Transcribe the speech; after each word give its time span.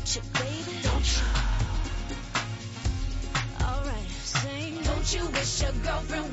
Don't 0.00 0.16
you, 0.16 0.22
baby? 0.32 0.78
Don't 0.82 1.12
you? 1.14 1.22
Alright, 3.62 4.10
sing. 4.22 4.82
Don't 4.82 5.14
you 5.14 5.26
wish 5.26 5.60
your 5.60 5.72
girlfriend 5.72 6.29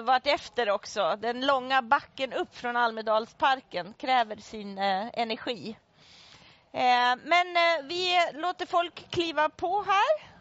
vartefter 0.00 0.70
också. 0.70 1.16
Den 1.18 1.46
långa 1.46 1.82
backen 1.82 2.32
upp 2.32 2.56
från 2.56 2.76
Almedalsparken 2.76 3.94
kräver 3.98 4.36
sin 4.36 4.78
eh, 4.78 5.06
energi. 5.12 5.76
Eh, 6.72 7.16
men 7.24 7.56
eh, 7.56 7.84
vi 7.88 8.18
låter 8.34 8.66
folk 8.66 9.10
kliva 9.10 9.48
på 9.48 9.82
här. 9.86 10.37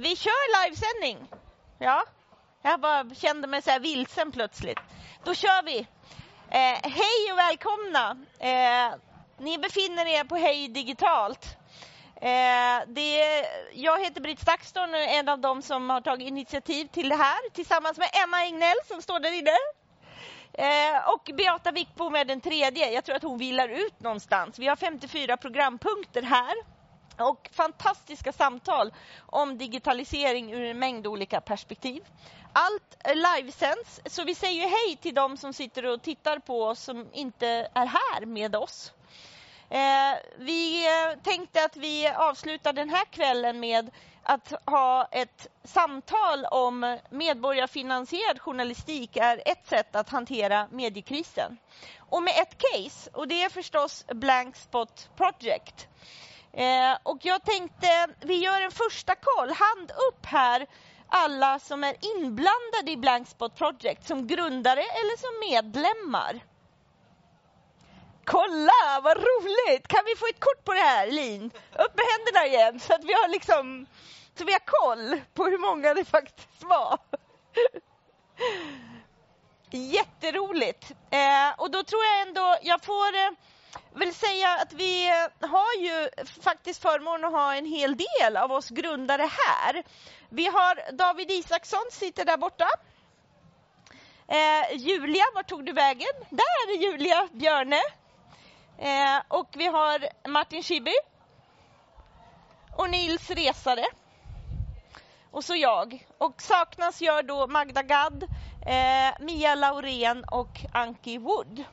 Vi 0.00 0.16
kör 0.16 0.64
livesändning. 0.64 1.28
Ja, 1.78 2.04
jag 2.62 2.80
bara 2.80 3.14
kände 3.14 3.46
mig 3.48 3.62
så 3.62 3.70
här 3.70 3.80
vilsen 3.80 4.32
plötsligt. 4.32 4.78
Då 5.24 5.34
kör 5.34 5.62
vi. 5.62 5.78
Eh, 6.50 6.78
hej 6.82 7.32
och 7.32 7.38
välkomna. 7.38 8.16
Eh, 8.38 8.98
ni 9.38 9.58
befinner 9.58 10.06
er 10.06 10.24
på 10.24 10.36
Hej 10.36 10.68
Digitalt. 10.68 11.56
Eh, 12.16 12.86
det 12.86 13.20
är, 13.22 13.46
jag 13.72 14.04
heter 14.04 14.20
Britt 14.20 14.40
Stakston 14.40 14.90
och 14.94 15.00
är 15.00 15.18
en 15.18 15.28
av 15.28 15.38
dem 15.38 15.62
som 15.62 15.90
har 15.90 16.00
tagit 16.00 16.28
initiativ 16.28 16.86
till 16.86 17.08
det 17.08 17.16
här 17.16 17.50
tillsammans 17.50 17.98
med 17.98 18.08
Emma 18.24 18.44
Egnell 18.44 18.78
som 18.88 19.02
står 19.02 19.20
där 19.20 19.32
inne. 19.32 19.58
Eh, 20.52 21.08
och 21.08 21.30
Beata 21.36 21.70
Wickbom 21.70 22.14
är 22.14 22.24
den 22.24 22.40
tredje. 22.40 22.90
Jag 22.90 23.04
tror 23.04 23.16
att 23.16 23.22
hon 23.22 23.38
vilar 23.38 23.68
ut 23.68 24.00
någonstans. 24.00 24.58
Vi 24.58 24.66
har 24.66 24.76
54 24.76 25.36
programpunkter 25.36 26.22
här 26.22 26.77
och 27.20 27.50
fantastiska 27.52 28.32
samtal 28.32 28.92
om 29.26 29.58
digitalisering 29.58 30.52
ur 30.52 30.64
en 30.64 30.78
mängd 30.78 31.06
olika 31.06 31.40
perspektiv. 31.40 32.04
Allt 32.52 32.96
livesänds, 33.14 34.00
så 34.06 34.24
vi 34.24 34.34
säger 34.34 34.68
hej 34.68 34.96
till 34.96 35.14
de 35.14 35.36
som 35.36 35.52
sitter 35.52 35.86
och 35.86 36.02
tittar 36.02 36.38
på 36.38 36.64
oss 36.64 36.80
som 36.82 37.06
inte 37.12 37.46
är 37.74 37.86
här 37.86 38.26
med 38.26 38.56
oss. 38.56 38.92
Eh, 39.70 40.18
vi 40.38 40.86
eh, 40.86 41.18
tänkte 41.22 41.64
att 41.64 41.76
vi 41.76 42.08
avslutar 42.08 42.72
den 42.72 42.90
här 42.90 43.04
kvällen 43.04 43.60
med 43.60 43.90
att 44.22 44.52
ha 44.66 45.08
ett 45.12 45.46
samtal 45.64 46.44
om 46.44 46.98
medborgarfinansierad 47.10 48.40
journalistik 48.40 49.16
är 49.16 49.42
ett 49.44 49.66
sätt 49.66 49.96
att 49.96 50.08
hantera 50.08 50.68
mediekrisen. 50.70 51.58
Och 51.98 52.22
med 52.22 52.34
ett 52.36 52.58
case, 52.58 53.10
och 53.12 53.28
det 53.28 53.42
är 53.42 53.48
förstås 53.48 54.04
Blank 54.06 54.56
Spot 54.56 55.08
Project. 55.16 55.88
Eh, 56.52 56.98
och 57.02 57.18
jag 57.20 57.44
tänkte, 57.44 58.08
vi 58.20 58.34
gör 58.34 58.60
en 58.60 58.70
första 58.70 59.14
koll, 59.14 59.50
hand 59.50 59.90
upp 59.90 60.26
här 60.26 60.66
alla 61.08 61.58
som 61.58 61.84
är 61.84 61.96
inblandade 62.16 62.90
i 62.90 62.96
Blank 62.96 63.28
Spot 63.28 63.54
Project 63.54 64.06
som 64.06 64.26
grundare 64.26 64.80
eller 64.80 65.16
som 65.16 65.50
medlemmar. 65.50 66.40
Kolla, 68.24 69.00
vad 69.02 69.16
roligt! 69.16 69.88
Kan 69.88 70.04
vi 70.06 70.16
få 70.16 70.26
ett 70.26 70.40
kort 70.40 70.64
på 70.64 70.72
det 70.72 70.80
här, 70.80 71.10
Lin? 71.10 71.44
Upp 71.78 71.96
med 71.96 72.04
händerna 72.16 72.46
igen 72.46 72.80
så 72.80 72.94
att 72.94 73.04
vi 73.04 73.12
har 73.12 73.28
liksom 73.28 73.86
så 74.38 74.44
vi 74.44 74.52
har 74.52 74.62
koll 74.66 75.20
på 75.34 75.44
hur 75.44 75.58
många 75.58 75.94
det 75.94 76.04
faktiskt 76.04 76.62
var. 76.62 76.98
Jätteroligt! 79.70 80.92
Eh, 81.10 81.50
och 81.56 81.70
då 81.70 81.82
tror 81.82 82.04
jag 82.04 82.28
ändå, 82.28 82.56
jag 82.62 82.84
får 82.84 83.16
eh, 83.16 83.30
vill 83.94 84.14
säga 84.14 84.48
att 84.62 84.72
vi 84.72 85.08
har 85.40 85.74
ju 85.80 86.08
faktiskt 86.42 86.82
förmånen 86.82 87.24
att 87.24 87.32
ha 87.32 87.54
en 87.54 87.66
hel 87.66 87.96
del 87.96 88.36
av 88.36 88.52
oss 88.52 88.68
grundare 88.68 89.30
här. 89.46 89.82
Vi 90.28 90.46
har 90.46 90.92
David 90.92 91.30
Isaksson, 91.30 91.84
sitter 91.90 92.24
där 92.24 92.36
borta. 92.36 92.68
Eh, 94.28 94.76
Julia, 94.76 95.24
var 95.34 95.42
tog 95.42 95.64
du 95.64 95.72
vägen? 95.72 96.12
Där 96.30 96.74
är 96.74 96.82
Julia 96.82 97.28
Björne. 97.32 97.80
Eh, 98.78 99.22
och 99.28 99.48
vi 99.56 99.66
har 99.66 100.08
Martin 100.28 100.62
Schibbye. 100.62 101.00
Och 102.76 102.90
Nils 102.90 103.30
Resare. 103.30 103.84
Och 105.30 105.44
så 105.44 105.56
jag. 105.56 106.06
Och 106.18 106.42
saknas 106.42 107.00
gör 107.00 107.22
då 107.22 107.46
Magda 107.46 107.82
Gad, 107.82 108.22
eh, 108.66 109.24
Mia 109.24 109.54
Laurén 109.54 110.24
och 110.24 110.64
Anki 110.72 111.18
Wood. 111.18 111.64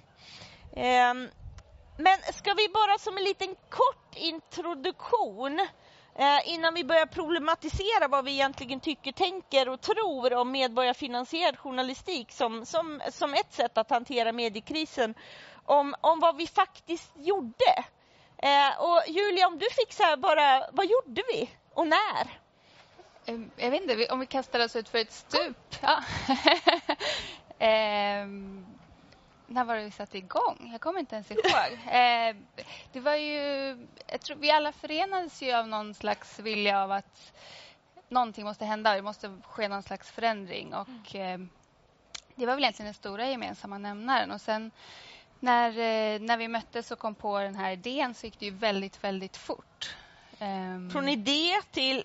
Eh, 0.75 1.13
men 1.97 2.17
ska 2.33 2.53
vi 2.53 2.69
bara 2.69 2.97
som 2.99 3.17
en 3.17 3.23
liten 3.23 3.55
kort 3.69 4.15
introduktion 4.15 5.59
eh, 6.15 6.53
innan 6.53 6.73
vi 6.73 6.83
börjar 6.83 7.05
problematisera 7.05 8.07
vad 8.07 8.25
vi 8.25 8.31
egentligen 8.31 8.79
tycker, 8.79 9.11
tänker 9.11 9.69
och 9.69 9.81
tror 9.81 10.33
om 10.33 10.51
medborgarfinansierad 10.51 11.59
journalistik 11.59 12.31
som, 12.31 12.65
som, 12.65 13.01
som 13.11 13.33
ett 13.33 13.53
sätt 13.53 13.77
att 13.77 13.89
hantera 13.89 14.31
mediekrisen, 14.31 15.15
om, 15.65 15.95
om 16.01 16.19
vad 16.19 16.35
vi 16.35 16.47
faktiskt 16.47 17.11
gjorde. 17.15 17.85
Eh, 18.37 18.79
och 18.79 19.01
Julia, 19.07 19.47
om 19.47 19.59
du 19.59 19.65
fick 19.71 19.93
så 19.93 20.03
här 20.03 20.17
bara, 20.17 20.69
vad 20.71 20.85
gjorde 20.85 21.23
vi 21.33 21.49
och 21.73 21.87
när? 21.87 22.39
Ehm, 23.25 23.51
Jag 23.55 23.71
vet 23.71 23.81
inte, 23.81 24.07
om 24.11 24.19
vi 24.19 24.25
kastar 24.25 24.65
oss 24.65 24.75
ut 24.75 24.89
för 24.89 24.97
ett 24.97 25.11
stup. 25.13 25.75
Ja. 25.81 26.03
Ehm, 27.59 28.65
när 29.47 29.63
var 29.63 29.75
det 29.75 29.83
vi 29.83 29.91
satte 29.91 30.17
igång? 30.17 30.69
Jag 30.71 30.81
kommer 30.81 30.99
inte 30.99 31.15
ens 31.15 31.31
ihåg. 31.31 31.79
Ehm, 31.89 32.45
det 32.91 32.99
var 32.99 33.15
ju... 33.15 33.37
Jag 34.07 34.21
tror 34.21 34.37
vi 34.37 34.51
alla 34.51 34.71
förenades 34.71 35.41
ju 35.41 35.51
av 35.53 35.67
någon 35.67 35.93
slags 35.93 36.39
vilja 36.39 36.83
av 36.83 36.91
att 36.91 37.33
någonting 38.09 38.45
måste 38.45 38.65
hända. 38.65 38.95
Det 38.95 39.01
måste 39.01 39.37
ske 39.43 39.67
någon 39.67 39.83
slags 39.83 40.11
förändring. 40.11 40.73
Och, 40.73 41.15
ehm, 41.15 41.49
det 42.35 42.45
var 42.45 42.53
väl 42.53 42.63
egentligen 42.63 42.87
den 42.87 42.93
stora 42.93 43.29
gemensamma 43.29 43.77
nämnaren. 43.77 44.31
Och 44.31 44.41
sen 44.41 44.71
när, 45.39 45.69
eh, 45.69 46.19
när 46.19 46.37
vi 46.37 46.47
möttes 46.47 46.91
och 46.91 46.99
kom 46.99 47.15
på 47.15 47.39
den 47.39 47.55
här 47.55 47.71
idén 47.71 48.13
så 48.13 48.25
gick 48.25 48.39
det 48.39 48.45
ju 48.45 48.51
väldigt, 48.51 49.03
väldigt 49.03 49.37
fort. 49.37 49.95
Ehm, 50.39 50.89
Från 50.89 51.09
idé 51.09 51.61
till 51.71 52.03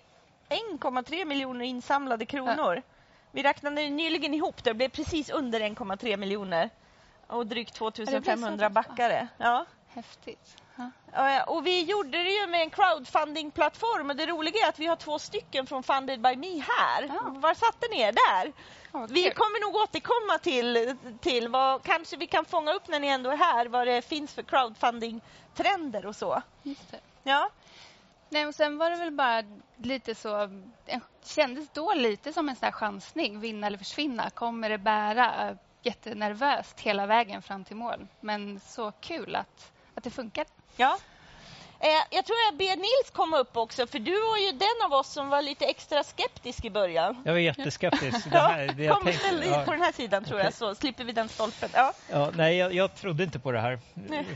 1,3 0.49 1.25
miljoner 1.25 1.65
insamlade 1.65 2.27
kronor. 2.27 2.83
Vi 3.33 3.43
räknade 3.43 3.91
nyligen 3.91 4.35
ihop 4.35 4.65
det, 4.65 4.71
det 4.71 4.75
blev 4.75 4.89
precis 4.89 5.31
under 5.31 5.61
1,3 5.61 6.17
miljoner. 6.17 6.71
Och 7.31 7.47
drygt 7.47 7.81
Ja, 7.81 7.91
det 7.91 8.05
blev 8.05 8.21
2500 8.21 8.69
så. 8.69 8.73
backare. 8.73 9.29
Ja. 9.39 9.67
Häftigt. 9.89 10.57
Ja. 11.13 11.45
Och 11.45 11.67
vi 11.67 11.83
gjorde 11.83 12.11
det 12.23 12.31
ju 12.31 12.47
med 12.47 12.63
en 12.63 12.71
crowdfunding-plattform 12.71 14.11
och 14.11 14.17
det 14.17 14.27
roliga 14.27 14.65
är 14.65 14.69
att 14.69 14.79
vi 14.79 14.87
har 14.87 14.97
två 14.97 15.19
stycken 15.19 15.67
från 15.67 15.83
Funded 15.83 16.21
by 16.21 16.37
Me 16.37 16.61
här. 16.69 17.03
Ja. 17.09 17.21
Var 17.27 17.55
satte 17.55 17.87
ni 17.91 18.01
er? 18.01 18.13
Där! 18.13 18.53
Ja, 18.93 19.07
Vi 19.11 19.31
kommer 19.31 19.67
nog 19.67 19.75
återkomma 19.83 20.39
till, 20.39 20.97
till 21.21 21.49
vad 21.49 21.83
kanske 21.83 22.17
vi 22.17 22.27
kan 22.27 22.45
fånga 22.45 22.73
upp 22.73 22.89
när 22.89 23.01
ni 23.01 23.07
ändå 23.09 23.31
är 23.31 23.37
här, 23.37 23.67
vad 23.67 23.87
det 23.87 24.03
finns 24.03 24.35
för 24.35 24.43
crowdfunding-trender 24.43 26.07
och 26.07 26.17
så. 26.17 26.43
Just 26.63 26.91
det. 26.91 27.01
Ja, 27.23 27.51
Nej, 28.33 28.47
och 28.47 28.55
sen 28.55 28.79
var 28.79 28.91
det 28.91 28.97
väl 28.97 29.11
bara 29.11 29.43
lite 29.77 30.15
så... 30.15 30.47
Det 30.87 31.01
kändes 31.25 31.69
då 31.73 31.95
lite 31.95 32.33
som 32.33 32.49
en 32.49 32.57
sån 32.57 32.65
här 32.65 32.73
chansning. 32.73 33.41
Vinna 33.41 33.67
eller 33.67 33.79
försvinna. 33.79 34.31
Kommer 34.31 34.71
det 34.71 34.79
bära? 34.79 35.57
Jättenervöst 35.83 36.81
hela 36.81 37.07
vägen 37.07 37.43
fram 37.43 37.65
till 37.65 37.77
mål. 37.77 38.07
Men 38.21 38.61
så 38.61 38.93
kul 38.93 39.37
att, 39.37 39.73
att 39.95 40.05
det 40.05 40.11
funkar. 40.11 40.47
ja. 40.77 40.99
Eh, 41.83 41.89
jag 42.11 42.25
tror 42.27 42.39
jag 42.51 42.59
ber 42.59 42.77
Nils 42.77 43.11
komma 43.13 43.39
upp 43.39 43.57
också, 43.57 43.87
för 43.87 43.99
du 43.99 44.11
var 44.13 44.37
ju 44.39 44.53
den 44.53 44.87
av 44.87 44.93
oss 44.93 45.13
som 45.13 45.29
var 45.29 45.43
lite 45.43 45.65
extra 45.65 46.03
skeptisk 46.03 46.65
i 46.65 46.71
början. 46.71 47.23
Jag 47.25 47.33
var 47.33 47.39
jätteskeptisk. 47.39 48.31
Det 48.31 48.39
här, 48.39 48.67
det 48.77 48.85
jag 48.85 48.95
Kom, 48.97 49.05
tänkte- 49.05 49.27
ställ 49.27 49.41
dig 49.41 49.49
ja. 49.49 49.63
på 49.65 49.71
den 49.71 49.81
här 49.81 49.93
sidan 49.93 50.25
tror 50.25 50.41
jag, 50.41 50.55
så 50.55 50.75
slipper 50.75 51.05
vi 51.05 51.13
den 51.13 51.29
stolpen. 51.29 51.69
Ja. 51.73 51.93
Ja, 52.11 52.31
nej, 52.37 52.57
jag, 52.57 52.75
jag 52.75 52.95
trodde 52.95 53.25
inte 53.25 53.39
på 53.39 53.53
det 53.53 53.61
här. 53.61 53.79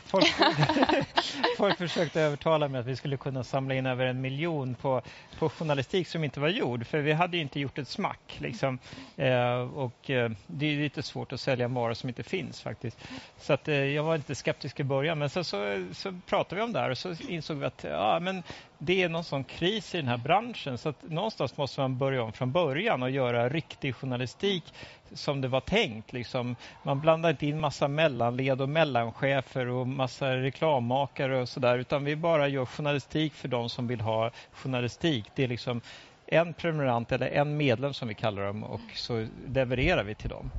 Folk, 0.06 0.34
folk 1.58 1.78
försökte 1.78 2.20
övertala 2.20 2.68
mig 2.68 2.80
att 2.80 2.86
vi 2.86 2.96
skulle 2.96 3.16
kunna 3.16 3.44
samla 3.44 3.74
in 3.74 3.86
över 3.86 4.06
en 4.06 4.20
miljon 4.20 4.74
på, 4.74 5.02
på 5.38 5.48
journalistik 5.48 6.08
som 6.08 6.24
inte 6.24 6.40
var 6.40 6.48
gjord. 6.48 6.86
För 6.86 6.98
vi 6.98 7.12
hade 7.12 7.36
ju 7.36 7.42
inte 7.42 7.60
gjort 7.60 7.78
ett 7.78 7.88
smack. 7.88 8.36
Liksom. 8.38 8.78
Eh, 9.16 9.58
och 9.74 10.10
eh, 10.10 10.30
det 10.46 10.66
är 10.66 10.76
lite 10.76 11.02
svårt 11.02 11.32
att 11.32 11.40
sälja 11.40 11.68
vara 11.68 11.94
som 11.94 12.08
inte 12.08 12.22
finns 12.22 12.62
faktiskt. 12.62 12.98
Så 13.40 13.52
att, 13.52 13.68
eh, 13.68 13.74
jag 13.74 14.02
var 14.02 14.14
inte 14.14 14.34
skeptisk 14.34 14.80
i 14.80 14.84
början. 14.84 15.18
Men 15.18 15.30
så, 15.30 15.44
så, 15.44 15.86
så 15.92 16.20
pratade 16.26 16.56
vi 16.56 16.62
om 16.62 16.72
det 16.72 16.80
här 16.80 16.90
och 16.90 16.98
så 16.98 17.14
insåg 17.34 17.56
vi 17.56 17.66
att 17.66 17.84
ja, 17.84 18.20
men 18.20 18.42
det 18.78 19.02
är 19.02 19.08
någon 19.08 19.24
sån 19.24 19.44
kris 19.44 19.94
i 19.94 19.98
den 19.98 20.08
här 20.08 20.16
branschen 20.16 20.78
så 20.78 20.88
att 20.88 21.02
någonstans 21.02 21.56
måste 21.56 21.80
man 21.80 21.98
börja 21.98 22.22
om 22.22 22.32
från 22.32 22.52
början 22.52 23.02
och 23.02 23.10
göra 23.10 23.48
riktig 23.48 23.94
journalistik 23.94 24.74
som 25.12 25.40
det 25.40 25.48
var 25.48 25.60
tänkt. 25.60 26.12
Liksom. 26.12 26.56
Man 26.82 27.00
blandar 27.00 27.30
inte 27.30 27.46
in 27.46 27.60
massa 27.60 27.88
mellanled 27.88 28.60
och 28.60 28.68
mellanchefer 28.68 29.66
och 29.66 29.88
massa 29.88 30.36
reklammakare 30.36 31.40
och 31.40 31.48
sådär 31.48 31.78
utan 31.78 32.04
vi 32.04 32.16
bara 32.16 32.48
gör 32.48 32.66
journalistik 32.66 33.34
för 33.34 33.48
de 33.48 33.68
som 33.68 33.86
vill 33.86 34.00
ha 34.00 34.30
journalistik. 34.52 35.30
Det 35.34 35.44
är 35.44 35.48
liksom 35.48 35.80
en 36.26 36.54
prenumerant 36.54 37.12
eller 37.12 37.26
en 37.26 37.56
medlem 37.56 37.94
som 37.94 38.08
vi 38.08 38.14
kallar 38.14 38.46
dem 38.46 38.64
och 38.64 38.80
så 38.94 39.26
levererar 39.46 40.04
vi 40.04 40.14
till 40.14 40.30
dem. 40.30 40.50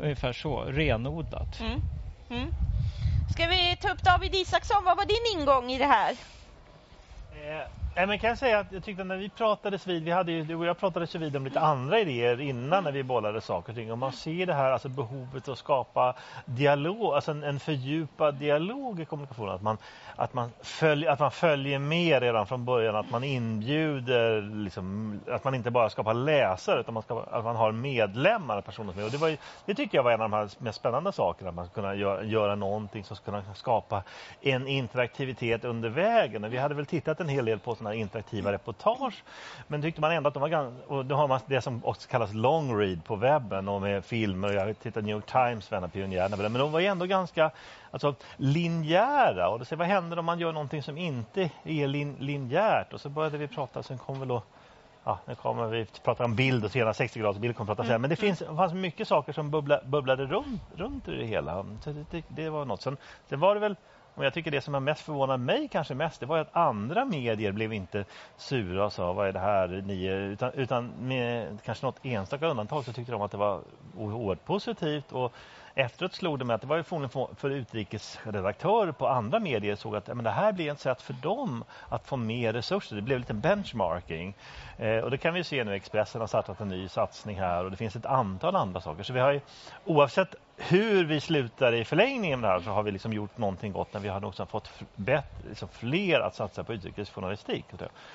Ungefär 0.00 0.32
så, 0.32 0.60
renodlat. 0.60 1.60
Mm. 1.60 1.80
Mm. 2.30 2.50
Ska 3.30 3.46
vi 3.46 3.76
ta 3.80 3.88
upp 3.92 4.02
David 4.02 4.34
Isaksson? 4.34 4.84
Vad 4.84 4.96
var 4.96 5.04
din 5.04 5.40
ingång 5.40 5.70
i 5.70 5.78
det 5.78 5.86
här? 5.86 6.10
Eh, 7.32 7.81
Nej, 7.96 8.06
men 8.06 8.18
kan 8.18 8.28
jag 8.28 8.38
säga 8.38 8.58
att 8.58 8.72
jag 8.72 8.84
tyckte 8.84 9.04
när 9.04 9.16
vi 9.16 9.28
pratades 9.28 9.86
vid, 9.86 10.04
vi 10.04 10.10
hade 10.10 10.32
ju, 10.32 10.44
du 10.44 10.54
och 10.54 10.66
jag 10.66 10.78
pratades 10.78 11.14
ju 11.14 11.18
vid 11.18 11.36
om 11.36 11.44
lite 11.44 11.60
andra 11.60 12.00
idéer 12.00 12.40
innan 12.40 12.84
när 12.84 12.92
vi 12.92 13.02
bollade 13.02 13.40
saker 13.40 13.72
och 13.72 13.76
ting. 13.76 13.92
Och 13.92 13.98
man 13.98 14.12
ser 14.12 14.46
det 14.46 14.54
här, 14.54 14.70
alltså 14.70 14.88
behovet 14.88 15.48
att 15.48 15.58
skapa 15.58 16.14
dialog, 16.44 17.14
alltså 17.14 17.30
en, 17.30 17.42
en 17.42 17.60
fördjupad 17.60 18.34
dialog 18.34 19.00
i 19.00 19.04
kommunikationen. 19.04 19.54
Att 19.54 19.62
man, 19.62 19.78
att, 20.16 20.34
man 20.34 20.50
följ, 20.62 21.06
att 21.06 21.18
man 21.18 21.30
följer 21.30 21.78
med 21.78 22.22
redan 22.22 22.46
från 22.46 22.64
början, 22.64 22.96
att 22.96 23.10
man 23.10 23.24
inbjuder, 23.24 24.42
liksom, 24.42 25.20
att 25.30 25.44
man 25.44 25.54
inte 25.54 25.70
bara 25.70 25.90
skapar 25.90 26.14
läsare 26.14 26.80
utan 26.80 26.94
man 26.94 27.02
skapar, 27.02 27.38
att 27.38 27.44
man 27.44 27.56
har 27.56 27.72
medlemmar, 27.72 28.60
personer 28.60 28.92
som 28.92 29.00
är. 29.02 29.04
Och 29.04 29.12
det, 29.12 29.18
var 29.18 29.28
ju, 29.28 29.36
det 29.66 29.74
tyckte 29.74 29.96
jag 29.96 30.02
var 30.02 30.12
en 30.12 30.22
av 30.22 30.30
de 30.30 30.36
här 30.36 30.48
mest 30.58 30.78
spännande 30.78 31.12
sakerna, 31.12 31.48
att 31.48 31.54
man 31.56 31.66
ska 31.66 31.74
kunna 31.74 31.94
göra, 31.94 32.24
göra 32.24 32.54
någonting 32.54 33.04
som 33.04 33.16
ska 33.16 33.24
kunna 33.24 33.54
skapa 33.54 34.02
en 34.40 34.68
interaktivitet 34.68 35.64
under 35.64 35.88
vägen. 35.88 36.44
Och 36.44 36.52
vi 36.52 36.58
hade 36.58 36.74
väl 36.74 36.86
tittat 36.86 37.20
en 37.20 37.28
hel 37.28 37.44
del 37.44 37.58
på 37.58 37.81
sådana 37.82 37.94
interaktiva 37.94 38.52
reportage. 38.52 39.24
Men 39.68 39.82
tyckte 39.82 40.00
man 40.00 40.12
ändå 40.12 40.28
att 40.28 40.34
de 40.34 40.40
var 40.40 40.48
ganska, 40.48 40.86
och 40.86 41.06
då 41.06 41.14
har 41.14 41.28
man 41.28 41.40
det 41.46 41.60
som 41.60 41.84
också 41.84 42.08
kallas 42.08 42.34
long 42.34 42.78
read 42.78 43.04
på 43.04 43.16
webben 43.16 43.68
och 43.68 43.80
med 43.82 44.04
filmer 44.04 44.52
jag 44.52 44.78
tittar 44.78 45.02
New 45.02 45.16
York 45.16 45.26
Times, 45.26 45.70
var 45.70 45.78
en 45.78 45.84
av 45.84 45.88
pionjärerna. 45.88 46.36
Men 46.36 46.52
de 46.52 46.72
var 46.72 46.80
ju 46.80 46.86
ändå 46.86 47.06
ganska 47.06 47.50
alltså, 47.90 48.14
linjära. 48.36 49.48
Och 49.48 49.58
då 49.58 49.64
säger, 49.64 49.78
vad 49.78 49.86
händer 49.86 50.18
om 50.18 50.24
man 50.24 50.38
gör 50.38 50.52
någonting 50.52 50.82
som 50.82 50.98
inte 50.98 51.50
är 51.64 51.86
lin, 51.86 52.16
linjärt? 52.18 52.92
Och 52.92 53.00
så 53.00 53.08
började 53.08 53.38
vi 53.38 53.48
prata, 53.48 53.82
sen 53.82 53.98
kom 53.98 54.18
väl 54.18 54.28
då 54.28 54.42
Ja, 55.04 55.18
nu 55.26 55.34
kommer 55.34 55.66
vi 55.68 55.86
prata 56.02 56.24
om 56.24 56.36
bild 56.36 56.64
och 56.64 56.70
så 56.70 56.78
gärna 56.78 56.94
60 56.94 57.20
graders 57.20 57.38
bild 57.38 57.56
kommer 57.56 57.74
prata 57.74 57.88
sen. 57.88 58.00
Men 58.00 58.10
det 58.10 58.16
finns, 58.16 58.38
det 58.38 58.56
fanns 58.56 58.72
mycket 58.72 59.08
saker 59.08 59.32
som 59.32 59.50
bubbla, 59.50 59.80
bubblade 59.84 60.26
runt, 60.26 60.62
runt 60.76 61.08
i 61.08 61.16
det 61.16 61.24
hela. 61.24 61.66
Så 61.84 61.90
det, 61.90 62.04
det, 62.10 62.24
det 62.28 62.50
var 62.50 62.64
något. 62.64 62.82
Sen, 62.82 62.96
sen 63.28 63.40
var 63.40 63.54
det 63.54 63.60
väl 63.60 63.76
och 64.14 64.24
jag 64.24 64.34
tycker 64.34 64.50
det 64.50 64.60
som 64.60 64.74
har 64.74 64.80
mest 64.80 65.00
förvånat 65.00 65.40
mig 65.40 65.68
kanske 65.68 65.94
mest, 65.94 66.20
det 66.20 66.26
var 66.26 66.38
att 66.38 66.56
andra 66.56 67.04
medier 67.04 67.52
blev 67.52 67.72
inte 67.72 68.04
sura 68.36 68.84
och 68.84 68.92
sa 68.92 69.12
vad 69.12 69.28
är 69.28 69.32
det 69.32 69.38
här 69.38 69.82
ni 69.86 70.06
är, 70.06 70.20
utan, 70.20 70.52
utan 70.54 70.92
med 70.98 71.58
kanske 71.64 71.86
något 71.86 71.98
enstaka 72.02 72.46
undantag 72.46 72.84
så 72.84 72.92
tyckte 72.92 73.12
de 73.12 73.22
att 73.22 73.30
det 73.30 73.36
var 73.36 73.60
oerhört 73.96 74.44
positivt 74.44 75.12
och 75.12 75.32
efteråt 75.74 76.14
slog 76.14 76.38
det 76.38 76.44
mig 76.44 76.54
att 76.54 76.60
det 76.60 76.66
var 76.66 76.76
ju 76.76 76.82
förmodligen 76.82 77.36
för 77.36 77.50
utrikesredaktörer 77.50 78.92
på 78.92 79.08
andra 79.08 79.40
medier 79.40 79.76
såg 79.76 79.96
att 79.96 80.06
men 80.06 80.24
det 80.24 80.30
här 80.30 80.52
blir 80.52 80.72
ett 80.72 80.80
sätt 80.80 81.02
för 81.02 81.12
dem 81.12 81.64
att 81.88 82.06
få 82.06 82.16
mer 82.16 82.52
resurser. 82.52 82.96
Det 82.96 83.02
blev 83.02 83.18
lite 83.18 83.34
benchmarking. 83.34 84.36
Eh, 84.76 84.98
och 84.98 85.10
det 85.10 85.18
kan 85.18 85.34
vi 85.34 85.44
se 85.44 85.64
nu, 85.64 85.74
Expressen 85.74 86.20
har 86.20 86.28
startat 86.28 86.60
en 86.60 86.68
ny 86.68 86.88
satsning 86.88 87.38
här 87.38 87.64
och 87.64 87.70
det 87.70 87.76
finns 87.76 87.96
ett 87.96 88.06
antal 88.06 88.56
andra 88.56 88.80
saker. 88.80 89.02
Så 89.02 89.12
vi 89.12 89.20
har 89.20 89.32
ju, 89.32 89.40
oavsett 89.84 90.34
hur 90.56 91.04
vi 91.04 91.20
slutar 91.20 91.74
i 91.74 91.84
förlängningen 91.84 92.40
med 92.40 92.50
det 92.50 92.52
här 92.52 92.60
så 92.60 92.70
har 92.70 92.82
vi 92.82 92.90
liksom 92.90 93.12
gjort 93.12 93.38
någonting 93.38 93.72
gott 93.72 93.92
när 93.92 94.00
vi 94.00 94.08
har 94.08 94.24
också 94.24 94.46
fått 94.46 94.70
bättre, 94.94 95.48
liksom 95.48 95.68
fler 95.68 96.20
att 96.20 96.34
satsa 96.34 96.64
på 96.64 96.74
utrikesjournalistik. 96.74 97.70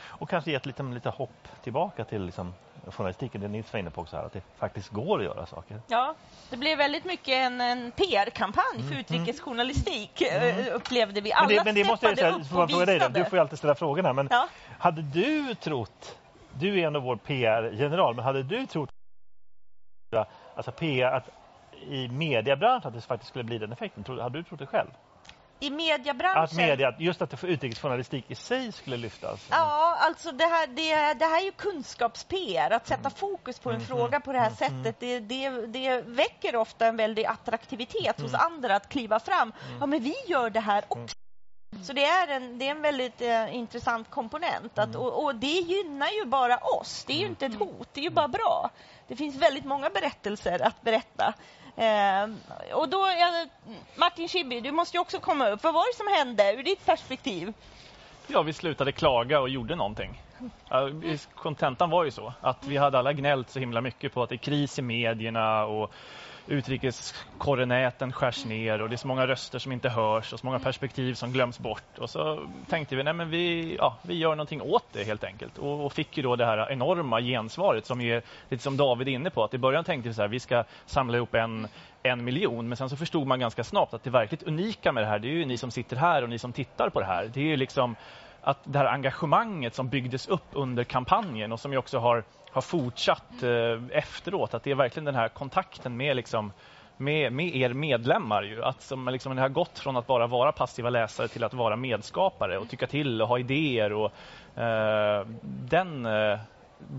Och 0.08 0.30
kanske 0.30 0.52
gett 0.52 0.66
lite, 0.66 0.84
lite 0.84 1.10
hopp 1.10 1.48
tillbaka 1.62 2.06
till 2.06 2.26
liksom 2.26 2.56
journalistiken, 2.92 3.42
det 3.42 3.48
Nils 3.48 3.74
var 3.74 3.80
inne 3.80 3.90
på 3.90 4.02
också 4.02 4.16
här, 4.16 4.24
att 4.24 4.34
det 4.34 4.42
faktiskt 4.58 4.90
går 4.90 5.20
att 5.20 5.26
göra 5.26 5.46
saker. 5.46 5.82
Ja, 5.88 6.16
det 6.50 6.58
blev 6.58 6.78
väldigt 6.78 7.06
mycket 7.06 7.34
en, 7.34 7.62
en 7.62 7.92
PR-kampanj 7.92 8.64
Mm, 8.76 8.88
för 8.88 8.96
utrikesjournalistik 9.00 10.22
eh, 10.22 10.76
upplevde 10.76 11.22
vi. 11.22 11.34
Alla 11.34 11.48
Men 11.48 11.56
det, 11.58 11.64
men 11.64 11.76
det 11.76 11.84
måste 11.84 12.06
jag 12.06 12.18
säga, 12.18 12.32
upp 12.32 12.42
och 12.42 12.48
fråga 12.48 12.66
dig 12.68 12.86
då? 12.86 12.94
visade. 12.94 13.20
Du 13.20 13.26
får 13.26 13.38
ju 13.38 13.42
alltid 13.42 13.58
ställa 13.58 13.76
frågorna. 13.76 14.14
Men 14.14 14.28
Ja. 14.32 14.48
hade 14.80 15.02
du 15.02 15.56
trott, 15.56 16.18
du 16.60 16.80
är 16.82 16.88
ändå 16.88 17.00
vår 17.00 17.16
PR-general, 17.16 18.16
men 18.16 18.26
hade 18.26 18.44
du 18.44 18.66
trott 18.66 18.90
alltså 20.56 20.72
PR, 20.72 21.06
att 21.06 21.30
i 21.90 22.08
mediebranschen 22.08 22.88
att 22.88 22.94
det 22.94 23.02
faktiskt 23.02 23.30
skulle 23.30 23.44
bli 23.44 23.58
den 23.58 23.72
effekten? 23.72 24.20
Hade 24.20 24.40
du 24.40 24.44
trott 24.44 24.60
det 24.60 24.66
själv? 24.66 24.90
I 25.60 25.70
mediebranschen. 25.70 26.44
Att 26.44 26.54
media, 26.54 26.96
just 27.00 27.22
att 27.22 27.44
utrikesjournalistik 27.44 28.26
i 28.32 28.36
sig 28.36 28.72
skulle 28.72 28.98
lyftas? 28.98 29.48
Ja, 29.50 29.98
alltså 30.00 30.32
det 30.32 30.46
här, 30.46 30.68
det, 30.68 31.14
det 31.20 31.26
här 31.26 31.42
är 31.42 31.46
ju 31.46 31.52
kunskaps-PR. 31.52 32.72
Att 32.72 32.90
Mm. 32.90 32.98
sätta 33.04 33.10
fokus 33.10 33.60
på 33.60 33.72
en 33.72 33.82
fråga 33.82 34.20
på 34.20 34.34
det 34.34 34.40
här 34.40 34.50
sättet, 34.50 35.00
det, 35.00 35.20
det, 35.20 35.50
det 35.66 36.02
väcker 36.02 36.56
ofta 36.56 36.86
en 36.88 36.98
väldig 36.98 37.26
attraktivitet 37.26 38.22
hos 38.22 38.34
Mm. 38.34 38.42
andra 38.46 38.76
att 38.76 38.90
kliva 38.90 39.20
fram. 39.20 39.54
Ja, 39.80 39.86
men 39.86 40.04
vi 40.04 40.16
gör 40.28 40.50
det 40.50 40.60
här 40.60 40.84
också. 40.88 41.16
Så 41.84 41.94
det 41.94 42.06
är 42.06 42.28
en, 42.28 42.60
det 42.60 42.68
är 42.68 42.72
en 42.72 42.82
väldigt 42.82 43.22
eh, 43.22 43.56
intressant 43.56 44.10
komponent. 44.10 44.78
Mm. 44.78 44.90
Att, 44.90 44.96
och, 44.96 45.24
och 45.24 45.36
det 45.36 45.48
gynnar 45.48 46.08
ju 46.08 46.26
bara 46.26 46.58
oss. 46.58 47.04
Det 47.08 47.14
är 47.14 47.18
ju 47.18 47.26
inte 47.26 47.46
ett 47.46 47.56
hot, 47.60 47.90
det 47.94 48.00
är 48.00 48.04
ju 48.04 48.10
bara 48.10 48.28
bra. 48.28 48.70
Det 49.08 49.16
finns 49.16 49.36
väldigt 49.36 49.66
många 49.66 49.90
berättelser 49.90 50.62
att 50.68 50.82
berätta. 50.82 51.34
Eh, 51.78 52.30
och 52.74 52.90
då, 52.90 52.98
ja, 53.20 53.46
Martin 53.96 54.28
Schibbye, 54.28 54.62
du 54.62 54.72
måste 54.72 54.98
ju 54.98 55.02
också 55.02 55.20
komma 55.20 55.50
upp. 55.50 55.64
Vad 55.64 55.74
var 55.74 55.92
det 55.92 55.98
som 55.98 56.08
hände 56.08 56.54
ur 56.54 56.64
ditt 56.64 56.86
perspektiv? 56.86 57.54
Ja, 58.28 58.42
vi 58.42 58.54
slutade 58.54 58.92
klaga 58.92 59.40
och 59.40 59.50
gjorde 59.50 59.76
någonting. 59.76 60.22
Kontentan 61.36 61.90
var 61.90 62.04
ju 62.04 62.12
så 62.12 62.34
att 62.42 62.66
vi 62.68 62.78
hade 62.78 63.00
alla 63.00 63.14
gnällt 63.14 63.50
så 63.50 63.60
himla 63.60 63.82
mycket 63.82 64.14
på 64.14 64.24
att 64.24 64.30
det 64.30 64.36
är 64.36 64.38
kris 64.38 64.80
i 64.80 64.82
medierna 64.82 65.66
och 65.66 65.92
utrikeskorrenäten 66.48 68.14
skärs 68.14 68.46
ner 68.46 68.82
och 68.82 68.90
det 68.90 68.96
är 68.96 68.98
så 68.98 69.08
många 69.08 69.28
röster 69.28 69.60
som 69.60 69.72
inte 69.72 69.90
hörs 69.90 70.34
och 70.34 70.40
så 70.40 70.46
många 70.46 70.60
perspektiv 70.60 71.14
som 71.14 71.32
glöms 71.32 71.60
bort. 71.60 71.98
Och 71.98 72.10
så 72.10 72.48
tänkte 72.70 72.96
vi, 72.96 73.04
nej 73.04 73.14
men 73.14 73.30
vi, 73.30 73.76
ja, 73.76 73.98
vi 74.02 74.14
gör 74.14 74.30
någonting 74.30 74.62
åt 74.62 74.86
det 74.92 75.04
helt 75.04 75.24
enkelt. 75.24 75.58
Och, 75.58 75.86
och 75.86 75.94
fick 75.94 76.18
ju 76.18 76.24
då 76.24 76.36
det 76.36 76.46
här 76.46 76.72
enorma 76.72 77.22
gensvaret 77.22 77.86
som 77.86 78.02
är 78.02 78.22
lite 78.50 78.64
som 78.64 78.78
David 78.78 79.08
är 79.08 79.12
inne 79.12 79.30
på. 79.30 79.44
Att 79.44 79.54
i 79.54 79.58
början 79.58 79.84
tänkte 79.84 80.10
vi 80.10 80.16
så 80.16 80.22
här, 80.22 80.30
vi 80.30 80.40
ska 80.40 80.64
samla 80.86 81.18
ihop 81.18 81.36
en, 81.36 81.68
en 82.04 82.24
miljon. 82.24 82.68
Men 82.68 82.78
sen 82.78 82.90
så 82.90 82.96
förstod 82.96 83.28
man 83.28 83.40
ganska 83.40 83.64
snabbt 83.64 83.94
att 83.94 84.04
det 84.04 84.10
verkligt 84.10 84.44
unika 84.44 84.92
med 84.92 85.04
det 85.04 85.08
här, 85.08 85.20
det 85.20 85.28
är 85.28 85.34
ju 85.34 85.46
ni 85.46 85.58
som 85.58 85.72
sitter 85.72 85.96
här 85.96 86.24
och 86.24 86.30
ni 86.30 86.40
som 86.40 86.54
tittar 86.54 86.90
på 86.90 87.00
det 87.00 87.06
här. 87.06 87.32
Det 87.34 87.40
är 87.40 87.46
ju 87.46 87.58
liksom 87.58 87.96
att 88.42 88.60
det 88.64 88.80
här 88.80 88.86
engagemanget 88.86 89.76
som 89.76 89.90
byggdes 89.90 90.28
upp 90.28 90.48
under 90.52 90.84
kampanjen 90.84 91.52
och 91.52 91.60
som 91.60 91.72
ju 91.72 91.78
också 91.78 91.98
har, 91.98 92.24
har 92.58 92.62
fortsatt 92.62 93.44
eh, 93.44 93.98
efteråt, 93.98 94.54
att 94.54 94.64
det 94.64 94.72
är 94.72 94.76
verkligen 94.76 95.06
den 95.06 95.16
här 95.16 95.30
kontakten 95.30 95.98
med, 95.98 96.16
liksom, 96.16 96.52
med, 96.98 97.34
med 97.34 97.56
er 97.56 97.74
medlemmar. 97.74 98.44
Ju. 98.44 98.64
Att 98.64 98.82
som, 98.82 99.08
liksom, 99.08 99.36
det 99.36 99.42
har 99.42 99.50
gått 99.50 99.80
från 99.80 99.98
att 99.98 100.08
bara 100.08 100.28
vara 100.28 100.52
passiva 100.52 100.90
läsare 100.90 101.28
till 101.28 101.44
att 101.44 101.54
vara 101.54 101.76
medskapare 101.76 102.58
och 102.58 102.70
tycka 102.70 102.88
till 102.88 103.22
och 103.22 103.28
ha 103.28 103.40
idéer. 103.40 103.94
Och, 103.94 104.12
eh, 104.62 105.28
den, 105.70 106.06
eh, 106.06 106.40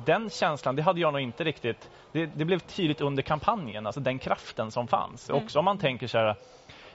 den 0.04 0.30
känslan, 0.30 0.76
det 0.76 0.82
hade 0.82 1.00
jag 1.00 1.12
nog 1.12 1.22
inte 1.22 1.44
riktigt... 1.44 1.90
Det, 2.12 2.26
det 2.26 2.44
blev 2.44 2.58
tydligt 2.58 3.00
under 3.00 3.22
kampanjen, 3.22 3.86
alltså 3.86 4.00
den 4.00 4.18
kraften 4.18 4.70
som 4.70 4.86
fanns. 4.86 5.30
Också 5.30 5.58
om 5.58 5.64
man 5.64 5.78
tänker 5.78 6.06
så 6.06 6.18
här 6.18 6.36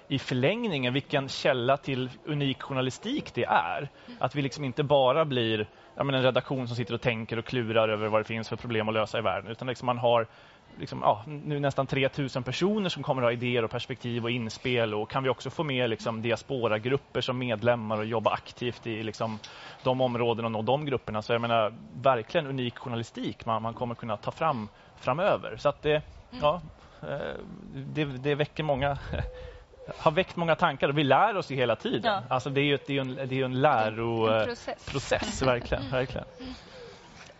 i 0.08 0.20
förlängningen 0.20 0.94
vilken 0.94 1.30
källa 1.30 1.78
till 1.78 2.10
unik 2.26 2.62
journalistik 2.62 3.34
det 3.34 3.46
är. 3.46 3.90
Att 4.20 4.36
vi 4.36 4.42
liksom 4.42 4.64
inte 4.64 4.84
bara 4.84 5.26
blir 5.26 5.68
ja, 5.96 6.04
men 6.04 6.16
en 6.16 6.24
redaktion 6.24 6.68
som 6.68 6.76
sitter 6.76 6.94
och 6.94 7.02
tänker 7.02 7.38
och 7.38 7.46
klurar 7.46 7.90
över 7.90 8.08
vad 8.08 8.20
det 8.20 8.26
finns 8.26 8.50
för 8.50 8.56
problem 8.56 8.88
att 8.88 8.94
lösa 8.94 9.18
i 9.18 9.22
världen. 9.22 9.52
Utan 9.52 9.68
liksom 9.68 9.86
man 9.86 9.98
har 9.98 10.28
liksom, 10.80 11.00
ja, 11.02 11.24
nu 11.28 11.60
nästan 11.60 11.88
3000 11.88 12.44
personer 12.44 12.90
som 12.90 13.04
kommer 13.04 13.22
att 13.22 13.26
ha 13.26 13.32
idéer 13.32 13.64
och 13.64 13.72
perspektiv 13.72 14.24
och 14.24 14.32
inspel. 14.32 14.94
Och 14.94 15.10
kan 15.10 15.24
vi 15.24 15.30
också 15.30 15.50
få 15.50 15.64
med 15.64 15.90
liksom, 15.90 16.22
diasporagrupper 16.22 17.22
som 17.22 17.38
medlemmar 17.38 17.98
och 17.98 18.06
jobba 18.06 18.32
aktivt 18.32 18.88
i 18.88 19.04
liksom, 19.04 19.40
de 19.84 20.02
områdena 20.02 20.46
och 20.46 20.52
nå 20.52 20.62
de 20.62 20.86
grupperna. 20.86 21.22
Så 21.22 21.34
jag 21.34 21.42
menar, 21.42 21.74
verkligen 22.02 22.48
unik 22.48 22.78
journalistik 22.78 23.46
man, 23.46 23.62
man 23.62 23.74
kommer 23.74 23.96
kunna 23.96 24.18
ta 24.18 24.32
fram 24.32 24.70
framöver. 24.96 25.58
Så 25.58 25.70
att 25.70 25.82
det, 25.82 26.02
ja, 26.42 26.62
eh, 27.02 27.38
det, 27.76 28.06
det 28.06 28.36
väcker 28.36 28.64
många 28.64 28.98
har 29.98 30.12
väckt 30.12 30.36
många 30.36 30.56
tankar 30.56 30.90
och 30.90 30.98
vi 30.98 31.04
lär 31.04 31.38
oss 31.38 31.52
ju 31.52 31.56
hela 31.56 31.76
tiden. 31.76 32.14
Ja. 32.14 32.24
Alltså 32.30 32.50
det 32.50 32.62
är 32.62 32.66
ju, 32.66 32.80
det 32.86 32.98
är 32.98 33.02
en, 33.02 33.16
det 33.16 33.22
är 33.22 33.34
ju 33.34 33.46
en 33.46 33.62
läroprocess. 33.62 34.68
En 34.68 34.74
process. 34.76 34.86
process, 34.86 35.42
verkligen, 35.42 35.90
verkligen. 35.90 36.26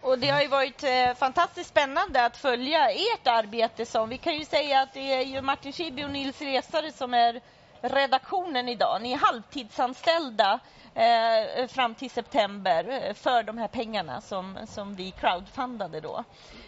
Och 0.02 0.20
det 0.20 0.30
har 0.30 0.42
ju 0.42 0.48
varit 0.48 0.84
eh, 0.84 1.14
fantastiskt 1.18 1.70
spännande 1.70 2.26
att 2.26 2.38
följa 2.38 2.90
ert 2.90 3.28
arbete 3.28 3.86
som, 3.86 4.10
vi 4.10 4.18
kan 4.18 4.38
ju 4.38 4.46
säga 4.46 4.82
att 4.82 4.94
det 4.94 5.14
är 5.36 5.42
Martin 5.42 5.74
Schibbye 5.74 6.06
och 6.06 6.12
Nils 6.12 6.42
Resare 6.42 6.92
som 6.92 7.14
är 7.14 7.42
redaktionen 7.82 8.70
idag. 8.70 9.02
Ni 9.02 9.12
är 9.14 9.18
halvtidsanställda 9.18 10.60
eh, 10.96 11.68
fram 11.68 11.96
till 11.96 12.10
september 12.10 12.90
eh, 12.90 13.14
för 13.14 13.44
de 13.44 13.58
här 13.58 13.68
pengarna 13.68 14.22
som, 14.22 14.58
som 14.68 14.96
vi 14.96 15.12
crowdfundade 15.12 16.00
då. 16.00 16.24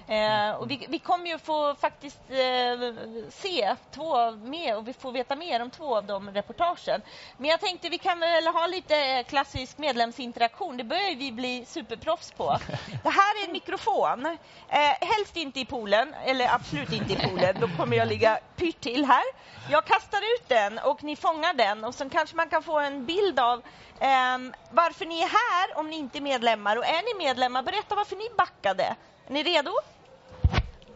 Eh, 0.07 0.51
och 0.51 0.71
vi, 0.71 0.85
vi 0.89 0.99
kommer 0.99 1.27
ju 1.27 1.39
få 1.39 1.75
faktiskt 1.75 2.19
eh, 2.29 2.93
se 3.29 3.75
två 3.91 4.31
med 4.31 4.77
och 4.77 4.87
vi 4.87 4.93
får 4.93 5.11
veta 5.11 5.35
mer 5.35 5.61
om 5.61 5.69
två 5.69 5.97
av 5.97 6.05
de 6.05 6.29
reportagen. 6.31 7.01
Men 7.37 7.49
jag 7.49 7.59
tänkte 7.59 7.89
vi 7.89 7.97
kan 7.97 8.19
väl 8.19 8.47
ha 8.47 8.67
lite 8.67 9.23
klassisk 9.23 9.77
medlemsinteraktion. 9.77 10.77
Det 10.77 10.83
börjar 10.83 11.15
vi 11.15 11.31
bli 11.31 11.65
superproffs 11.65 12.31
på. 12.31 12.57
Det 13.03 13.09
här 13.09 13.43
är 13.43 13.45
en 13.45 13.51
mikrofon. 13.51 14.25
Eh, 14.69 15.07
helst 15.07 15.37
inte 15.37 15.59
i 15.59 15.65
poolen, 15.65 16.15
eller 16.25 16.53
absolut 16.53 16.93
inte 16.93 17.13
i 17.13 17.15
poolen. 17.15 17.55
Då 17.59 17.67
kommer 17.77 17.97
jag 17.97 18.07
ligga 18.07 18.39
pyrt 18.55 18.81
till 18.81 19.05
här. 19.05 19.23
Jag 19.69 19.85
kastar 19.85 20.19
ut 20.19 20.49
den 20.49 20.79
och 20.79 21.03
ni 21.03 21.15
fångar 21.15 21.53
den 21.53 21.83
och 21.83 21.95
sen 21.95 22.09
kanske 22.09 22.35
man 22.35 22.49
kan 22.49 22.63
få 22.63 22.79
en 22.79 23.05
bild 23.05 23.39
av 23.39 23.61
ehm, 23.99 24.53
varför 24.71 25.05
ni 25.05 25.21
är 25.21 25.27
här 25.27 25.79
om 25.79 25.89
ni 25.89 25.95
inte 25.95 26.17
är 26.17 26.21
medlemmar. 26.21 26.77
Och 26.77 26.85
är 26.85 27.17
ni 27.17 27.25
medlemmar, 27.25 27.63
berätta 27.63 27.95
varför 27.95 28.15
ni 28.15 28.29
backade. 28.37 28.95
Är 29.27 29.33
ni 29.33 29.43
redo? 29.43 29.71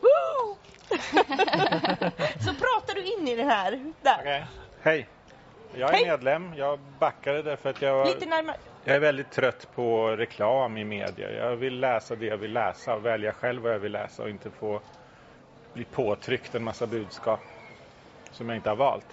Woo! 0.01 0.57
Så 2.45 2.53
pratar 2.53 2.93
du 2.95 3.03
in 3.03 3.27
i 3.27 3.35
den 3.35 3.49
här. 3.49 3.93
Okej. 4.19 4.45
Hej! 4.81 5.07
Jag 5.73 5.89
är 5.89 5.93
Hej. 5.93 6.05
medlem. 6.05 6.53
Jag 6.57 6.79
backade 6.99 7.41
därför 7.41 7.69
att 7.69 7.81
jag, 7.81 8.07
Lite 8.07 8.25
närmare. 8.25 8.57
jag 8.83 8.95
är 8.95 8.99
väldigt 8.99 9.31
trött 9.31 9.67
på 9.75 10.07
reklam 10.07 10.77
i 10.77 10.83
media. 10.83 11.31
Jag 11.31 11.55
vill 11.55 11.79
läsa 11.79 12.15
det 12.15 12.25
jag 12.25 12.37
vill 12.37 12.53
läsa 12.53 12.95
och 12.95 13.05
välja 13.05 13.33
själv 13.33 13.61
vad 13.61 13.73
jag 13.73 13.79
vill 13.79 13.91
läsa 13.91 14.23
och 14.23 14.29
inte 14.29 14.49
få 14.51 14.81
bli 15.73 15.83
påtryckt 15.85 16.55
en 16.55 16.63
massa 16.63 16.87
budskap 16.87 17.39
som 18.31 18.49
jag 18.49 18.55
inte 18.57 18.69
har 18.69 18.75
valt. 18.75 19.05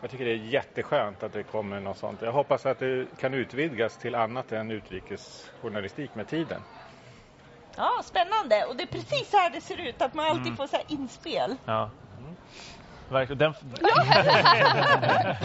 Jag 0.00 0.10
tycker 0.10 0.24
det 0.24 0.30
är 0.30 0.34
jätteskönt 0.36 1.22
att 1.22 1.32
det 1.32 1.42
kommer 1.42 1.80
något 1.80 1.98
sånt. 1.98 2.22
Jag 2.22 2.32
hoppas 2.32 2.66
att 2.66 2.78
det 2.78 3.06
kan 3.18 3.34
utvidgas 3.34 3.96
till 3.96 4.14
annat 4.14 4.52
än 4.52 4.70
utrikesjournalistik 4.70 6.14
med 6.14 6.28
tiden. 6.28 6.62
Ja, 7.76 7.90
spännande. 8.04 8.64
Och 8.68 8.76
det 8.76 8.82
är 8.82 8.86
precis 8.86 9.30
så 9.30 9.36
här 9.36 9.50
det 9.50 9.60
ser 9.60 9.80
ut, 9.88 10.02
att 10.02 10.14
man 10.14 10.26
alltid 10.26 10.46
Mm. 10.46 10.56
får 10.56 10.66
så 10.66 10.76
här 10.76 10.84
inspel. 10.88 11.56
Ja. 11.64 11.90
Verkligen. 13.08 13.38
Den, 13.38 13.54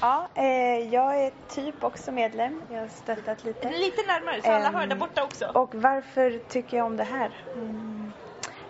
Ja, 0.00 0.28
eh, 0.34 0.44
jag 0.94 1.24
är 1.26 1.32
typ 1.48 1.84
också 1.84 2.12
medlem. 2.12 2.62
Jag 2.70 2.80
har 2.80 2.88
stöttat 2.88 3.44
lite. 3.44 3.70
Lite 3.70 4.02
närmare 4.06 4.42
så 4.42 4.52
alla 4.52 4.68
Ehm, 4.68 4.74
hör 4.74 4.86
där 4.86 4.96
borta 4.96 5.22
också. 5.24 5.46
Och 5.46 5.74
varför 5.74 6.38
tycker 6.48 6.76
jag 6.76 6.86
om 6.86 6.96
det 6.96 7.04
här? 7.04 7.30
Mm. 7.54 8.12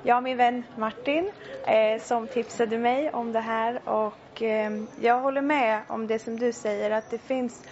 Jag 0.07 0.17
och 0.17 0.23
min 0.23 0.37
vän 0.37 0.65
Martin 0.77 1.33
eh, 1.67 2.03
som 2.03 2.29
tipsade 2.29 2.79
mig 2.79 3.11
om 3.11 3.33
det 3.33 3.41
här 3.41 3.89
och 3.89 4.43
eh, 4.43 4.71
jag 5.01 5.21
håller 5.21 5.41
med 5.43 5.83
om 5.89 6.07
det 6.07 6.19
som 6.19 6.39
du 6.39 6.53
säger 6.53 6.91
att 6.91 7.11
det 7.11 7.19
finns 7.19 7.65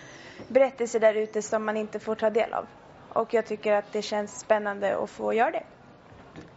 berättelser 0.48 1.00
där 1.00 1.14
ute 1.14 1.42
som 1.42 1.64
man 1.64 1.76
inte 1.76 1.98
får 1.98 2.14
ta 2.14 2.30
del 2.30 2.52
av. 2.52 2.66
Och 3.08 3.34
jag 3.34 3.46
tycker 3.46 3.72
att 3.72 3.92
det 3.92 4.02
känns 4.02 4.40
spännande 4.40 4.96
att 4.98 5.10
få 5.10 5.32
göra 5.34 5.50
det 5.50 5.62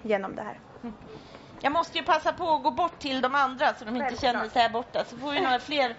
genom 0.04 0.36
det 0.36 0.42
här. 0.42 0.60
Jag 1.62 1.72
måste 1.72 1.98
ju 1.98 2.04
passa 2.04 2.34
på 2.34 2.50
att 2.50 2.64
gå 2.64 2.72
bort 2.72 3.00
till 3.00 3.22
de 3.22 3.36
andra 3.36 3.74
så 3.74 3.86
de 3.86 3.96
inte 3.96 4.06
Självklart. 4.06 4.34
känner 4.34 4.50
sig 4.50 4.62
här 4.62 4.70
borta. 4.70 5.06
Så 5.06 5.18
får 5.18 5.32
vi 5.32 5.42
några 5.42 5.60
fler 5.60 5.96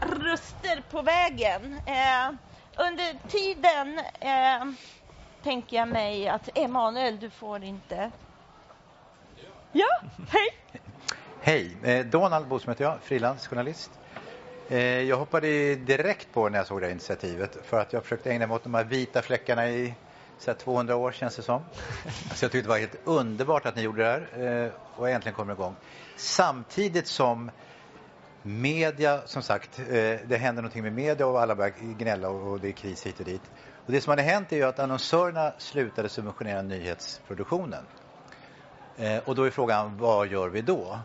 röster 0.00 0.82
på 0.90 1.02
vägen. 1.02 1.74
Eh, 1.86 2.32
under 2.86 3.28
tiden 3.28 3.98
eh, 4.20 4.72
tänker 5.42 5.76
jag 5.76 5.88
mig 5.88 6.28
att 6.28 6.48
Emanuel, 6.58 7.20
du 7.20 7.30
får 7.30 7.64
inte... 7.64 8.10
Ja, 9.72 9.86
hej! 10.28 10.48
Hej! 11.40 11.76
Eh, 11.82 12.06
Donald 12.06 12.48
Boström 12.48 12.70
heter 12.72 12.84
jag, 12.84 12.98
frilansjournalist. 13.02 13.90
Eh, 14.68 14.78
Jag 15.02 15.16
hoppade 15.16 15.74
direkt 15.74 16.32
på 16.32 16.48
när 16.48 16.58
jag 16.58 16.66
såg 16.66 16.80
det 16.80 16.86
här 16.86 16.92
initiativet 16.92 17.58
för 17.64 17.80
att 17.80 17.92
jag 17.92 18.02
försökte 18.02 18.30
ägna 18.30 18.46
mig 18.46 18.54
åt 18.54 18.62
de 18.62 18.74
här 18.74 18.84
vita 18.84 19.22
fläckarna 19.22 19.68
i 19.68 19.94
så 20.38 20.50
här 20.50 20.58
200 20.58 20.96
år 20.96 21.12
känns 21.12 21.36
det 21.36 21.42
som. 21.42 21.62
Så 22.34 22.44
jag 22.44 22.52
tyckte 22.52 22.60
det 22.60 22.68
var 22.68 22.78
helt 22.78 22.96
underbart 23.04 23.66
att 23.66 23.76
ni 23.76 23.82
gjorde 23.82 24.02
det 24.02 24.08
här 24.38 24.64
eh, 24.64 24.70
och 24.96 25.10
äntligen 25.10 25.34
kommer 25.36 25.52
igång. 25.52 25.76
Samtidigt 26.16 27.06
som 27.06 27.50
media, 28.42 29.20
som 29.26 29.42
sagt, 29.42 29.76
det 30.26 30.40
händer 30.40 30.62
någonting 30.62 30.82
med 30.82 30.92
media 30.92 31.26
och 31.26 31.40
alla 31.40 31.54
börjar 31.54 31.72
gnälla 31.98 32.28
och 32.28 32.50
och 32.52 32.60
det 32.60 32.68
är 32.68 32.72
kris 32.72 33.06
hit 33.06 33.18
och 33.20 33.24
dit. 33.26 33.42
Och 33.86 33.92
det 33.92 34.00
som 34.00 34.10
hade 34.10 34.22
hänt 34.22 34.52
är 34.52 34.56
ju 34.56 34.64
att 34.64 34.78
annonsörerna 34.78 35.52
slutade 35.58 36.08
subventionera 36.08 36.62
nyhetsproduktionen. 36.62 37.84
Eh, 39.00 39.18
Och 39.24 39.34
då 39.34 39.44
är 39.44 39.50
frågan, 39.50 39.96
vad 39.98 40.26
gör 40.28 40.48
vi 40.48 40.62
då? 40.62 40.98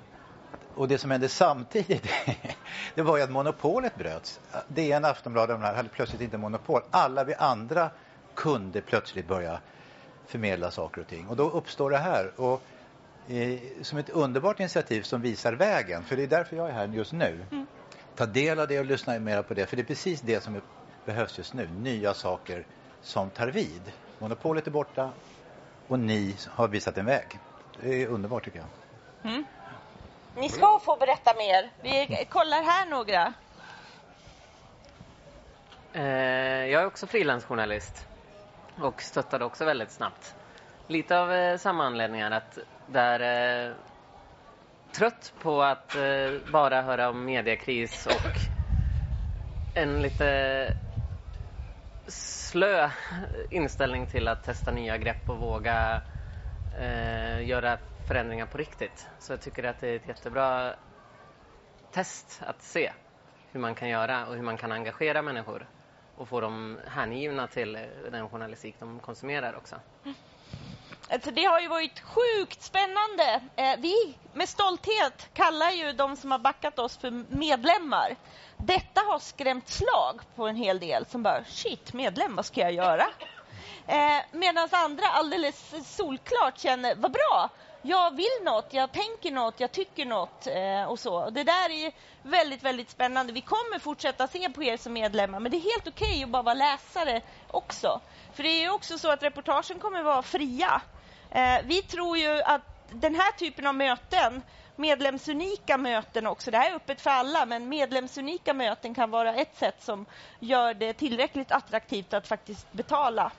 Och 0.75 0.87
det 0.87 0.97
som 0.97 1.11
hände 1.11 1.29
samtidigt, 1.29 2.07
det 2.95 3.01
var 3.01 3.17
ju 3.17 3.23
att 3.23 3.31
monopolet 3.31 3.95
bröts. 3.95 4.39
DN, 4.67 5.05
Aftonbladet 5.05 5.53
och 5.53 5.59
de 5.61 5.65
här 5.65 5.75
hade 5.75 5.89
plötsligt 5.89 6.21
inte 6.21 6.37
monopol. 6.37 6.81
Alla 6.91 7.23
vi 7.23 7.33
andra 7.35 7.89
kunde 8.33 8.81
plötsligt 8.81 9.27
börja 9.27 9.59
förmedla 10.27 10.71
saker 10.71 11.01
och 11.01 11.07
ting. 11.07 11.27
Och 11.27 11.35
då 11.35 11.49
uppstår 11.49 11.89
det 11.89 11.97
här. 11.97 12.31
Och, 12.35 12.61
eh, 13.27 13.59
som 13.81 13.97
ett 13.97 14.09
underbart 14.09 14.59
initiativ 14.59 15.01
som 15.01 15.21
visar 15.21 15.53
vägen, 15.53 16.03
för 16.03 16.15
det 16.15 16.23
är 16.23 16.27
därför 16.27 16.55
jag 16.55 16.69
är 16.69 16.73
här 16.73 16.87
just 16.87 17.11
nu. 17.13 17.45
Ta 18.15 18.25
del 18.25 18.59
av 18.59 18.67
det 18.67 18.79
och 18.79 18.85
lyssna 18.85 19.19
mer 19.19 19.41
på 19.41 19.53
det, 19.53 19.65
för 19.65 19.75
det 19.75 19.81
är 19.81 19.85
precis 19.85 20.21
det 20.21 20.43
som 20.43 20.61
behövs 21.05 21.37
just 21.37 21.53
nu. 21.53 21.67
Nya 21.67 22.13
saker 22.13 22.65
som 23.01 23.29
tar 23.29 23.47
vid. 23.47 23.81
Monopolet 24.19 24.67
är 24.67 24.71
borta 24.71 25.11
och 25.87 25.99
ni 25.99 26.35
har 26.47 26.67
visat 26.67 26.97
en 26.97 27.05
väg. 27.05 27.39
Det 27.81 28.03
är 28.03 28.07
underbart 28.07 28.43
tycker 28.43 28.59
jag. 28.59 28.67
Mm. 29.31 29.45
Ni 30.35 30.49
ska 30.49 30.79
få 30.79 30.95
berätta 30.95 31.33
mer. 31.33 31.69
Vi 31.81 32.25
kollar 32.29 32.63
här 32.63 32.85
några. 32.85 33.33
Eh, 35.93 36.65
jag 36.65 36.81
är 36.81 36.85
också 36.85 37.07
frilansjournalist 37.07 38.07
och 38.81 39.01
stöttade 39.01 39.45
också 39.45 39.65
väldigt 39.65 39.91
snabbt. 39.91 40.35
Lite 40.87 41.19
av 41.19 41.33
eh, 41.33 41.57
samma 41.57 41.85
anledningar 41.85 42.31
att 42.31 42.57
där 42.87 43.19
eh, 43.67 43.73
trött 44.91 45.33
på 45.41 45.63
att 45.63 45.95
bara 46.51 46.81
höra 46.81 47.09
om 47.09 47.25
mediekris 47.25 48.05
och 48.07 48.39
en 49.73 50.01
lite 50.01 50.73
slö 52.07 52.89
inställning 53.49 54.07
till 54.07 54.27
att 54.27 54.43
testa 54.43 54.71
nya 54.71 54.97
grepp 54.97 55.29
och 55.29 55.37
våga 55.37 56.01
eh, 56.79 57.47
göra 57.47 57.77
förändringar 58.07 58.45
på 58.45 58.57
riktigt. 58.57 59.07
Så 59.19 59.33
jag 59.33 59.41
tycker 59.41 59.63
att 59.63 59.79
det 59.79 59.87
är 59.87 59.95
ett 59.95 60.07
jättebra 60.07 60.75
test 61.91 62.41
att 62.45 62.61
se 62.61 62.91
hur 63.51 63.59
man 63.59 63.75
kan 63.75 63.89
göra 63.89 64.27
och 64.27 64.35
hur 64.35 64.43
man 64.43 64.57
kan 64.57 64.71
engagera 64.71 65.21
människor 65.21 65.67
och 66.17 66.27
få 66.27 66.41
dem 66.41 66.79
hängivna 66.87 67.47
till 67.47 67.79
den 68.11 68.29
journalistik 68.29 68.75
de 68.79 68.99
konsumerar 68.99 69.55
också. 69.55 69.75
Alltså 71.09 71.31
det 71.31 71.45
har 71.45 71.59
ju 71.59 71.67
varit 71.67 71.99
sjukt 71.99 72.61
spännande. 72.61 73.41
Eh, 73.55 73.79
vi 73.79 74.17
med 74.33 74.49
stolthet 74.49 75.29
kallar 75.33 75.71
ju 75.71 75.91
de 75.91 76.15
som 76.15 76.31
har 76.31 76.39
backat 76.39 76.79
oss 76.79 76.97
för 76.97 77.23
medlemmar. 77.35 78.15
Detta 78.57 79.01
har 79.01 79.19
skrämt 79.19 79.67
slag 79.67 80.21
på 80.35 80.47
en 80.47 80.55
hel 80.55 80.79
del 80.79 81.05
som 81.05 81.23
bara 81.23 81.43
shit, 81.43 81.93
medlem, 81.93 82.35
vad 82.35 82.45
ska 82.45 82.61
jag 82.61 82.73
göra? 82.73 83.07
Eh, 83.87 84.17
Medan 84.31 84.67
andra 84.71 85.07
alldeles 85.07 85.73
solklart 85.95 86.57
känner 86.57 86.95
vad 86.95 87.11
bra, 87.11 87.49
jag 87.81 88.15
vill 88.15 88.43
något, 88.43 88.73
jag 88.73 88.91
tänker 88.91 89.31
något, 89.31 89.59
jag 89.59 89.71
tycker 89.71 90.05
något 90.05 90.47
eh, 90.47 90.83
och 90.83 90.99
så. 90.99 91.29
Det 91.29 91.43
där 91.43 91.69
är 91.69 91.91
väldigt, 92.21 92.63
väldigt 92.63 92.89
spännande. 92.89 93.33
Vi 93.33 93.41
kommer 93.41 93.79
fortsätta 93.79 94.27
se 94.27 94.49
på 94.49 94.63
er 94.63 94.77
som 94.77 94.93
medlemmar, 94.93 95.39
men 95.39 95.51
det 95.51 95.57
är 95.57 95.73
helt 95.73 95.87
okej 95.87 96.23
att 96.23 96.29
bara 96.29 96.43
vara 96.43 96.55
läsare 96.55 97.21
också. 97.47 98.01
För 98.33 98.43
det 98.43 98.49
är 98.49 98.61
ju 98.61 98.69
också 98.69 98.97
så 98.97 99.11
att 99.11 99.23
reportagen 99.23 99.79
kommer 99.79 100.03
vara 100.03 100.21
fria. 100.21 100.81
Eh, 101.31 101.57
vi 101.63 101.81
tror 101.81 102.17
ju 102.17 102.41
att 102.41 102.61
den 102.89 103.15
här 103.15 103.31
typen 103.31 103.67
av 103.67 103.75
möten, 103.75 104.41
medlemsunika 104.75 105.77
möten 105.77 106.27
också, 106.27 106.51
det 106.51 106.57
här 106.57 106.71
är 106.71 106.75
öppet 106.75 107.01
för 107.01 107.09
alla, 107.09 107.45
men 107.45 107.69
medlemsunika 107.69 108.53
möten 108.53 108.95
kan 108.95 109.11
vara 109.11 109.35
ett 109.35 109.57
sätt 109.57 109.83
som 109.83 110.05
gör 110.39 110.73
det 110.73 110.93
tillräckligt 110.93 111.51
attraktivt 111.51 112.13
att 112.13 112.27
faktiskt 112.27 112.71
betala 112.71 113.31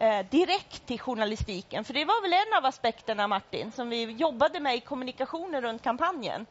eh, 0.00 0.26
direkt 0.30 0.86
till 0.86 1.00
journalistiken. 1.00 1.84
För 1.84 1.94
det 1.94 2.04
var 2.04 2.22
väl 2.22 2.32
en 2.32 2.58
av 2.58 2.66
aspekterna, 2.66 3.28
Martin, 3.28 3.72
som 3.72 3.90
vi 3.90 4.10
jobbade 4.12 4.60
med 4.60 4.76
i 4.76 4.80
kommunikationen 4.80 5.62
runt 5.62 5.82
kampanjen. 5.82 6.46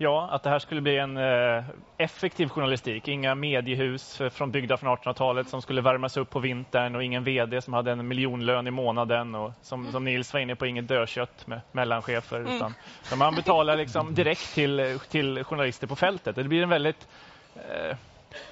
Ja, 0.00 0.28
att 0.30 0.42
det 0.42 0.50
här 0.50 0.58
skulle 0.58 0.80
bli 0.80 0.98
en 0.98 1.16
eh, 1.16 1.64
effektiv 1.96 2.48
journalistik. 2.48 3.08
Inga 3.08 3.34
mediehus 3.34 4.20
eh, 4.20 4.30
från 4.30 4.50
byggda 4.50 4.76
från 4.76 4.96
1800-talet 4.96 5.48
som 5.48 5.62
skulle 5.62 5.80
värmas 5.80 6.16
upp 6.16 6.30
på 6.30 6.38
vintern 6.38 6.96
och 6.96 7.04
ingen 7.04 7.24
VD 7.24 7.62
som 7.62 7.72
hade 7.74 7.92
en 7.92 8.08
miljonlön 8.08 8.66
i 8.66 8.70
månaden 8.70 9.34
och 9.34 9.52
som, 9.62 9.92
som 9.92 10.04
Nils 10.04 10.32
var 10.32 10.40
inne 10.40 10.56
på, 10.56 10.66
inget 10.66 10.88
dödkött 10.88 11.46
med 11.46 11.60
mellanchefer. 11.72 12.40
Mm. 12.40 12.54
Utan 12.54 12.74
man 13.18 13.34
betalar 13.34 13.76
liksom 13.76 14.14
direkt 14.14 14.54
till, 14.54 14.98
till 15.10 15.44
journalister 15.44 15.86
på 15.86 15.96
fältet. 15.96 16.36
Det 16.36 16.44
blir 16.44 16.62
en 16.62 16.68
väldigt 16.68 17.08
eh, 17.54 17.96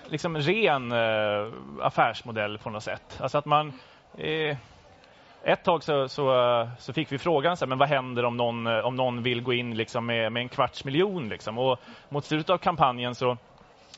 liksom 0.06 0.36
ren 0.36 0.92
eh, 0.92 1.52
affärsmodell 1.82 2.58
på 2.58 2.70
något 2.70 2.84
sätt. 2.84 3.18
Alltså 3.20 3.38
att 3.38 3.46
man 3.46 3.72
eh, 4.16 4.56
ett 5.46 5.64
tag 5.64 5.82
så, 5.82 6.08
så, 6.08 6.68
så 6.78 6.92
fick 6.92 7.12
vi 7.12 7.18
frågan 7.18 7.56
så 7.56 7.64
här, 7.64 7.68
men 7.68 7.78
vad 7.78 7.88
händer 7.88 8.24
om 8.24 8.36
någon, 8.36 8.66
eh, 8.66 8.78
om 8.78 8.96
någon 8.96 9.22
vill 9.22 9.42
gå 9.42 9.52
in 9.52 9.76
liksom 9.76 10.06
med, 10.06 10.32
med 10.32 10.40
en 10.40 10.48
kvarts 10.48 10.84
miljon? 10.84 11.28
Liksom? 11.28 11.58
Och 11.58 11.78
mot 12.08 12.24
slutet 12.24 12.50
av 12.50 12.58
kampanjen 12.58 13.14
så 13.14 13.30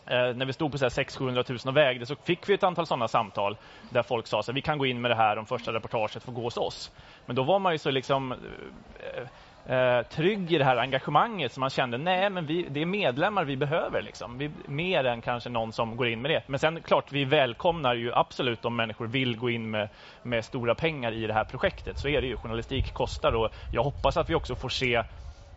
eh, 0.06 0.34
när 0.34 0.44
vi 0.46 0.52
stod 0.52 0.72
på 0.72 0.90
600 0.90 1.44
000 1.48 1.58
och 1.66 1.76
vägde 1.76 2.06
så 2.06 2.16
fick 2.16 2.48
vi 2.48 2.54
ett 2.54 2.62
antal 2.62 2.86
sådana 2.86 3.08
samtal 3.08 3.56
där 3.90 4.02
folk 4.02 4.26
sa 4.26 4.40
att 4.40 4.48
vi 4.48 4.62
kan 4.62 4.78
gå 4.78 4.86
in 4.86 5.00
med 5.00 5.10
det 5.10 5.14
här 5.14 5.38
om 5.38 5.46
första 5.46 5.72
reportaget 5.72 6.22
får 6.22 6.32
gå 6.32 6.42
hos 6.42 6.56
oss. 6.56 6.92
Men 7.26 7.36
då 7.36 7.42
var 7.42 7.58
man 7.58 7.72
ju 7.72 7.78
så 7.78 7.90
liksom 7.90 8.32
eh, 8.32 9.28
eh, 9.68 10.02
trygg 10.02 10.52
i 10.52 10.58
det 10.58 10.64
här 10.64 10.76
engagemanget 10.76 11.52
som 11.52 11.60
man 11.60 11.70
kände 11.70 11.98
nej 11.98 12.30
men 12.30 12.46
vi, 12.46 12.66
det 12.70 12.82
är 12.82 12.86
medlemmar 12.86 13.44
vi 13.44 13.56
behöver 13.56 14.02
liksom. 14.02 14.38
Vi, 14.38 14.50
mer 14.66 15.04
än 15.04 15.20
kanske 15.20 15.50
någon 15.50 15.72
som 15.72 15.96
går 15.96 16.08
in 16.08 16.22
med 16.22 16.30
det. 16.30 16.42
Men 16.46 16.58
sen 16.58 16.80
klart 16.82 17.12
vi 17.12 17.24
välkomnar 17.24 17.94
ju 17.94 18.12
absolut 18.14 18.64
om 18.64 18.76
människor 18.76 19.06
vill 19.06 19.36
gå 19.36 19.50
in 19.50 19.70
med, 19.70 19.88
med 20.22 20.44
stora 20.44 20.74
pengar 20.74 21.12
i 21.12 21.26
det 21.26 21.34
här 21.34 21.44
projektet. 21.44 21.98
Så 21.98 22.08
är 22.08 22.20
det 22.20 22.26
ju. 22.26 22.36
Journalistik 22.36 22.92
kostar 22.92 23.32
och 23.32 23.50
jag 23.70 23.82
hoppas 23.82 24.16
att 24.16 24.30
vi 24.30 24.34
också 24.34 24.54
får 24.54 24.68
se 24.68 25.02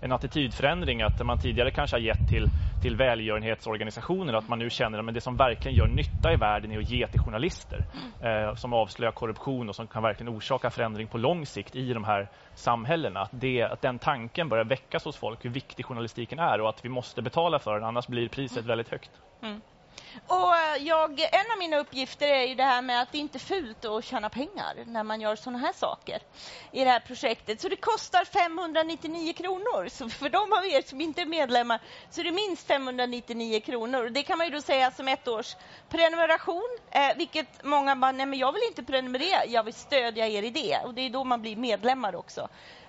en 0.02 0.12
attitydförändring 0.12 1.02
att 1.02 1.26
man 1.26 1.38
tidigare 1.38 1.72
kanske 1.72 1.96
har 1.96 2.02
gett 2.02 2.26
till, 2.28 2.50
till 2.80 2.96
välgörenhetsorganisationer 2.96 4.34
att 4.34 4.48
man 4.48 4.60
nu 4.60 4.70
känner 4.70 5.00
att 5.08 5.14
det 5.14 5.22
som 5.22 5.38
verkligen 5.38 5.76
gör 5.76 5.88
nytta 5.88 6.34
i 6.34 6.36
världen 6.36 6.72
är 6.72 6.78
att 6.78 6.90
ge 6.90 7.08
till 7.08 7.20
journalister 7.20 7.86
eh, 8.20 8.56
som 8.56 8.74
avslöjar 8.74 9.12
korruption 9.12 9.70
och 9.70 9.76
som 9.76 9.88
kan 9.88 10.04
verkligen 10.04 10.34
orsaka 10.34 10.70
förändring 10.70 11.08
på 11.08 11.18
lång 11.18 11.46
sikt 11.46 11.76
i 11.76 11.94
de 11.94 12.04
här 12.04 12.30
samhällena. 12.54 13.20
Att, 13.22 13.32
det, 13.34 13.64
att 13.64 13.82
den 13.82 14.00
tanken 14.00 14.50
börjar 14.50 14.66
väckas 14.66 15.06
hos 15.06 15.18
folk 15.18 15.46
hur 15.46 15.50
viktig 15.50 15.86
journalistiken 15.86 16.40
är 16.40 16.62
och 16.62 16.70
att 16.70 16.86
vi 16.86 16.90
måste 16.90 17.22
betala 17.22 17.60
för 17.60 17.74
den 17.74 17.84
annars 17.84 18.08
blir 18.08 18.30
priset 18.30 18.66
väldigt 18.66 18.90
högt. 18.90 19.12
Mm. 19.42 19.62
Och 20.27 20.56
eh, 20.56 20.84
jag, 20.84 21.19
en 21.19 21.51
av 21.51 21.58
mina 21.60 21.77
uppgifter 21.77 22.27
är 22.27 22.43
ju 22.43 22.56
det 22.56 22.63
här 22.63 22.82
med 22.82 23.01
att 23.01 23.12
det 23.12 23.17
inte 23.17 23.38
är 23.38 23.39
fult 23.39 23.86
att 23.86 24.06
tjäna 24.06 24.30
pengar 24.30 24.84
när 24.86 25.04
man 25.04 25.21
gör 25.21 25.36
sådana 25.36 25.60
här 25.60 25.73
saker 25.73 26.21
i 26.71 26.84
det 26.84 26.89
här 26.89 26.99
projektet. 26.99 27.62
Så 27.62 27.69
det 27.69 27.75
kostar 27.75 28.25
599 28.25 29.34
kronor. 29.34 29.89
Så 29.89 30.10
för 30.10 30.30
de 30.30 30.54
av 30.54 30.65
er 30.65 30.82
som 30.82 31.01
inte 31.01 31.21
är 31.21 31.25
medlemmar 31.25 31.80
så 32.10 32.21
är 32.21 32.25
det 32.25 32.32
minst 32.32 32.67
599 32.67 33.60
kronor. 33.60 34.10
Det 34.10 34.23
kan 34.23 34.38
man 34.38 34.47
ju 34.47 34.54
då 34.54 34.62
säga 34.62 34.91
som 34.91 35.08
ett 35.08 35.27
års 35.27 35.56
prenumeration, 35.89 36.77
eh, 36.91 37.17
vilket 37.17 37.63
många 37.63 37.95
bara, 37.95 38.12
nej 38.12 38.25
men 38.25 38.39
jag 38.39 38.51
vill 38.51 38.63
inte 38.67 38.84
prenumerera, 38.84 39.45
jag 39.45 39.63
vill 39.63 39.73
stödja 39.73 40.27
er 40.27 40.43
i 40.43 40.49
det. 40.49 40.80
Och 40.86 40.93
det 40.93 41.01
är 41.01 41.10
då 41.10 41.23
man 41.23 41.41
blir 41.41 41.56
medlemmar 41.56 42.15
också. 42.15 42.41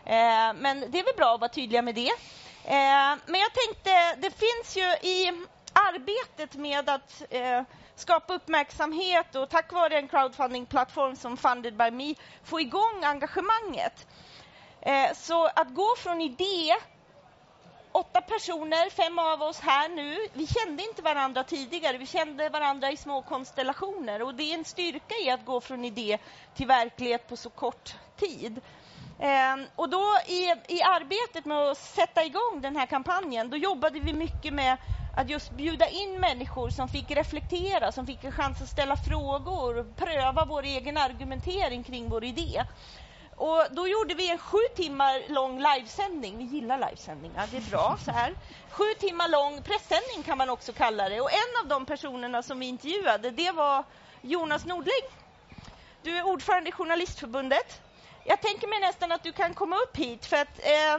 Eh, 0.04 0.52
men 0.54 0.80
det 0.88 0.98
är 0.98 1.04
väl 1.04 1.16
bra 1.16 1.34
att 1.34 1.40
vara 1.40 1.50
tydliga 1.50 1.82
med 1.82 1.94
det. 1.94 2.10
Eh, 2.64 3.16
men 3.26 3.40
jag 3.40 3.52
tänkte, 3.52 4.14
det 4.18 4.30
finns 4.30 4.76
ju 4.76 5.08
i 5.10 5.46
arbetet 5.72 6.54
med 6.54 6.90
att 6.90 7.22
eh, 7.30 7.62
skapa 7.94 8.34
uppmärksamhet 8.34 9.34
och 9.34 9.50
tack 9.50 9.72
vare 9.72 9.98
en 9.98 10.08
crowdfundingplattform 10.08 11.16
som 11.16 11.36
Funded 11.36 11.76
by 11.76 11.90
Me 11.90 12.14
få 12.44 12.60
igång 12.60 13.04
engagemanget. 13.04 14.06
Eh, 14.80 15.12
så 15.14 15.46
att 15.46 15.74
gå 15.74 15.94
från 15.98 16.20
idé, 16.20 16.74
åtta 17.92 18.20
personer, 18.20 18.90
fem 18.90 19.18
av 19.18 19.42
oss 19.42 19.60
här 19.60 19.88
nu, 19.88 20.18
vi 20.32 20.46
kände 20.46 20.82
inte 20.82 21.02
varandra 21.02 21.44
tidigare, 21.44 21.98
vi 21.98 22.06
kände 22.06 22.48
varandra 22.48 22.90
i 22.90 22.96
små 22.96 23.22
konstellationer 23.22 24.22
och 24.22 24.34
det 24.34 24.42
är 24.42 24.54
en 24.54 24.64
styrka 24.64 25.14
i 25.24 25.30
att 25.30 25.44
gå 25.44 25.60
från 25.60 25.84
idé 25.84 26.18
till 26.54 26.66
verklighet 26.66 27.28
på 27.28 27.36
så 27.36 27.50
kort 27.50 27.94
tid. 28.16 28.60
Eh, 29.18 29.56
och 29.76 29.88
då 29.88 30.04
i, 30.26 30.54
i 30.68 30.82
arbetet 30.82 31.44
med 31.44 31.58
att 31.58 31.78
sätta 31.78 32.24
igång 32.24 32.60
den 32.60 32.76
här 32.76 32.86
kampanjen, 32.86 33.50
då 33.50 33.56
jobbade 33.56 34.00
vi 34.00 34.12
mycket 34.12 34.54
med 34.54 34.76
att 35.14 35.30
just 35.30 35.50
bjuda 35.50 35.88
in 35.88 36.20
människor 36.20 36.70
som 36.70 36.88
fick 36.88 37.10
reflektera, 37.10 37.92
som 37.92 38.06
fick 38.06 38.24
en 38.24 38.32
chans 38.32 38.62
att 38.62 38.68
ställa 38.68 38.96
frågor, 38.96 39.94
pröva 39.94 40.44
vår 40.44 40.62
egen 40.62 40.96
argumentering 40.96 41.84
kring 41.84 42.08
vår 42.08 42.24
idé. 42.24 42.64
Och 43.36 43.66
då 43.70 43.88
gjorde 43.88 44.14
vi 44.14 44.30
en 44.30 44.38
sju 44.38 44.58
timmar 44.76 45.22
lång 45.28 45.62
livesändning. 45.62 46.38
Vi 46.38 46.44
gillar 46.44 46.78
livesändningar, 46.78 47.46
det 47.50 47.56
är 47.56 47.60
bra. 47.60 47.96
så 48.04 48.10
här. 48.10 48.34
Sju 48.68 48.84
timmar 49.00 49.28
lång 49.28 49.62
pressändning 49.62 50.22
kan 50.24 50.38
man 50.38 50.50
också 50.50 50.72
kalla 50.72 51.08
det. 51.08 51.20
Och 51.20 51.32
en 51.32 51.62
av 51.62 51.68
de 51.68 51.86
personerna 51.86 52.42
som 52.42 52.60
vi 52.60 52.66
intervjuade, 52.66 53.30
det 53.30 53.50
var 53.50 53.84
Jonas 54.20 54.64
Nordling. 54.64 55.04
Du 56.02 56.16
är 56.18 56.26
ordförande 56.26 56.68
i 56.68 56.72
Journalistförbundet. 56.72 57.80
Jag 58.24 58.40
tänker 58.40 58.68
mig 58.68 58.80
nästan 58.80 59.12
att 59.12 59.22
du 59.22 59.32
kan 59.32 59.54
komma 59.54 59.76
upp 59.76 59.96
hit 59.96 60.26
för 60.26 60.36
att 60.36 60.58
eh, 60.58 60.98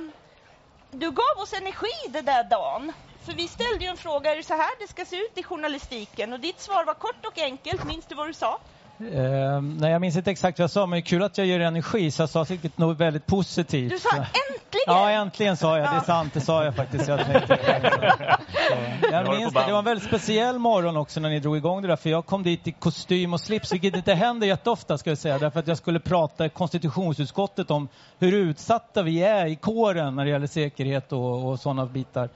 du 0.91 1.11
gav 1.11 1.37
oss 1.43 1.53
energi 1.53 2.09
den 2.09 2.25
där 2.25 2.43
dagen. 2.43 2.93
För 3.25 3.33
vi 3.33 3.47
ställde 3.47 3.85
ju 3.85 3.89
en 3.89 3.97
fråga, 3.97 4.31
är 4.31 4.37
det 4.37 4.43
så 4.43 4.53
här 4.53 4.79
det 4.79 4.87
ska 4.87 5.05
se 5.05 5.15
ut 5.15 5.37
i 5.37 5.43
journalistiken? 5.43 6.33
Och 6.33 6.39
ditt 6.39 6.59
svar 6.59 6.85
var 6.85 6.93
kort 6.93 7.25
och 7.25 7.37
enkelt, 7.37 7.85
minns 7.85 8.05
du 8.05 8.15
vad 8.15 8.27
du 8.27 8.33
sa? 8.33 8.59
Eh, 8.99 9.61
nej, 9.61 9.91
jag 9.91 10.01
minns 10.01 10.17
inte 10.17 10.31
exakt 10.31 10.59
vad 10.59 10.63
jag 10.63 10.71
sa, 10.71 10.85
men 10.85 10.97
det 10.97 10.99
är 10.99 11.05
kul 11.05 11.23
att 11.23 11.37
jag 11.37 11.47
ger 11.47 11.59
energi, 11.59 12.11
så 12.11 12.21
jag 12.21 12.29
sa 12.29 12.45
säkert 12.45 12.77
något 12.77 12.97
väldigt 12.97 13.25
positivt. 13.25 13.89
Du 13.89 13.99
sa 13.99 14.15
äntligen! 14.15 14.83
Ja, 14.87 15.09
äntligen 15.09 15.57
sa 15.57 15.77
jag. 15.77 15.91
Det 15.91 15.95
är 15.95 15.99
sant, 15.99 16.33
det 16.33 16.41
sa 16.41 16.63
jag 16.63 16.75
faktiskt. 16.75 17.07
Jag, 17.07 17.25
tänkte, 17.25 17.57
så. 18.69 19.07
jag 19.11 19.37
minns 19.37 19.53
det. 19.53 19.63
Det 19.65 19.71
var 19.71 19.79
en 19.79 19.85
väldigt 19.85 20.07
speciell 20.07 20.59
morgon 20.59 20.97
också 20.97 21.19
när 21.19 21.29
ni 21.29 21.39
drog 21.39 21.57
igång 21.57 21.81
det 21.81 21.87
där, 21.87 21.95
för 21.95 22.09
jag 22.09 22.25
kom 22.25 22.43
dit 22.43 22.67
i 22.67 22.71
kostym 22.71 23.33
och 23.33 23.39
slips, 23.39 23.73
vilket 23.73 23.95
inte 23.95 24.13
händer 24.13 24.47
jätteofta, 24.47 24.97
ska 24.97 25.09
jag 25.11 25.17
säga, 25.17 25.37
därför 25.39 25.59
att 25.59 25.67
jag 25.67 25.77
skulle 25.77 25.99
prata 25.99 26.45
i 26.45 26.49
konstitutionsutskottet 26.49 27.71
om 27.71 27.87
hur 28.19 28.33
utsatta 28.33 29.01
vi 29.01 29.23
är 29.23 29.45
i 29.45 29.55
kåren 29.55 30.15
när 30.15 30.25
det 30.25 30.31
gäller 30.31 30.47
säkerhet 30.47 31.11
och, 31.11 31.49
och 31.49 31.59
sådana 31.59 31.85
bitar. 31.85 32.29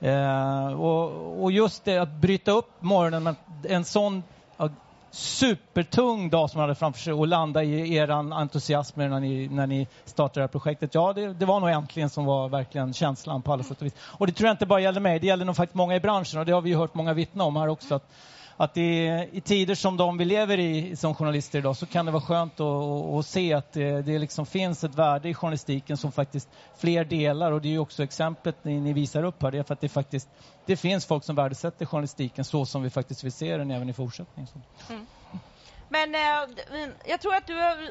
Eh, 0.00 0.80
och, 0.80 1.42
och, 1.42 1.52
just 1.52 1.84
det 1.84 1.98
att 1.98 2.12
bryta 2.12 2.50
upp 2.50 2.70
morgonen 2.80 3.22
med 3.22 3.34
en 3.64 3.84
sån 3.84 4.22
ja, 4.56 4.68
supertung 5.10 6.30
dag 6.30 6.50
som 6.50 6.58
man 6.58 6.68
hade 6.68 6.74
framför 6.74 7.00
sig 7.00 7.12
och 7.12 7.26
landa 7.26 7.64
i 7.64 7.94
er 7.94 8.08
entusiasm 8.10 9.00
när 9.00 9.20
ni, 9.20 9.48
när 9.48 9.66
ni 9.66 9.88
startade 10.04 10.40
det 10.40 10.42
här 10.42 10.48
projektet. 10.48 10.94
Ja, 10.94 11.12
det, 11.12 11.32
det, 11.32 11.46
var 11.46 11.60
nog 11.60 11.70
äntligen 11.70 12.10
som 12.10 12.24
var 12.24 12.48
verkligen 12.48 12.92
känslan 12.92 13.42
på 13.42 13.52
alla 13.52 13.62
sätt 13.62 13.80
och 13.80 13.86
vis. 13.86 13.94
Och 14.00 14.26
det 14.26 14.32
tror 14.32 14.46
jag 14.46 14.54
inte 14.54 14.66
bara 14.66 14.80
gäller 14.80 15.00
mig, 15.00 15.18
det 15.18 15.26
gäller 15.26 15.44
nog 15.44 15.56
faktiskt 15.56 15.74
många 15.74 15.96
i 15.96 16.00
branschen 16.00 16.40
och 16.40 16.46
det 16.46 16.52
har 16.52 16.60
vi 16.60 16.74
hört 16.74 16.94
många 16.94 17.12
vittna 17.12 17.44
om 17.44 17.56
här 17.56 17.68
också. 17.68 17.94
Att, 17.94 18.10
att 18.60 18.76
i, 18.76 19.28
i 19.32 19.40
tider 19.40 19.74
som 19.74 19.96
de 19.96 20.18
vi 20.18 20.24
lever 20.24 20.58
i 20.58 20.96
som 20.96 21.14
journalister 21.14 21.58
idag 21.58 21.76
så 21.76 21.86
kan 21.86 22.06
det 22.06 22.12
vara 22.12 22.22
skönt 22.22 22.60
att, 22.60 23.18
att 23.18 23.26
se 23.26 23.52
att 23.52 23.72
det, 23.72 24.02
det 24.02 24.18
liksom 24.18 24.46
finns 24.46 24.84
ett 24.84 24.94
värde 24.94 25.28
i 25.28 25.34
journalistiken 25.34 25.96
som 25.96 26.12
faktiskt 26.12 26.48
fler 26.76 27.04
delar 27.04 27.52
och 27.52 27.60
det 27.60 27.68
är 27.68 27.70
ju 27.70 27.78
också 27.78 28.02
exemplet 28.02 28.64
ni, 28.64 28.80
ni 28.80 28.92
visar 28.92 29.24
upp 29.24 29.42
här. 29.42 29.50
Det 29.50 29.58
är 29.58 29.62
för 29.62 29.74
att 29.74 29.80
det 29.80 29.88
faktiskt 29.88 30.28
det 30.66 30.76
finns 30.76 31.06
folk 31.06 31.24
som 31.24 31.36
värdesätter 31.36 31.86
journalistiken 31.86 32.44
så 32.44 32.66
som 32.66 32.82
vi 32.82 32.90
faktiskt 32.90 33.24
vill 33.24 33.32
se 33.32 33.56
den 33.56 33.70
även 33.70 33.88
i 33.88 33.92
fortsättningen. 33.92 34.48
Mm. 34.90 35.06
Men 35.88 36.14
eh, 36.14 36.20
jag 37.06 37.20
tror 37.20 37.34
att 37.34 37.46
du 37.46 37.54
har, 37.54 37.90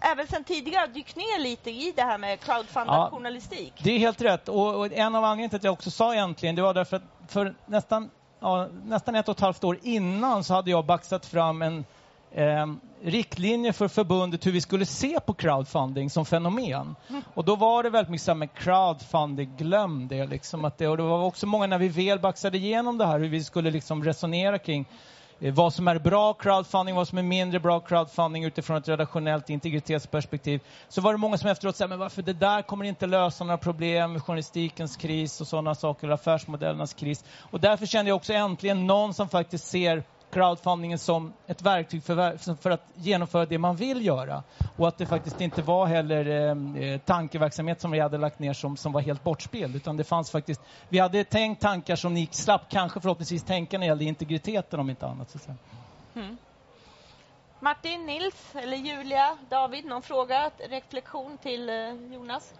även 0.00 0.26
sedan 0.26 0.44
tidigare 0.44 0.86
dykt 0.86 1.16
ner 1.16 1.42
lite 1.42 1.70
i 1.70 1.92
det 1.96 2.02
här 2.02 2.18
med 2.18 2.40
crowdfundad 2.40 2.94
ja, 2.94 3.10
journalistik. 3.10 3.72
Det 3.82 3.90
är 3.90 3.98
helt 3.98 4.20
rätt. 4.22 4.48
Och, 4.48 4.78
och 4.78 4.92
en 4.92 5.14
av 5.14 5.24
anledningarna 5.24 5.48
till 5.48 5.56
att 5.56 5.64
jag 5.64 5.72
också 5.72 5.90
sa 5.90 6.14
äntligen, 6.14 6.54
det 6.54 6.62
var 6.62 6.74
därför 6.74 6.96
att 6.96 7.02
för 7.28 7.54
nästan 7.66 8.10
ja, 8.40 8.68
nästan 8.84 9.14
ett 9.14 9.28
och 9.28 9.36
ett 9.36 9.40
halvt 9.40 9.64
år 9.64 9.78
innan 9.82 10.44
så 10.44 10.54
hade 10.54 10.70
jag 10.70 10.86
baxat 10.86 11.26
fram 11.26 11.62
en 11.62 11.84
eh, 12.32 12.66
riktlinje 13.02 13.72
för 13.72 13.88
förbundet 13.88 14.46
hur 14.46 14.52
vi 14.52 14.60
skulle 14.60 14.86
se 14.86 15.20
på 15.20 15.34
crowdfunding 15.34 16.10
som 16.10 16.26
fenomen. 16.26 16.96
Mm. 17.08 17.22
Och 17.34 17.44
då 17.44 17.56
var 17.56 17.82
det 17.82 17.90
väldigt 17.90 18.10
mycket 18.10 18.24
så 18.24 18.30
här 18.30 18.36
med 18.36 18.54
crowdfunding, 18.54 19.56
glöm 19.56 20.08
det 20.08 20.26
liksom. 20.26 20.64
Att 20.64 20.78
det, 20.78 20.88
och 20.88 20.96
det 20.96 21.02
var 21.02 21.24
också 21.24 21.46
många 21.46 21.66
när 21.66 21.78
vi 21.78 21.88
väl 21.88 22.18
baxade 22.18 22.58
igenom 22.58 22.98
det 22.98 23.06
här 23.06 23.18
hur 23.18 23.28
vi 23.28 23.44
skulle 23.44 23.70
liksom 23.70 24.04
resonera 24.04 24.58
kring 24.58 24.86
Eh, 25.40 25.54
vad 25.54 25.74
som 25.74 25.88
är 25.88 25.98
bra 25.98 26.32
crowdfunding, 26.32 26.94
vad 26.94 27.08
som 27.08 27.18
är 27.18 27.22
mindre 27.22 27.60
bra 27.60 27.80
crowdfunding 27.80 28.44
utifrån 28.44 28.76
ett 28.76 28.88
redaktionellt 28.88 29.50
integritetsperspektiv. 29.50 30.60
Så 30.88 31.00
var 31.00 31.12
det 31.12 31.18
många 31.18 31.38
som 31.38 31.50
efteråt 31.50 31.76
sa, 31.76 31.86
men 31.86 31.98
varför 31.98 32.22
det 32.22 32.32
där 32.32 32.62
kommer 32.62 32.84
inte 32.84 33.06
lösa 33.06 33.44
några 33.44 33.58
problem 33.58 34.12
med 34.12 34.22
journalistikens 34.22 34.96
kris 34.96 35.40
och 35.40 35.46
sådana 35.46 35.74
saker, 35.74 36.06
eller 36.06 36.14
affärsmodellernas 36.14 36.94
kris. 36.94 37.24
Och 37.50 37.60
därför 37.60 37.86
kände 37.86 38.08
jag 38.08 38.16
också 38.16 38.32
äntligen 38.32 38.86
någon 38.86 39.14
som 39.14 39.28
faktiskt 39.28 39.66
ser 39.66 40.02
crowdfundingen 40.30 40.98
som 40.98 41.32
ett 41.46 41.62
verktyg 41.62 42.02
för, 42.02 42.56
för, 42.56 42.70
att 42.70 42.86
genomföra 42.94 43.46
det 43.46 43.58
man 43.58 43.76
vill 43.76 44.06
göra. 44.06 44.42
Och 44.76 44.88
att 44.88 44.98
det 44.98 45.06
faktiskt 45.06 45.40
inte 45.40 45.62
var 45.62 45.86
heller 45.86 46.26
eh, 46.26 46.84
eh, 46.84 47.00
tankeverksamhet 47.00 47.80
som 47.80 47.90
vi 47.90 48.00
hade 48.00 48.18
lagt 48.18 48.38
ner 48.38 48.52
som, 48.52 48.76
som 48.76 48.92
var 48.92 49.00
helt 49.00 49.24
bortspeld. 49.24 49.76
Utan 49.76 49.96
det 49.96 50.04
fanns 50.04 50.30
faktiskt, 50.30 50.60
vi 50.88 50.98
hade 50.98 51.24
tänkt 51.24 51.62
tankar 51.62 51.96
som 51.96 52.14
ni 52.14 52.28
slapp 52.30 52.62
kanske 52.68 53.00
förhoppningsvis 53.00 53.44
tänka 53.44 53.78
när 53.78 53.86
det 53.86 53.88
gällde 53.88 54.04
integriteten 54.04 54.80
om 54.80 54.90
inte 54.90 55.06
annat. 55.06 55.30
Så 55.30 55.38
mm. 56.14 56.36
Martin, 57.60 58.06
Nils 58.06 58.54
eller 58.54 58.76
Julia, 58.76 59.36
David, 59.48 59.84
någon 59.84 60.02
fråga, 60.02 60.50
reflektion 60.68 61.38
till 61.38 61.68
eh, 61.68 61.74
Jonas? 62.12 62.54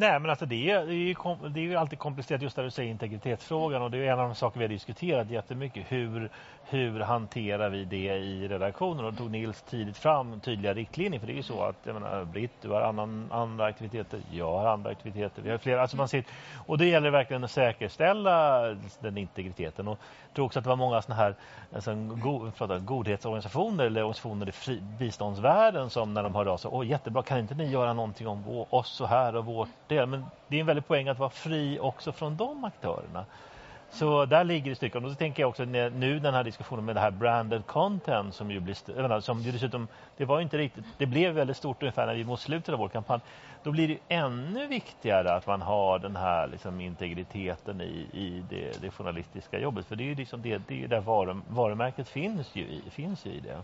Nej, 0.00 0.20
men 0.20 0.30
alltså 0.30 0.46
det 0.46 0.70
är, 0.70 0.86
det, 0.86 0.92
är 0.92 0.96
ju 0.96 1.14
det 1.48 1.60
är 1.60 1.64
ju 1.64 1.76
alltid 1.76 1.98
komplicerat 1.98 2.42
just 2.42 2.56
där 2.56 2.62
du 2.62 2.70
säger 2.70 2.90
integritetsfrågan 2.90 3.82
och 3.82 3.90
det 3.90 3.98
är 3.98 4.12
en 4.12 4.18
av 4.18 4.28
de 4.28 4.34
saker 4.34 4.58
vi 4.58 4.64
har 4.64 4.68
diskuterat 4.68 5.30
jättemycket. 5.30 5.84
Hur, 5.88 6.30
hur 6.64 7.00
hanterar 7.00 7.68
vi 7.68 7.84
det 7.84 8.16
i 8.16 8.48
redaktionen? 8.48 9.04
Och 9.04 9.12
då 9.12 9.18
tog 9.18 9.30
Nils 9.30 9.62
tidigt 9.62 9.96
fram 9.96 10.40
tydliga 10.40 10.74
riktlinjer 10.74 11.20
för 11.20 11.26
det 11.26 11.32
är 11.32 11.36
ju 11.36 11.42
så 11.42 11.62
att 11.62 11.76
jag 11.82 11.94
menar, 11.94 12.24
Britt, 12.24 12.50
du 12.62 12.68
har 12.68 12.80
annan, 12.80 13.28
andra 13.32 13.64
aktiviteter, 13.64 14.20
jag 14.30 14.52
har 14.52 14.66
andra 14.66 14.90
aktiviteter, 14.90 15.42
vi 15.42 15.50
har 15.50 15.58
flera. 15.58 15.82
Alltså 15.82 15.96
man 15.96 16.08
sitter, 16.08 16.34
och 16.66 16.78
det 16.78 16.86
gäller 16.86 17.10
verkligen 17.10 17.44
att 17.44 17.50
säkerställa 17.50 18.60
den 19.00 19.18
integriteten. 19.18 19.88
Och 19.88 19.98
jag 20.28 20.34
tror 20.34 20.46
också 20.46 20.58
att 20.58 20.64
det 20.64 20.68
var 20.68 20.76
många 20.76 21.02
sådana 21.02 21.22
här 21.22 21.34
alltså, 21.74 21.94
go, 21.94 22.50
pratar, 22.56 22.78
godhetsorganisationer 22.78 23.84
eller 23.84 24.00
organisationer 24.00 24.48
i 24.48 24.52
fri, 24.52 24.80
biståndsvärlden 24.98 25.90
som 25.90 26.14
när 26.14 26.22
de 26.22 26.34
hörde 26.34 26.50
av 26.50 26.56
sig, 26.56 26.70
åh 26.74 26.86
jättebra, 26.86 27.22
kan 27.22 27.38
inte 27.38 27.54
ni 27.54 27.70
göra 27.70 27.92
någonting 27.92 28.28
om 28.28 28.66
oss 28.70 28.88
så 28.88 29.06
här 29.06 29.36
och 29.36 29.44
vårt 29.44 29.88
del? 29.88 30.06
Men 30.06 30.24
det 30.48 30.56
är 30.56 30.60
en 30.60 30.66
väldig 30.66 30.86
poäng 30.86 31.08
att 31.08 31.18
vara 31.18 31.30
fri 31.30 31.78
också 31.80 32.12
från 32.12 32.36
de 32.36 32.64
aktörerna. 32.64 33.24
Så 33.92 34.24
där 34.24 34.44
ligger 34.44 34.70
det 34.70 34.76
stycken. 34.76 35.04
Och 35.04 35.10
så 35.10 35.16
tänker 35.16 35.42
jag 35.42 35.50
också 35.50 35.64
nu 35.64 36.18
den 36.18 36.34
här 36.34 36.44
diskussionen 36.44 36.84
med 36.84 36.96
det 36.96 37.00
här 37.00 37.10
branded 37.10 37.66
content 37.66 38.34
som 38.34 38.50
ju 38.50 38.60
blir, 38.60 39.02
menar, 39.02 39.20
som 39.20 39.40
ju 39.40 39.52
dessutom, 39.52 39.88
det 40.16 40.24
var 40.24 40.38
ju 40.38 40.42
inte 40.42 40.58
riktigt, 40.58 40.84
det 40.98 41.06
blev 41.06 41.34
väldigt 41.34 41.56
stort 41.56 41.82
ungefär 41.82 42.06
när 42.06 42.14
vi 42.14 42.24
mot 42.24 42.40
slutet 42.40 42.72
av 42.72 42.78
vår 42.78 42.88
kampanj. 42.88 43.20
Då 43.62 43.70
blir 43.70 43.88
det 43.88 43.98
ännu 44.08 44.66
viktigare 44.66 45.34
att 45.34 45.46
man 45.46 45.62
har 45.62 45.98
den 45.98 46.16
här 46.16 46.46
liksom, 46.46 46.80
integriteten 46.80 47.80
i, 47.80 48.06
i 48.12 48.44
det, 48.50 48.82
det 48.82 48.90
journalistiska 48.90 49.58
jobbet. 49.58 49.86
För 49.86 49.96
det 49.96 50.04
är 50.04 50.08
ju 50.08 50.14
liksom 50.14 50.42
det, 50.42 50.62
det 50.68 50.84
är 50.84 50.88
där 50.88 51.00
varum, 51.00 51.42
varumärket 51.48 52.08
finns 52.08 52.56
ju 52.56 52.62
i, 52.62 52.82
finns 52.90 53.26
ju 53.26 53.30
i 53.30 53.40
det. 53.40 53.62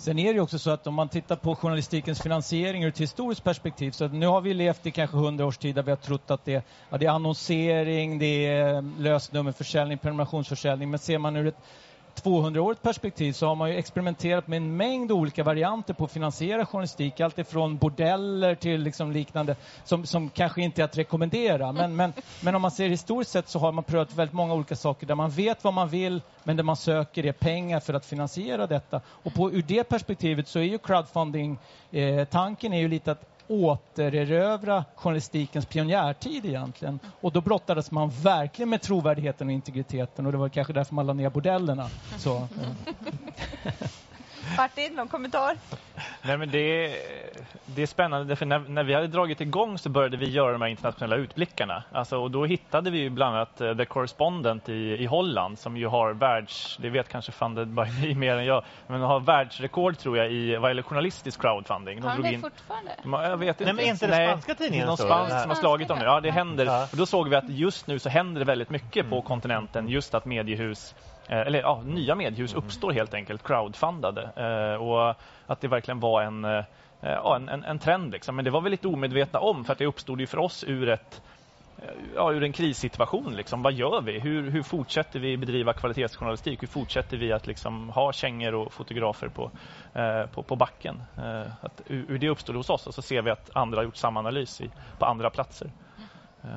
Sen 0.00 0.18
är 0.18 0.24
det 0.24 0.34
ju 0.34 0.40
också 0.40 0.58
så 0.58 0.70
att 0.70 0.86
om 0.86 0.94
man 0.94 1.08
tittar 1.08 1.36
på 1.36 1.56
journalistikens 1.56 2.22
finansiering 2.22 2.84
ur 2.84 2.88
ett 2.88 3.00
historiskt 3.00 3.44
perspektiv, 3.44 3.90
så 3.90 4.08
nu 4.08 4.26
har 4.26 4.40
vi 4.40 4.54
levt 4.54 4.86
i 4.86 4.90
kanske 4.90 5.16
hundra 5.16 5.46
års 5.46 5.58
tid 5.58 5.74
där 5.74 5.82
vi 5.82 5.90
har 5.90 5.96
trott 5.96 6.30
att 6.30 6.44
det, 6.44 6.64
ja, 6.90 6.98
det 6.98 7.06
är 7.06 7.10
annonsering, 7.10 8.18
det 8.18 8.46
är 8.46 9.00
lösnummerförsäljning, 9.00 9.98
prenumerationsförsäljning, 9.98 10.90
men 10.90 10.98
ser 10.98 11.18
man 11.18 11.36
ur 11.36 11.46
ett 11.46 11.58
200-årigt 12.22 12.82
perspektiv 12.82 13.32
så 13.32 13.46
har 13.46 13.54
man 13.54 13.70
ju 13.70 13.76
experimenterat 13.76 14.48
med 14.48 14.56
en 14.56 14.76
mängd 14.76 15.12
olika 15.12 15.44
varianter 15.44 15.94
på 15.94 16.04
att 16.04 16.12
finansiera 16.12 16.66
journalistik. 16.66 17.20
Allt 17.20 17.38
ifrån 17.38 17.76
bordeller 17.76 18.54
till 18.54 18.82
liksom 18.82 19.12
liknande 19.12 19.56
som, 19.84 20.06
som 20.06 20.30
kanske 20.30 20.62
inte 20.62 20.82
är 20.82 20.84
att 20.84 20.98
rekommendera. 20.98 21.72
Men, 21.72 21.96
men, 21.96 22.12
men 22.40 22.54
om 22.54 22.62
man 22.62 22.70
ser 22.70 22.88
historiskt 22.88 23.30
sett 23.30 23.48
så 23.48 23.58
har 23.58 23.72
man 23.72 23.84
prövat 23.84 24.14
väldigt 24.14 24.34
många 24.34 24.54
olika 24.54 24.76
saker 24.76 25.06
där 25.06 25.14
man 25.14 25.30
vet 25.30 25.64
vad 25.64 25.74
man 25.74 25.88
vill 25.88 26.22
men 26.44 26.56
det 26.56 26.62
man 26.62 26.76
söker 26.76 27.26
är 27.26 27.32
pengar 27.32 27.80
för 27.80 27.94
att 27.94 28.06
finansiera 28.06 28.66
detta. 28.66 29.00
Och 29.06 29.34
på, 29.34 29.52
ur 29.52 29.62
det 29.62 29.84
perspektivet 29.84 30.48
så 30.48 30.58
är 30.58 30.62
ju 30.62 30.78
crowdfunding-tanken 30.78 32.72
eh, 32.72 32.78
är 32.78 32.82
ju 32.82 32.88
lite 32.88 33.12
att 33.12 33.39
återerövra 33.50 34.84
journalistikens 34.94 35.66
pionjärtid 35.66 36.44
egentligen. 36.46 37.00
Och 37.20 37.32
då 37.32 37.40
brottades 37.40 37.90
man 37.90 38.10
verkligen 38.10 38.68
med 38.68 38.82
trovärdigheten 38.82 39.46
och 39.46 39.52
integriteten 39.52 40.26
och 40.26 40.32
det 40.32 40.38
var 40.38 40.48
kanske 40.48 40.72
därför 40.72 40.94
man 40.94 41.06
la 41.06 41.12
ner 41.12 41.30
bordellerna. 41.30 41.90
Så. 42.18 42.36
Eh. 42.36 43.72
Martin, 44.56 44.94
någon 44.94 45.08
kommentar? 45.08 45.56
Nej, 46.22 46.36
men 46.36 46.50
det, 46.50 46.94
det 47.66 47.82
är 47.82 47.86
spännande, 47.86 48.36
för 48.36 48.46
när, 48.46 48.58
när 48.58 48.84
vi 48.84 48.94
hade 48.94 49.06
dragit 49.06 49.40
igång 49.40 49.78
så 49.78 49.88
började 49.88 50.16
vi 50.16 50.30
göra 50.30 50.52
de 50.52 50.62
här 50.62 50.68
internationella 50.68 51.16
utblickarna. 51.16 51.82
Alltså, 51.92 52.16
och 52.18 52.30
då 52.30 52.44
hittade 52.44 52.90
vi 52.90 52.98
ju 52.98 53.10
bland 53.10 53.36
annat 53.36 53.60
uh, 53.60 53.76
The 53.76 53.84
Correspondent 53.84 54.68
i, 54.68 54.72
i 55.00 55.06
Holland 55.06 55.58
som 55.58 55.76
ju 55.76 55.86
har 55.86 56.12
världs, 56.12 56.76
det 56.80 56.90
vet 56.90 57.08
kanske 57.08 57.32
funded 57.32 57.68
by 57.68 57.82
me 58.08 58.14
mer 58.14 58.36
än 58.36 58.44
jag, 58.44 58.64
men 58.86 59.00
har 59.00 59.20
världsrekord 59.20 59.98
tror 59.98 60.18
jag 60.18 60.32
i 60.32 60.56
vad 60.56 60.70
gäller 60.70 60.82
journalistisk 60.82 61.40
crowdfunding. 61.40 62.02
Har 62.02 62.08
de 62.10 62.14
drog 62.14 62.24
det 62.26 62.32
in- 62.34 62.40
fortfarande? 62.40 63.28
Jag 63.28 63.36
vet 63.36 63.60
inte. 63.60 63.64
Nej, 63.64 63.72
men 63.74 63.84
inte 63.84 64.06
den 64.06 64.28
spanska 64.28 64.54
tidningen 64.54 64.86
Någon 64.86 64.96
spansk 64.96 65.40
som 65.40 65.50
har 65.50 65.56
slagit 65.56 65.88
dem 65.88 65.98
nu. 65.98 66.04
Ja, 66.04 66.20
det 66.20 66.30
händer. 66.30 66.64
Ja. 66.64 66.88
Och 66.92 66.96
då 66.96 67.06
såg 67.06 67.28
vi 67.28 67.36
att 67.36 67.48
just 67.48 67.86
nu 67.86 67.98
så 67.98 68.08
händer 68.08 68.38
det 68.38 68.44
väldigt 68.44 68.70
mycket 68.70 68.96
Mm. 68.96 69.10
på 69.10 69.22
kontinenten. 69.22 69.88
Just 69.88 70.14
att 70.14 70.24
mediehus, 70.24 70.94
eh, 70.94 71.09
eller 71.36 71.60
ja, 71.60 71.82
nya 71.84 72.14
mediehus 72.14 72.52
Mm. 72.52 72.64
uppstår 72.64 72.92
helt 72.92 73.14
enkelt, 73.14 73.42
crowdfundade. 73.42 74.22
Eh, 74.36 74.82
Och 74.82 75.14
att 75.46 75.60
det 75.60 75.68
verkligen 75.68 76.00
var 76.00 76.22
en, 76.22 76.44
eh, 76.44 76.64
ja, 77.00 77.36
en, 77.36 77.48
en, 77.48 77.64
en 77.64 77.78
trend. 77.78 78.12
Liksom. 78.12 78.36
Men 78.36 78.44
det 78.44 78.50
var 78.50 78.60
vi 78.60 78.70
lite 78.70 78.88
omedvetna 78.88 79.40
om 79.40 79.64
för 79.64 79.72
att 79.72 79.78
det 79.78 79.86
uppstod 79.86 80.20
ju 80.20 80.26
för 80.26 80.38
oss 80.38 80.64
ur 80.68 80.88
ett 80.88 81.22
eh, 81.78 81.84
Ja, 82.14 82.32
ur 82.32 82.42
en 82.42 82.52
krissituation. 82.52 83.36
Liksom. 83.36 83.62
Vad 83.62 83.72
gör 83.72 84.00
vi? 84.00 84.18
Hur, 84.20 84.50
hur 84.50 84.62
fortsätter 84.62 85.20
vi 85.20 85.36
bedriva 85.36 85.72
kvalitetsjournalistik? 85.72 86.62
Hur 86.62 86.68
fortsätter 86.68 87.16
vi 87.16 87.32
att 87.32 87.46
liksom 87.46 87.88
ha 87.88 88.12
kängor 88.12 88.54
och 88.54 88.72
fotografer 88.72 89.28
på, 89.28 89.50
eh, 89.94 90.26
på, 90.26 90.42
på 90.42 90.56
backen? 90.56 91.02
Eh, 91.18 91.52
att, 91.60 91.80
ur, 91.86 92.04
ur 92.08 92.18
det 92.18 92.28
uppstod 92.28 92.56
hos 92.56 92.70
oss 92.70 92.86
och 92.86 92.94
så 92.94 93.02
ser 93.02 93.22
vi 93.22 93.30
att 93.30 93.50
andra 93.54 93.78
har 93.78 93.84
gjort 93.84 93.96
samma 93.96 94.20
analys 94.20 94.60
i, 94.60 94.70
på 94.98 95.04
andra 95.06 95.30
platser. 95.30 95.70
Eh, 96.44 96.50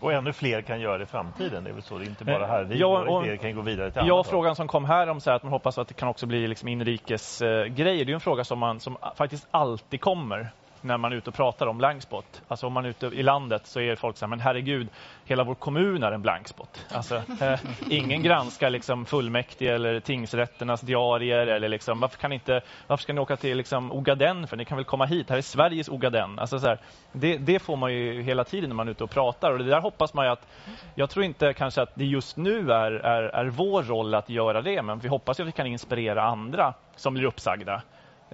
Och 0.00 0.12
ännu 0.12 0.32
fler 0.32 0.62
kan 0.62 0.80
göra 0.80 0.98
det 0.98 1.02
i 1.04 1.06
framtiden. 1.06 1.64
Det 1.64 1.70
är 1.70 1.74
väl 1.74 1.82
så. 1.82 1.98
Det 1.98 2.04
är 2.04 2.08
inte 2.08 2.24
bara 2.24 2.46
här. 2.46 2.64
Vi 2.64 2.78
Ja, 2.78 3.04
och- 3.08 3.22
fler 3.24 3.36
kan 3.36 3.54
gå 3.54 3.62
vidare 3.62 3.90
till 3.90 4.02
Ja, 4.04 4.24
frågan 4.24 4.56
som 4.56 4.68
kom 4.68 4.84
här 4.84 5.06
om 5.08 5.20
så 5.20 5.30
här, 5.30 5.36
att 5.36 5.42
man 5.42 5.52
hoppas 5.52 5.78
att 5.78 5.88
det 5.88 5.94
kan 5.94 6.08
också 6.08 6.26
bli 6.26 6.48
liksom 6.48 6.68
inrikes 6.68 7.42
eh, 7.42 7.64
grejer. 7.64 8.04
Det 8.04 8.12
är 8.12 8.14
en 8.14 8.20
fråga 8.20 8.44
som, 8.44 8.58
man, 8.58 8.80
som 8.80 8.96
faktiskt 9.16 9.46
alltid 9.50 10.00
kommer 10.00 10.48
när 10.86 10.98
man 10.98 11.12
är 11.12 11.16
ute 11.16 11.30
och 11.30 11.36
pratar 11.36 11.66
om 11.66 11.78
blankspot. 11.78 12.42
Alltså 12.48 12.66
om 12.66 12.72
man 12.72 12.84
är 12.84 12.88
ute 12.88 13.06
i 13.06 13.22
landet 13.22 13.66
så 13.66 13.80
är 13.80 13.96
folk 13.96 14.16
så 14.16 14.24
här, 14.24 14.30
men 14.30 14.40
herregud, 14.40 14.88
hela 15.24 15.44
vår 15.44 15.54
kommun 15.54 16.02
är 16.02 16.12
en 16.12 16.22
blankspot. 16.22 16.86
Alltså, 16.90 17.16
eh, 17.40 17.60
ingen 17.90 18.22
granskar 18.22 18.70
liksom 18.70 19.06
fullmäktige 19.06 19.74
eller 19.74 20.00
tingsrätternas 20.00 20.80
diarier 20.80 21.46
eller 21.46 21.68
liksom, 21.68 22.00
varför 22.00 22.18
kan 22.18 22.32
inte, 22.32 22.60
varför 22.86 23.02
ska 23.02 23.12
ni 23.12 23.20
åka 23.20 23.36
till 23.36 23.56
liksom 23.56 23.92
Ogaden 23.92 24.46
för? 24.46 24.56
Ni 24.56 24.64
kan 24.64 24.76
väl 24.76 24.84
komma 24.84 25.06
hit, 25.06 25.30
här 25.30 25.36
är 25.36 25.42
Sveriges 25.42 25.88
Ogaden. 25.88 26.38
Alltså 26.38 26.58
så 26.58 26.66
här, 26.66 26.78
det, 27.12 27.36
det 27.36 27.58
får 27.58 27.76
man 27.76 27.94
ju 27.94 28.22
hela 28.22 28.44
tiden 28.44 28.68
när 28.68 28.76
man 28.76 28.88
är 28.88 28.92
ute 28.92 29.04
och 29.04 29.10
pratar 29.10 29.52
och 29.52 29.58
det 29.58 29.64
där 29.64 29.80
hoppas 29.80 30.14
man 30.14 30.24
ju 30.24 30.32
att, 30.32 30.46
jag 30.94 31.10
tror 31.10 31.24
inte 31.24 31.52
kanske 31.52 31.82
att 31.82 31.94
det 31.94 32.04
just 32.04 32.36
nu 32.36 32.72
är, 32.72 32.92
är, 32.92 33.22
är 33.22 33.46
vår 33.46 33.82
roll 33.82 34.14
att 34.14 34.30
göra 34.30 34.62
det, 34.62 34.82
men 34.82 34.98
vi 34.98 35.08
hoppas 35.08 35.40
ju 35.40 35.42
att 35.42 35.48
vi 35.48 35.52
kan 35.52 35.66
inspirera 35.66 36.22
andra 36.22 36.74
som 36.96 37.14
blir 37.14 37.24
uppsagda. 37.24 37.82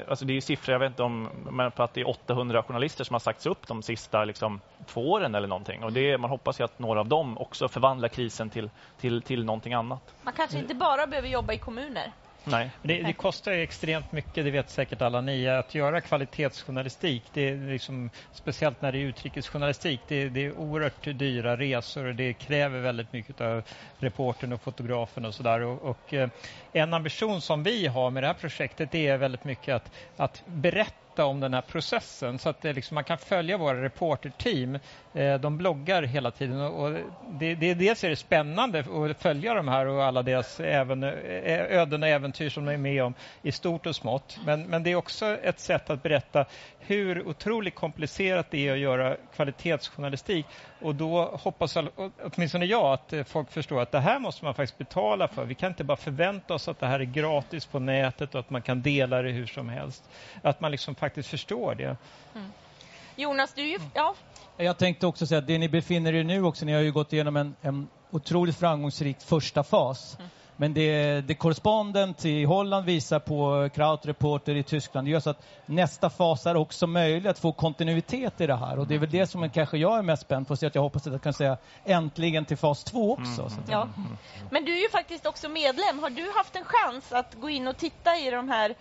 Alltså 0.09 0.25
det 0.25 0.33
är 0.33 0.35
ju 0.35 0.41
siffror, 0.41 0.73
jag 0.73 0.81
vet 0.81 0.91
inte 0.91 1.03
om, 1.03 1.29
men 1.51 1.71
på 1.71 1.83
att 1.83 1.95
det 1.95 2.01
är 2.01 2.09
800 2.09 2.63
journalister 2.63 3.05
som 3.05 3.15
har 3.15 3.21
sagts 3.21 3.47
upp 3.47 3.67
de 3.67 3.83
sista 3.83 4.25
liksom, 4.25 4.61
två 4.87 5.11
åren 5.11 5.35
eller 5.35 5.49
någonting. 5.49 5.85
Och 5.85 5.93
det, 5.93 6.19
man 6.19 6.31
hoppas 6.31 6.61
ju 6.61 6.65
att 6.65 6.79
några 6.79 7.01
av 7.01 7.09
dem 7.09 7.39
också 7.39 7.69
förvandlar 7.69 8.09
krisen 8.09 8.51
till, 8.51 8.71
till, 9.01 9.23
till 9.23 9.45
någonting 9.45 9.73
annat. 9.73 10.15
Man 10.23 10.35
kanske 10.35 10.59
inte 10.59 10.75
bara 10.75 11.07
behöver 11.07 11.29
jobba 11.29 11.53
i 11.53 11.59
kommuner. 11.59 12.13
Nej. 12.45 12.71
Det, 12.83 13.03
det 13.03 13.13
kostar 13.13 13.53
ju 13.53 13.63
extremt 13.63 14.13
mycket, 14.13 14.45
det 14.45 14.51
vet 14.51 14.71
säkert 14.71 15.03
alla 15.03 15.21
ni, 15.21 15.49
att 15.49 15.75
göra 15.75 16.01
kvalitetsjournalistik. 16.01 17.23
Det 17.33 17.49
är 17.49 17.57
liksom, 17.73 18.11
speciellt 18.33 18.83
när 18.83 18.93
det 18.93 18.99
är 18.99 19.03
utrikesjournalistik. 19.03 20.01
Det, 20.09 20.29
det 20.29 20.47
är 20.47 20.59
oerhört 20.59 21.05
dyra 21.05 21.57
resor 21.57 22.07
och 22.07 22.15
det 22.15 22.33
kräver 22.33 22.81
väldigt 22.81 23.13
mycket 23.13 23.41
av 23.41 23.63
reportern 23.99 24.53
och 24.53 24.63
fotografen 24.63 25.25
och 25.25 25.35
sådär. 25.35 25.61
Och, 25.61 25.83
och 25.83 26.15
eh, 26.15 26.29
en 26.73 26.95
ambition 26.95 27.41
som 27.41 27.63
vi 27.63 27.87
har 27.87 28.11
med 28.11 28.23
det 28.23 28.27
här 28.27 28.35
projektet 28.35 28.91
det 28.91 29.09
är 29.09 29.17
väldigt 29.17 29.45
mycket 29.45 29.75
att, 29.75 29.91
att 30.17 30.43
berätta 30.47 31.25
om 31.25 31.41
den 31.41 31.55
här 31.55 31.63
processen 31.63 32.39
så 32.39 32.49
att 32.49 32.63
det 32.63 32.73
liksom, 32.73 32.95
man 32.95 33.05
kan 33.05 33.19
följa 33.19 33.57
våra 33.57 33.83
reporterteam. 33.83 34.79
Eh, 35.15 35.35
de 35.35 35.59
bloggar 35.59 36.03
hela 36.03 36.31
tiden 36.31 36.61
och, 36.61 36.85
och 36.85 36.99
det, 37.31 37.55
det, 37.55 37.75
dels 37.75 38.05
är 38.05 38.11
det 38.11 38.17
spännande 38.17 38.79
att 39.11 39.23
följa 39.23 39.55
de 39.55 39.69
här 39.69 39.87
och 39.87 40.05
alla 40.05 40.23
deras 40.23 40.61
även, 40.61 41.03
eh, 41.03 41.11
öden 41.79 42.03
och 42.03 42.09
äventyr 42.09 42.49
som 42.49 42.65
de 42.65 42.73
är 42.73 42.79
med 42.79 43.05
om 43.05 43.15
i 43.43 43.53
stort 43.53 43.87
och 43.87 43.97
smått. 43.97 44.39
Men, 44.47 44.63
men 44.63 44.83
det 44.83 44.91
är 44.91 44.97
också 44.97 45.27
ett 45.27 45.61
sätt 45.61 45.91
att 45.91 46.03
berätta 46.03 46.45
hur 46.79 47.29
otroligt 47.29 47.75
komplicerat 47.75 48.51
det 48.51 48.69
är 48.69 48.73
att 48.73 48.79
göra 48.79 49.17
kvalitetsjournalistik. 49.35 50.47
Och 50.81 50.95
då 50.95 51.25
hoppas 51.25 51.77
åtminstone 52.23 52.65
jag 52.65 52.93
att 52.93 53.13
eh, 53.13 53.25
folk 53.25 53.51
förstår 53.51 53.83
att 53.83 53.93
det 53.93 54.01
här 54.01 54.19
måste 54.19 54.45
man 54.45 54.55
faktiskt 54.55 54.79
betala 54.79 55.29
för. 55.29 55.45
Vi 55.45 55.55
kan 55.55 55.69
inte 55.69 55.85
bara 55.85 55.97
förvänta 55.97 56.55
oss 56.55 56.62
att 56.69 56.79
det 56.79 56.87
här 56.87 57.01
är 57.01 57.05
gratis 57.05 57.67
på 57.67 57.79
nätet 57.79 58.35
och 58.35 58.41
att 58.41 58.51
man 58.51 58.63
kan 58.63 58.83
dela 58.83 59.23
det 59.23 59.31
hur 59.31 59.47
som 59.47 59.69
helst. 59.69 60.05
Att 60.43 60.61
man 60.61 60.71
liksom 60.71 60.95
faktiskt 60.95 61.29
förstår 61.29 61.75
det. 61.75 61.97
Jonas, 63.17 63.55
du 63.55 63.63
ju... 63.63 63.79
Ja, 63.95 64.15
Jag 64.57 64.79
tänkte 64.79 65.07
också 65.07 65.27
säga 65.27 65.39
att 65.39 65.47
det 65.47 65.59
ni 65.59 65.69
befinner 65.69 66.13
er 66.15 66.25
nu 66.25 66.43
också, 66.45 66.65
ni 66.65 66.73
har 66.73 66.81
ju 66.81 66.93
gått 66.93 67.13
igenom 67.13 67.37
en, 67.37 67.55
en 67.61 67.89
otroligt 68.11 68.57
framgångsrik 68.57 69.21
första 69.21 69.63
fas. 69.63 70.19
Men 70.63 70.75
det, 70.75 71.21
det 71.21 71.35
Correspondent 71.35 72.25
i 72.25 72.45
Holland 72.45 72.87
visar 72.87 73.19
på 73.19 73.69
Krautreporter 73.75 74.55
i 74.55 74.63
Tyskland, 74.63 75.07
det 75.07 75.11
gör 75.11 75.21
så 75.21 75.31
att 75.31 75.47
nästa 75.67 76.11
fas 76.11 76.47
är 76.47 76.57
också 76.57 76.87
möjlig 76.87 77.31
att 77.31 77.39
få 77.39 77.53
kontinuitet 77.53 78.41
i 78.41 78.47
det 78.47 78.57
här. 78.57 78.79
Och 78.79 78.87
det 78.87 78.95
är 78.95 78.99
väl 78.99 79.11
det 79.11 79.27
som 79.27 79.51
kanske 79.51 79.79
jag 79.79 79.99
är 79.99 80.03
mest 80.03 80.23
spänd 80.23 80.49
på, 80.49 80.57
så 80.57 80.67
att 80.67 80.75
jag 80.75 80.83
hoppas 80.83 81.07
att 81.07 81.13
jag 81.13 81.23
kan 81.23 81.33
säga 81.33 81.57
äntligen 81.85 82.45
till 82.45 82.57
fas 82.57 82.85
två 82.85 83.13
också. 83.13 83.49
Så 83.51 83.61
att, 83.61 83.69
ja. 83.69 83.89
Men 84.51 84.65
du 84.65 84.77
är 84.79 84.83
ju 84.83 84.89
faktiskt 84.89 85.27
också 85.27 85.49
medlem. 85.49 85.99
Har 85.99 86.11
du 86.11 86.33
haft 86.37 86.57
en 86.57 86.65
chans 86.65 87.13
att 87.13 87.35
gå 87.35 87.51
in 87.51 87.69
och 87.69 87.77
titta 87.77 88.17
i 88.17 88.31
de 88.31 88.49
här 88.49 88.75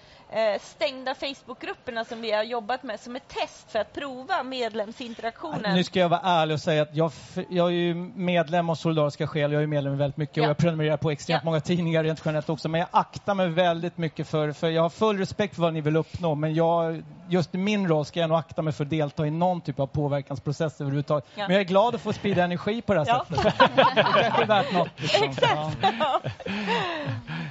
stängda 0.62 1.16
Facebookgrupperna 1.16 2.06
som 2.06 2.22
vi 2.22 2.32
har 2.32 2.44
jobbat 2.44 2.84
med 2.84 3.00
som 3.00 3.16
ett 3.16 3.28
test 3.28 3.72
för 3.72 3.80
att 3.80 3.94
prova 3.94 4.44
medlemsinteraktionen? 4.44 5.76
Nu 5.76 5.84
ska 5.84 6.00
jag 6.00 6.10
vara 6.10 6.22
ärlig 6.24 6.54
och 6.54 6.60
säga 6.60 6.82
att 6.82 6.96
jag, 6.96 7.12
jag 7.50 7.68
är 7.68 7.72
ju 7.72 7.94
medlem 8.16 8.70
av 8.70 8.76
Solidariska 8.76 9.28
skäl, 9.28 9.52
jag 9.52 9.64
är 9.64 9.68
medlem 9.68 9.94
i 9.94 9.98
väldigt 9.98 10.18
mycket 10.18 10.38
Ja. 10.38 10.44
och 10.44 10.50
jag 10.50 10.58
prenumererar 10.58 10.98
på 10.98 11.12
extremt 11.12 11.42
Ja. 11.44 11.46
många 11.46 11.60
tidningar 11.62 12.04
rent 12.04 12.22
generellt 12.26 12.50
också, 12.50 12.70
men 12.70 12.80
jag 12.80 12.88
aktar 12.92 13.36
mig 13.36 13.50
väldigt 13.50 13.98
mycket 13.98 14.28
för, 14.28 14.52
för 14.52 14.70
jag 14.70 14.82
har 14.82 14.90
full 14.90 15.18
respekt 15.18 15.56
för 15.56 15.62
vad 15.62 15.74
ni 15.74 15.82
vill 15.82 15.96
uppnå, 15.98 16.36
men 16.36 16.54
jag, 16.56 17.04
just 17.30 17.56
i 17.56 17.58
min 17.58 17.88
roll 17.88 18.06
ska 18.06 18.20
jag 18.20 18.30
nog 18.30 18.38
akta 18.40 18.62
mig 18.62 18.74
för 18.74 18.84
att 18.84 18.90
delta 18.90 19.28
i 19.28 19.32
någon 19.32 19.62
typ 19.62 19.80
av 19.80 19.88
påverkansprocess 19.88 20.82
överhuvudtaget. 20.82 21.26
Ja. 21.36 21.44
Men 21.48 21.52
jag 21.52 21.60
är 21.62 21.66
glad 21.66 21.96
att 21.96 22.02
få 22.02 22.14
sprida 22.14 22.44
energi 22.44 22.82
på 22.82 22.94
det 22.94 23.00
här 23.00 23.08
Ja. 23.08 23.26
sättet. 23.30 23.54
det 23.76 24.04
kanske 24.04 24.42
är 24.42 24.46
värt 24.46 24.74
något. 24.74 24.90
Liksom. 25.00 25.24
Exakt. 25.30 25.78
Ja. 26.00 26.22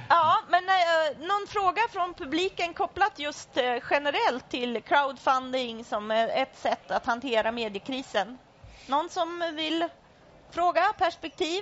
ja, 0.09 0.35
men 0.49 0.63
eh, 0.63 1.27
någon 1.27 1.47
fråga 1.49 1.81
från 1.91 2.13
publiken 2.13 2.70
kopplat 2.73 3.19
just 3.19 3.57
eh, 3.57 3.77
generellt 3.89 4.49
till 4.49 4.81
crowdfunding 4.81 5.85
som 5.85 6.11
är 6.11 6.27
ett 6.27 6.57
sätt 6.57 6.91
att 6.91 7.05
hantera 7.05 7.51
mediekrisen? 7.51 8.37
Någon 8.87 9.09
som 9.09 9.51
vill 9.55 9.87
fråga, 10.51 10.93
perspektiv? 10.97 11.61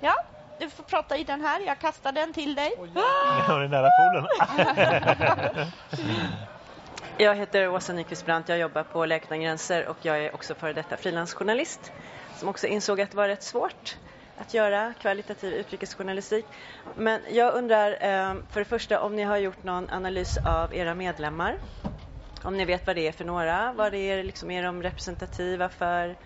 Ja, 0.00 0.14
du 0.58 0.70
får 0.70 0.84
prata 0.84 1.16
i 1.16 1.24
den 1.24 1.40
här. 1.40 1.60
Jag 1.60 1.78
kastar 1.78 2.12
den 2.12 2.32
till 2.32 2.54
dig. 2.54 2.74
Jag 2.78 3.64
är 3.64 3.68
nära 3.68 3.90
poolen. 3.90 4.26
Jag 7.20 7.34
heter 7.34 7.68
Åsa 7.68 7.92
Nyqvist 7.92 8.24
Brandt, 8.24 8.48
jag 8.48 8.58
jobbar 8.58 8.82
på 8.82 9.06
Läkare 9.06 9.26
Utan 9.26 9.40
Gränser 9.40 9.86
och 9.86 9.96
jag 10.02 10.24
är 10.24 10.34
också 10.34 10.54
före 10.54 10.72
detta 10.72 10.96
frilansjournalist 10.96 11.92
som 12.36 12.48
också 12.48 12.66
insåg 12.66 13.00
att 13.00 13.10
det 13.10 13.16
var 13.16 13.28
rätt 13.28 13.42
svårt 13.42 13.96
att 14.38 14.54
göra 14.54 14.94
kvalitativ 14.94 15.54
utrikesjournalistik. 15.54 16.46
Men 16.96 17.20
jag 17.30 17.54
undrar 17.54 17.90
eh, 17.90 18.34
för 18.48 18.60
det 18.60 18.64
första 18.64 19.00
om 19.00 19.16
ni 19.16 19.22
har 19.22 19.36
gjort 19.36 19.62
någon 19.62 19.90
analys 19.90 20.36
av 20.36 20.74
era 20.74 20.94
medlemmar. 20.94 21.58
Om 22.42 22.56
ni 22.56 22.64
vet 22.64 22.86
vad 22.86 22.96
det 22.96 23.08
är 23.08 23.12
för 23.12 23.24
några, 23.24 23.72
vad 23.72 23.92
det 23.92 23.98
är, 23.98 24.22
liksom, 24.22 24.50
är 24.50 24.62
de 24.62 24.82
representativa 24.82 25.68
för 25.68 26.16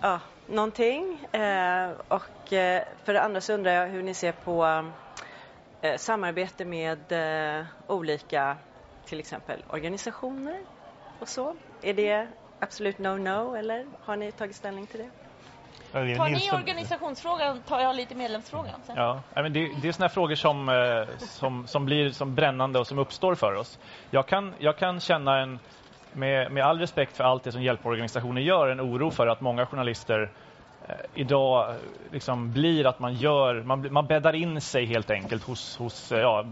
ja, 0.00 0.20
någonting? 0.46 1.26
Eh, 1.32 1.90
och 2.08 2.52
eh, 2.52 2.84
för 3.04 3.12
det 3.12 3.22
andra 3.22 3.40
så 3.40 3.52
undrar 3.52 3.72
jag 3.72 3.88
hur 3.88 4.02
ni 4.02 4.14
ser 4.14 4.32
på 4.32 4.84
samarbete 5.96 6.64
med 6.64 7.12
olika 7.86 8.56
till 9.04 9.20
exempel 9.20 9.64
organisationer 9.68 10.64
och 11.18 11.28
så. 11.28 11.56
Är 11.82 11.94
det 11.94 12.28
absolut 12.58 12.98
no-no 12.98 13.58
eller 13.58 13.86
har 14.00 14.16
ni 14.16 14.32
tagit 14.32 14.56
ställning 14.56 14.86
till 14.86 15.00
det? 15.00 15.10
Tar 15.94 16.28
ni 16.28 16.50
organisationsfrågan 16.52 17.62
tar 17.62 17.80
jag 17.80 17.96
lite 17.96 18.14
medlemsfrågan 18.14 18.80
sen. 18.86 18.96
Ja, 18.96 19.22
men 19.34 19.52
det, 19.52 19.70
det 19.82 19.88
är 19.88 19.92
såna 19.92 20.08
frågor 20.08 20.34
som, 20.34 20.68
eh, 20.68 21.16
som, 21.18 21.66
som 21.66 21.84
blir 21.84 22.10
som 22.10 22.34
brännande 22.34 22.78
och 22.78 22.86
som 22.86 22.98
uppstår 22.98 23.34
för 23.34 23.54
oss. 23.54 23.78
Jag 24.10 24.26
kan, 24.26 24.54
jag 24.58 24.78
kan 24.78 25.00
känna 25.00 25.38
en, 25.38 25.58
med, 26.12 26.52
med 26.52 26.64
all 26.64 26.78
respekt 26.78 27.16
för 27.16 27.24
allt 27.24 27.44
det 27.44 27.52
som 27.52 27.62
hjälporganisationer 27.62 28.40
gör, 28.40 28.68
en 28.68 28.80
oro 28.80 29.10
för 29.10 29.26
att 29.26 29.40
många 29.40 29.66
journalister 29.66 30.30
eh, 30.88 30.94
idag 31.14 31.76
liksom 32.12 32.52
blir 32.52 32.86
att 32.86 32.98
man 32.98 33.14
gör, 33.14 33.62
man, 33.62 33.92
man 33.92 34.06
bäddar 34.06 34.34
in 34.34 34.60
sig 34.60 34.86
helt 34.86 35.10
enkelt 35.10 35.42
hos, 35.44 35.76
hos 35.76 36.12
eh, 36.12 36.20
ja, 36.20 36.44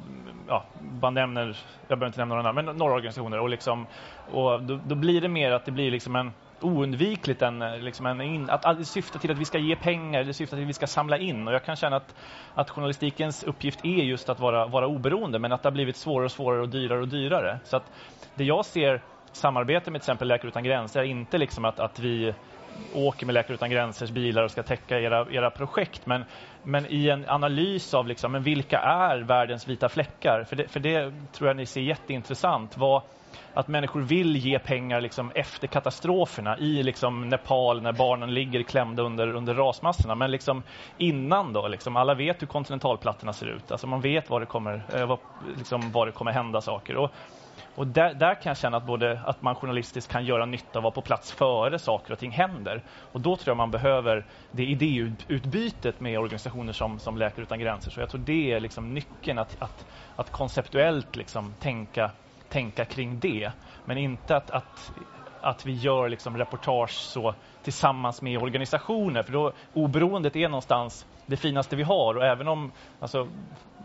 ja, 0.48 0.64
man 0.80 1.14
nämner, 1.14 1.56
jag 1.88 1.98
behöver 1.98 2.06
inte 2.06 2.18
nämna 2.18 2.34
några 2.34 2.52
namn, 2.52 2.66
men 2.66 2.76
några 2.76 2.94
organisationer 2.94 3.38
och 3.38 3.48
liksom, 3.48 3.86
och 4.32 4.62
då, 4.62 4.80
då 4.84 4.94
blir 4.94 5.20
det 5.20 5.28
mer 5.28 5.52
att 5.52 5.64
det 5.64 5.72
blir 5.72 5.90
liksom 5.90 6.16
en 6.16 6.32
oundvikligt 6.62 7.42
en, 7.42 7.62
eh, 7.62 7.78
liksom 7.78 8.06
en 8.06 8.20
in, 8.20 8.50
att, 8.50 8.64
att 8.64 8.78
det 8.78 8.84
syftar 8.84 9.18
till 9.18 9.30
att 9.30 9.38
vi 9.38 9.44
ska 9.44 9.58
ge 9.58 9.76
pengar, 9.76 10.24
det 10.24 10.34
syftar 10.34 10.56
till 10.56 10.64
att 10.64 10.68
vi 10.68 10.72
ska 10.72 10.86
samla 10.86 11.18
in 11.18 11.48
och 11.48 11.54
jag 11.54 11.64
kan 11.64 11.76
känna 11.76 11.96
att, 11.96 12.14
att 12.54 12.70
journalistikens 12.70 13.42
uppgift 13.42 13.84
är 13.84 14.02
just 14.04 14.28
att 14.28 14.40
vara, 14.40 14.66
vara 14.66 14.86
oberoende 14.86 15.38
men 15.38 15.52
att 15.52 15.62
det 15.62 15.66
har 15.66 15.72
blivit 15.74 15.96
svårare 15.96 16.24
och 16.24 16.32
svårare 16.32 16.60
och 16.60 16.68
dyrare 16.68 17.00
och 17.00 17.08
dyrare. 17.08 17.60
Så 17.64 17.76
att 17.76 17.92
det 18.34 18.44
jag 18.44 18.64
ser 18.64 19.02
samarbete 19.32 19.90
med 19.90 20.00
till 20.00 20.10
exempel 20.10 20.28
Läkare 20.28 20.48
Utan 20.48 20.64
Gränser 20.64 21.00
är 21.00 21.04
inte 21.04 21.38
liksom 21.38 21.64
att, 21.64 21.80
att 21.80 21.98
vi 21.98 22.34
åker 22.94 23.26
med 23.26 23.32
Läkare 23.32 23.54
Utan 23.54 23.70
Gränsers 23.70 24.10
bilar 24.10 24.42
och 24.42 24.50
ska 24.50 24.62
täcka 24.62 25.00
era, 25.00 25.26
era 25.30 25.50
projekt. 25.50 26.06
Men, 26.06 26.24
men 26.62 26.86
i 26.88 27.08
en 27.08 27.28
analys 27.28 27.94
av 27.94 28.06
liksom, 28.06 28.32
men 28.32 28.42
vilka 28.42 28.78
är 28.78 29.18
världens 29.18 29.68
vita 29.68 29.88
fläckar? 29.88 30.44
För 30.44 30.56
det, 30.56 30.68
för 30.68 30.80
det 30.80 31.12
tror 31.32 31.48
jag 31.48 31.56
ni 31.56 31.66
ser 31.66 31.80
jätteintressant. 31.80 32.76
Vad, 32.76 33.02
att 33.54 33.68
människor 33.68 34.00
vill 34.00 34.36
ge 34.36 34.58
pengar 34.58 35.00
liksom 35.00 35.32
efter 35.34 35.68
katastroferna 35.68 36.58
i 36.58 36.82
liksom 36.82 37.28
Nepal 37.28 37.82
när 37.82 37.92
barnen 37.92 38.34
ligger 38.34 38.62
klämda 38.62 39.02
under, 39.02 39.34
under 39.34 39.54
rasmassorna. 39.54 40.14
Men 40.14 40.30
liksom 40.30 40.62
innan 40.98 41.52
då, 41.52 41.68
liksom, 41.68 41.96
alla 41.96 42.14
vet 42.14 42.42
hur 42.42 42.46
kontinentalplattorna 42.46 43.32
ser 43.32 43.46
ut. 43.46 43.72
Alltså 43.72 43.86
man 43.86 44.00
vet 44.00 44.30
var 44.30 44.40
det 44.40 44.46
kommer, 44.46 44.82
eh, 44.94 45.06
var, 45.06 45.18
liksom, 45.56 45.92
var 45.92 46.06
det 46.06 46.12
kommer 46.12 46.32
hända 46.32 46.60
saker. 46.60 46.96
Och, 46.96 47.10
och 47.74 47.86
där, 47.86 48.14
där 48.14 48.34
kan 48.34 48.50
jag 48.50 48.56
känna 48.56 48.76
att, 48.76 48.86
både, 48.86 49.20
att 49.26 49.42
man 49.42 49.54
journalistiskt 49.54 50.12
kan 50.12 50.24
göra 50.24 50.46
nytta 50.46 50.78
och 50.78 50.82
vara 50.82 50.94
på 50.94 51.02
plats 51.02 51.32
före 51.32 51.78
saker 51.78 52.12
och 52.12 52.18
ting 52.18 52.30
händer. 52.30 52.82
Och 53.12 53.20
då 53.20 53.36
tror 53.36 53.50
jag 53.50 53.56
man 53.56 53.70
behöver 53.70 54.26
det 54.50 54.64
idéutbytet 54.64 56.00
med 56.00 56.18
organisationer 56.18 56.72
som, 56.72 56.98
som 56.98 57.16
Läkare 57.16 57.42
Utan 57.42 57.58
Gränser. 57.58 57.90
Så 57.90 58.00
jag 58.00 58.10
tror 58.10 58.20
det 58.20 58.52
är 58.52 58.60
liksom 58.60 58.94
nyckeln 58.94 59.38
att, 59.38 59.62
att, 59.62 59.86
att 60.16 60.30
konceptuellt 60.30 61.16
liksom 61.16 61.54
tänka, 61.60 62.10
tänka 62.52 62.84
kring 62.84 63.18
det. 63.20 63.52
Men 63.84 63.98
inte 63.98 64.36
att, 64.36 64.50
att, 64.50 64.92
att 65.40 65.66
vi 65.66 65.72
gör 65.72 66.08
liksom 66.08 66.38
reportage 66.38 66.90
så 66.90 67.34
tillsammans 67.62 68.22
med 68.22 68.42
organisationer. 68.42 69.22
För 69.22 69.32
då 69.32 69.52
oberoendet 69.74 70.36
är 70.36 70.48
någonstans 70.48 71.06
det 71.26 71.36
finaste 71.36 71.76
vi 71.76 71.82
har. 71.82 72.14
Och 72.16 72.26
även 72.26 72.48
om 72.48 72.72
alltså, 73.00 73.28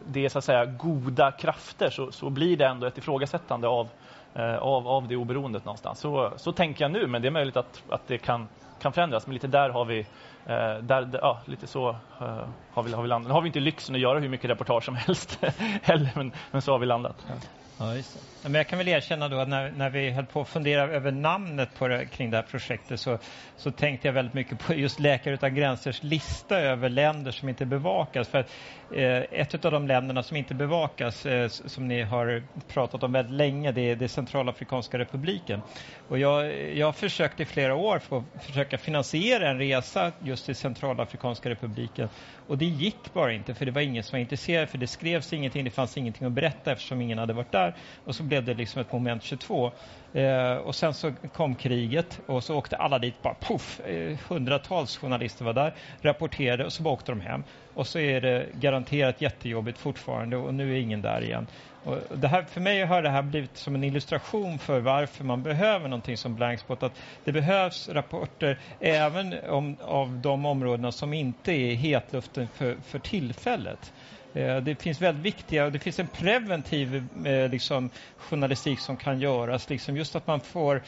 det 0.07 0.25
är 0.25 0.29
så 0.29 0.37
att 0.37 0.43
säga 0.43 0.65
goda 0.65 1.31
krafter 1.31 1.89
så, 1.89 2.11
så 2.11 2.29
blir 2.29 2.57
det 2.57 2.65
ändå 2.65 2.87
ett 2.87 2.97
ifrågasättande 2.97 3.67
av, 3.67 3.89
eh, 4.35 4.55
av, 4.55 4.87
av 4.87 5.07
det 5.07 5.15
oberoendet 5.15 5.65
någonstans. 5.65 5.99
Så, 5.99 6.33
så 6.37 6.51
tänker 6.51 6.83
jag 6.83 6.91
nu, 6.91 7.07
men 7.07 7.21
det 7.21 7.27
är 7.27 7.31
möjligt 7.31 7.57
att, 7.57 7.83
att 7.89 8.07
det 8.07 8.17
kan, 8.17 8.47
kan 8.81 8.93
förändras. 8.93 9.27
Men 9.27 9.33
lite 9.33 9.47
där 9.47 9.69
har 9.69 9.85
vi, 9.85 9.99
eh, 10.45 10.77
där, 10.81 11.09
ja, 11.21 11.41
lite 11.45 11.67
så 11.67 11.89
eh, 11.89 12.47
har 12.73 12.83
vi, 12.83 12.93
har 12.93 13.01
vi 13.01 13.07
landat. 13.07 13.27
Nu 13.27 13.33
har 13.33 13.41
vi 13.41 13.47
inte 13.47 13.59
lyxen 13.59 13.95
att 13.95 14.01
göra 14.01 14.19
hur 14.19 14.29
mycket 14.29 14.49
reportage 14.49 14.83
som 14.83 14.95
helst 14.95 15.39
heller, 15.81 16.11
men, 16.15 16.31
men 16.51 16.61
så 16.61 16.71
har 16.71 16.79
vi 16.79 16.85
landat. 16.85 17.25
Ja, 17.27 17.33
just 17.33 18.13
det. 18.13 18.19
Ja, 18.36 18.36
men 18.47 18.55
jag 18.55 18.67
kan 18.67 18.77
väl 18.77 18.87
erkänna 18.87 19.29
då 19.29 19.37
att 19.37 19.49
när, 19.49 19.71
när 19.71 19.89
vi 19.89 20.11
höll 20.11 20.25
på 20.25 20.41
att 20.41 20.49
fundera 20.49 20.81
över 20.81 21.11
namnet 21.11 21.69
på 21.79 21.87
det, 21.87 22.05
kring 22.05 22.29
det 22.29 22.37
här 22.37 22.43
projektet 22.43 22.99
så, 22.99 23.17
så 23.57 23.71
tänkte 23.71 24.07
jag 24.07 24.13
väldigt 24.13 24.33
mycket 24.33 24.59
på 24.59 24.73
just 24.73 24.99
Läkare 24.99 25.33
Utan 25.33 25.55
Gränsers 25.55 26.03
lista 26.03 26.59
över 26.59 26.89
länder 26.89 27.31
som 27.31 27.49
inte 27.49 27.65
bevakas. 27.65 28.27
För 28.27 28.37
att, 28.37 28.51
eh, 28.95 29.39
ett 29.39 29.65
av 29.65 29.71
de 29.71 29.87
länderna 29.87 30.23
som 30.23 30.37
inte 30.37 30.53
bevakas, 30.53 31.25
eh, 31.25 31.47
som 31.47 31.87
ni 31.87 32.01
har 32.01 32.43
pratat 32.67 33.03
om 33.03 33.11
väldigt 33.11 33.33
länge, 33.35 33.71
det 33.71 33.81
är, 33.81 33.95
det 33.95 34.05
är 34.05 34.09
Centralafrikanska 34.09 34.97
republiken. 34.97 35.61
Och 36.07 36.19
jag, 36.19 36.67
jag 36.77 36.95
försökte 36.95 37.43
i 37.43 37.45
flera 37.45 37.75
år 37.75 37.99
få 37.99 38.23
försöka 38.41 38.77
finansiera 38.77 39.49
en 39.49 39.57
resa 39.57 40.11
just 40.19 40.45
till 40.45 40.55
Centralafrikanska 40.55 41.49
republiken. 41.49 42.09
Och 42.47 42.57
det 42.57 42.65
gick 42.65 43.13
bara 43.13 43.33
inte, 43.33 43.53
för 43.53 43.65
det 43.65 43.71
var 43.71 43.81
ingen 43.81 44.03
som 44.03 44.17
var 44.17 44.21
intresserad, 44.21 44.69
för 44.69 44.77
det 44.77 44.87
skrevs 44.87 45.33
ingenting, 45.33 45.63
det 45.63 45.71
fanns 45.71 45.97
ingenting 45.97 46.27
att 46.27 46.33
berätta 46.33 46.71
eftersom 46.71 47.01
ingen 47.01 47.17
hade 47.17 47.33
varit 47.33 47.51
där. 47.51 47.75
Och 48.05 48.15
så 48.15 48.23
blev 48.23 48.36
blev 48.41 48.55
det 48.55 48.61
liksom 48.61 48.81
ett 48.81 48.91
moment 48.91 49.23
22. 49.23 49.71
Eh, 50.13 50.53
och 50.53 50.75
sen 50.75 50.93
så 50.93 51.11
kom 51.33 51.55
kriget 51.55 52.19
och 52.25 52.43
så 52.43 52.55
åkte 52.55 52.75
alla 52.75 52.99
dit, 52.99 53.21
bara 53.21 53.33
poff, 53.33 53.79
eh, 53.79 54.17
hundratals 54.29 54.97
journalister 54.97 55.45
var 55.45 55.53
där, 55.53 55.73
rapporterade 56.01 56.65
och 56.65 56.73
så 56.73 56.83
bara 56.83 56.93
åkte 56.93 57.11
de 57.11 57.21
hem. 57.21 57.43
Och 57.73 57.87
så 57.87 57.99
är 57.99 58.21
det 58.21 58.45
garanterat 58.53 59.21
jättejobbigt 59.21 59.77
fortfarande 59.77 60.37
och 60.37 60.53
nu 60.53 60.73
är 60.73 60.79
ingen 60.79 61.01
där 61.01 61.23
igen. 61.23 61.47
Och 61.83 62.17
det 62.17 62.27
här, 62.27 62.43
för 62.43 62.61
mig 62.61 62.85
har 62.85 63.01
det 63.01 63.09
här 63.09 63.21
blivit 63.21 63.57
som 63.57 63.75
en 63.75 63.83
illustration 63.83 64.59
för 64.59 64.79
varför 64.79 65.23
man 65.23 65.43
behöver 65.43 65.89
någonting 65.89 66.17
som 66.17 66.35
Blankspot. 66.35 66.83
Att 66.83 67.01
det 67.23 67.31
behövs 67.31 67.89
rapporter 67.89 68.59
även 68.79 69.35
om, 69.49 69.77
av 69.81 70.19
de 70.19 70.45
områdena 70.45 70.91
som 70.91 71.13
inte 71.13 71.51
är 71.51 71.75
hetluften 71.75 72.47
för, 72.53 72.75
för 72.83 72.99
tillfället. 72.99 73.93
Eh, 74.37 74.57
det 74.57 74.81
finns 74.81 75.01
väldigt 75.01 75.25
viktiga, 75.25 75.69
det 75.69 75.79
finns 75.79 75.99
en 75.99 76.07
preventiv 76.07 76.95
eh, 77.25 77.49
liksom, 77.49 77.89
journalistik 78.17 78.79
som 78.79 78.97
kan 78.97 79.19
göras. 79.19 79.69
Liksom 79.69 79.97
just 79.97 80.15
att 80.15 80.27
man 80.27 80.41
får 80.41 80.81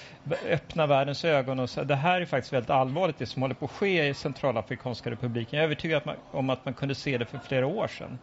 öppna 0.50 0.88
världens 0.88 1.26
ögon 1.26 1.60
och 1.60 1.70
säga 1.70 1.84
det 1.84 1.96
här 1.96 2.22
är 2.22 2.26
faktiskt 2.26 2.54
väldigt 2.54 2.70
allvarligt 2.70 3.18
det 3.18 3.26
som 3.26 3.42
håller 3.42 3.56
på 3.56 3.66
att 3.66 3.72
ske 3.72 4.08
i 4.08 4.14
Centralafrikanska 4.14 5.12
republiken. 5.12 5.58
Jag 5.58 5.64
är 5.64 5.66
övertygad 5.66 5.98
att 5.98 6.06
man, 6.06 6.16
om 6.32 6.50
att 6.50 6.66
man 6.66 6.74
kunde 6.74 6.96
se 6.96 7.18
det 7.18 7.26
för 7.26 7.38
flera 7.38 7.68
år 7.68 7.88
sedan. 7.88 8.20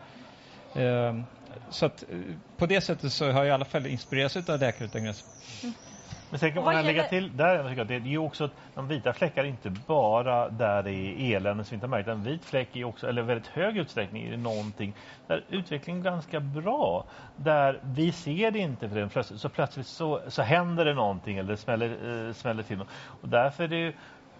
Eh, 0.75 1.15
så 1.71 1.87
att 1.87 2.05
på 2.57 2.67
det 2.67 2.81
sättet 2.81 3.12
så 3.12 3.25
har 3.25 3.39
jag 3.39 3.47
i 3.47 3.51
alla 3.51 3.65
fall 3.65 3.87
inspirerats 3.87 4.37
av 4.37 4.61
Läkare 4.61 4.85
Utan 4.85 5.01
mm. 5.01 5.05
Gränser. 5.05 5.27
Men 6.31 6.39
sen 6.39 6.53
kan 6.53 6.65
man 6.65 6.75
lägga 6.75 6.91
gäller- 6.93 7.09
till 7.09 7.37
där, 7.37 7.55
jag 7.55 7.69
tycker 7.69 7.85
det 7.85 7.95
är 7.95 8.01
ju 8.01 8.19
också 8.19 8.45
att 8.45 8.51
de 8.75 8.89
vita 8.89 9.12
fläckar 9.12 9.45
inte 9.45 9.71
bara 9.71 10.49
där 10.49 10.83
det 10.83 10.93
är 10.93 11.37
elände 11.37 11.65
som 11.65 11.71
vi 11.71 11.75
inte 11.75 11.87
har 11.87 11.91
märkt. 11.91 12.09
En 12.09 12.23
vit 12.23 12.45
fläck 12.45 12.77
är 12.77 12.85
också, 12.85 13.09
eller 13.09 13.23
väldigt 13.23 13.47
hög 13.47 13.77
utsträckning, 13.77 14.27
är 14.33 14.37
någonting 14.37 14.95
där 15.27 15.45
utvecklingen 15.49 16.01
är 16.07 16.11
ganska 16.11 16.41
bra. 16.41 17.05
Där 17.37 17.81
vi 17.85 18.12
ser 18.12 18.51
det 18.51 18.59
inte 18.59 18.89
för 18.89 18.97
den 18.97 19.09
plötsligt, 19.09 19.41
så 19.41 19.49
plötsligt 19.49 19.87
så, 19.87 20.21
så 20.29 20.43
händer 20.43 20.85
det 20.85 20.95
någonting 20.95 21.39
eller 21.39 21.51
det 21.51 21.57
smäller, 21.57 22.27
eh, 22.27 22.33
smäller 22.33 22.62
till. 22.62 22.81
Och 23.23 23.29
därför 23.29 23.65
är 23.65 23.69
det 23.69 23.77
ju 23.77 23.93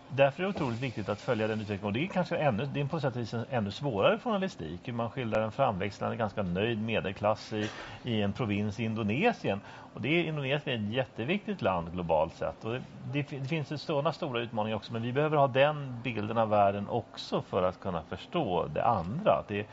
därför 0.09 0.43
är 0.43 0.45
det 0.45 0.51
otroligt 0.51 0.81
viktigt 0.81 1.09
att 1.09 1.21
följa 1.21 1.47
den 1.47 1.61
utvecklingen. 1.61 1.87
Och 1.87 1.93
det 1.93 2.05
är 2.05 2.09
kanske 2.09 2.37
ännu, 2.37 2.67
det 2.67 2.81
är 2.81 2.85
på 2.85 3.01
sätt 3.01 3.17
och 3.17 3.23
vis 3.23 3.35
en 3.35 3.47
ännu 3.51 3.71
svårare 3.71 4.19
journalistik. 4.19 4.89
Man 4.89 5.11
skildrar 5.11 5.43
en 5.43 5.53
framväxande, 5.53 6.17
ganska 6.17 6.43
nöjd 6.43 6.83
medelklass 6.83 7.53
i, 7.53 7.71
i 8.03 8.23
en 8.23 8.33
provins 8.33 8.81
i 8.81 8.85
Indonesien. 8.85 9.61
Och 9.67 10.01
det 10.01 10.09
är, 10.09 10.25
Indonesien 10.25 10.81
är 10.81 10.89
ett 10.89 10.95
jätteviktigt 10.95 11.63
land 11.63 11.93
globalt 11.93 12.35
sett. 12.35 12.65
Och 12.65 12.73
det, 12.73 12.83
det, 12.91 13.23
det 13.23 13.49
finns 13.49 13.83
sådana 13.83 14.13
stora 14.13 14.41
utmaningar 14.41 14.77
också, 14.77 14.93
men 14.93 15.03
vi 15.03 15.13
behöver 15.13 15.37
ha 15.37 15.49
den 15.49 16.03
bilden 16.03 16.39
av 16.39 16.49
världen 16.49 16.89
också 16.89 17.43
för 17.43 17.63
att 17.63 17.81
kunna 17.81 18.03
förstå 18.03 18.67
det 18.67 18.85
andra. 18.85 19.45
Det, 19.49 19.67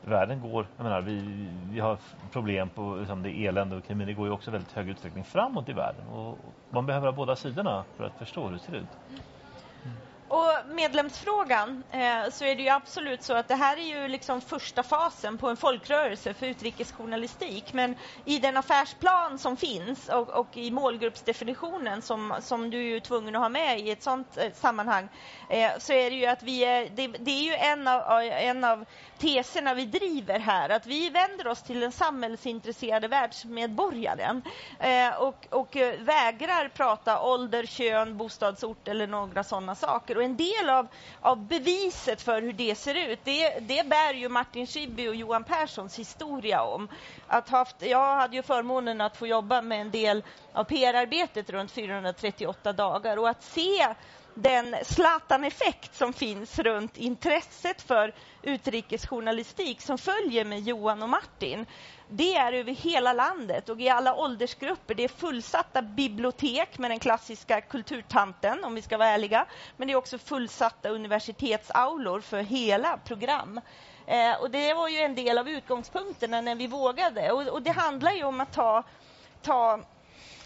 världen 0.00 0.40
går, 0.40 0.66
jag 0.76 0.84
menar, 0.84 1.00
vi, 1.00 1.20
vi 1.70 1.80
har 1.80 1.98
problem 2.32 2.68
på 2.70 2.96
liksom 2.96 3.22
det 3.22 3.46
elände 3.46 3.76
och 3.76 3.84
krimin, 3.84 4.06
det 4.06 4.14
går 4.14 4.26
ju 4.26 4.32
också 4.32 4.50
väldigt 4.50 4.72
hög 4.72 4.88
utsträckning 4.88 5.24
framåt 5.24 5.68
i 5.68 5.72
världen. 5.72 6.06
Och 6.06 6.54
man 6.68 6.86
behöver 6.86 7.06
ha 7.06 7.12
båda 7.12 7.36
sidorna 7.36 7.84
för 7.96 8.04
att 8.04 8.18
förstå 8.18 8.46
hur 8.46 8.52
det 8.52 8.58
ser 8.58 8.74
ut. 8.74 8.96
Och 10.28 10.52
medlemsfrågan 10.74 11.84
eh, 11.90 12.30
så 12.30 12.44
är 12.44 12.56
det 12.56 12.62
ju 12.62 12.68
absolut 12.68 13.22
så 13.22 13.34
att 13.34 13.48
det 13.48 13.54
här 13.54 13.76
är 13.76 13.82
ju 13.82 14.08
liksom 14.08 14.40
första 14.40 14.82
fasen 14.82 15.38
på 15.38 15.48
en 15.48 15.56
folkrörelse 15.56 16.34
för 16.34 16.46
utrikesjournalistik. 16.46 17.72
Men 17.72 17.94
i 18.24 18.38
den 18.38 18.56
affärsplan 18.56 19.38
som 19.38 19.56
finns 19.56 20.08
och, 20.08 20.28
och 20.28 20.56
i 20.56 20.70
målgruppsdefinitionen 20.70 22.02
som, 22.02 22.34
som 22.40 22.70
du 22.70 22.78
är 22.78 22.90
ju 22.90 23.00
tvungen 23.00 23.36
att 23.36 23.42
ha 23.42 23.48
med 23.48 23.80
i 23.80 23.90
ett 23.90 24.02
sådant 24.02 24.36
eh, 24.36 24.52
sammanhang 24.54 25.08
eh, 25.50 25.70
så 25.78 25.92
är 25.92 26.10
det 26.10 26.16
ju 26.16 26.26
att 26.26 26.42
vi 26.42 26.64
är, 26.64 26.90
det, 26.94 27.06
det 27.06 27.30
är 27.30 27.42
ju 27.42 27.54
en 27.54 27.88
av, 27.88 28.22
en 28.22 28.64
av 28.64 28.84
teserna 29.18 29.74
vi 29.74 29.86
driver 29.86 30.38
här, 30.38 30.68
att 30.68 30.86
vi 30.86 31.10
vänder 31.10 31.46
oss 31.46 31.62
till 31.62 31.80
den 31.80 31.92
samhällsintresserade 31.92 33.08
världsmedborgaren 33.08 34.42
eh, 34.80 35.14
och, 35.22 35.46
och 35.50 35.76
eh, 35.76 36.00
vägrar 36.00 36.68
prata 36.68 37.22
ålder, 37.22 37.66
kön, 37.66 38.16
bostadsort 38.16 38.88
eller 38.88 39.06
några 39.06 39.44
sådana 39.44 39.74
saker. 39.74 40.15
Och 40.16 40.22
en 40.22 40.36
del 40.36 40.70
av, 40.70 40.88
av 41.20 41.46
beviset 41.48 42.22
för 42.22 42.42
hur 42.42 42.52
det 42.52 42.74
ser 42.74 42.94
ut, 42.94 43.24
det, 43.24 43.58
det 43.60 43.86
bär 43.88 44.14
ju 44.14 44.28
Martin 44.28 44.66
Schibbye 44.66 45.08
och 45.08 45.14
Johan 45.14 45.44
Perssons 45.44 45.98
historia 45.98 46.62
om. 46.62 46.88
Att 47.26 47.48
haft, 47.48 47.76
jag 47.82 48.16
hade 48.16 48.36
ju 48.36 48.42
förmånen 48.42 49.00
att 49.00 49.16
få 49.16 49.26
jobba 49.26 49.62
med 49.62 49.80
en 49.80 49.90
del 49.90 50.24
av 50.52 50.64
PR-arbetet 50.64 51.50
runt 51.50 51.70
438 51.70 52.72
dagar 52.72 53.16
och 53.16 53.28
att 53.28 53.42
se 53.42 53.94
den 54.34 54.76
Zlatan-effekt 54.84 55.94
som 55.94 56.12
finns 56.12 56.58
runt 56.58 56.96
intresset 56.96 57.82
för 57.82 58.14
utrikesjournalistik 58.42 59.80
som 59.82 59.98
följer 59.98 60.44
med 60.44 60.60
Johan 60.60 61.02
och 61.02 61.08
Martin. 61.08 61.66
Det 62.08 62.34
är 62.36 62.52
över 62.52 62.72
hela 62.72 63.12
landet 63.12 63.68
och 63.68 63.80
i 63.80 63.88
alla 63.88 64.14
åldersgrupper. 64.14 64.94
Det 64.94 65.04
är 65.04 65.08
fullsatta 65.08 65.82
bibliotek 65.82 66.78
med 66.78 66.90
den 66.90 66.98
klassiska 66.98 67.60
kulturtanten, 67.60 68.64
om 68.64 68.74
vi 68.74 68.82
ska 68.82 68.98
vara 68.98 69.08
ärliga. 69.08 69.46
Men 69.76 69.88
det 69.88 69.92
är 69.94 69.96
också 69.96 70.18
fullsatta 70.18 70.88
universitetsaulor 70.88 72.20
för 72.20 72.42
hela 72.42 72.96
program. 72.96 73.60
Eh, 74.06 74.40
och 74.40 74.50
det 74.50 74.74
var 74.74 74.88
ju 74.88 74.98
en 74.98 75.14
del 75.14 75.38
av 75.38 75.48
utgångspunkterna 75.48 76.40
när 76.40 76.54
vi 76.54 76.66
vågade. 76.66 77.32
Och, 77.32 77.42
och 77.42 77.62
det 77.62 77.70
handlar 77.70 78.12
ju 78.12 78.24
om 78.24 78.40
att 78.40 78.52
ta, 78.52 78.82
ta 79.42 79.80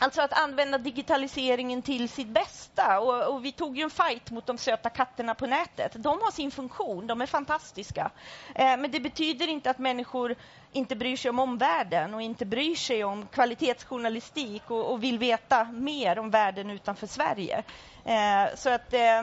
Alltså 0.03 0.22
att 0.22 0.42
använda 0.42 0.78
digitaliseringen 0.78 1.82
till 1.82 2.09
sitt 2.09 2.28
bästa. 2.28 3.01
Och, 3.01 3.34
och, 3.34 3.44
vi 3.44 3.53
tog 3.53 3.76
ju 3.76 3.82
en 3.82 3.90
fight 3.90 4.30
mot 4.30 4.46
de 4.46 4.59
söta 4.59 4.90
katterna 4.90 5.34
på 5.34 5.46
nätet. 5.46 5.92
De 5.94 6.20
har 6.22 6.30
sin 6.30 6.51
funktion, 6.51 7.07
de 7.07 7.20
är 7.20 7.26
fantastiska. 7.26 8.11
Eh, 8.55 8.76
men 8.76 8.90
det 8.90 9.01
betyder 9.01 9.48
inte 9.48 9.70
att 9.70 9.78
människor 9.78 10.34
inte 10.72 10.96
bryr 10.96 11.16
sig 11.16 11.28
om 11.28 11.38
omvärlden 11.38 12.14
och 12.14 12.22
inte 12.22 12.46
bryr 12.46 12.74
sig 12.74 13.05
om 13.05 13.26
kvalitetsjournalistik 13.26 14.70
och, 14.70 14.92
och 14.92 15.05
vill 15.05 15.18
veta 15.18 15.64
mer 15.64 16.18
om 16.18 16.30
världen 16.30 16.70
utanför 16.70 17.07
Sverige. 17.07 17.62
Eh, 18.05 18.57
så 18.57 18.70
att, 18.70 18.92
eh, 18.92 19.22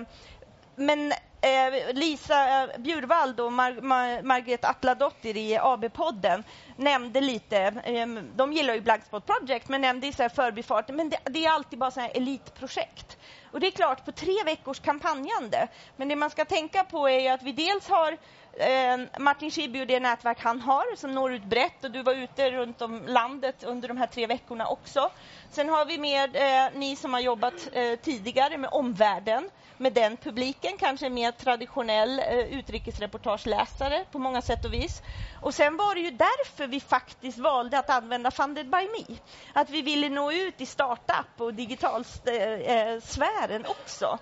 men 0.76 1.14
Eh, 1.42 1.94
Lisa 1.94 2.64
eh, 2.64 2.80
Bjurvald 2.80 3.40
och 3.40 3.54
Mar 3.54 3.82
Mar 3.82 4.22
Margret 4.22 4.66
Atladottir 4.66 5.38
i 5.38 5.58
AB-podden 5.58 6.44
nämnde 6.76 7.22
lite, 7.22 7.58
ehm, 7.58 8.32
de 8.36 8.54
gillar 8.54 8.74
ju 8.74 8.82
Blackspot 8.82 9.26
Project, 9.26 9.70
men 9.70 9.82
nämnde 9.82 10.08
i 10.08 10.14
så 10.14 10.22
här 10.22 10.30
förbifarten, 10.30 10.96
men 10.96 11.10
det, 11.10 11.18
det, 11.24 11.46
är 11.46 11.52
alltid 11.52 11.80
bara 11.80 11.92
så 11.92 12.00
här 12.00 12.12
elitprojekt. 12.18 13.18
Och 13.52 13.60
det 13.60 13.68
är 13.68 13.72
klart, 13.72 14.06
på 14.06 14.12
tre 14.12 14.44
veckors 14.46 14.80
kampanjande, 14.80 15.68
men 15.96 16.08
det 16.08 16.16
man 16.16 16.30
ska 16.30 16.46
tänka 16.46 16.84
på 16.84 17.10
är 17.10 17.34
att 17.34 17.44
vi 17.44 17.52
dels 17.52 17.90
har 17.90 18.18
eh, 18.60 18.98
Martin 19.20 19.52
Schibbye 19.52 19.82
och 19.82 19.88
det 19.88 20.00
nätverk 20.00 20.40
han 20.40 20.62
har 20.62 20.96
som 20.96 21.12
når 21.12 21.34
ut 21.34 21.44
brett 21.44 21.84
och 21.84 21.92
du 21.92 22.04
var 22.04 22.14
ute 22.14 22.52
runt 22.52 22.82
om 22.82 23.06
landet 23.08 23.64
under 23.64 23.88
de 23.88 23.98
här 23.98 24.08
tre 24.08 24.28
veckorna 24.28 24.68
också. 24.68 25.10
Sen 25.52 25.70
har 25.70 25.86
vi 25.86 25.98
med 25.98 26.36
eh, 26.36 26.70
ni 26.74 26.96
som 26.96 27.14
har 27.14 27.20
jobbat 27.20 27.70
eh, 27.74 27.96
tidigare 27.96 28.58
med 28.58 28.70
omvärlden, 28.74 29.50
med 29.78 29.94
den 29.94 30.18
publiken, 30.18 30.78
kanske 30.78 31.10
mer 31.10 31.32
traditionell 31.32 32.20
eh, 32.20 32.38
utrikesreportageläsare 32.38 34.06
på 34.12 34.20
många 34.20 34.42
sätt 34.42 34.66
och 34.66 34.74
vis. 34.74 35.02
Och 35.42 35.54
sen 35.54 35.78
var 35.78 35.96
det 35.96 36.02
ju 36.02 36.12
därför 36.12 36.68
vi 36.68 36.80
faktiskt 36.80 37.38
valde 37.38 37.80
att 37.80 37.90
använda 37.90 38.32
Funded 38.32 38.70
by 38.70 38.78
Me. 38.78 39.18
Att 39.54 39.70
vi 39.70 39.82
ville 39.82 40.10
nå 40.10 40.32
ut 40.32 40.62
i 40.62 40.66
startup 40.66 41.28
och 41.38 41.54
digitalsfären 41.54 43.52
eh, 43.52 43.56
eh 43.56 43.72
också. 43.72 44.20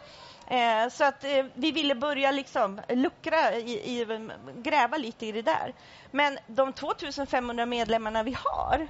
Eh, 0.47 0.89
så 0.89 1.03
att 1.03 1.23
eh, 1.23 1.45
vi 1.53 1.71
ville 1.71 1.95
börja 1.95 2.31
liksom 2.31 2.81
luckra, 2.89 3.55
i, 3.55 3.99
i, 3.99 4.29
gräva 4.55 4.97
lite 4.97 5.25
i 5.25 5.31
det 5.31 5.41
där. 5.41 5.73
Men 6.11 6.37
de 6.47 6.73
2500 6.73 7.65
medlemmarna 7.65 8.23
vi 8.23 8.37
har, 8.39 8.87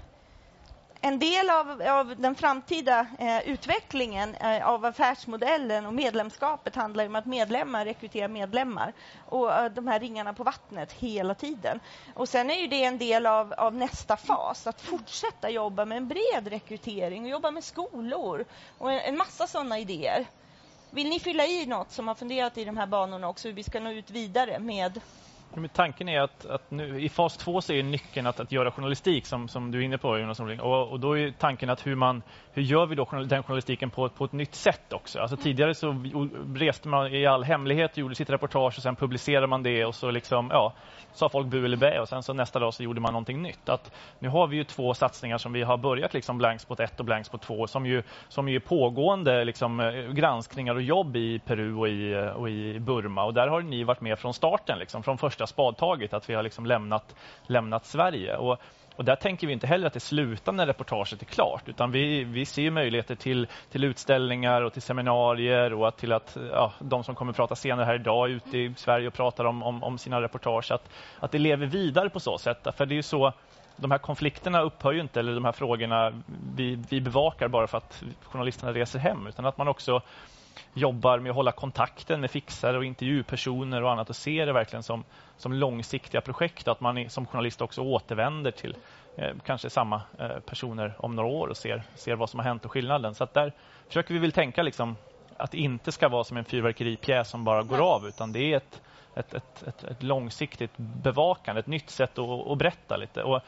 en 1.06 1.20
del 1.20 1.50
av, 1.50 1.82
av 1.82 2.16
den 2.18 2.36
framtida 2.36 3.08
eh, 3.20 3.50
utvecklingen 3.50 4.36
eh, 4.36 4.68
av 4.68 4.86
affärsmodellen 4.86 5.86
och 5.86 5.94
medlemskapet 5.94 6.76
handlar 6.76 7.06
om 7.06 7.16
att 7.16 7.26
medlemmar 7.26 7.86
rekryterar 7.86 8.28
medlemmar 8.28 8.94
och 9.26 9.54
eh, 9.54 9.72
de 9.72 9.88
här 9.88 10.00
ringarna 10.00 10.34
på 10.34 10.44
vattnet 10.44 10.92
hela 10.92 11.36
tiden. 11.36 11.80
Och 12.14 12.30
sen 12.30 12.50
är 12.50 12.56
ju 12.56 12.68
det 12.68 12.84
en 12.84 12.98
del 12.98 13.26
av, 13.26 13.54
av 13.54 13.76
nästa 13.76 14.18
fas, 14.18 14.68
att 14.68 14.82
fortsätta 14.82 15.50
jobba 15.50 15.86
med 15.86 15.98
en 15.98 16.08
bred 16.08 16.48
rekrytering 16.48 17.24
och 17.24 17.30
jobba 17.30 17.52
med 17.52 17.64
skolor 17.64 18.46
och 18.78 18.92
en, 18.92 19.00
en 19.00 19.18
massa 19.18 19.48
sådana 19.48 19.80
idéer. 19.80 20.26
Vill 20.92 21.10
ni 21.10 21.20
fylla 21.20 21.46
i 21.46 21.66
något 21.66 21.92
som 21.92 22.08
har 22.08 22.16
funderat 22.16 22.58
i 22.58 22.66
de 22.66 22.78
här 22.78 22.88
banorna 22.88 23.28
också, 23.28 23.48
hur 23.48 23.56
vi 23.56 23.64
ska 23.64 23.80
nå 23.80 23.92
ut 23.92 24.12
vidare 24.12 24.60
med 24.60 25.02
men 25.56 25.70
tanken 25.70 26.10
är 26.10 26.22
att, 26.22 26.46
att 26.46 26.72
nu, 26.72 27.02
i 27.02 27.10
fas 27.10 27.38
två 27.38 27.62
så 27.62 27.74
är 27.74 27.84
nyckeln 27.84 28.28
att, 28.28 28.40
att 28.40 28.52
göra 28.52 28.72
journalistik 28.72 29.26
som, 29.26 29.48
som 29.48 29.72
du 29.72 29.80
är 29.80 29.84
inne 29.84 29.98
på 29.98 30.18
Jonas 30.18 30.40
Norling. 30.40 30.60
Och, 30.62 30.92
och 30.92 31.00
då 31.00 31.18
är 31.18 31.32
tanken 31.32 31.70
att 31.70 31.88
hur, 31.88 31.96
man, 31.96 32.24
hur 32.56 32.64
gör 32.64 32.86
vi 32.86 32.96
då 32.96 33.06
den 33.06 33.44
journalistiken 33.44 33.90
på, 33.90 34.10
på 34.10 34.26
ett 34.26 34.32
nytt 34.32 34.56
sätt 34.56 34.94
också? 34.94 35.20
Alltså 35.20 35.38
tidigare 35.38 35.76
så 35.76 36.04
reste 36.56 36.88
man 36.88 37.14
i 37.14 37.26
all 37.26 37.44
hemlighet, 37.44 37.98
gjorde 37.98 38.16
sitt 38.16 38.30
reportage 38.30 38.78
och 38.78 38.84
sen 38.84 38.96
publicerade 38.96 39.48
man 39.48 39.64
det 39.64 39.86
och 39.86 39.96
så 39.96 40.12
liksom, 40.12 40.50
ja, 40.52 40.74
sa 41.14 41.30
folk 41.30 41.48
bu 41.48 41.66
eller 41.66 41.78
bä 41.78 42.00
och 42.00 42.08
sen 42.08 42.24
så 42.24 42.34
nästa 42.34 42.60
dag 42.60 42.74
så 42.74 42.84
gjorde 42.84 43.02
man 43.02 43.14
någonting 43.14 43.42
nytt. 43.42 43.70
Att 43.70 43.92
nu 44.20 44.30
har 44.30 44.48
vi 44.48 44.58
ju 44.58 44.64
två 44.64 44.94
satsningar 44.94 45.38
som 45.38 45.54
vi 45.54 45.64
har 45.64 45.78
börjat, 45.78 46.14
liksom 46.14 46.38
Blankspot 46.38 46.80
1 46.80 47.00
och 47.00 47.06
Blankspot 47.06 47.42
2, 47.42 47.68
som 47.68 47.86
ju, 47.86 48.04
som 48.28 48.50
ju 48.50 48.56
är 48.56 48.60
pågående 48.60 49.46
liksom, 49.46 49.92
granskningar 50.14 50.76
och 50.76 50.82
jobb 50.82 51.16
i 51.16 51.40
Peru 51.40 51.76
och 51.76 51.88
i, 51.88 52.32
och 52.36 52.50
i 52.50 52.80
Burma. 52.80 53.24
Och 53.24 53.34
där 53.34 53.48
har 53.48 53.62
ni 53.62 53.84
varit 53.84 54.02
med 54.02 54.20
från 54.20 54.34
starten, 54.34 54.80
liksom, 54.80 55.04
från 55.04 55.18
första 55.18 55.48
spadtaget, 55.48 56.14
att 56.14 56.30
vi 56.30 56.34
har 56.34 56.44
liksom 56.44 56.66
lämnat, 56.66 57.16
lämnat 57.48 57.86
Sverige. 57.86 58.38
Och, 58.38 58.58
och 58.96 59.06
där 59.06 59.16
tänker 59.16 59.48
vi 59.48 59.54
inte 59.54 59.68
heller 59.68 59.88
att 59.88 59.94
det 59.94 60.00
slutar 60.00 60.52
när 60.52 60.68
reportaget 60.68 61.22
är 61.22 61.26
klart, 61.26 61.70
utan 61.70 61.92
vi, 61.92 62.24
vi 62.24 62.46
ser 62.46 62.72
möjligheter 62.72 63.16
till, 63.16 63.48
till 63.72 63.84
utställningar 63.84 64.62
och 64.62 64.74
till 64.74 64.82
seminarier 64.82 65.74
och 65.74 65.88
att 65.88 65.98
till 65.98 66.14
att 66.14 66.38
ja, 66.52 66.74
de 66.80 67.04
som 67.04 67.16
kommer 67.16 67.34
prata 67.34 67.56
senare 67.56 67.86
här 67.86 67.96
idag 67.96 68.30
ute 68.30 68.58
i 68.58 68.74
Sverige 68.78 69.08
och 69.08 69.14
pratar 69.14 69.46
om, 69.46 69.64
om, 69.64 69.84
om 69.84 69.98
sina 69.98 70.22
reportage, 70.22 70.72
att, 70.72 70.90
att 71.20 71.32
det 71.32 71.38
lever 71.38 71.66
vidare 71.66 72.10
på 72.10 72.20
så 72.20 72.38
sätt. 72.38 72.68
För 72.78 72.86
det 72.86 72.94
är 72.94 72.98
ju 72.98 73.04
så 73.04 73.34
de 73.76 73.92
här 73.92 73.98
konflikterna 73.98 74.62
upphör 74.62 74.92
ju 74.92 75.02
inte, 75.02 75.20
eller 75.20 75.36
de 75.36 75.46
här 75.46 75.52
frågorna 75.52 76.22
vi, 76.56 76.84
vi 76.90 77.02
bevakar 77.02 77.48
bara 77.48 77.68
för 77.68 77.78
att 77.78 78.04
journalisterna 78.24 78.74
reser 78.74 79.00
hem, 79.00 79.28
utan 79.28 79.46
att 79.46 79.58
man 79.58 79.68
också 79.68 80.02
jobbar 80.74 81.20
med 81.20 81.30
att 81.30 81.36
hålla 81.36 81.52
kontakten 81.52 82.22
med 82.22 82.32
fixare 82.32 82.78
och 82.78 82.86
intervjupersoner 82.86 83.84
och 83.84 83.92
annat 83.92 84.10
och 84.10 84.16
ser 84.16 84.46
det 84.46 84.54
verkligen 84.54 84.84
som, 84.84 85.04
som 85.38 85.54
långsiktiga 85.54 86.22
projekt. 86.22 86.68
Att 86.68 86.82
man 86.82 87.10
som 87.10 87.26
journalist 87.26 87.62
också 87.62 87.82
återvänder 87.82 88.52
till 88.52 88.76
eh, 89.16 89.30
kanske 89.46 89.70
samma 89.70 90.02
eh, 90.20 90.40
personer 90.40 90.94
om 90.98 91.16
några 91.16 91.30
år 91.30 91.48
och 91.48 91.58
ser, 91.58 91.84
ser 91.96 92.16
vad 92.16 92.30
som 92.30 92.40
har 92.40 92.46
hänt 92.48 92.66
och 92.66 92.72
skillnaden. 92.72 93.16
Så 93.16 93.24
att 93.24 93.34
där 93.34 93.54
försöker 93.88 94.14
vi 94.14 94.20
väl 94.20 94.32
tänka 94.32 94.64
liksom 94.64 94.96
att 95.38 95.52
det 95.52 95.58
inte 95.58 95.92
ska 95.92 96.10
vara 96.10 96.24
som 96.24 96.38
en 96.38 96.46
fyrverkeripjäs 96.46 97.30
som 97.30 97.44
bara 97.44 97.64
går 97.64 97.96
av 97.96 98.08
utan 98.08 98.32
det 98.32 98.54
är 98.54 98.58
ett, 98.58 98.82
ett, 99.16 99.34
ett, 99.34 99.64
ett, 99.68 99.84
ett 99.84 100.04
långsiktigt 100.04 100.78
bevakande, 100.78 101.60
ett 101.60 101.68
nytt 101.68 101.90
sätt 101.90 102.20
att, 102.20 102.48
att 102.48 102.58
berätta 102.58 102.98
lite. 102.98 103.24
Och 103.24 103.42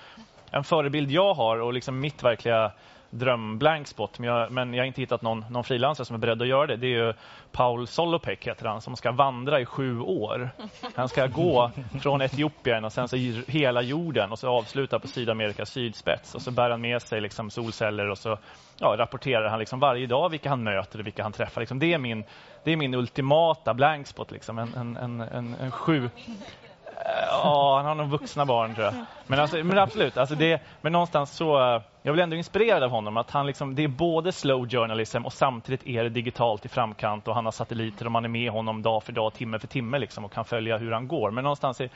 en 0.52 0.64
förebild 0.64 1.12
jag 1.12 1.34
har 1.34 1.58
och 1.58 1.74
liksom 1.74 2.00
mitt 2.00 2.24
verkliga 2.24 2.72
drömblank 3.10 3.88
spot, 3.88 4.20
men 4.20 4.30
jag, 4.30 4.52
men 4.52 4.74
jag 4.74 4.82
har 4.82 4.88
inte 4.88 5.02
hittat 5.02 5.22
någon, 5.22 5.46
någon 5.50 5.64
frilansare 5.64 6.06
som 6.06 6.14
är 6.14 6.20
beredd 6.20 6.42
att 6.42 6.48
göra 6.48 6.68
det. 6.68 6.76
Det 6.76 6.88
är 6.88 7.06
ju 7.06 7.14
Paul 7.52 7.88
Solopek 7.88 8.48
heter 8.48 8.66
han, 8.66 8.82
som 8.82 8.96
ska 8.96 9.12
vandra 9.12 9.60
i 9.60 9.66
sju 9.66 10.00
år. 10.00 10.50
Han 10.96 11.10
ska 11.10 11.28
gå 11.28 11.72
från 12.02 12.22
Etiopien 12.22 12.86
och 12.86 12.94
sen 12.94 13.08
så 13.08 13.16
hela 13.48 13.82
jorden 13.82 14.32
och 14.32 14.40
så 14.40 14.50
avsluta 14.50 15.00
på 15.00 15.08
Sydamerikas 15.08 15.70
sydspets 15.70 16.36
och 16.36 16.42
så 16.42 16.52
bär 16.52 16.70
han 16.70 16.82
med 16.82 17.02
sig 17.02 17.22
liksom 17.22 17.50
solceller 17.50 18.10
och 18.10 18.18
så 18.18 18.38
ja, 18.78 18.96
rapporterar 18.98 19.50
han 19.50 19.60
liksom 19.60 19.80
varje 19.80 20.08
dag 20.08 20.30
vilka 20.30 20.50
han 20.50 20.64
möter 20.64 21.00
och 21.00 21.06
vilka 21.06 21.24
han 21.24 21.32
träffar. 21.32 21.62
Liksom 21.62 21.80
det, 21.80 21.94
är 21.94 21.98
min, 21.98 22.24
det 22.64 22.72
är 22.72 22.78
min 22.78 22.94
ultimata 22.94 23.74
blank 23.74 24.08
spot, 24.08 24.32
liksom. 24.32 24.60
en, 24.60 24.74
en, 24.74 24.98
en, 24.98 25.22
en, 25.22 25.56
en 25.62 25.72
sju 25.72 26.06
eh, 26.06 26.10
Ja, 27.32 27.78
han 27.78 27.86
har 27.86 27.96
nog 27.96 28.10
vuxna 28.10 28.46
barn 28.46 28.76
tror 28.76 28.86
jag. 28.86 28.94
Men, 29.28 29.40
alltså, 29.40 29.58
men 29.58 29.78
absolut, 29.78 30.18
alltså 30.18 30.36
det, 30.36 30.62
men 30.82 30.92
någonstans 30.92 31.32
så, 31.32 31.76
eh, 31.76 31.82
jag 32.08 32.14
blir 32.14 32.24
ändå 32.24 32.36
inspirerad 32.36 32.84
av 32.84 32.90
honom. 32.90 33.18
Att 33.18 33.32
han 33.32 33.46
liksom, 33.46 33.76
det 33.76 33.84
är 33.84 33.88
både 33.88 34.32
slow 34.32 34.70
journalism 34.70 35.26
och 35.26 35.34
samtidigt 35.34 35.88
är 35.88 36.04
det 36.04 36.10
digitalt 36.10 36.66
i 36.66 36.70
framkant 36.70 37.28
och 37.28 37.36
han 37.36 37.46
har 37.46 37.52
satelliter 37.52 38.06
och 38.06 38.12
man 38.12 38.26
är 38.26 38.30
med 38.30 38.52
honom 38.52 38.82
dag 38.82 39.04
för 39.04 39.14
dag, 39.14 39.34
timme 39.34 39.60
för 39.60 39.68
timme 39.68 40.00
liksom, 40.00 40.26
och 40.26 40.32
kan 40.32 40.46
följa 40.46 40.78
hur 40.78 40.92
han 40.92 41.08
går. 41.08 41.32
Men 41.32 41.44
någonstans 41.44 41.82
är 41.82 41.90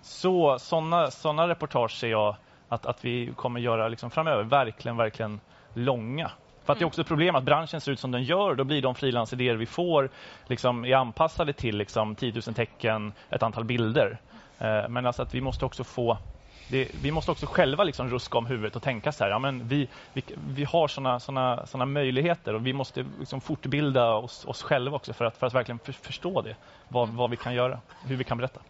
så, 0.00 0.58
sådana 0.58 1.10
såna 1.10 1.48
reportage 1.48 1.90
ser 1.90 2.08
jag 2.08 2.36
att, 2.68 2.86
att 2.86 3.04
vi 3.04 3.32
kommer 3.36 3.60
göra 3.60 3.88
liksom 3.88 4.10
framöver, 4.10 4.42
verkligen, 4.42 4.96
verkligen 4.96 5.40
långa. 5.74 6.30
För 6.64 6.72
att 6.72 6.78
det 6.78 6.82
är 6.82 6.86
också 6.86 7.00
ett 7.00 7.08
problem 7.08 7.36
att 7.36 7.44
branschen 7.44 7.80
ser 7.80 7.92
ut 7.92 8.00
som 8.00 8.10
den 8.10 8.22
gör. 8.22 8.54
Då 8.54 8.64
blir 8.64 8.82
de 8.82 8.94
frilansidéer 8.94 9.54
vi 9.54 9.66
får 9.66 10.10
liksom, 10.46 10.84
är 10.84 10.94
anpassade 10.96 11.52
till 11.52 11.76
liksom, 11.76 12.14
10 12.14 12.32
000 12.32 12.42
tecken, 12.54 13.12
ett 13.30 13.42
antal 13.42 13.64
bilder. 13.64 14.18
Eh, 14.58 14.88
Men 14.88 15.06
alltså 15.06 15.22
att 15.22 15.34
vi 15.34 15.40
måste 15.40 15.64
också 15.64 15.84
få 15.84 16.18
det, 16.66 16.88
vi 16.94 17.10
måste 17.10 17.30
också 17.30 17.46
själva 17.46 17.84
liksom 17.84 18.08
ruska 18.08 18.38
om 18.38 18.46
huvudet 18.46 18.76
och 18.76 18.82
tänka 18.82 19.12
så 19.12 19.24
här, 19.24 19.30
ja, 19.30 19.38
men 19.38 19.68
vi, 19.68 19.88
vi, 20.12 20.22
vi 20.48 20.64
har 20.64 20.88
såna, 20.88 21.20
såna, 21.20 21.66
såna 21.66 21.86
möjligheter 21.86 22.54
och 22.54 22.66
vi 22.66 22.72
måste 22.72 23.06
liksom 23.18 23.40
fortbilda 23.40 24.12
oss, 24.14 24.44
oss 24.44 24.62
själva 24.62 24.96
också 24.96 25.12
för 25.12 25.24
att, 25.24 25.36
för 25.36 25.46
att 25.46 25.54
verkligen 25.54 25.78
för, 25.78 25.92
förstå 25.92 26.42
det, 26.42 26.56
vad, 26.88 27.08
vad 27.08 27.30
vi 27.30 27.36
kan 27.36 27.54
göra, 27.54 27.80
hur 28.06 28.16
vi 28.16 28.24
kan 28.24 28.38
berätta. 28.38 28.60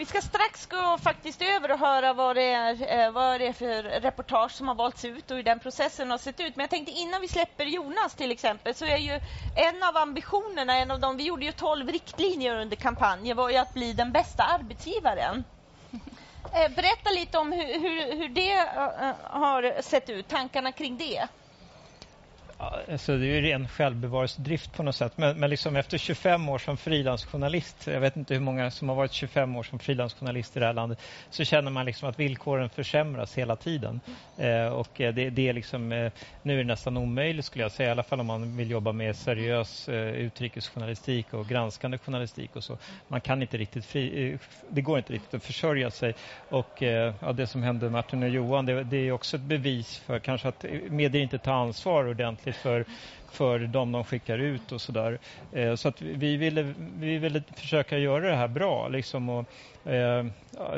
Vi 0.00 0.06
ska 0.06 0.20
strax 0.20 0.66
gå 0.66 0.98
faktiskt 1.02 1.42
över 1.42 1.70
och 1.70 1.78
höra 1.78 2.12
vad 2.12 2.36
det, 2.36 2.50
är, 2.50 3.04
eh, 3.04 3.12
vad 3.12 3.40
det 3.40 3.46
är 3.46 3.52
för 3.52 3.82
reportage 3.82 4.52
som 4.52 4.68
har 4.68 4.74
valts 4.74 5.04
ut 5.04 5.30
och 5.30 5.36
hur 5.36 5.42
den 5.42 5.60
processen 5.60 6.10
har 6.10 6.18
sett 6.18 6.40
ut. 6.40 6.56
Men 6.56 6.62
jag 6.62 6.70
tänkte 6.70 6.92
innan 6.92 7.20
vi 7.20 7.28
släpper 7.28 7.64
Jonas 7.64 8.14
till 8.14 8.30
exempel 8.30 8.74
så 8.74 8.84
är 8.84 8.96
ju 8.96 9.20
en 9.56 9.82
av 9.82 9.96
ambitionerna, 9.96 10.76
en 10.76 10.90
av 10.90 11.00
dem, 11.00 11.16
vi 11.16 11.24
gjorde 11.24 11.44
ju 11.44 11.52
12 11.52 11.88
riktlinjer 11.88 12.56
under 12.56 12.76
kampanjen, 12.76 13.36
var 13.36 13.50
ju 13.50 13.56
att 13.56 13.74
bli 13.74 13.92
den 13.92 14.12
bästa 14.12 14.44
arbetsgivaren. 14.44 15.44
Eh, 16.52 16.70
berätta 16.70 17.10
lite 17.10 17.38
om 17.38 17.52
hur, 17.52 17.80
hur, 17.80 18.16
hur 18.16 18.28
det 18.28 18.52
eh, 18.52 19.08
eh, 19.08 19.14
har 19.22 19.82
sett 19.82 20.10
ut, 20.10 20.28
tankarna 20.28 20.72
kring 20.72 20.96
det. 20.96 21.28
Alltså 22.60 23.16
det 23.16 23.26
är 23.26 23.34
ju 23.34 23.40
ren 23.40 23.68
självbevarelsedrift 23.68 24.72
på 24.72 24.82
något 24.82 24.96
sätt. 24.96 25.12
Men, 25.16 25.40
men 25.40 25.50
liksom 25.50 25.76
efter 25.76 25.98
25 25.98 26.48
år 26.48 26.58
som 26.58 26.76
frilansjournalist, 26.76 27.86
jag 27.86 28.00
vet 28.00 28.16
inte 28.16 28.34
hur 28.34 28.40
många 28.40 28.70
som 28.70 28.88
har 28.88 28.96
varit 28.96 29.12
25 29.12 29.56
år 29.56 29.62
som 29.62 29.78
frilansjournalist 29.78 30.56
i 30.56 30.60
det 30.60 30.66
här 30.66 30.72
landet, 30.72 31.00
så 31.30 31.44
känner 31.44 31.70
man 31.70 31.86
liksom 31.86 32.08
att 32.08 32.18
villkoren 32.18 32.70
försämras 32.70 33.38
hela 33.38 33.56
tiden. 33.56 34.00
Eh, 34.36 34.66
och 34.66 35.00
eh, 35.00 35.14
det, 35.14 35.30
det 35.30 35.48
är 35.48 35.52
liksom, 35.52 35.92
eh, 35.92 36.12
nu 36.42 36.54
är 36.54 36.58
det 36.58 36.64
nästan 36.64 36.96
omöjligt 36.96 37.44
skulle 37.44 37.64
jag 37.64 37.72
säga, 37.72 37.88
i 37.88 37.92
alla 37.92 38.02
fall 38.02 38.20
om 38.20 38.26
man 38.26 38.56
vill 38.56 38.70
jobba 38.70 38.92
med 38.92 39.16
seriös 39.16 39.88
eh, 39.88 40.10
utrikesjournalistik 40.10 41.34
och 41.34 41.48
granskande 41.48 41.98
journalistik 41.98 42.56
och 42.56 42.64
så. 42.64 42.78
Man 43.08 43.20
kan 43.20 43.42
inte 43.42 43.56
riktigt 43.56 43.84
fri, 43.84 44.32
eh, 44.32 44.38
det 44.68 44.80
går 44.80 44.98
inte 44.98 45.12
riktigt 45.12 45.34
att 45.34 45.44
försörja 45.44 45.90
sig. 45.90 46.14
Och 46.48 46.82
eh, 46.82 47.14
ja, 47.20 47.32
det 47.32 47.46
som 47.46 47.62
hände 47.62 47.90
Martin 47.90 48.22
och 48.22 48.28
Johan, 48.28 48.66
det, 48.66 48.84
det 48.84 48.96
är 48.96 49.12
också 49.12 49.36
ett 49.36 49.42
bevis 49.42 49.98
för 49.98 50.18
kanske 50.18 50.48
att 50.48 50.64
medier 50.88 51.22
inte 51.22 51.38
tar 51.38 51.52
ansvar 51.52 52.04
ordentligt 52.04 52.49
för, 52.56 52.86
för 53.30 53.58
de 53.58 53.92
de 53.92 54.04
skickar 54.04 54.38
ut 54.38 54.72
och 54.72 54.80
sådär. 54.80 55.18
Eh, 55.50 55.74
så 55.74 55.88
att 55.88 56.02
vi 56.02 56.36
ville, 56.36 56.62
vi 56.78 57.18
ville 57.18 57.42
försöka 57.56 57.98
göra 57.98 58.30
det 58.30 58.36
här 58.36 58.48
bra. 58.48 58.88
Liksom, 58.88 59.28
och, 59.28 59.46
eh, 59.92 60.24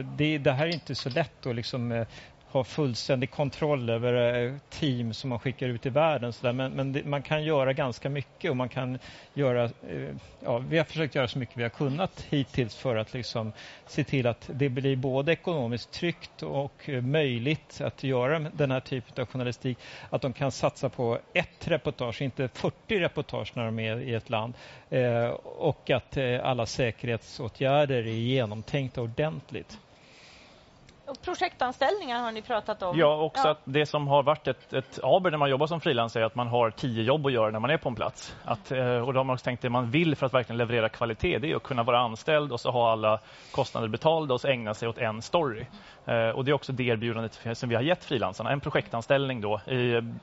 det, 0.05 0.39
det 0.39 0.53
här 0.53 0.67
är 0.67 0.73
inte 0.73 0.95
så 0.95 1.11
lätt 1.11 1.47
att 1.47 1.57
liksom, 1.57 1.93
eh, 1.93 2.07
ha 2.53 2.65
fullständig 2.65 3.31
kontroll 3.31 3.91
över 3.91 4.45
eh, 4.45 4.55
team 4.71 5.15
som 5.15 5.31
man 5.31 5.39
skickar 5.39 5.69
ut 5.69 5.87
i 5.87 5.91
världen. 5.91 6.33
Så 6.33 6.47
där. 6.47 6.53
Men, 6.53 6.73
men 6.73 6.93
det, 6.93 7.05
man 7.05 7.23
kan 7.23 7.45
göra 7.45 7.73
ganska 7.73 8.09
mycket 8.09 8.51
och 8.51 8.57
man 8.57 8.69
kan 8.69 8.99
göra, 9.35 9.65
eh, 9.65 10.15
ja, 10.41 10.59
vi 10.59 10.79
har 10.79 10.85
försökt 10.85 11.15
göra 11.15 11.29
så 11.29 11.39
mycket 11.39 11.57
vi 11.57 11.63
har 11.63 11.71
kunnat 11.71 12.27
hittills 12.31 12.77
för 12.77 12.97
att 12.97 13.15
liksom 13.15 13.53
se 13.87 14.05
till 14.05 14.27
att 14.27 14.51
det 14.55 14.69
blir 14.69 14.97
både 14.97 15.33
ekonomiskt 15.33 15.91
tryggt 15.91 16.43
och 16.43 16.89
möjligt 17.03 17.81
att 17.81 18.03
göra 18.05 18.39
den 18.39 18.71
här 18.71 18.81
typen 18.81 19.23
av 19.23 19.29
journalistik. 19.29 19.79
Att 20.11 20.23
de 20.23 20.33
kan 20.33 20.53
satsa 20.53 20.89
på 20.89 21.19
ett 21.33 21.69
reportage, 21.69 22.23
inte 22.23 22.49
40 22.49 23.01
reportage 23.01 23.53
när 23.57 23.65
de 23.65 23.79
är 23.79 24.01
i 24.01 24.15
ett 24.15 24.31
land. 24.31 24.55
Eh, 24.91 25.27
och 25.45 25.91
att 25.91 26.17
eh, 26.17 26.41
alla 26.45 26.67
säkerhetsåtgärder 26.67 28.07
är 28.07 28.13
genomtänkta 28.13 29.03
ordentligt. 29.03 29.79
Projektanställningar 31.25 32.19
har 32.21 32.33
ni 32.33 32.43
pratat 32.43 32.83
om. 32.83 32.99
Ja, 32.99 33.17
också 33.17 33.49
att 33.49 33.61
det 33.65 33.87
som 33.87 34.09
har 34.09 34.23
varit 34.23 34.49
ett, 34.49 34.73
ett 34.73 34.99
aber 35.03 35.31
när 35.31 35.39
man 35.39 35.51
jobbar 35.51 35.67
som 35.67 35.81
frilans 35.81 36.17
är 36.17 36.23
att 36.23 36.35
man 36.35 36.49
har 36.49 36.71
tio 36.71 37.03
jobb 37.03 37.27
att 37.27 37.33
göra 37.33 37.51
när 37.51 37.61
man 37.61 37.71
är 37.71 37.77
på 37.77 37.89
en 37.89 37.95
plats. 37.95 38.37
Att, 38.45 38.73
eh, 38.73 38.97
och 38.97 39.13
då 39.13 39.19
har 39.21 39.25
man 39.25 39.35
också 39.35 39.45
tänkt 39.45 39.63
det 39.63 39.71
man 39.71 39.91
vill 39.91 40.17
för 40.17 40.27
att 40.27 40.35
verkligen 40.35 40.59
leverera 40.59 40.89
kvalitet, 40.89 41.39
det 41.39 41.51
är 41.51 41.57
att 41.57 41.63
kunna 41.63 41.83
vara 41.83 41.99
anställd 41.99 42.53
och 42.53 42.61
så 42.61 42.71
ha 42.71 42.93
alla 42.93 43.19
kostnader 43.53 43.89
betalda 43.89 44.35
och 44.35 44.41
så 44.41 44.49
ägna 44.49 44.75
sig 44.75 44.89
åt 44.89 44.99
en 44.99 45.23
story. 45.23 45.67
Eh, 46.07 46.29
och 46.29 46.45
det 46.45 46.51
är 46.51 46.53
också 46.55 46.73
det 46.73 46.83
erbjudandet 46.85 47.41
som 47.55 47.69
vi 47.69 47.75
har 47.75 47.83
gett 47.83 48.05
frilansarna, 48.05 48.51
en 48.51 48.61
projektanställning 48.61 49.41
då 49.41 49.61
i, 49.67 49.75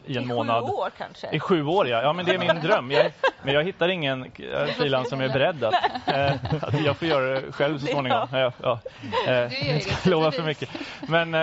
i 0.05 0.17
en 0.17 0.23
I 0.23 0.25
månad. 0.25 0.63
sju 0.63 0.71
år 0.71 0.89
kanske? 0.97 1.29
I 1.31 1.39
sju 1.39 1.65
år, 1.65 1.87
ja. 1.87 2.01
ja 2.01 2.13
men 2.13 2.25
det 2.25 2.33
är 2.33 2.39
min 2.39 2.61
dröm. 2.61 2.91
Jag, 2.91 3.11
men 3.43 3.53
jag 3.53 3.63
hittar 3.63 3.89
ingen 3.89 4.23
eh, 4.23 4.65
frilans 4.77 5.09
som 5.09 5.21
är 5.21 5.29
beredd 5.29 5.63
att, 5.63 5.73
att 6.63 6.81
jag 6.85 6.97
får 6.97 7.07
göra 7.07 7.41
det 7.41 7.51
själv 7.51 7.79
så 7.79 7.85
småningom. 7.91 8.27
Ja, 8.31 8.51
ja. 8.63 8.79
Jag 9.25 9.81
ska 9.83 10.09
lova 10.09 10.31
för 10.31 10.43
mycket. 10.43 10.69
Men, 11.07 11.33
eh, 11.33 11.41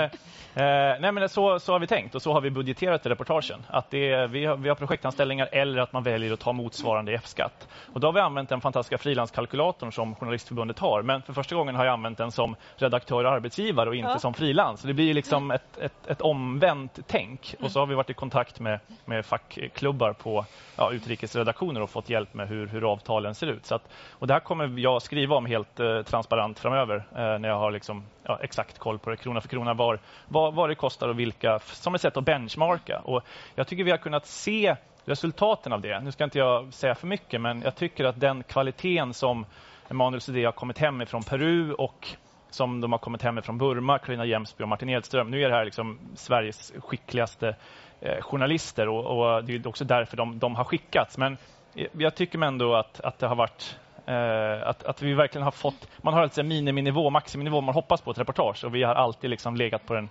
eh, 0.54 1.00
nej, 1.00 1.12
men 1.12 1.28
så, 1.28 1.58
så 1.58 1.72
har 1.72 1.78
vi 1.78 1.86
tänkt 1.86 2.14
och 2.14 2.22
så 2.22 2.32
har 2.32 2.40
vi 2.40 2.50
budgeterat 2.50 3.06
i 3.06 3.08
reportagen. 3.08 3.62
Att 3.68 3.90
det 3.90 4.12
är, 4.12 4.26
vi, 4.26 4.44
har, 4.44 4.56
vi 4.56 4.68
har 4.68 4.76
projektanställningar 4.76 5.48
eller 5.52 5.78
att 5.78 5.92
man 5.92 6.02
väljer 6.02 6.32
att 6.32 6.40
ta 6.40 6.52
motsvarande 6.52 7.12
F-skatt. 7.12 7.68
Och 7.92 8.00
då 8.00 8.06
har 8.06 8.12
vi 8.12 8.20
använt 8.20 8.48
den 8.48 8.60
fantastiska 8.60 8.98
frilanskalkylatorn 8.98 9.92
som 9.92 10.14
Journalistförbundet 10.14 10.78
har. 10.78 11.02
Men 11.02 11.22
för 11.22 11.32
första 11.32 11.54
gången 11.54 11.74
har 11.74 11.84
jag 11.84 11.92
använt 11.92 12.18
den 12.18 12.30
som 12.32 12.56
redaktör 12.76 13.24
och 13.24 13.32
arbetsgivare 13.32 13.88
och 13.88 13.94
inte 13.94 14.10
Ja. 14.10 14.18
som 14.18 14.34
frilans. 14.34 14.82
Det 14.82 14.94
blir 14.94 15.14
liksom 15.14 15.50
ett, 15.50 15.78
ett, 15.78 16.06
ett 16.06 16.20
omvänt 16.20 16.98
tänk. 17.06 17.54
Och 17.60 17.70
så 17.70 17.80
har 17.80 17.86
vi 17.86 17.94
varit 17.94 18.10
i 18.10 18.14
kontakt 18.14 18.60
med, 18.60 18.80
med 19.04 19.26
fackklubbar 19.26 20.12
på 20.12 20.44
ja, 20.76 20.92
utrikesredaktioner 20.92 21.82
och 21.82 21.90
fått 21.90 22.10
hjälp 22.10 22.34
med 22.34 22.48
hur, 22.48 22.66
hur 22.66 22.92
avtalen 22.92 23.34
ser 23.34 23.46
ut. 23.46 23.66
Så 23.66 23.74
att, 23.74 23.88
och 24.10 24.26
det 24.26 24.32
här 24.32 24.40
kommer 24.40 24.78
jag 24.78 25.02
skriva 25.02 25.36
om 25.36 25.46
helt 25.46 25.80
eh, 25.80 26.02
transparent 26.02 26.58
framöver 26.58 26.96
eh, 26.96 27.38
när 27.38 27.48
jag 27.48 27.58
har 27.58 27.70
liksom, 27.70 28.04
ja, 28.28 28.38
exakt 28.42 28.78
koll 28.78 28.98
på 28.98 29.10
det 29.10 29.16
krona 29.16 29.40
för 29.40 29.48
krona 29.48 29.74
var, 29.74 29.98
vad, 30.28 30.54
vad 30.54 30.68
det 30.68 30.74
kostar 30.74 31.08
och 31.08 31.18
vilka, 31.18 31.58
som 31.58 31.94
ett 31.94 32.00
sätt 32.00 32.16
att 32.16 32.24
benchmarka. 32.24 32.98
Och 32.98 33.22
jag 33.54 33.66
tycker 33.66 33.84
vi 33.84 33.90
har 33.90 33.98
kunnat 33.98 34.26
se 34.26 34.76
resultaten 35.04 35.72
av 35.72 35.80
det. 35.80 36.00
Nu 36.00 36.12
ska 36.12 36.24
inte 36.24 36.38
jag 36.38 36.74
säga 36.74 36.94
för 36.94 37.06
mycket 37.06 37.40
men 37.40 37.62
jag 37.62 37.76
tycker 37.76 38.04
att 38.04 38.20
den 38.20 38.42
kvaliteten 38.42 39.14
som 39.14 39.46
Emanuel 39.90 40.20
Cedé 40.20 40.44
har 40.44 40.52
kommit 40.52 40.78
hem 40.78 41.02
ifrån 41.02 41.22
Peru 41.22 41.72
och 41.72 42.08
som 42.50 42.80
de 42.80 42.92
har 42.92 42.98
kommit 42.98 43.22
hem 43.22 43.38
ifrån 43.38 43.58
Burma, 43.58 43.98
Carina 43.98 44.24
Jemsby 44.24 44.64
och 44.64 44.68
Martin 44.68 44.88
Edström. 44.88 45.30
Nu 45.30 45.42
är 45.42 45.48
det 45.48 45.54
här 45.54 45.64
liksom 45.64 45.98
Sveriges 46.14 46.72
skickligaste 46.78 47.56
eh, 48.00 48.20
journalister 48.20 48.88
och, 48.88 49.36
och 49.36 49.44
det 49.44 49.54
är 49.54 49.68
också 49.68 49.84
därför 49.84 50.16
de, 50.16 50.38
de 50.38 50.54
har 50.54 50.64
skickats. 50.64 51.18
Men 51.18 51.36
eh, 51.74 51.86
jag 51.92 52.14
tycker 52.14 52.42
ändå 52.42 52.74
att, 52.74 53.00
att 53.00 53.18
det 53.18 53.26
har 53.26 53.36
varit 53.36 53.78
eh, 54.06 54.68
att, 54.68 54.84
att 54.84 55.02
vi 55.02 55.14
verkligen 55.14 55.44
har 55.44 55.50
fått, 55.50 55.88
man 55.98 56.14
har 56.14 56.22
alltså 56.22 56.40
en 56.40 56.48
miniminivå, 56.48 57.10
maximinivå 57.10 57.60
man 57.60 57.74
hoppas 57.74 58.00
på 58.00 58.10
ett 58.10 58.18
reportage 58.18 58.64
och 58.64 58.74
vi 58.74 58.82
har 58.82 58.94
alltid 58.94 59.30
liksom 59.30 59.56
legat 59.56 59.86
på 59.86 59.94
den 59.94 60.08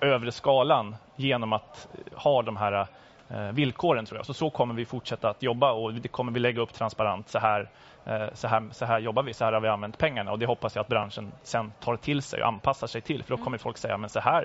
övre 0.00 0.32
skalan 0.32 0.96
genom 1.16 1.52
att 1.52 1.88
ha 2.14 2.42
de 2.42 2.56
här 2.56 2.86
eh, 3.28 3.52
villkoren 3.52 4.06
tror 4.06 4.18
jag. 4.18 4.26
Så 4.26 4.34
så 4.34 4.50
kommer 4.50 4.74
vi 4.74 4.84
fortsätta 4.84 5.28
att 5.30 5.42
jobba 5.42 5.72
och 5.72 5.94
det 5.94 6.08
kommer 6.08 6.32
vi 6.32 6.40
lägga 6.40 6.62
upp 6.62 6.72
transparent. 6.72 7.28
Så 7.28 7.38
här, 7.38 7.68
eh, 8.04 8.26
så 8.32 8.48
här, 8.48 8.68
så 8.72 8.84
här 8.84 8.98
jobbar 8.98 9.22
vi, 9.22 9.34
så 9.34 9.44
här 9.44 9.52
har 9.52 9.60
vi 9.60 9.68
använt 9.68 9.98
pengarna 9.98 10.32
och 10.32 10.38
det 10.38 10.46
hoppas 10.46 10.76
jag 10.76 10.82
att 10.82 10.88
branschen 10.88 11.32
sen 11.42 11.72
tar 11.80 11.96
till 11.96 12.22
sig 12.22 12.42
och 12.42 12.48
anpassar 12.48 12.86
sig 12.86 13.00
till. 13.00 13.22
För 13.22 13.36
då 13.36 13.44
kommer 13.44 13.58
folk 13.58 13.78
säga, 13.78 13.98
men 13.98 14.10
så 14.10 14.20
här 14.20 14.44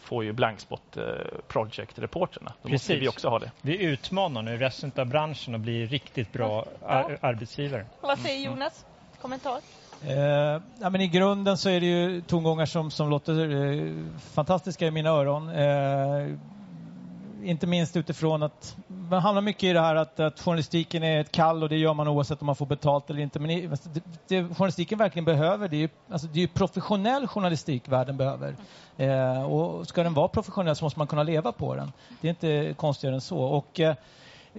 får 0.00 0.24
ju 0.24 0.32
Blankspot 0.32 0.96
eh, 0.96 1.02
Project-reporterna. 1.48 2.52
Då 2.62 2.68
måste 2.68 2.96
vi 2.96 3.08
också 3.08 3.28
ha 3.28 3.38
det. 3.38 3.50
Vi 3.60 3.82
utmanar 3.82 4.42
nu 4.42 4.56
resten 4.58 4.92
av 4.96 5.06
branschen 5.06 5.54
att 5.54 5.60
bli 5.60 5.86
riktigt 5.86 6.32
bra 6.32 6.66
ar- 6.86 7.18
arbetsgivare. 7.20 7.86
Vad 8.00 8.18
säger 8.18 8.46
Jonas? 8.46 8.84
Kommentar? 9.20 9.58
Eh, 10.06 10.14
ja, 10.80 10.90
men 10.90 11.00
I 11.00 11.08
grunden 11.08 11.56
så 11.58 11.68
är 11.68 11.80
det 11.80 11.86
ju 11.86 12.22
tongångar 12.22 12.66
som, 12.66 12.90
som 12.90 13.10
låter 13.10 13.50
eh, 13.50 13.92
fantastiska 14.34 14.86
i 14.86 14.90
mina 14.90 15.10
öron. 15.10 15.48
Eh, 15.48 16.36
inte 17.44 17.66
minst 17.66 17.96
utifrån 17.96 18.42
att 18.42 18.76
man 18.86 19.22
hamnar 19.22 19.42
mycket 19.42 19.62
i 19.62 19.72
det 19.72 19.80
här 19.80 19.94
att, 19.94 20.20
att 20.20 20.40
journalistiken 20.40 21.02
är 21.02 21.20
ett 21.20 21.32
kall 21.32 21.62
och 21.62 21.68
det 21.68 21.76
gör 21.76 21.94
man 21.94 22.08
oavsett 22.08 22.40
om 22.40 22.46
man 22.46 22.56
får 22.56 22.66
betalt 22.66 23.10
eller 23.10 23.20
inte. 23.20 23.38
Men 23.38 23.50
i, 23.50 23.68
alltså, 23.68 23.88
det, 23.88 24.02
det 24.28 24.54
journalistiken 24.54 24.98
verkligen 24.98 25.24
behöver 25.24 25.68
det 25.68 25.76
är 25.76 25.80
ju, 25.80 25.88
alltså, 26.10 26.26
det 26.26 26.38
är 26.38 26.40
ju 26.40 26.48
professionell 26.48 27.26
journalistik 27.26 27.88
världen 27.88 28.16
behöver. 28.16 28.56
Eh, 28.96 29.42
och 29.42 29.88
ska 29.88 30.02
den 30.02 30.14
vara 30.14 30.28
professionell 30.28 30.76
så 30.76 30.84
måste 30.84 30.98
man 30.98 31.06
kunna 31.06 31.22
leva 31.22 31.52
på 31.52 31.74
den. 31.74 31.92
Det 32.20 32.28
är 32.28 32.30
inte 32.30 32.74
konstigare 32.74 33.14
än 33.14 33.20
så. 33.20 33.38
Och, 33.38 33.80
eh, 33.80 33.94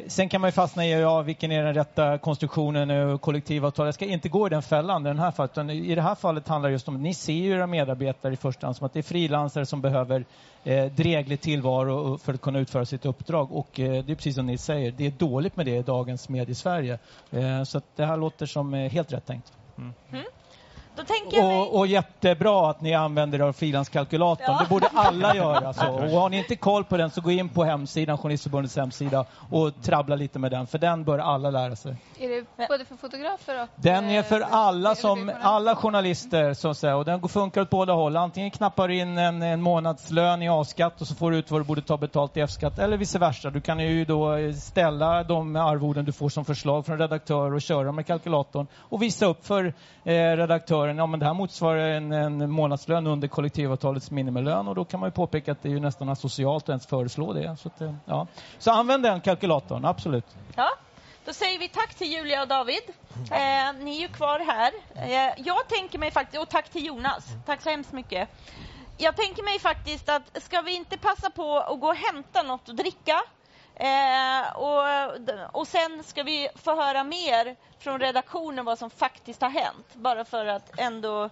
Sen 0.07 0.29
kan 0.29 0.41
man 0.41 0.47
ju 0.47 0.51
fastna 0.51 0.85
i 0.85 0.91
ja, 0.91 1.21
vilken 1.21 1.51
är 1.51 1.63
den 1.63 1.73
rätta 1.73 2.17
konstruktionen 2.17 2.89
och 2.89 3.21
kollektivavtal. 3.21 3.85
Jag 3.85 3.95
ska 3.95 4.05
inte 4.05 4.29
gå 4.29 4.47
i 4.47 4.49
den 4.49 4.61
fällan 4.61 5.05
i 5.05 5.09
den 5.09 5.19
här 5.19 5.31
fallet. 5.31 5.51
Utan 5.51 5.69
I 5.69 5.95
det 5.95 6.01
här 6.01 6.15
fallet 6.15 6.47
handlar 6.47 6.69
det 6.69 6.73
just 6.73 6.87
om 6.87 6.95
att 6.95 7.01
ni 7.01 7.13
ser 7.13 7.33
ju 7.33 7.51
era 7.51 7.67
medarbetare 7.67 8.33
i 8.33 8.37
första 8.37 8.67
hand 8.67 8.75
som 8.75 8.85
att 8.85 8.93
det 8.93 8.99
är 8.99 9.03
frilansare 9.03 9.65
som 9.65 9.81
behöver 9.81 10.25
eh, 10.63 10.85
dräglig 10.85 11.41
tillvaro 11.41 12.17
för 12.17 12.33
att 12.33 12.41
kunna 12.41 12.59
utföra 12.59 12.85
sitt 12.85 13.05
uppdrag. 13.05 13.51
Och 13.51 13.79
eh, 13.79 14.03
det 14.03 14.11
är 14.11 14.15
precis 14.15 14.35
som 14.35 14.45
ni 14.45 14.57
säger, 14.57 14.91
det 14.91 15.05
är 15.05 15.11
dåligt 15.11 15.55
med 15.55 15.65
det 15.65 15.75
i 15.75 15.81
dagens 15.81 16.29
medie-Sverige. 16.29 16.99
Eh, 17.31 17.63
så 17.63 17.77
att 17.77 17.95
det 17.95 18.05
här 18.05 18.17
låter 18.17 18.45
som 18.45 18.73
eh, 18.73 18.91
helt 18.91 19.13
rätt 19.13 19.25
tänkt. 19.25 19.53
Mm. 19.77 19.93
Då 20.11 20.17
tänker 20.95 21.37
jag 21.37 21.47
mig... 21.47 21.61
Och, 21.61 21.79
och 21.79 21.87
jättebra 21.87 22.69
att 22.69 22.81
ni 22.81 22.93
använder 22.93 23.39
er 23.39 23.43
av 23.43 23.53
frilanskalkylatorn. 23.53 24.45
Ja. 24.47 24.59
Det 24.63 24.69
borde 24.69 24.87
alla 24.93 25.35
göra. 25.43 25.73
Så. 25.73 25.87
Och 25.87 26.09
har 26.09 26.29
ni 26.29 26.37
inte 26.37 26.55
koll 26.55 26.83
på 26.83 26.97
den 26.97 27.09
så 27.09 27.21
gå 27.21 27.31
in 27.31 27.49
på 27.49 27.63
hemsidan, 27.63 28.17
Journalistförbundets 28.17 28.75
hemsida 28.77 29.25
och 29.51 29.81
trabbla 29.83 30.15
lite 30.15 30.39
med 30.39 30.51
den, 30.51 30.67
för 30.67 30.77
den 30.77 31.03
bör 31.03 31.19
alla 31.19 31.49
lära 31.49 31.75
sig. 31.75 31.95
Är 32.19 32.29
det 32.29 32.67
både 32.67 32.85
för 32.85 32.95
fotografer 32.95 33.61
och... 33.63 33.67
Den 33.75 34.09
är 34.09 34.23
för 34.23 34.41
eh, 34.41 34.47
alla, 34.53 34.95
som, 34.95 35.31
alla 35.41 35.75
journalister, 35.75 36.53
så 36.53 36.69
att 36.69 36.77
säga. 36.77 36.95
Och 36.95 37.05
den 37.05 37.21
går- 37.21 37.27
funkar 37.29 37.61
åt 37.61 37.69
båda 37.69 37.93
håll. 37.93 38.17
Antingen 38.17 38.51
knappar 38.51 38.87
du 38.87 38.97
in 38.97 39.17
en, 39.17 39.41
en 39.41 39.61
månadslön 39.61 40.41
i 40.41 40.49
A-skatt 40.49 41.01
och 41.01 41.07
så 41.07 41.15
får 41.15 41.31
du 41.31 41.37
ut 41.37 41.51
vad 41.51 41.61
du 41.61 41.65
borde 41.65 41.81
ta 41.81 41.97
betalt 41.97 42.37
i 42.37 42.41
F-skatt. 42.41 42.79
Eller 42.79 42.97
vice 42.97 43.19
versa. 43.19 43.49
Du 43.49 43.61
kan 43.61 43.79
ju 43.79 44.05
då 44.05 44.35
eh, 44.35 44.53
ställa 44.53 45.23
de 45.23 45.55
arvoden 45.55 46.05
du 46.05 46.11
får 46.11 46.29
som 46.29 46.45
förslag 46.45 46.85
från 46.85 46.97
redaktör 46.97 47.53
och 47.53 47.61
köra 47.61 47.91
med 47.91 48.07
kalkylatorn 48.07 48.67
och 48.77 49.01
visa 49.01 49.25
upp 49.25 49.45
för 49.45 49.73
eh, 50.03 50.13
redaktören, 50.83 50.97
ja 50.97 51.07
men 51.07 51.19
det 51.19 51.25
här 51.25 51.33
motsvarar 51.33 51.87
en, 51.87 52.11
en 52.11 52.51
månadslön 52.51 53.07
under 53.07 53.27
kollektivavtalets 53.27 54.11
minimilön 54.11 54.67
och 54.67 54.75
då 54.75 54.85
kan 54.85 54.99
man 54.99 55.07
ju 55.07 55.11
påpeka 55.11 55.51
att 55.51 55.61
det 55.61 55.69
är 55.69 55.73
ju 55.73 55.79
nästan 55.79 56.09
asocialt 56.09 56.63
att 56.63 56.69
ens 56.69 56.87
föreslå 56.87 57.33
det. 57.33 57.57
Så, 57.57 57.67
att, 57.67 57.81
eh, 57.81 57.93
ja. 58.05 58.27
så 58.59 58.71
använd 58.71 59.03
den 59.03 59.21
kalkylatorn, 59.21 59.85
absolut. 59.85 60.25
Ja, 60.55 60.69
då 61.25 61.33
säger 61.33 61.59
vi 61.59 61.69
tack 61.69 61.95
till 61.95 62.07
Julia 62.07 62.41
och 62.41 62.47
David. 62.47 62.83
Eh, 63.31 63.83
ni 63.83 63.97
är 63.97 64.01
ju 64.01 64.07
kvar 64.07 64.39
här. 64.39 64.71
Eh, 64.95 65.33
jag 65.37 65.67
tänker 65.67 65.99
mig 65.99 66.11
faktiskt, 66.11 66.41
och 66.41 66.49
tack 66.49 66.69
till 66.69 66.85
Jonas. 66.85 67.25
Tack 67.45 67.61
så 67.61 67.69
hemskt 67.69 67.93
mycket. 67.93 68.29
Jag 68.97 69.15
tänker 69.15 69.43
mig 69.43 69.59
faktiskt 69.59 70.09
att 70.09 70.43
ska 70.43 70.61
vi 70.61 70.75
inte 70.75 70.97
passa 70.97 71.29
på 71.29 71.57
att 71.59 71.79
gå 71.79 71.87
och 71.87 71.95
hämta 71.95 72.43
något 72.43 72.69
att 72.69 72.77
dricka? 72.77 73.21
Eh, 73.75 74.55
och, 74.55 74.83
och 75.59 75.67
sen 75.67 76.03
ska 76.03 76.23
vi 76.23 76.49
få 76.55 76.75
höra 76.75 77.03
mer 77.03 77.55
från 77.79 77.99
redaktionen 77.99 78.65
vad 78.65 78.79
som 78.79 78.89
faktiskt 78.89 79.41
har 79.41 79.49
hänt. 79.49 79.93
Bara 79.93 80.25
för 80.25 80.45
att 80.45 80.79
ändå 80.79 81.29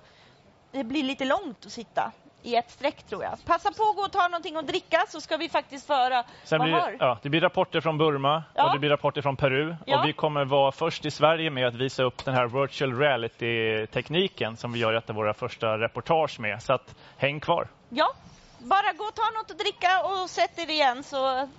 det 0.71 0.83
blir 0.83 1.03
lite 1.03 1.25
långt 1.25 1.65
att 1.65 1.71
sitta 1.71 2.11
i 2.43 2.55
ett 2.55 2.71
streck 2.71 3.03
tror 3.03 3.23
jag. 3.23 3.37
Passa 3.45 3.71
på 3.71 3.83
att 3.83 3.95
gå 3.95 4.01
och 4.01 4.11
ta 4.11 4.27
någonting 4.27 4.55
att 4.55 4.67
dricka 4.67 5.05
så 5.09 5.21
ska 5.21 5.37
vi 5.37 5.49
faktiskt 5.49 5.89
höra 5.89 6.23
Sen 6.43 6.61
blir, 6.61 6.71
har. 6.73 6.91
det- 6.91 6.97
ja, 6.99 7.17
det 7.21 7.29
blir 7.29 7.41
rapporter 7.41 7.81
från 7.81 7.97
Burma 7.97 8.43
Ja. 8.55 8.65
och 8.67 8.73
det 8.73 8.79
blir 8.79 8.89
rapporter 8.89 9.21
från 9.21 9.35
Peru. 9.37 9.75
Ja. 9.85 9.99
Och 10.01 10.07
vi 10.07 10.13
kommer 10.13 10.45
vara 10.45 10.71
först 10.71 11.05
i 11.05 11.11
Sverige 11.11 11.49
med 11.49 11.67
att 11.67 11.75
visa 11.75 12.03
upp 12.03 12.25
den 12.25 12.33
här 12.33 12.47
virtual 12.61 12.97
reality-tekniken 12.99 14.57
som 14.57 14.71
vi 14.71 14.79
gör 14.79 14.93
ett 14.93 15.09
av 15.09 15.15
våra 15.15 15.33
första 15.33 15.77
reportage 15.77 16.39
med. 16.39 16.63
Så 16.63 16.73
att, 16.73 16.95
häng 17.17 17.39
kvar. 17.39 17.67
Ja, 17.89 18.13
bara 18.59 18.93
gå 18.97 19.03
och 19.03 19.15
ta 19.15 19.31
något 19.39 19.51
att 19.51 19.59
dricka 19.59 20.01
och 20.03 20.29
sätt 20.29 20.59
er 20.59 20.69
igen 20.69 21.03
så 21.03 21.49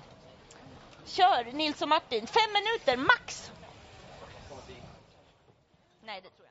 kör 1.07 1.53
Nils 1.53 1.83
och 1.83 1.89
Martin. 1.89 2.27
Fem 2.27 2.53
minuter 2.53 2.97
max. 2.97 3.51
Nej, 6.05 6.21
det 6.21 6.29
tror 6.31 6.39
jag 6.39 6.42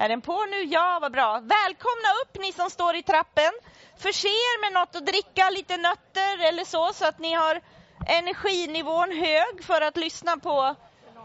Är 0.00 0.08
den 0.08 0.20
på 0.20 0.44
nu? 0.50 0.62
Ja, 0.64 0.98
vad 1.00 1.12
bra. 1.12 1.32
Välkomna 1.32 2.08
upp 2.22 2.38
ni 2.38 2.52
som 2.52 2.70
står 2.70 2.96
i 2.96 3.02
trappen. 3.02 3.52
Förse 3.98 4.28
er 4.28 4.60
med 4.60 4.72
något 4.72 4.96
att 4.96 5.06
dricka, 5.06 5.50
lite 5.50 5.76
nötter 5.76 6.48
eller 6.48 6.64
så, 6.64 6.92
så 6.92 7.06
att 7.06 7.18
ni 7.18 7.32
har 7.32 7.60
energinivån 8.06 9.12
hög 9.12 9.64
för 9.64 9.80
att 9.80 9.96
lyssna 9.96 10.36
på 10.36 10.74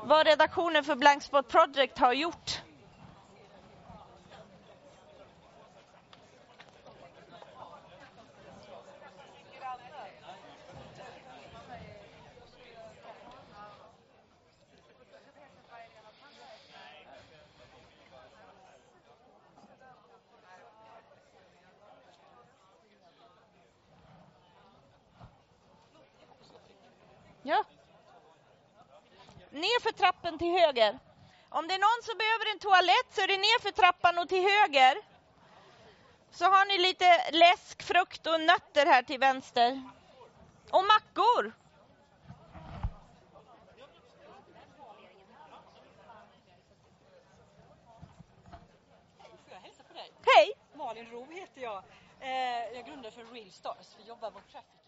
vad 0.03 0.27
redaktionen 0.27 0.83
för 0.83 0.95
Blank 0.95 1.23
Spot 1.23 1.47
Project 1.47 1.97
har 1.99 2.13
gjort. 2.13 2.61
Ja. 27.47 27.63
Ner 29.51 29.81
för 29.81 29.91
trappen 30.05 30.37
till 30.37 30.51
höger. 30.51 30.99
Om 31.49 31.67
det 31.67 31.73
är 31.73 31.79
någon 31.79 32.03
som 32.03 32.17
behöver 32.17 32.45
en 32.51 32.59
toalett 32.59 33.09
så 33.09 33.21
är 33.21 33.27
det 33.27 33.37
ner 33.37 33.59
för 33.61 33.71
trappan 33.71 34.17
och 34.17 34.29
till 34.29 34.43
höger. 34.43 34.95
Så 36.31 36.45
har 36.45 36.65
ni 36.65 36.77
lite 36.77 37.31
läsk, 37.31 37.83
frukt 37.83 38.27
och 38.27 38.41
nötter 38.41 38.85
här 38.85 39.03
till 39.03 39.19
vänster. 39.19 39.83
Och 40.69 40.85
mackor. 40.85 41.53
Hej! 50.25 50.53
Malin 50.73 51.11
Ro 51.11 51.25
heter 51.31 51.61
jag. 51.61 51.83
Eh, 52.19 52.29
jag 52.75 52.85
grundade 52.85 53.11
för 53.11 53.25
Real 53.25 53.51
Stars. 53.51 53.87
Vi 53.97 54.03
jobbar 54.03 54.31
mot 54.31 54.51
trafficking. 54.51 54.84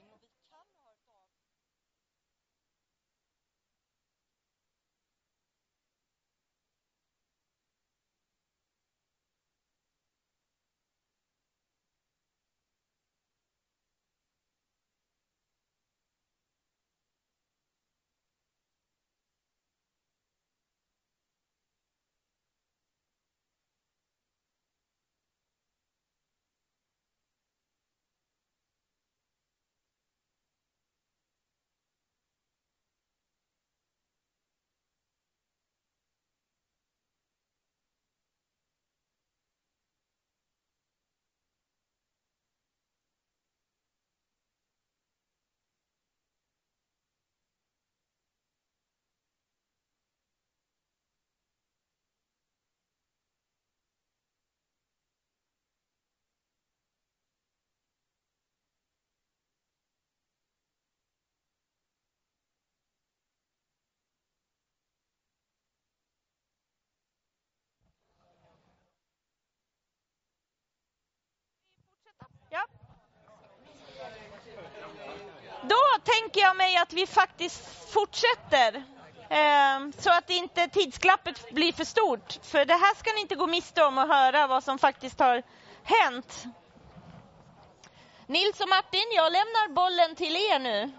Tänker 76.14 76.42
jag 76.42 76.58
mig 76.58 76.78
att 76.78 76.94
vi 76.94 77.08
faktiskt 77.08 77.92
fortsätter. 77.94 78.84
Eh, 79.30 79.90
så 79.98 80.10
att 80.12 80.30
inte 80.30 80.68
tidsglappet 80.68 81.52
blir 81.52 81.74
för 81.74 81.84
stort. 81.84 82.40
För 82.42 82.66
det 82.66 82.74
här 82.74 82.96
ska 82.96 83.12
ni 83.16 83.22
inte 83.22 83.36
gå 83.36 83.48
miste 83.48 83.84
om 83.84 83.98
att 83.98 84.08
höra 84.08 84.48
vad 84.48 84.64
som 84.64 84.78
faktiskt 84.80 85.20
har 85.20 85.44
hänt. 85.84 86.44
Nils 88.28 88.60
och 88.60 88.70
Martin, 88.70 89.08
jag 89.16 89.32
lämnar 89.32 89.74
bollen 89.74 90.16
till 90.16 90.36
er 90.36 90.60
nu. 90.60 90.92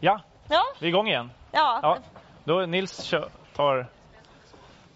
Ja, 0.00 0.20
Ja, 0.48 0.62
vi 0.78 0.86
är 0.86 0.88
igång 0.88 1.08
igen. 1.08 1.30
ja. 1.52 1.78
Ja, 1.82 1.98
då 2.44 2.60
Nils 2.66 3.14
tar 3.56 3.86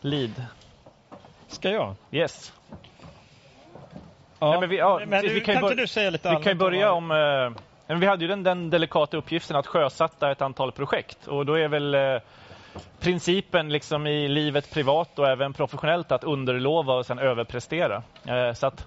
lead. 0.01 0.45
Ska 1.49 1.71
jag? 1.71 1.95
Yes. 2.11 2.53
Ja, 4.39 4.51
Nej, 4.51 4.61
men 4.61 4.69
vi, 4.69 4.77
ja, 4.77 5.01
men 5.07 5.23
du- 5.23 5.35
vi 5.35 5.41
kan, 5.41 5.55
kan 5.55 5.65
inte 5.65 5.75
du 5.75 5.87
säga 5.87 6.11
lite 6.11 6.37
Vi 6.39 6.45
kan 6.45 6.59
börja 6.59 6.93
om... 6.93 7.11
Eh, 7.11 7.63
men 7.87 8.01
vi 8.01 8.07
hade 8.07 8.23
ju 8.23 8.29
den, 8.29 8.43
den 8.43 8.71
delikata 8.71 9.17
uppgiften 9.17 9.57
att 9.57 9.67
sjösätta 9.67 10.31
ett 10.31 10.43
antal 10.43 10.73
projekt 10.73 11.27
och 11.27 11.47
då 11.47 11.55
är 11.55 11.69
väl 11.69 11.95
eh, 11.95 12.21
principen 13.01 13.69
liksom 13.69 14.07
i 14.07 14.29
livet 14.29 14.75
privat 14.75 15.19
och 15.19 15.29
även 15.29 15.53
professionellt 15.53 16.13
att 16.13 16.25
underlova 16.25 16.95
och 16.95 17.07
sen 17.07 17.19
överprestera. 17.19 18.03
Eh, 18.25 18.53
så 18.53 18.67
att 18.67 18.87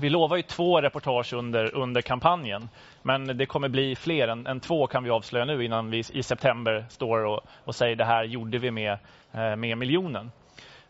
vi 0.00 0.10
lovar 0.10 0.36
ju 0.36 0.42
två 0.42 0.80
reportage 0.80 1.32
under, 1.32 1.74
under 1.74 2.02
kampanjen, 2.02 2.68
men 3.02 3.36
det 3.38 3.46
kommer 3.46 3.68
bli 3.68 3.96
fler 3.96 4.28
än, 4.28 4.46
än 4.46 4.60
två 4.60 4.86
kan 4.86 5.04
vi 5.04 5.10
avslöja 5.10 5.44
nu 5.44 5.64
innan 5.64 5.90
vi 5.90 5.98
i 6.12 6.22
september 6.22 6.86
står 6.88 7.24
och, 7.24 7.40
och 7.64 7.74
säger 7.74 7.96
det 7.96 8.04
här 8.04 8.24
gjorde 8.24 8.58
vi 8.58 8.70
med, 8.70 8.98
eh, 9.32 9.56
med 9.56 9.78
miljonen. 9.78 10.30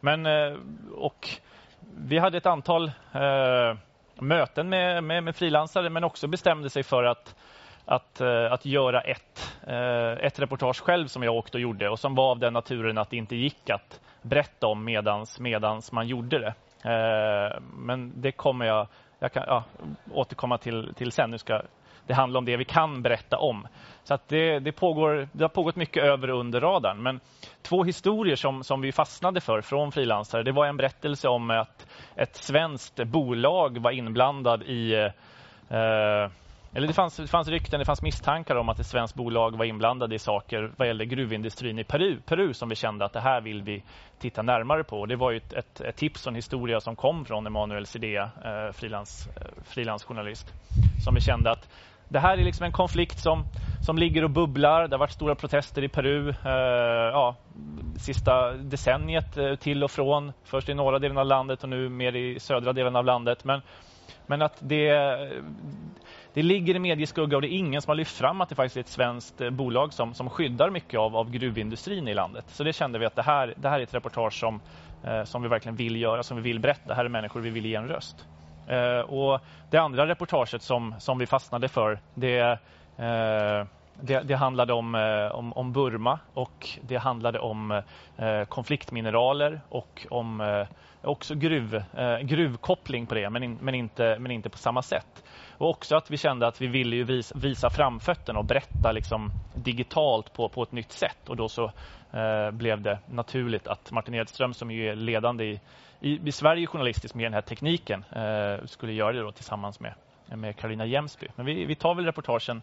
Men, 0.01 0.27
eh, 0.27 0.57
och 0.95 1.29
vi 1.81 2.19
hade 2.19 2.39
ett 2.39 2.47
antal 2.47 2.87
eh, 3.13 3.77
möten 4.21 4.69
med, 4.69 5.05
med, 5.05 5.25
med 5.25 5.37
frilansare 5.37 5.91
men 5.91 6.05
också 6.05 6.29
bestämde 6.29 6.71
sig 6.71 6.83
för 6.83 7.05
att, 7.05 7.35
att, 7.85 8.21
eh, 8.21 8.53
att 8.53 8.67
göra 8.67 9.01
ett, 9.01 9.59
eh, 9.67 10.27
ett 10.27 10.41
reportage 10.41 10.83
själv 10.83 11.07
som 11.07 11.23
jag 11.23 11.35
åkte 11.35 11.57
och 11.57 11.63
gjorde 11.63 11.89
och 11.89 11.99
som 11.99 12.15
var 12.15 12.31
av 12.31 12.39
den 12.39 12.53
naturen 12.53 12.99
att 12.99 13.11
det 13.11 13.17
inte 13.17 13.37
gick 13.37 13.71
att 13.71 14.01
berätta 14.23 14.67
om 14.67 14.85
medans, 14.85 15.41
medans 15.41 15.93
man 15.93 16.07
gjorde 16.07 16.39
det. 16.39 16.55
Eh, 16.91 17.61
men 17.61 18.13
det 18.21 18.33
kommer 18.33 18.67
jag, 18.67 18.89
jag 19.19 19.33
kan, 19.33 19.45
ja, 19.47 19.65
återkomma 20.13 20.59
till, 20.59 20.95
till 20.95 21.13
sen. 21.13 21.31
Nu 21.31 21.39
ska 21.39 21.63
det 22.09 22.15
handlar 22.15 22.39
om 22.39 22.45
det 22.45 22.57
vi 22.57 22.65
kan 22.65 23.03
berätta 23.03 23.39
om. 23.39 23.67
Så 24.05 24.15
att 24.15 24.29
det, 24.29 24.59
det, 24.59 24.73
pågår, 24.73 25.29
det 25.33 25.45
har 25.45 25.49
pågått 25.49 25.77
mycket 25.77 26.05
över 26.05 26.31
och 26.31 26.41
under 26.41 26.61
radarn. 26.61 27.03
Men 27.03 27.21
två 27.63 27.85
historier 27.85 28.37
som, 28.37 28.65
som 28.65 28.81
vi 28.81 28.93
fastnade 28.93 29.41
för 29.41 29.61
från 29.61 29.93
frilansare. 29.93 30.43
Det 30.43 30.53
var 30.53 30.67
en 30.67 30.77
berättelse 30.77 31.29
om 31.29 31.51
att 31.51 31.87
ett 32.17 32.37
svenskt 32.37 33.05
bolag 33.05 33.79
var 33.79 33.91
inblandad 33.91 34.63
i 34.63 34.95
eh, 35.69 36.31
eller 36.75 36.87
det 36.87 36.95
fanns, 36.95 37.17
det 37.17 37.27
fanns 37.27 37.49
rykten, 37.49 37.79
det 37.79 37.85
fanns 37.85 38.03
misstankar 38.03 38.57
om 38.57 38.69
att 38.69 38.79
ett 38.79 38.87
svenskt 38.87 39.15
bolag 39.15 39.57
var 39.57 39.65
inblandade 39.65 40.15
i 40.15 40.19
saker 40.19 40.73
vad 40.77 40.89
gäller 40.89 41.05
gruvindustrin 41.05 41.79
i 41.79 41.85
Peru, 41.85 42.21
Peru 42.27 42.55
som 42.55 42.69
vi 42.69 42.75
kände 42.75 43.05
att 43.05 43.13
det 43.13 43.21
här 43.21 43.41
vill 43.41 43.63
vi 43.63 43.83
titta 44.19 44.43
närmare 44.43 44.85
på. 44.85 45.07
Det 45.07 45.17
var 45.17 45.31
ju 45.31 45.37
ett, 45.37 45.53
ett, 45.53 45.81
ett 45.81 45.97
tips 45.97 46.27
och 46.27 46.31
en 46.31 46.35
historia 46.35 46.81
som 46.81 46.97
kom 46.97 47.25
från 47.25 47.47
Emanuel 47.47 47.87
Sidea, 47.87 48.23
eh, 48.23 48.73
frilansjournalist, 48.73 49.29
eh, 49.37 49.63
frilansjournalist, 49.65 50.53
som 51.05 51.15
vi 51.15 51.21
kände 51.21 51.51
att 51.51 51.69
det 52.09 52.19
här 52.19 52.39
är 52.39 52.45
liksom 52.45 52.65
en 52.65 52.73
konflikt 52.73 53.19
som, 53.19 53.47
som 53.81 53.99
ligger 53.99 54.25
och 54.25 54.31
bubblar. 54.31 54.89
Det 54.89 54.95
har 54.97 54.99
varit 54.99 55.11
stora 55.11 55.35
protester 55.35 55.85
i 55.85 55.89
Peru 55.89 56.29
eh, 56.29 56.53
ja, 57.13 57.37
sista 57.97 58.53
decenniet 58.53 59.37
eh, 59.37 59.55
till 59.55 59.85
och 59.85 59.91
från. 59.91 60.33
Först 60.45 60.69
i 60.69 60.75
norra 60.75 60.99
delen 60.99 61.19
av 61.19 61.27
landet 61.27 61.63
och 61.63 61.69
nu 61.69 61.89
mer 61.89 62.17
i 62.17 62.41
södra 62.41 62.73
delen 62.73 62.97
av 62.97 63.05
landet. 63.05 63.45
Men, 63.45 63.61
men 64.27 64.43
att 64.43 64.59
det, 64.61 64.91
det 66.35 66.43
ligger 66.43 66.77
i 66.77 66.79
medieskugga 66.79 67.37
och 67.37 67.43
det 67.43 67.49
är 67.49 67.59
ingen 67.59 67.83
som 67.83 67.91
har 67.91 67.97
lyft 67.97 68.17
fram 68.17 68.41
att 68.41 68.49
det 68.49 68.55
faktiskt 68.55 68.77
är 68.77 68.81
ett 68.81 68.89
svenskt 68.89 69.41
eh, 69.41 69.51
bolag 69.51 69.93
som, 69.93 70.15
som 70.15 70.31
skyddar 70.31 70.71
mycket 70.71 71.01
av, 71.01 71.17
av 71.17 71.31
gruvindustrin 71.31 72.09
i 72.09 72.15
landet. 72.15 72.45
Så 72.49 72.65
det 72.65 72.73
kände 72.73 72.99
vi 72.99 73.07
att 73.07 73.17
det 73.17 73.23
här, 73.23 73.55
det 73.57 73.69
här 73.69 73.79
är 73.79 73.83
ett 73.83 73.95
reportage 73.95 74.41
som, 74.41 74.61
eh, 75.05 75.25
som 75.25 75.43
vi 75.43 75.49
verkligen 75.49 75.77
vill 75.77 76.01
göra, 76.01 76.23
som 76.23 76.37
vi 76.37 76.43
vill 76.43 76.61
berätta. 76.61 76.89
Det 76.89 76.95
här 76.95 77.05
är 77.05 77.09
människor 77.09 77.41
vi 77.41 77.51
vill 77.51 77.67
ge 77.67 77.75
en 77.75 77.89
röst. 77.89 78.27
Eh, 78.69 79.01
och 79.01 79.41
det 79.71 79.79
andra 79.79 80.07
reportaget 80.07 80.63
som, 80.63 80.95
som 80.99 81.19
vi 81.19 81.27
fastnade 81.27 81.69
för, 81.69 82.01
det, 82.15 82.39
eh, 82.97 83.65
det, 84.01 84.21
det 84.25 84.35
handlade 84.35 84.73
om, 84.73 84.95
eh, 84.95 85.35
om, 85.35 85.53
om 85.53 85.73
Burma 85.73 86.19
och 86.35 86.69
det 86.83 86.97
handlade 86.97 87.39
om 87.39 87.83
eh, 88.17 88.45
konfliktmineraler 88.49 89.61
och 89.69 90.07
om 90.11 90.41
eh, 90.41 90.67
också 91.03 91.35
gruv, 91.35 91.75
eh, 91.75 92.19
gruvkoppling 92.19 93.07
på 93.07 93.15
det, 93.15 93.31
men, 93.31 93.43
in, 93.43 93.59
men, 93.61 93.75
inte, 93.75 94.17
men 94.19 94.31
inte 94.33 94.51
på 94.51 94.59
samma 94.59 94.83
sätt. 94.83 95.25
Och 95.59 95.71
också 95.71 95.97
att 95.97 96.11
vi 96.11 96.17
kände 96.17 96.47
att 96.47 96.61
vi 96.61 96.67
ville 96.67 96.97
ju 96.97 97.05
visa, 97.05 97.39
visa 97.39 97.71
framfötterna 97.71 98.39
och 98.39 98.45
berätta 98.45 98.93
liksom 98.93 99.31
digitalt 99.55 100.33
på, 100.33 100.49
på 100.49 100.63
ett 100.63 100.73
nytt 100.73 100.93
sätt. 100.93 101.29
Och 101.29 101.37
då 101.37 101.49
så 101.49 101.65
eh, 102.13 102.51
blev 102.51 102.83
det 102.83 102.99
naturligt 103.07 103.67
att 103.67 103.93
Martin 103.93 104.15
Edström 104.15 104.55
som 104.55 104.71
ju 104.71 104.89
är 104.89 104.97
ledande 104.97 105.45
i, 105.45 105.61
i, 106.01 106.29
i 106.29 106.33
Sverige 106.33 106.67
journalistiskt 106.67 107.15
med 107.15 107.27
den 107.27 107.35
här 107.35 107.41
tekniken 107.41 108.05
eh, 108.13 108.67
skulle 108.67 108.93
göra 108.93 109.13
det 109.13 109.23
då 109.23 109.33
tillsammans 109.33 109.81
med, 109.81 109.95
med 110.27 110.57
Carolina 110.57 110.87
Jemsby. 110.87 111.27
Men 111.37 111.47
vi, 111.47 111.65
vi 111.65 111.75
tar 111.75 111.95
väl 111.95 112.05
reportagen 112.05 112.63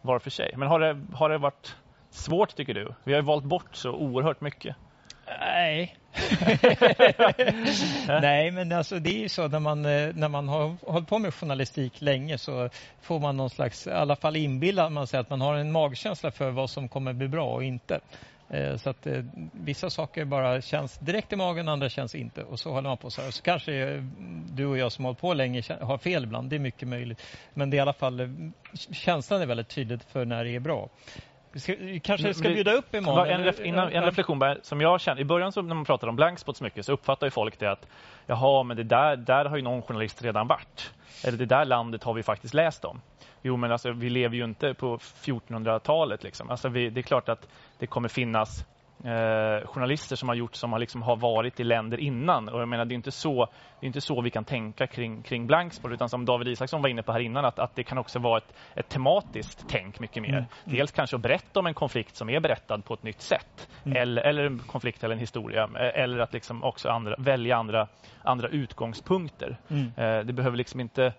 var 0.00 0.18
för 0.18 0.30
sig. 0.30 0.54
Men 0.56 0.68
har 0.68 0.80
det, 0.80 1.00
har 1.12 1.30
det 1.30 1.38
varit 1.38 1.76
svårt 2.10 2.56
tycker 2.56 2.74
du? 2.74 2.94
Vi 3.04 3.14
har 3.14 3.22
valt 3.22 3.44
bort 3.44 3.76
så 3.76 3.92
oerhört 3.92 4.40
mycket. 4.40 4.76
Nej. 5.40 5.96
Nej, 8.08 8.50
men 8.50 8.72
alltså 8.72 8.98
det 8.98 9.10
är 9.10 9.18
ju 9.18 9.28
så 9.28 9.48
när 9.48 9.60
man, 9.60 9.84
eh, 9.84 10.14
när 10.14 10.28
man 10.28 10.48
har 10.48 10.76
hållit 10.92 11.08
på 11.08 11.18
med 11.18 11.34
journalistik 11.34 12.00
länge 12.00 12.38
så 12.38 12.68
får 13.00 13.20
man 13.20 13.36
någon 13.36 13.50
slags, 13.50 13.86
i 13.86 13.90
alla 13.90 14.16
fall 14.16 14.36
inbillar 14.36 14.90
man 14.90 15.06
sig 15.06 15.20
att 15.20 15.30
man 15.30 15.40
har 15.40 15.54
en 15.54 15.72
magkänsla 15.72 16.30
för 16.30 16.50
vad 16.50 16.70
som 16.70 16.88
kommer 16.88 17.12
bli 17.12 17.28
bra 17.28 17.54
och 17.54 17.64
inte. 17.64 18.00
Eh, 18.50 18.76
Så 18.76 18.90
att 18.90 19.06
eh, 19.06 19.22
vissa 19.52 19.90
saker 19.90 20.24
bara 20.24 20.60
känns 20.60 20.98
direkt 20.98 21.32
i 21.32 21.36
magen, 21.36 21.68
andra 21.68 21.88
känns 21.88 22.14
inte. 22.14 22.42
Och 22.42 22.58
så 22.58 22.72
håller 22.72 22.88
man 22.88 22.98
på 22.98 23.10
så 23.10 23.22
här. 23.22 23.30
Så 23.30 23.42
kanske 23.42 23.72
eh, 23.74 24.02
du 24.52 24.66
och 24.66 24.78
jag 24.78 24.92
som 24.92 25.04
har 25.04 25.08
hållit 25.08 25.20
på 25.20 25.34
länge 25.34 25.62
har 25.80 25.98
fel 25.98 26.24
ibland, 26.24 26.50
det 26.50 26.56
är 26.56 26.60
mycket 26.60 26.88
möjligt. 26.88 27.22
Men 27.54 27.70
det 27.70 27.74
är 27.76 27.78
i 27.78 27.80
alla 27.80 27.92
fall, 27.92 28.28
känslan 28.92 29.42
är 29.42 29.46
väldigt 29.46 29.68
tydligt 29.68 30.04
för 30.04 30.24
när 30.24 30.44
det 30.44 30.50
är 30.54 30.60
bra. 30.60 30.88
Vi, 31.52 31.60
ska, 31.60 31.74
vi 31.78 32.00
kanske 32.00 32.34
ska 32.34 32.48
bjuda 32.48 32.72
upp 32.72 32.94
imorgon? 32.94 33.28
En, 33.28 33.44
ref, 33.44 33.60
innan, 33.60 33.92
en 33.92 34.04
reflektion 34.04 34.38
bara, 34.38 34.56
som 34.62 34.80
jag 34.80 35.00
känner. 35.00 35.20
I 35.20 35.24
början 35.24 35.52
så, 35.52 35.62
när 35.62 35.74
man 35.74 35.84
pratade 35.84 36.10
om 36.10 36.16
blankspots 36.16 36.60
mycket 36.60 36.86
så 36.86 36.92
uppfattar 36.92 37.26
ju 37.26 37.30
folk 37.30 37.58
det 37.58 37.70
att 37.70 37.86
jaha, 38.26 38.62
men 38.62 38.76
det 38.76 38.82
där, 38.82 39.16
där 39.16 39.44
har 39.44 39.56
ju 39.56 39.62
någon 39.62 39.82
journalist 39.82 40.22
redan 40.22 40.46
varit. 40.46 40.92
Eller 41.24 41.38
det 41.38 41.46
där 41.46 41.64
landet 41.64 42.04
har 42.04 42.14
vi 42.14 42.22
faktiskt 42.22 42.54
läst 42.54 42.84
om. 42.84 43.00
Jo, 43.42 43.56
men 43.56 43.72
alltså, 43.72 43.92
vi 43.92 44.10
lever 44.10 44.36
ju 44.36 44.44
inte 44.44 44.74
på 44.74 44.96
1400-talet. 44.96 46.22
Liksom. 46.22 46.50
Alltså, 46.50 46.68
vi, 46.68 46.90
det 46.90 47.00
är 47.00 47.02
klart 47.02 47.28
att 47.28 47.48
det 47.78 47.86
kommer 47.86 48.08
finnas 48.08 48.66
eh, 49.04 49.66
journalister 49.66 50.16
som 50.16 50.28
har 50.28 50.36
gjort 50.36 50.54
som 50.54 50.72
har, 50.72 50.78
liksom, 50.78 51.02
har 51.02 51.16
varit 51.16 51.60
i 51.60 51.64
länder 51.64 52.00
innan. 52.00 52.48
Och 52.48 52.60
jag 52.60 52.68
menar, 52.68 52.84
det 52.84 52.92
är 52.92 52.96
inte 52.96 53.10
så, 53.10 53.46
det 53.80 53.84
är 53.84 53.86
inte 53.86 54.00
så 54.00 54.20
vi 54.20 54.30
kan 54.30 54.44
tänka 54.44 54.86
kring, 54.86 55.22
kring 55.22 55.46
blanksport. 55.46 55.92
Utan 55.92 56.08
som 56.08 56.24
David 56.24 56.48
Isaksson 56.48 56.82
var 56.82 56.88
inne 56.88 57.02
på 57.02 57.12
här 57.12 57.20
innan, 57.20 57.44
att, 57.44 57.58
att 57.58 57.74
det 57.74 57.82
kan 57.82 57.98
också 57.98 58.18
vara 58.18 58.38
ett, 58.38 58.54
ett 58.74 58.88
tematiskt 58.88 59.64
tänk 59.68 60.00
mycket 60.00 60.22
mer. 60.22 60.32
Mm. 60.32 60.44
Dels 60.64 60.92
kanske 60.92 61.16
att 61.16 61.22
berätta 61.22 61.60
om 61.60 61.66
en 61.66 61.74
konflikt 61.74 62.16
som 62.16 62.30
är 62.30 62.40
berättad 62.40 62.78
på 62.78 62.94
ett 62.94 63.02
nytt 63.02 63.20
sätt. 63.20 63.68
Mm. 63.84 64.02
Eller, 64.02 64.22
eller 64.22 64.44
en 64.44 64.58
konflikt 64.58 65.04
eller 65.04 65.14
en 65.14 65.20
historia. 65.20 65.62
Eh, 65.62 66.02
Eller 66.02 66.18
att 66.18 66.32
liksom 66.32 66.64
också 66.64 66.88
andra, 66.88 67.14
välja 67.18 67.56
andra, 67.56 67.88
andra 68.22 68.48
utgångspunkter. 68.48 69.58
Mm. 69.68 69.92
Eh, 69.96 70.24
det 70.26 70.32
behöver 70.32 70.56
liksom 70.56 70.80
inte 70.80 71.12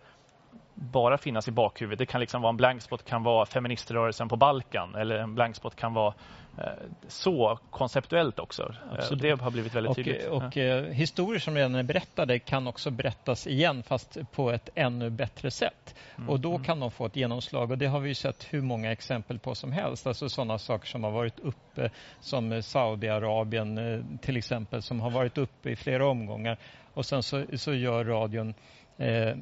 bara 0.82 1.18
finnas 1.18 1.48
i 1.48 1.52
bakhuvudet. 1.52 2.00
Det 2.00 2.06
kan 2.06 2.22
liksom 2.22 2.42
vara 2.42 2.50
en 2.50 2.58
blankspot 2.58 3.06
kan 3.06 3.24
vara 3.24 3.46
feministrörelsen 3.46 4.30
på 4.30 4.36
Balkan 4.36 4.96
eller 4.96 5.16
en 5.16 5.36
blankspot 5.36 5.76
kan 5.76 5.94
vara 5.94 6.14
eh, 6.58 6.64
så 7.08 7.60
konceptuellt 7.70 8.40
också. 8.40 8.74
Absolut. 8.92 9.22
Det 9.22 9.42
har 9.42 9.52
blivit 9.52 9.76
väldigt 9.76 9.96
tydligt. 9.96 10.28
Och 10.28 10.58
Ja. 10.58 10.64
eh, 10.64 10.84
historier 10.84 11.40
som 11.40 11.56
redan 11.56 11.76
är 11.76 11.84
berättade 11.84 12.40
kan 12.40 12.68
också 12.68 12.92
berättas 12.92 13.48
igen 13.48 13.84
fast 13.84 14.18
på 14.32 14.52
ett 14.52 14.70
ännu 14.76 15.10
bättre 15.10 15.52
sätt. 15.52 15.96
Mm, 16.18 16.30
Och 16.30 16.40
då 16.40 16.60
kan 16.60 16.80
de 16.80 16.92
få 16.92 17.06
ett 17.06 17.16
genomslag 17.16 17.72
och 17.72 17.78
det 17.78 17.86
har 17.88 18.00
vi 18.00 18.16
sett 18.16 18.48
hur 18.54 18.62
många 18.62 18.92
exempel 18.92 19.40
på 19.40 19.56
som 19.56 19.72
helst. 19.72 20.08
Alltså 20.08 20.30
sådana 20.30 20.58
saker 20.58 20.88
som 20.88 21.04
har 21.04 21.12
varit 21.12 21.40
uppe 21.40 21.90
som 22.20 22.62
Saudiarabien 22.64 23.78
eh, 23.78 24.00
till 24.22 24.38
exempel 24.38 24.82
som 24.82 25.00
har 25.00 25.10
varit 25.12 25.38
uppe 25.38 25.70
i 25.70 25.76
flera 25.76 26.08
omgångar 26.08 26.58
och 26.94 27.06
sen 27.06 27.24
så, 27.24 27.46
så 27.58 27.74
gör 27.74 28.04
radion 28.06 28.54
eh, 28.98 29.36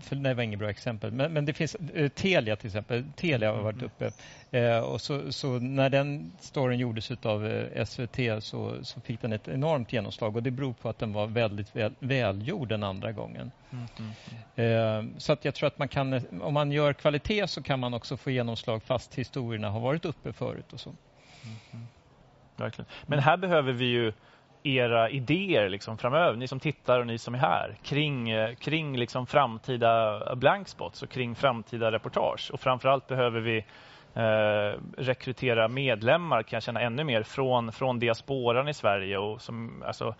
för 0.00 0.16
det 0.16 0.34
var 0.34 0.42
inget 0.42 0.58
bra 0.58 0.70
exempel, 0.70 1.12
men, 1.12 1.32
men 1.32 1.44
det 1.44 1.52
finns 1.52 1.74
eh, 1.74 2.08
Telia 2.08 2.56
till 2.56 2.66
exempel. 2.66 3.04
Telia 3.16 3.52
har 3.52 3.62
varit 3.62 3.82
uppe. 3.82 4.12
Eh, 4.50 4.78
och 4.78 5.00
så, 5.00 5.32
så 5.32 5.58
när 5.58 5.90
den 5.90 6.32
storyn 6.40 6.78
gjordes 6.78 7.10
av 7.10 7.46
eh, 7.46 7.84
SVT 7.84 8.44
så, 8.44 8.84
så 8.84 9.00
fick 9.00 9.20
den 9.20 9.32
ett 9.32 9.48
enormt 9.48 9.92
genomslag 9.92 10.36
och 10.36 10.42
det 10.42 10.50
beror 10.50 10.72
på 10.72 10.88
att 10.88 10.98
den 10.98 11.12
var 11.12 11.26
väldigt 11.26 11.76
väl, 11.76 11.94
välgjord 11.98 12.68
den 12.68 12.82
andra 12.82 13.12
gången. 13.12 13.50
Mm, 13.70 13.86
mm, 13.98 14.10
Eh, 14.56 15.18
så 15.18 15.32
att 15.32 15.44
jag 15.44 15.54
tror 15.54 15.66
att 15.66 15.78
man 15.78 15.88
kan, 15.88 16.12
eh, 16.12 16.22
om 16.40 16.54
man 16.54 16.72
gör 16.72 16.92
kvalitet 16.92 17.46
så 17.46 17.62
kan 17.62 17.80
man 17.80 17.94
också 17.94 18.16
få 18.16 18.30
genomslag 18.30 18.82
fast 18.82 19.14
historierna 19.14 19.70
har 19.70 19.80
varit 19.80 20.04
uppe 20.04 20.32
förut 20.32 20.72
och 20.72 20.80
så. 20.80 20.94
Verkligen. 22.56 22.86
Men 23.06 23.18
här 23.18 23.36
behöver 23.36 23.72
vi 23.72 23.84
ju 23.84 24.12
era 24.64 25.10
idéer 25.10 25.68
liksom 25.68 25.98
framöver, 25.98 26.36
ni 26.36 26.48
som 26.48 26.60
tittar 26.60 27.00
och 27.00 27.06
ni 27.06 27.18
som 27.18 27.34
är 27.34 27.38
här, 27.38 27.76
kring, 27.82 28.30
eh, 28.30 28.54
kring 28.54 28.96
liksom 28.96 29.26
framtida 29.26 30.20
blankspots 30.36 31.02
och 31.02 31.08
kring 31.08 31.34
framtida 31.34 31.92
reportage. 31.92 32.50
Och 32.52 32.60
framförallt 32.60 33.06
behöver 33.06 33.40
vi 33.40 33.64
eh, 34.14 34.80
rekrytera 34.98 35.68
medlemmar, 35.68 36.42
kan 36.42 36.56
jag 36.56 36.62
känna 36.62 36.80
ännu 36.80 37.04
mer, 37.04 37.22
från, 37.22 37.72
från 37.72 37.98
diasporan 37.98 38.68
i 38.68 38.74
Sverige 38.74 39.18
och 39.18 39.40
som, 39.40 39.82
alltså, 39.86 40.14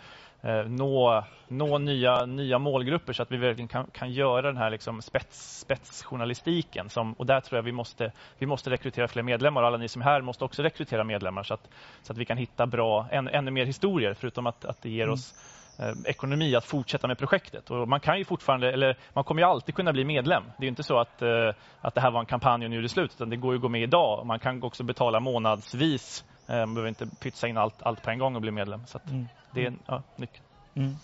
eh, 0.44 0.64
nå, 0.66 1.24
nå 1.48 1.78
nya, 1.78 2.26
nya 2.26 2.58
målgrupper 2.58 3.12
så 3.12 3.22
att 3.22 3.32
vi 3.32 3.36
verkligen 3.36 3.68
kan, 3.68 3.86
kan 3.92 4.12
göra 4.12 4.42
den 4.42 4.56
här 4.56 4.70
liksom 4.70 5.02
spets, 5.02 5.60
spetsjournalistiken. 5.60 6.88
Som, 6.88 7.12
och 7.12 7.26
där 7.26 7.40
tror 7.40 7.58
jag 7.58 7.62
vi 7.62 7.72
måste, 7.72 8.12
vi 8.38 8.46
måste 8.46 8.70
rekrytera 8.70 9.08
fler 9.08 9.22
medlemmar 9.22 9.62
och 9.62 9.68
alla 9.68 9.78
ni 9.78 9.88
som 9.88 10.02
är 10.02 10.06
här 10.06 10.20
måste 10.20 10.44
också 10.44 10.62
rekrytera 10.62 11.04
medlemmar 11.04 11.42
så 11.42 11.54
att, 11.54 11.68
så 12.02 12.12
att 12.12 12.18
vi 12.18 12.24
kan 12.24 12.36
hitta 12.36 12.66
bra, 12.66 13.08
än, 13.10 13.28
ännu 13.28 13.50
mer 13.50 13.64
historier 13.64 14.14
förutom 14.14 14.46
att, 14.46 14.64
att 14.64 14.82
det 14.82 14.90
ger 14.90 15.04
Mm. 15.04 15.12
oss 15.12 15.34
eh, 15.78 15.92
ekonomi 16.10 16.56
att 16.56 16.64
fortsätta 16.64 17.08
med 17.08 17.18
projektet. 17.18 17.70
Och 17.70 17.88
man 17.88 18.00
kan 18.00 18.18
ju 18.18 18.24
fortfarande, 18.24 18.72
eller 18.72 18.96
man 19.12 19.24
kommer 19.24 19.42
ju 19.42 19.48
alltid 19.48 19.74
kunna 19.74 19.92
bli 19.92 20.04
medlem. 20.04 20.42
Det 20.58 20.66
är 20.66 20.68
inte 20.68 20.82
så 20.82 20.98
att, 20.98 21.22
eh, 21.22 21.50
att 21.80 21.94
det 21.94 22.00
här 22.00 22.10
var 22.10 22.20
en 22.20 22.26
kampanj 22.26 22.64
och 22.64 22.70
nu 22.70 22.78
är 22.78 22.82
det 22.82 22.88
slut, 22.88 23.12
utan 23.14 23.30
det 23.30 23.36
går 23.36 23.52
ju 23.52 23.56
att 23.56 23.62
gå 23.62 23.68
med 23.68 23.82
idag. 23.82 24.26
Man 24.26 24.38
kan 24.38 24.62
också 24.62 24.84
betala 24.84 25.20
månadsvis. 25.20 26.24
Eh, 26.48 26.56
Man 26.56 26.74
behöver 26.74 26.88
inte 26.88 27.06
pytsa 27.06 27.48
in 27.48 27.56
allt, 27.56 27.82
allt 27.82 28.02
på 28.02 28.10
en 28.10 28.18
gång 28.18 28.34
och 28.34 28.40
bli 28.42 28.50
medlem. 28.50 28.86
Så 28.86 28.98
Mm. 29.08 29.28
det 29.50 29.66
är 29.66 29.72
ja, 29.86 30.02
nyckeln. 30.16 30.44
Mm. 30.74 30.96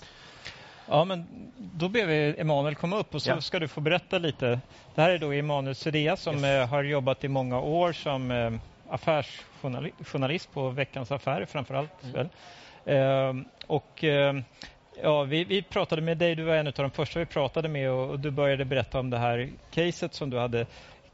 Ja, 0.88 1.04
men 1.04 1.26
då 1.56 1.88
ber 1.88 2.06
vi 2.06 2.34
Emanuel 2.38 2.74
komma 2.74 2.96
upp 2.96 3.14
och 3.14 3.22
så 3.22 3.30
Ja. 3.30 3.40
ska 3.40 3.58
du 3.58 3.68
få 3.68 3.80
berätta 3.80 4.18
lite. 4.18 4.60
Det 4.94 5.02
här 5.02 5.10
är 5.10 5.18
då 5.18 5.32
Emanuel 5.32 5.74
Sudea 5.74 6.16
som 6.16 6.44
eh, 6.44 6.68
har 6.68 6.82
jobbat 6.84 7.24
i 7.24 7.28
många 7.28 7.60
år 7.60 7.92
som 7.92 8.30
eh, 8.30 8.52
affärsjournalist 8.88 10.52
på 10.52 10.68
Veckans 10.68 11.12
Affärer 11.12 11.44
framför 11.46 11.74
allt. 11.74 12.02
Mm. 12.02 12.14
Väl? 12.14 12.28
Eh, 12.84 13.34
och 13.66 14.04
ja, 15.02 15.22
vi, 15.22 15.44
vi 15.44 15.62
pratade 15.62 16.02
med 16.02 16.18
dig, 16.18 16.34
du 16.34 16.42
var 16.42 16.54
en 16.54 16.66
av 16.66 16.72
de 16.72 16.90
första 16.90 17.18
vi 17.18 17.26
pratade 17.26 17.68
med 17.68 17.90
och, 17.90 18.10
och 18.10 18.20
du 18.20 18.30
började 18.30 18.64
berätta 18.64 18.98
om 19.00 19.10
det 19.10 19.18
här 19.18 19.48
caset 19.70 20.14
som 20.14 20.30
du 20.30 20.38
hade. 20.38 20.66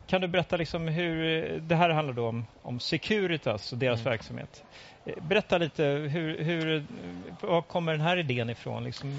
Kan 0.07 0.21
du 0.21 0.29
berätta 0.29 0.57
liksom 0.57 0.89
hur, 0.89 1.47
det 1.61 1.75
här 1.75 1.91
handlar 1.91 2.15
då 2.15 2.29
om, 2.29 2.47
om 2.63 2.81
Securitas 2.81 3.73
och 3.73 3.79
deras 3.79 4.07
verksamhet. 4.07 4.65
Eh, 5.05 5.15
Berätta 5.23 5.59
lite, 5.59 5.85
hur, 5.85 6.45
hur, 6.45 6.87
var 7.41 7.63
kommer 7.63 7.93
den 7.93 8.01
här 8.01 8.17
idén 8.17 8.51
ifrån? 8.51 8.85
Liksom? 8.85 9.11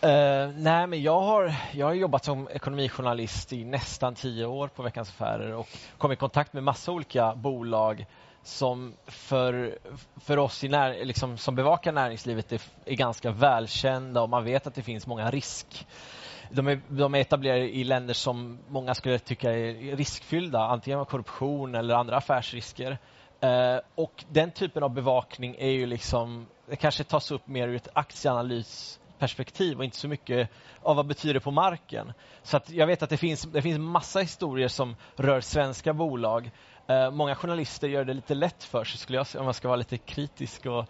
Eh, 0.00 0.50
nej, 0.56 0.86
men 0.86 1.02
jag 1.02 1.20
har, 1.20 1.54
jag 1.72 1.86
har 1.86 1.94
jobbat 1.94 2.24
som 2.24 2.48
ekonomijournalist 2.48 3.52
i 3.52 3.64
nästan 3.64 4.14
tio 4.14 4.46
år 4.46 4.68
på 4.68 4.82
Veckans 4.82 5.08
Affärer 5.08 5.54
och 5.54 5.68
kom 5.98 6.12
i 6.12 6.16
kontakt 6.16 6.52
med 6.52 6.62
massa 6.62 6.92
olika 6.92 7.34
bolag 7.34 8.06
som 8.42 8.94
för, 9.06 9.78
för 10.16 10.36
oss 10.36 10.64
i 10.64 10.68
när, 10.68 11.04
liksom, 11.04 11.38
som 11.38 11.54
bevakar 11.54 11.92
näringslivet 11.92 12.52
är, 12.52 12.60
är 12.84 12.94
ganska 12.94 13.30
välkända 13.30 14.22
och 14.22 14.28
man 14.28 14.44
vet 14.44 14.66
att 14.66 14.74
det 14.74 14.82
finns 14.82 15.06
många 15.06 15.30
risk. 15.30 15.86
De 16.50 16.68
är, 16.68 16.80
de 16.88 17.14
är 17.14 17.18
etablerade 17.18 17.76
i 17.76 17.84
länder 17.84 18.14
som 18.14 18.58
många 18.68 18.94
skulle 18.94 19.18
tycka 19.18 19.52
är 19.52 19.96
riskfyllda, 19.96 20.60
antingen 20.60 20.98
med 20.98 21.08
korruption 21.08 21.74
eller 21.74 21.94
andra 21.94 22.16
affärsrisker. 22.16 22.98
Eh, 23.40 23.78
och 23.94 24.24
den 24.28 24.50
typen 24.50 24.82
av 24.82 24.94
bevakning 24.94 25.56
är 25.58 25.70
ju 25.70 25.86
liksom, 25.86 26.46
det 26.68 26.76
kanske 26.76 27.04
tas 27.04 27.30
upp 27.30 27.46
mer 27.46 27.68
ur 27.68 27.76
ett 27.76 27.88
aktieanalysperspektiv 27.92 29.78
och 29.78 29.84
inte 29.84 29.96
så 29.96 30.08
mycket 30.08 30.50
av 30.82 30.96
vad 30.96 31.06
betyder 31.06 31.34
det 31.34 31.40
på 31.40 31.50
marken. 31.50 32.12
Så 32.42 32.56
att 32.56 32.70
jag 32.70 32.86
vet 32.86 33.02
att 33.02 33.10
det 33.10 33.16
finns, 33.16 33.42
det 33.42 33.62
finns 33.62 33.78
massa 33.78 34.20
historier 34.20 34.68
som 34.68 34.96
rör 35.16 35.40
svenska 35.40 35.92
bolag. 35.92 36.50
Eh, 36.88 37.10
många 37.10 37.34
journalister 37.34 37.88
gör 37.88 38.04
det 38.04 38.14
lite 38.14 38.34
lätt 38.34 38.64
för 38.64 38.84
sig, 38.84 38.98
skulle 38.98 39.18
jag 39.18 39.26
säga, 39.26 39.40
om 39.40 39.44
man 39.44 39.54
ska 39.54 39.68
vara 39.68 39.76
lite 39.76 39.98
kritisk 39.98 40.66
och 40.66 40.84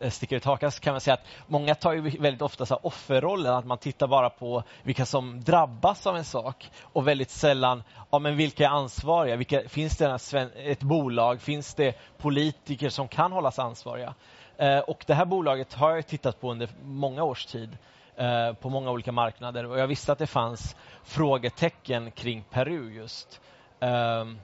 eh, 0.00 0.10
sticker 0.10 0.36
ut 0.36 0.44
hakan, 0.44 0.72
så 0.72 0.80
kan 0.80 0.92
man 0.92 1.00
säga 1.00 1.14
att 1.14 1.26
många 1.46 1.74
tar 1.74 1.92
ju 1.92 2.00
väldigt 2.00 2.42
ofta 2.42 2.66
så 2.66 2.74
här 2.74 2.86
offerrollen, 2.86 3.54
att 3.54 3.64
man 3.64 3.78
tittar 3.78 4.06
bara 4.06 4.30
på 4.30 4.62
vilka 4.82 5.06
som 5.06 5.44
drabbas 5.44 6.06
av 6.06 6.16
en 6.16 6.24
sak 6.24 6.70
och 6.82 7.08
väldigt 7.08 7.30
sällan, 7.30 7.82
ja 8.10 8.18
men 8.18 8.36
vilka 8.36 8.64
är 8.64 8.68
ansvariga? 8.68 9.36
Vilka, 9.36 9.68
finns 9.68 9.96
det 9.96 10.18
ett 10.56 10.82
bolag? 10.82 11.40
Finns 11.40 11.74
det 11.74 11.98
politiker 12.18 12.88
som 12.88 13.08
kan 13.08 13.32
hållas 13.32 13.58
ansvariga? 13.58 14.14
Eh, 14.56 14.78
och 14.78 15.04
det 15.06 15.14
här 15.14 15.24
bolaget 15.24 15.74
har 15.74 15.90
jag 15.90 16.06
tittat 16.06 16.40
på 16.40 16.50
under 16.50 16.68
många 16.82 17.24
års 17.24 17.46
tid 17.46 17.78
eh, 18.16 18.52
på 18.52 18.68
många 18.68 18.90
olika 18.90 19.12
marknader 19.12 19.66
och 19.66 19.78
jag 19.78 19.86
visste 19.86 20.12
att 20.12 20.18
det 20.18 20.26
fanns 20.26 20.76
frågetecken 21.04 22.10
kring 22.10 22.44
Peru 22.50 22.92
just. 22.94 23.40
Ehm, 23.80 24.38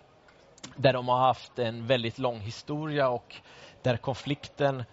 där 0.79 0.93
de 0.93 1.09
har 1.09 1.19
haft 1.19 1.59
en 1.59 1.87
väldigt 1.87 2.19
lång 2.19 2.41
historia 2.41 3.09
och 3.09 3.35
där 3.83 3.97
konflikten 3.97 4.85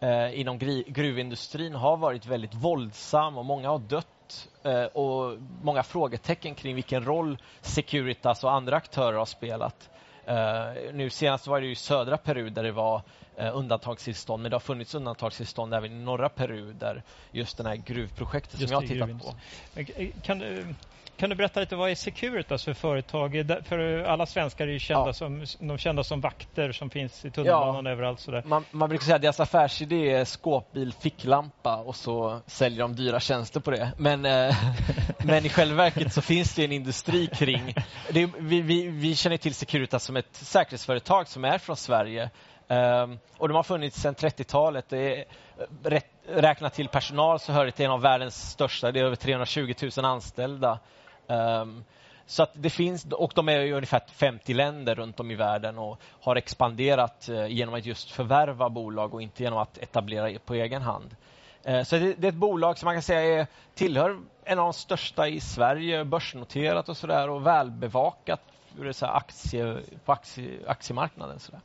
eh, 0.00 0.40
inom 0.40 0.58
gruvindustrin 0.86 1.74
har 1.74 1.96
varit 1.96 2.26
väldigt 2.26 2.54
våldsam 2.54 3.38
och 3.38 3.44
många 3.44 3.68
har 3.68 3.78
dött 3.78 4.48
eh, 4.62 4.84
och 4.84 5.38
många 5.62 5.82
frågetecken 5.82 6.54
kring 6.54 6.74
vilken 6.74 7.04
roll 7.04 7.38
Securitas 7.60 8.44
och 8.44 8.52
andra 8.52 8.76
aktörer 8.76 9.18
har 9.18 9.24
spelat. 9.24 9.90
Eh, 10.26 10.92
nu 10.92 11.10
senast 11.10 11.46
var 11.46 11.60
det 11.60 11.66
i 11.66 11.74
södra 11.74 12.16
Peru 12.16 12.50
där 12.50 12.62
det 12.62 12.72
var 12.72 12.96
eh, 12.96 13.02
undantagstillstånd 13.38 14.42
men 14.42 14.50
det 14.50 14.54
har 14.54 14.60
funnits 14.60 14.94
undantagstillstånd 14.94 15.74
även 15.74 15.92
i 15.92 16.04
norra 16.04 16.28
Peru 16.28 16.72
där 16.72 17.02
just 17.30 17.56
det 17.58 17.68
här 17.68 17.76
gruvprojektet 17.76 18.60
Just 18.60 18.72
som 18.74 18.84
jag 18.88 19.00
har 19.00 19.08
tittat 19.08 19.34
på. 19.76 19.80
eh, 20.02 20.08
Kan 20.22 20.38
du, 20.38 20.74
kan 21.16 21.30
du 21.30 21.36
berätta 21.36 21.60
lite, 21.60 21.76
vad 21.76 21.90
är 21.90 21.94
Securitas 21.94 22.64
för 22.64 22.74
företag? 22.74 23.36
Eh, 23.36 23.62
För 23.64 24.04
alla 24.04 24.26
svenskar 24.26 24.66
är 24.68 24.72
ju 24.72 24.78
kända, 24.78 25.12
som, 25.12 25.44
de 25.60 25.78
kända 25.78 26.04
som 26.04 26.20
vakter 26.20 26.72
som 26.72 26.90
finns 26.90 27.24
i 27.24 27.30
tunnelbanan 27.30 27.86
överallt. 27.86 28.20
Sådär. 28.20 28.42
Man, 28.46 28.64
man 28.70 28.88
brukar 28.88 29.04
säga 29.04 29.16
att 29.16 29.22
deras 29.22 29.40
affärsidé 29.40 30.10
är 30.10 30.24
skåpbil, 30.24 30.92
ficklampa 30.92 31.76
och 31.76 31.96
så 31.96 32.40
säljer 32.46 32.80
de 32.80 32.96
dyra 32.96 33.20
tjänster 33.20 33.60
på 33.60 33.70
det. 33.70 33.92
Men, 33.98 34.24
eh, 34.26 34.56
men 35.24 35.46
i 35.46 35.48
själva 35.48 35.76
verket 35.76 36.12
så 36.12 36.22
finns 36.22 36.54
det 36.54 36.64
en 36.64 36.72
industri 36.72 37.26
kring... 37.26 37.74
Det, 38.10 38.30
vi, 38.38 38.60
vi, 38.60 38.88
vi 38.88 39.16
känner 39.16 39.36
till 39.36 39.54
Securitas 39.54 40.04
som 40.04 40.16
ett 40.16 40.28
säkerhetsföretag 40.36 41.28
som 41.28 41.44
är 41.44 41.58
från 41.58 41.76
Sverige. 41.76 42.30
Ehm, 42.68 43.18
och 43.38 43.48
de 43.48 43.54
har 43.54 43.62
funnits 43.62 44.00
sedan 44.00 44.14
30-talet. 44.14 44.92
Eh, 44.92 45.18
räknat 46.26 46.74
till 46.74 46.88
personal 46.88 47.40
så 47.40 47.52
hör 47.52 47.64
det 47.64 47.70
till 47.70 47.84
en 47.84 47.90
av 47.90 48.00
världens 48.00 48.50
största. 48.50 48.92
Det 48.92 49.00
är 49.00 49.04
över 49.04 49.16
320 49.16 49.74
000 49.96 50.04
anställda. 50.04 50.78
Ehm, 51.28 51.84
så 52.26 52.42
att 52.42 52.50
det 52.54 52.70
finns, 52.70 53.04
och 53.04 53.32
de 53.34 53.48
är 53.48 53.60
i 53.60 53.72
ungefär 53.72 54.02
50 54.12 54.54
länder 54.54 54.94
runt 54.94 55.20
om 55.20 55.30
i 55.30 55.34
världen 55.34 55.78
och 55.78 56.00
har 56.20 56.36
expanderat 56.36 57.28
eh, 57.28 57.46
genom 57.46 57.74
att 57.74 57.86
just 57.86 58.10
förvärva 58.10 58.68
bolag 58.68 59.14
och 59.14 59.22
inte 59.22 59.42
genom 59.42 59.58
att 59.58 59.78
etablera 59.78 60.38
på 60.38 60.54
egen 60.54 60.82
hand. 60.82 61.16
Ehm, 61.64 61.84
så 61.84 61.96
det, 61.96 62.24
är 62.24 62.28
ett 62.28 62.34
bolag 62.34 62.78
som 62.78 62.86
man 62.86 62.94
kan 62.94 63.02
säga 63.02 63.40
är, 63.40 63.46
tillhör 63.74 64.18
en 64.44 64.58
av 64.58 64.64
de 64.64 64.72
största 64.72 65.28
i 65.28 65.40
Sverige, 65.40 66.04
börsnoterat 66.04 66.88
och 66.88 66.96
sådär 66.96 67.30
och 67.30 67.46
välbevakat 67.46 68.40
ur 68.78 68.92
så 68.92 69.06
här 69.06 69.16
aktie, 69.16 69.78
på 70.04 70.12
aktie, 70.12 70.58
aktiemarknaden. 70.66 71.38
Så 71.38 71.52
där. 71.52 71.60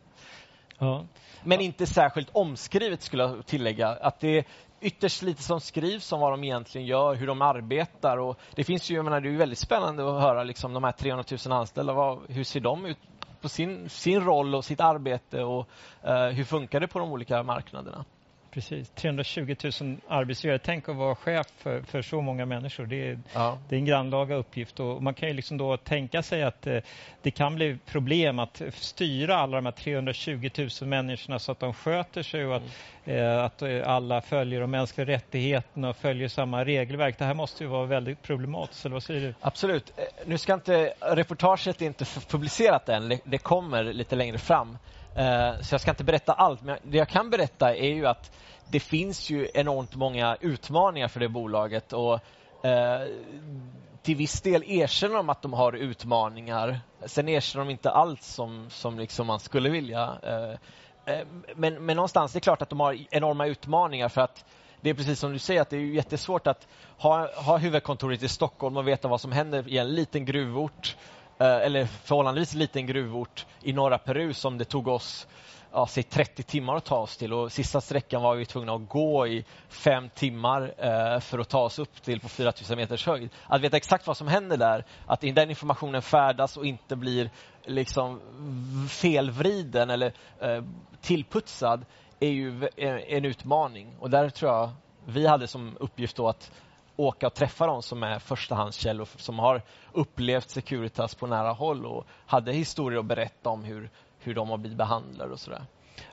Ja. 0.80 1.06
Men 1.44 1.62
inte 1.62 1.86
särskilt 1.86 2.30
omskrivet 2.34 3.02
skulle 3.02 3.24
jag 3.24 3.46
tillägga. 3.46 3.88
Att 3.88 4.20
det 4.20 4.38
är 4.38 4.46
ytterst 4.82 5.22
lite 5.22 5.44
som 5.44 5.60
skrivs 5.60 6.12
om 6.12 6.20
vad 6.20 6.34
de 6.34 6.44
egentligen 6.44 6.88
gör, 6.88 7.16
hur 7.16 7.28
de 7.28 7.42
arbetar. 7.42 8.18
Och 8.18 8.40
det 8.56 8.64
finns 8.64 8.92
ju, 8.92 8.96
jag 8.96 9.06
menar, 9.06 9.22
det 9.22 9.28
är 9.28 9.32
ju 9.32 9.38
väldigt 9.38 9.60
spännande 9.60 10.04
att 10.04 10.22
höra 10.22 10.44
liksom, 10.44 10.74
de 10.74 10.84
här 10.84 10.92
300 10.92 11.24
000 11.48 11.58
anställda. 11.58 11.94
Vad, 11.94 12.20
hur 12.30 12.44
ser 12.44 12.60
de 12.60 12.86
ut 12.86 12.98
på 13.42 13.50
sin, 13.50 13.90
sin 13.90 14.22
roll 14.22 14.56
och 14.56 14.66
sitt 14.66 14.80
arbete 14.80 15.44
och 15.44 15.70
eh, 16.04 16.28
hur 16.28 16.44
funkar 16.44 16.80
det 16.80 16.88
på 16.88 17.00
de 17.00 17.12
olika 17.12 17.44
marknaderna? 17.44 18.06
Precis, 18.52 18.90
320 18.90 19.56
000 19.82 19.98
arbetsgivare. 20.08 20.60
Tänk 20.60 20.90
att 20.90 20.96
vara 20.96 21.16
chef 21.16 21.48
för, 21.58 21.82
för 21.82 22.02
så 22.02 22.22
många 22.22 22.46
människor. 22.46 22.86
Det 22.86 23.10
är, 23.10 23.20
Ja. 23.34 23.58
det 23.70 23.76
är 23.76 23.80
en 23.80 23.86
grannlaga 23.86 24.36
uppgift 24.36 24.80
och 24.80 25.04
man 25.04 25.14
kan 25.14 25.28
ju 25.30 25.34
liksom 25.36 25.58
då 25.58 25.78
tänka 25.78 26.24
sig 26.24 26.44
att 26.44 26.68
eh, 26.68 26.78
det 27.22 27.32
kan 27.32 27.56
bli 27.56 27.78
problem 27.86 28.40
att 28.40 28.62
styra 28.74 29.36
alla 29.38 29.56
de 29.58 29.66
här 29.66 29.72
320 29.72 30.50
000 30.82 30.90
människorna 30.90 31.40
så 31.40 31.52
att 31.52 31.60
de 31.60 31.74
sköter 31.74 32.24
sig 32.24 32.46
och 32.46 32.56
att, 32.56 32.64
eh, 33.06 33.44
att 33.44 33.62
eh, 33.62 33.82
alla 33.90 34.22
följer 34.22 34.62
de 34.62 34.72
mänskliga 34.72 35.08
rättigheterna 35.08 35.90
och 35.90 35.98
följer 35.98 36.28
samma 36.28 36.66
regelverk. 36.66 37.18
Det 37.18 37.26
här 37.26 37.34
måste 37.34 37.64
ju 37.64 37.70
vara 37.70 37.86
väldigt 37.86 38.22
problematiskt, 38.22 38.86
eller 38.86 38.94
vad 38.94 39.04
säger 39.04 39.22
du? 39.22 39.34
Absolut. 39.42 39.94
Eh, 39.98 40.04
Nu 40.26 40.38
ska 40.38 40.54
inte, 40.54 40.94
reportaget 41.00 41.82
är 41.82 41.86
inte 41.86 42.06
publicerat 42.30 42.90
än, 42.90 43.14
det 43.24 43.38
kommer 43.38 43.84
lite 43.84 44.16
längre 44.16 44.38
fram. 44.38 44.78
Eh, 45.16 45.62
så 45.62 45.74
jag 45.74 45.82
ska 45.82 45.92
inte 45.92 46.04
berätta 46.04 46.34
allt, 46.34 46.62
men 46.62 46.78
det 46.84 46.98
jag 46.98 47.10
kan 47.10 47.30
berätta 47.30 47.76
är 47.76 47.94
ju 47.94 48.08
att 48.08 48.32
det 48.72 48.80
finns 48.80 49.30
ju 49.30 49.48
enormt 49.54 49.96
många 49.96 50.38
utmaningar 50.42 51.08
för 51.08 51.20
det 51.20 51.30
bolaget 51.30 51.94
och 51.94 52.14
eh, 52.66 53.08
till 54.02 54.16
viss 54.16 54.42
del 54.42 54.64
erkänner 54.68 55.16
de 55.16 55.30
att 55.30 55.42
de 55.42 55.54
har 55.54 55.74
utmaningar. 55.74 56.80
Sen 57.06 57.30
erkänner 57.30 57.66
de 57.66 57.72
inte 57.72 57.92
allt 57.92 58.24
som, 58.24 58.70
som 58.70 59.00
liksom 59.00 59.28
man 59.28 59.40
skulle 59.40 59.70
vilja. 59.70 60.18
Eh, 60.24 61.22
men, 61.56 61.86
men 61.86 61.96
någonstans, 61.96 62.34
det 62.34 62.40
är 62.40 62.42
klart 62.42 62.62
att 62.62 62.70
de 62.70 62.80
har 62.80 62.98
enorma 63.12 63.46
utmaningar 63.46 64.10
för 64.10 64.22
att 64.22 64.46
det 64.82 64.90
är 64.90 64.94
precis 64.94 65.20
som 65.20 65.32
du 65.34 65.40
säger 65.40 65.62
att 65.62 65.70
det 65.70 65.78
är 65.78 65.82
jättesvårt 65.82 66.48
att 66.48 66.68
ha, 66.98 67.42
ha 67.42 67.58
huvudkontoret 67.58 68.24
i 68.24 68.28
Stockholm 68.28 68.78
och 68.78 68.88
veta 68.88 69.08
vad 69.08 69.22
som 69.22 69.32
händer 69.32 69.68
i 69.68 69.78
en 69.78 69.96
liten 69.96 70.26
gruvort 70.26 70.96
Eh, 71.42 71.48
eller 71.48 71.86
förhållandevis 71.86 72.54
liten 72.54 72.86
gruvort 72.86 73.46
i 73.62 73.74
norra 73.74 73.98
Peru 73.98 74.34
som 74.34 74.58
det 74.58 74.66
tog 74.66 74.88
oss 74.88 75.28
ja, 75.72 75.88
säg 75.88 76.04
30 76.04 76.44
timmar 76.44 76.76
att 76.76 76.86
ta 76.86 76.98
oss 76.98 77.18
till 77.18 77.34
och 77.34 77.52
sista 77.52 77.82
sträckan 77.82 78.22
var 78.22 78.36
vi 78.36 78.46
tvungna 78.46 78.74
att 78.74 78.90
gå 78.90 79.28
i 79.28 79.46
fem 79.70 80.10
timmar 80.10 80.74
eh, 80.78 81.20
för 81.20 81.40
att 81.40 81.50
ta 81.50 81.60
oss 81.60 81.80
upp 81.80 82.02
till 82.02 82.20
på 82.20 82.30
4000 82.30 82.78
meters 82.78 83.06
höjd. 83.06 83.30
Att 83.48 83.62
veta 83.62 83.78
exakt 83.78 84.08
vad 84.08 84.18
som 84.18 84.28
händer 84.28 84.58
där, 84.58 84.86
att 85.06 85.22
den 85.22 85.50
informationen 85.50 86.02
färdas 86.02 86.58
och 86.58 86.66
inte 86.66 86.96
blir 86.96 87.30
liksom 87.66 88.22
felvriden 88.90 89.90
eller 89.90 90.14
eh, 90.40 90.64
tillputsad 91.02 91.86
är 92.20 92.30
ju 92.30 92.70
en 92.76 92.98
eh, 92.98 93.18
en 93.18 93.26
utmaning 93.26 93.96
och 94.00 94.10
där 94.10 94.30
tror 94.30 94.52
jag 94.52 94.70
vi 95.06 95.28
hade 95.28 95.48
som 95.48 95.78
uppgift 95.80 96.16
då 96.16 96.30
att 96.30 96.52
åka 97.00 97.28
och 97.28 97.34
träffa 97.34 97.68
de 97.68 97.84
som 97.84 98.04
är 98.04 98.20
förstahandskällor 98.20 99.08
som 99.18 99.40
har 99.40 99.62
upplevt 99.94 100.50
Securitas 100.50 101.16
på 101.16 101.28
nära 101.28 101.52
håll 101.52 101.86
och 101.86 102.08
hade 102.26 102.54
historier 102.54 103.00
att 103.00 103.06
berätta 103.06 103.50
om 103.50 103.64
hur, 103.64 103.90
hur 104.20 104.36
de 104.36 104.50
har 104.50 104.58
blivit 104.58 104.78
behandlade 104.78 105.34
och 105.34 105.40
sådär. 105.40 105.62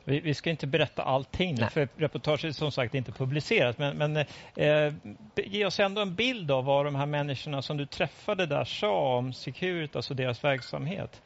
Vi, 0.05 0.21
vi 0.21 0.35
ska 0.35 0.51
inte 0.51 0.67
berätta 0.67 1.03
allting, 1.03 1.55
Nej. 1.55 1.71
för 1.71 1.89
reportaget 1.97 2.45
är 2.45 2.51
som 2.51 2.73
sagt 2.73 2.95
inte 2.95 3.13
publicerat. 3.13 3.79
Men, 3.79 3.97
men 3.97 4.17
eh, 4.55 4.95
ge 5.37 5.67
oss 5.67 5.81
ändå 5.81 6.01
en 6.01 6.15
bild 6.15 6.51
av 6.51 6.65
vad 6.65 6.85
de 6.85 6.95
här 6.95 7.07
människorna 7.07 7.63
som 7.63 7.77
du 7.77 7.87
träffade 7.87 8.47
där 8.47 8.65
sa 8.65 9.17
om 9.17 9.33
Securitas 9.33 10.11
och 10.11 10.17
deras 10.17 10.45
verksamhet. 10.45 11.23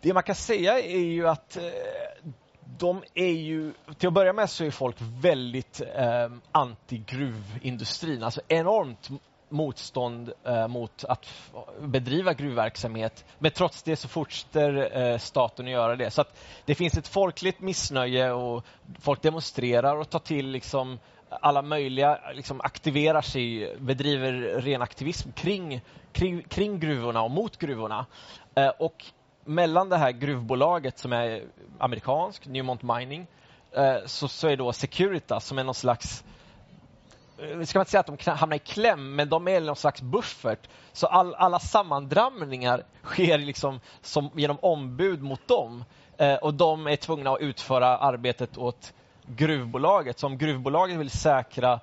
Det 0.00 0.14
man 0.14 0.22
kan 0.22 0.34
säga 0.34 0.80
är 0.80 0.98
ju 0.98 1.28
att 1.28 1.56
eh, 1.56 1.62
de 2.78 3.02
är 3.14 3.32
ju, 3.32 3.72
till 3.98 4.08
att 4.08 4.14
börja 4.14 4.32
med 4.32 4.50
så 4.50 4.64
är 4.64 4.70
folk 4.70 4.96
väldigt 5.00 5.80
eh, 5.80 6.28
anti-gruvindustrin, 6.52 8.22
alltså 8.22 8.40
enormt 8.48 9.10
motstånd 9.48 10.32
eh, 10.44 10.68
mot 10.68 11.04
att 11.04 11.26
bedriva 11.80 12.32
gruvverksamhet. 12.32 13.24
Men 13.38 13.50
trots 13.50 13.82
det 13.82 13.96
så 13.96 14.08
fortsätter 14.08 14.98
eh, 14.98 15.18
staten 15.18 15.66
att 15.66 15.72
göra 15.72 15.96
det. 15.96 16.10
Så 16.10 16.20
att 16.20 16.40
det 16.64 16.74
finns 16.74 16.96
ett 16.96 17.08
folkligt 17.08 17.60
missnöje 17.60 18.32
och 18.32 18.64
folk 19.00 19.22
demonstrerar 19.22 19.96
och 19.96 20.10
tar 20.10 20.18
till 20.18 20.48
liksom 20.48 20.98
alla 21.28 21.62
möjliga, 21.62 22.20
liksom 22.34 22.60
aktiverar 22.60 23.20
sig, 23.20 23.76
bedriver 23.80 24.32
ren 24.60 24.82
aktivism 24.82 25.32
kring, 25.32 25.80
kring, 26.12 26.42
kring 26.42 26.80
gruvorna 26.80 27.22
och 27.22 27.30
mot 27.30 27.56
gruvorna. 27.56 28.06
Eh, 28.54 28.68
och 28.68 29.04
mellan 29.44 29.88
det 29.88 29.96
här 29.96 30.10
gruvbolaget 30.10 30.98
som 30.98 31.12
är 31.12 31.42
amerikanskt, 31.78 32.46
Newmont 32.46 32.82
Mining, 32.82 33.26
eh, 33.72 33.96
så, 34.06 34.28
så 34.28 34.48
är 34.48 34.56
då 34.56 34.72
Securitas 34.72 35.46
som 35.46 35.58
är 35.58 35.64
någon 35.64 35.74
slags 35.74 36.24
eh, 37.38 37.62
ska 37.62 37.78
man 37.78 37.82
inte 37.82 37.90
säga 37.90 38.00
att 38.00 38.24
de 38.24 38.30
hamnar 38.30 38.56
i 38.56 38.58
kläm, 38.58 39.14
men 39.14 39.28
de 39.28 39.48
är 39.48 39.60
någon 39.60 39.76
slags 39.76 40.02
buffert. 40.02 40.68
Så 40.92 41.06
all, 41.06 41.34
alla 41.34 41.58
sammandramningar 41.58 42.82
sker 43.02 43.38
liksom 43.38 43.80
som, 44.02 44.30
genom 44.34 44.58
ombud 44.62 45.22
mot 45.22 45.48
dem. 45.48 45.84
Eh, 46.16 46.34
och 46.34 46.54
de 46.54 46.86
är 46.86 46.96
tvungna 46.96 47.30
att 47.30 47.40
utföra 47.40 47.98
arbetet 47.98 48.58
åt 48.58 48.92
gruvbolaget. 49.26 50.18
Så 50.18 50.26
om 50.26 50.38
gruvbolaget 50.38 50.96
vill 50.96 51.10
säkra 51.10 51.72
eh, 51.72 51.78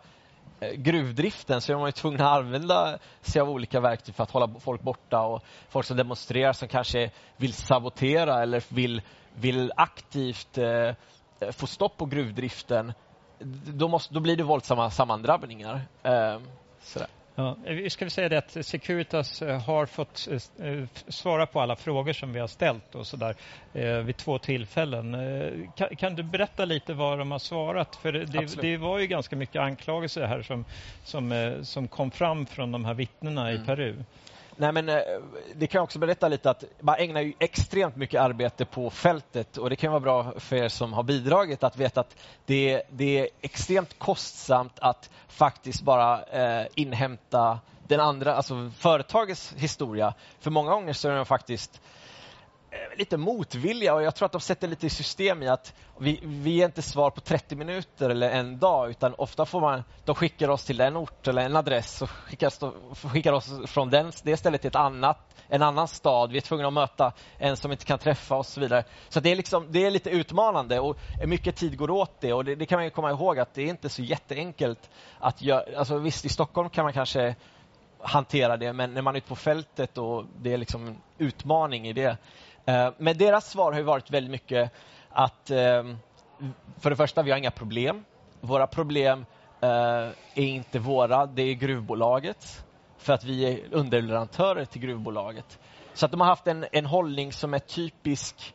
Eh, 0.62 0.74
gruvdriften 0.74 1.62
så 1.62 1.74
är 1.74 1.78
man 1.78 1.86
ju 1.86 1.92
tvungen 1.92 2.22
att 2.22 2.38
använda 2.38 3.00
sig 3.22 3.42
av 3.42 3.50
olika 3.50 3.80
verktyg 3.80 4.16
för 4.16 4.24
att 4.24 4.32
hålla 4.32 4.60
folk 4.60 4.82
borta 4.82 5.22
och 5.22 5.44
folk 5.70 5.86
som 5.86 5.98
demonstrerar 5.98 6.54
som 6.54 6.68
kanske 6.68 7.12
vill 7.38 7.54
sabotera 7.54 8.44
eller 8.44 8.64
vill, 8.68 9.02
vill 9.36 9.72
aktivt 9.76 10.58
eh, 10.58 10.92
få 11.52 11.68
stopp 11.68 11.98
på 11.98 12.06
gruvdriften. 12.06 12.94
Då, 13.74 13.88
måste, 13.88 14.14
då 14.14 14.20
blir 14.20 14.36
det 14.36 14.44
våldsamma 14.44 14.90
sammandrabbningar. 14.90 15.82
Eh, 16.04 16.40
sådär. 16.82 17.08
Ja, 17.36 17.58
vi 17.64 17.90
ska 17.90 18.06
väl 18.06 18.12
säga 18.12 18.30
det 18.30 18.38
att 18.38 18.66
Securitas 18.66 19.42
eh, 19.42 19.62
har 19.62 19.86
fått 19.86 20.28
eh, 20.60 20.84
svara 21.08 21.46
på 21.46 21.62
alla 21.62 21.76
frågor 21.76 22.14
som 22.14 22.34
vi 22.34 22.40
har 22.40 22.48
ställt 22.48 22.96
och 22.96 23.08
så 23.08 23.18
där, 23.18 23.36
eh, 23.74 23.98
vid 23.98 24.18
två 24.18 24.38
tillfällen. 24.40 25.16
Eh, 25.16 25.72
Kan, 25.76 25.96
kan 25.96 26.16
du 26.16 26.24
berätta 26.24 26.66
lite 26.66 26.94
vad 26.94 27.20
de 27.20 27.32
har 27.32 27.40
svarat? 27.40 27.96
För 27.96 28.12
det, 28.12 28.62
det, 28.62 28.78
var 28.78 29.00
ju 29.00 29.08
ganska 29.08 29.36
mycket 29.36 29.62
anklagelser 29.62 30.26
här 30.26 30.42
som, 30.42 30.66
som, 31.04 31.32
eh, 31.32 31.62
som 31.62 31.88
kom 31.88 32.12
fram 32.12 32.46
från 32.46 32.72
de 32.72 32.86
här 32.86 32.94
vittnena 32.94 33.52
i 33.54 33.60
Peru. 33.60 34.04
Nej, 34.62 34.72
men, 34.72 34.90
eh, 34.90 35.02
det 35.56 35.68
kan 35.68 35.80
jag 35.80 35.84
också 35.84 36.00
berätta 36.00 36.28
lite 36.28 36.50
att 36.50 36.64
man 36.80 36.96
ägnar 37.00 37.22
ju 37.22 37.34
extremt 37.40 37.96
mycket 37.96 38.22
arbete 38.22 38.66
på 38.66 38.90
fältet 38.90 39.58
och 39.58 39.70
det 39.70 39.76
kan 39.76 39.92
vara 39.92 40.00
bra 40.00 40.40
för 40.40 40.56
er 40.56 40.70
som 40.70 40.94
har 40.94 41.04
bidragit 41.04 41.64
att 41.64 41.78
veta 41.78 42.02
att 42.02 42.16
det, 42.46 42.82
det 42.90 43.20
är 43.20 43.28
extremt 43.42 44.00
kostsamt 44.00 44.80
att 44.80 45.10
faktiskt 45.28 45.82
bara 45.82 46.24
eh, 46.24 46.68
inhämta 46.76 47.60
den 47.88 48.00
andra, 48.00 48.36
alltså 48.36 48.72
företagets 48.78 49.54
historia. 49.58 50.14
För 50.40 50.52
många 50.52 50.72
gånger 50.72 50.94
så 50.94 51.10
är 51.10 51.16
det 51.16 51.26
faktiskt 51.26 51.82
Eh, 52.74 52.98
lite 52.98 53.18
motvilja. 53.18 53.94
och 53.94 54.04
jag 54.04 54.16
tror 54.16 54.26
att 54.26 54.32
de 54.32 54.42
sätter 54.42 54.68
lite 54.68 54.86
i 54.86 54.90
system 54.90 55.44
i 55.44 55.48
att 55.48 55.74
vi, 56.00 56.20
vi 56.24 56.50
ger 56.52 56.66
inte 56.66 56.82
svar 56.82 57.10
på 57.10 57.22
30 57.22 57.56
minuter 57.56 58.10
eller 58.10 58.30
en 58.30 58.60
dag 58.60 58.90
utan 58.90 59.14
ofta 59.18 59.46
får 59.46 59.62
man, 59.62 59.84
de 60.06 60.16
skickar 60.16 60.50
oss 60.50 60.66
till 60.66 60.82
en 60.82 60.98
ort 60.98 61.28
eller 61.28 61.42
en 61.42 61.56
adress 61.56 62.02
och 62.02 62.10
skickar, 62.10 62.48
oss- 62.48 63.04
skickar 63.12 63.34
oss 63.34 63.52
från 63.66 63.90
den, 63.90 64.12
det 64.24 64.38
stället 64.38 64.62
till 64.62 64.68
ett 64.68 64.76
annat, 64.76 65.36
en 65.48 65.62
annan 65.62 65.88
stad. 65.88 66.32
Vi 66.32 66.38
är 66.38 66.42
tvungna 66.42 66.68
att 66.68 66.74
möta 66.74 67.14
en 67.38 67.58
som 67.58 67.72
inte 67.72 67.86
kan 67.86 68.00
träffa 68.00 68.36
och 68.36 68.46
så 68.46 68.60
vidare. 68.60 68.84
Så 69.10 69.20
det 69.20 69.32
är, 69.32 69.36
liksom, 69.36 69.68
det 69.72 69.86
är 69.86 69.92
lite 69.92 70.10
utmanande 70.10 70.80
och 70.80 70.98
mycket 71.26 71.56
tid 71.56 71.78
går 71.78 71.90
åt 71.90 72.22
det 72.22 72.34
och 72.34 72.46
det, 72.46 72.56
det 72.56 72.66
kan 72.66 72.78
man 72.78 72.84
ju 72.86 72.90
komma 72.90 73.10
ihåg 73.12 73.40
att 73.40 73.54
det 73.54 73.62
är 73.62 73.68
inte 73.70 73.90
så 73.90 74.02
jätteenkelt 74.02 74.90
att 75.20 75.42
göra. 75.42 75.78
Alltså 75.78 75.98
visst, 75.98 76.26
i 76.26 76.30
Stockholm 76.30 76.70
kan 76.70 76.84
man 76.84 76.94
kanske 76.94 77.36
hantera 78.04 78.58
det, 78.58 78.74
men 78.74 78.94
när 78.94 79.02
man 79.02 79.16
är 79.16 79.18
ute 79.18 79.28
på 79.28 79.36
fältet 79.36 79.98
och 79.98 80.26
det 80.42 80.54
är 80.54 80.58
liksom 80.58 80.88
en 80.88 80.98
utmaning 81.18 81.88
i 81.88 81.94
det. 81.94 82.18
Eh, 82.66 82.90
men 82.98 83.18
deras 83.18 83.50
svar 83.50 83.72
har 83.72 83.80
ju 83.80 83.86
varit 83.86 84.12
väldigt 84.12 84.32
mycket 84.32 84.72
att 85.10 85.50
ehm, 85.50 85.98
för 86.80 86.90
det 86.90 86.96
första, 86.96 87.24
vi 87.24 87.32
har 87.32 87.38
inga 87.38 87.52
problem. 87.52 88.06
Våra 88.42 88.68
problem 88.68 89.26
eh, 89.62 89.70
är 89.70 90.14
inte 90.36 90.80
våra, 90.80 91.26
det 91.26 91.42
är 91.42 91.54
gruvbolaget. 91.54 92.66
För 92.98 93.14
att 93.14 93.24
vi 93.24 93.46
är 93.46 93.60
underleverantörer 93.72 94.66
till 94.66 94.82
gruvbolaget. 94.82 95.60
Så 95.94 96.06
att 96.06 96.12
de 96.12 96.22
har 96.22 96.28
haft 96.28 96.48
en, 96.48 96.66
en 96.72 96.86
hållning 96.86 97.34
som 97.34 97.54
är 97.54 97.60
typisk 97.60 98.54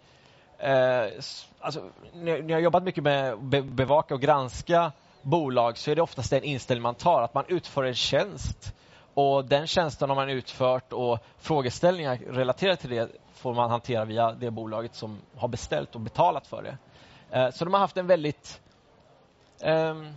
Eh, 0.58 1.12
alltså, 1.60 1.90
när 2.14 2.48
jag 2.48 2.56
har 2.56 2.60
jobbat 2.60 2.82
mycket 2.82 3.04
med 3.04 3.32
att 3.32 3.64
bevaka 3.64 4.14
och 4.14 4.20
granska 4.20 4.92
bolag 5.22 5.78
så 5.78 5.90
är 5.90 5.96
det 5.96 6.02
oftast 6.02 6.30
den 6.30 6.44
inställning 6.44 6.82
man 6.82 6.94
tar, 6.94 7.22
att 7.22 7.34
man 7.34 7.44
utför 7.48 7.84
en 7.84 7.94
tjänst 7.94 8.74
och 9.16 9.44
den 9.44 9.66
tjänsten 9.66 10.08
har 10.08 10.16
man 10.16 10.28
utfört 10.28 10.92
och 10.92 11.18
frågeställningar 11.38 12.16
relaterade 12.16 12.76
till 12.76 12.90
det 12.90 13.08
får 13.32 13.54
man 13.54 13.70
hantera 13.70 14.04
via 14.04 14.32
det 14.32 14.50
bolaget 14.50 14.94
som 14.94 15.18
har 15.36 15.48
beställt 15.48 15.94
och 15.94 16.00
betalat 16.00 16.46
för 16.46 16.62
det. 16.62 16.78
Eh, 17.38 17.50
så 17.50 17.64
de 17.64 17.74
har 17.74 17.80
haft 17.80 17.96
en 17.96 18.06
väldigt 18.06 18.60
ehm, 19.60 20.12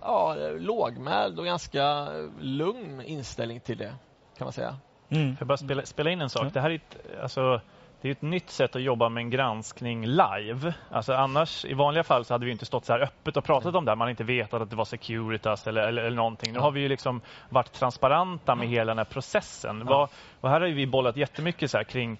ja, 0.00 0.36
lågmäld 0.58 1.38
och 1.38 1.44
ganska 1.44 2.08
lugn 2.40 3.00
inställning 3.00 3.60
till 3.60 3.78
det, 3.78 3.94
kan 4.38 4.44
man 4.44 4.52
säga. 4.52 4.76
Får 5.08 5.36
jag 5.38 5.48
bara 5.48 5.56
spela, 5.56 5.86
spela 5.86 6.10
in 6.10 6.20
en 6.20 6.30
sak? 6.30 6.52
Det 6.52 6.60
här 6.60 6.70
är 6.70 6.74
ett, 6.74 6.96
alltså, 7.22 7.60
det 8.02 8.08
är 8.08 8.12
ett 8.12 8.22
nytt 8.22 8.50
sätt 8.50 8.76
att 8.76 8.82
jobba 8.82 9.08
med 9.08 9.20
en 9.20 9.30
granskning 9.30 10.06
live. 10.06 10.74
Alltså 10.90 11.12
annars, 11.12 11.64
i 11.64 11.74
vanliga 11.74 12.04
fall 12.04 12.24
så 12.24 12.34
hade 12.34 12.46
vi 12.46 12.52
inte 12.52 12.66
stått 12.66 12.84
så 12.84 12.92
här 12.92 13.00
öppet 13.00 13.36
och 13.36 13.44
pratat 13.44 13.74
om 13.74 13.84
det 13.84 13.90
här. 13.90 13.96
Man 13.96 14.08
inte 14.10 14.24
vetat 14.24 14.62
att 14.62 14.70
det 14.70 14.76
var 14.76 14.84
Securitas 14.84 15.66
eller, 15.66 15.82
eller, 15.82 16.02
eller 16.02 16.16
någonting. 16.16 16.52
Nu 16.52 16.58
har 16.58 16.70
vi 16.70 16.80
ju 16.80 16.88
liksom 16.88 17.20
varit 17.48 17.72
transparenta 17.72 18.54
med 18.54 18.68
hela 18.68 18.90
den 18.90 18.98
här 18.98 19.04
processen. 19.04 19.86
Vad, 19.86 20.08
och 20.42 20.50
här 20.50 20.60
har 20.60 20.68
vi 20.68 20.86
bollat 20.86 21.16
jättemycket 21.16 21.70
så 21.70 21.76
här 21.76 21.84
kring 21.84 22.18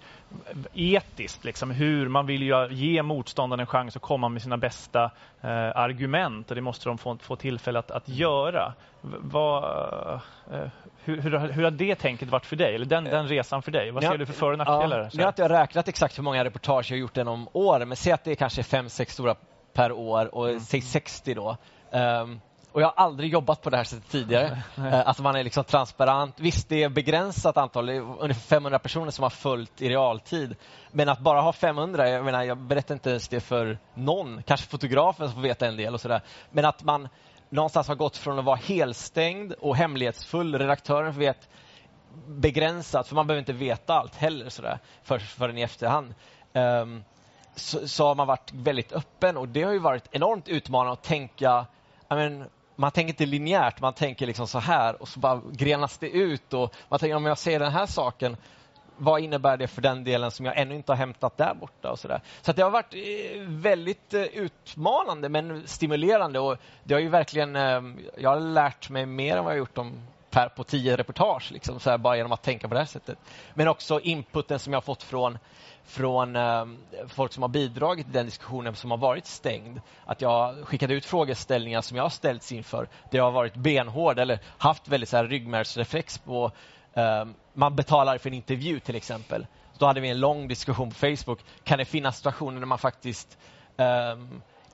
etiskt, 0.72 1.44
liksom, 1.44 1.70
hur 1.70 2.08
man 2.08 2.26
vill 2.26 2.42
ju 2.42 2.68
ge 2.70 3.02
motståndaren 3.02 3.60
en 3.60 3.66
chans 3.66 3.96
att 3.96 4.02
komma 4.02 4.28
med 4.28 4.42
sina 4.42 4.56
bästa 4.56 5.04
eh, 5.40 5.50
argument 5.76 6.48
och 6.50 6.54
det 6.54 6.60
måste 6.62 6.88
de 6.88 6.98
få, 6.98 7.16
få 7.18 7.36
tillfälle 7.36 7.78
att, 7.78 7.90
att 7.90 8.08
göra. 8.08 8.72
V- 9.00 9.16
Vad, 9.20 9.64
eh, 10.52 10.68
hur, 11.04 11.20
hur, 11.22 11.30
har- 11.32 11.48
hur 11.48 11.64
har 11.64 11.70
det 11.70 11.94
tänket 11.94 12.28
varit 12.28 12.46
för 12.46 12.56
dig? 12.56 12.74
Eller 12.74 12.86
den, 12.86 13.04
den 13.04 13.28
resan 13.28 13.62
för 13.62 13.70
dig? 13.70 13.90
Vad 13.90 14.02
ser 14.02 14.18
du 14.18 14.26
för 14.26 14.32
för 14.32 14.52
och 14.52 14.58
nackdelar? 14.58 14.98
Ja, 15.00 15.10
nu 15.14 15.22
har 15.22 15.28
inte 15.28 15.42
jag 15.42 15.50
räknat 15.50 15.88
exakt 15.88 16.18
hur 16.18 16.22
många 16.22 16.44
reportage 16.44 16.90
jag 16.90 16.96
har 16.96 17.00
gjort 17.00 17.16
genom 17.16 17.48
åren, 17.52 17.88
men 17.88 17.96
säg 17.96 18.12
att 18.12 18.24
det 18.24 18.30
är 18.30 18.34
kanske 18.34 18.62
fem, 18.62 18.88
sex 18.88 19.12
stora 19.14 19.34
per 19.72 19.92
år 19.92 20.34
och 20.34 20.62
säg 20.62 20.80
60 20.80 21.34
då. 21.34 21.56
Ehm, 21.92 22.40
och 22.72 22.82
jag 22.82 22.86
har 22.86 23.04
aldrig 23.04 23.32
jobbat 23.32 23.62
på 23.62 23.70
det 23.70 23.76
här 23.76 23.84
sättet 23.84 24.10
tidigare. 24.10 24.62
Uh, 24.78 25.08
att 25.08 25.20
man 25.20 25.36
är 25.36 25.44
liksom 25.44 25.64
transparent. 25.64 26.40
Visst, 26.40 26.68
det 26.68 26.82
är 26.82 26.88
begränsat 26.88 27.56
antal, 27.56 27.88
ungefär 27.88 28.40
500 28.40 28.78
personer 28.78 29.10
som 29.10 29.22
har 29.22 29.30
följt 29.30 29.82
i 29.82 29.88
realtid. 29.88 30.56
Men 30.92 31.08
att 31.08 31.18
bara 31.18 31.40
ha 31.40 31.52
500, 31.52 32.08
jag 32.08 32.24
menar, 32.24 32.42
jag 32.42 32.58
berättar 32.58 32.94
inte 32.94 33.10
ens 33.10 33.28
det 33.28 33.40
för 33.40 33.78
någon. 33.94 34.42
Kanske 34.42 34.68
fotografen 34.68 35.26
som 35.26 35.34
får 35.34 35.42
veta 35.42 35.66
en 35.66 35.76
del 35.76 35.94
och 35.94 36.00
sådär. 36.00 36.20
Men 36.50 36.64
att 36.64 36.82
man 36.82 37.08
någonstans 37.48 37.88
har 37.88 37.94
gått 37.94 38.16
från 38.16 38.38
att 38.38 38.44
vara 38.44 38.56
helstängd 38.56 39.52
och 39.52 39.76
hemlighetsfull, 39.76 40.58
redaktören 40.58 41.18
vet 41.18 41.48
begränsat, 42.26 43.08
för 43.08 43.14
man 43.14 43.26
behöver 43.26 43.38
inte 43.38 43.52
veta 43.52 43.94
allt 43.94 44.16
heller 44.16 44.48
sådär, 44.48 44.78
för, 45.02 45.18
förrän 45.18 45.58
i 45.58 45.62
efterhand. 45.62 46.14
Ehm, 46.52 47.04
så, 47.54 47.88
så 47.88 48.06
har 48.06 48.14
man 48.14 48.26
varit 48.26 48.52
väldigt 48.52 48.92
öppen 48.92 49.36
och 49.36 49.48
det 49.48 49.62
har 49.62 49.72
ju 49.72 49.78
varit 49.78 50.08
enormt 50.10 50.48
utmanande 50.48 50.92
att 50.92 51.02
tänka, 51.02 51.66
I 52.10 52.14
mean, 52.14 52.44
man 52.82 52.90
tänker 52.90 53.12
inte 53.12 53.26
linjärt, 53.26 53.80
man 53.80 53.94
tänker 53.94 54.26
liksom 54.26 54.46
så 54.46 54.58
här 54.58 55.02
och 55.02 55.08
så 55.08 55.20
bara 55.20 55.40
grenas 55.52 55.98
det 55.98 56.10
ut 56.10 56.54
och 56.54 56.74
man 56.88 56.98
tänker 56.98 57.16
om 57.16 57.26
jag 57.26 57.38
säger 57.38 57.58
den 57.58 57.72
här 57.72 57.86
saken, 57.86 58.36
vad 58.96 59.20
innebär 59.20 59.56
det 59.56 59.66
för 59.68 59.82
den 59.82 60.04
delen 60.04 60.30
som 60.30 60.46
jag 60.46 60.58
ännu 60.58 60.74
inte 60.74 60.92
har 60.92 60.96
hämtat 60.96 61.36
där 61.36 61.54
borta 61.54 61.90
och 61.90 61.98
sådär. 61.98 62.20
Så 62.40 62.50
att 62.50 62.56
det 62.56 62.62
har 62.62 62.70
varit 62.70 62.94
eh, 62.94 63.40
väldigt 63.48 64.14
eh, 64.14 64.22
utmanande 64.22 65.28
men 65.28 65.66
stimulerande 65.66 66.38
och 66.40 66.56
det 66.84 66.94
har 66.94 67.00
ju 67.00 67.08
verkligen, 67.08 67.56
eh, 67.56 67.82
jag 68.16 68.30
har 68.30 68.40
lärt 68.40 68.90
mig 68.90 69.06
mer 69.06 69.36
än 69.36 69.44
vad 69.44 69.52
jag 69.52 69.58
gjort 69.58 69.74
de 69.74 69.92
per, 70.32 70.48
på 70.48 70.64
tio 70.64 70.96
reportage, 70.96 71.52
liksom, 71.52 71.80
så 71.80 71.90
här, 71.90 71.98
bara 71.98 72.16
genom 72.16 72.32
att 72.32 72.42
tänka 72.42 72.68
på 72.68 72.74
det 72.74 72.80
här 72.80 72.86
sättet. 72.86 73.18
Men 73.54 73.68
också 73.68 74.00
inputen 74.00 74.58
som 74.58 74.72
jag 74.72 74.76
har 74.76 74.82
fått 74.82 75.02
från 75.02 75.38
från 75.84 76.36
eh, 76.36 76.66
folk 77.08 77.32
som 77.32 77.42
har 77.42 77.48
bidragit 77.48 78.06
till 78.06 78.14
den 78.14 78.26
diskussionen 78.26 78.74
som 78.74 78.90
har 78.90 78.98
varit 78.98 79.26
stängd. 79.26 79.80
Att 80.06 80.20
jag 80.20 80.66
skickade 80.66 80.94
ut 80.94 81.04
frågeställningar 81.04 81.80
som 81.80 81.96
jag 81.96 82.04
har 82.04 82.10
ställts 82.10 82.52
inför. 82.52 82.88
där 83.10 83.18
jag 83.18 83.24
har 83.24 83.30
varit 83.30 83.54
benhård 83.54 84.18
eller 84.18 84.38
haft 84.58 84.88
väldigt 84.88 85.08
så 85.08 85.16
här 85.16 85.24
ryggmärgsreflex 85.24 86.18
på 86.18 86.50
eh, 86.92 87.24
man 87.54 87.76
betalar 87.76 88.18
för 88.18 88.30
en 88.30 88.34
intervju 88.34 88.80
till 88.80 88.96
exempel. 88.96 89.46
Då 89.78 89.86
hade 89.86 90.00
vi 90.00 90.08
en 90.08 90.20
lång 90.20 90.48
diskussion 90.48 90.88
på 90.88 90.94
Facebook. 90.94 91.40
Kan 91.64 91.78
det 91.78 91.84
finnas 91.84 92.16
situationer 92.16 92.60
där 92.60 92.66
man 92.66 92.78
faktiskt 92.78 93.38
eh, 93.76 94.16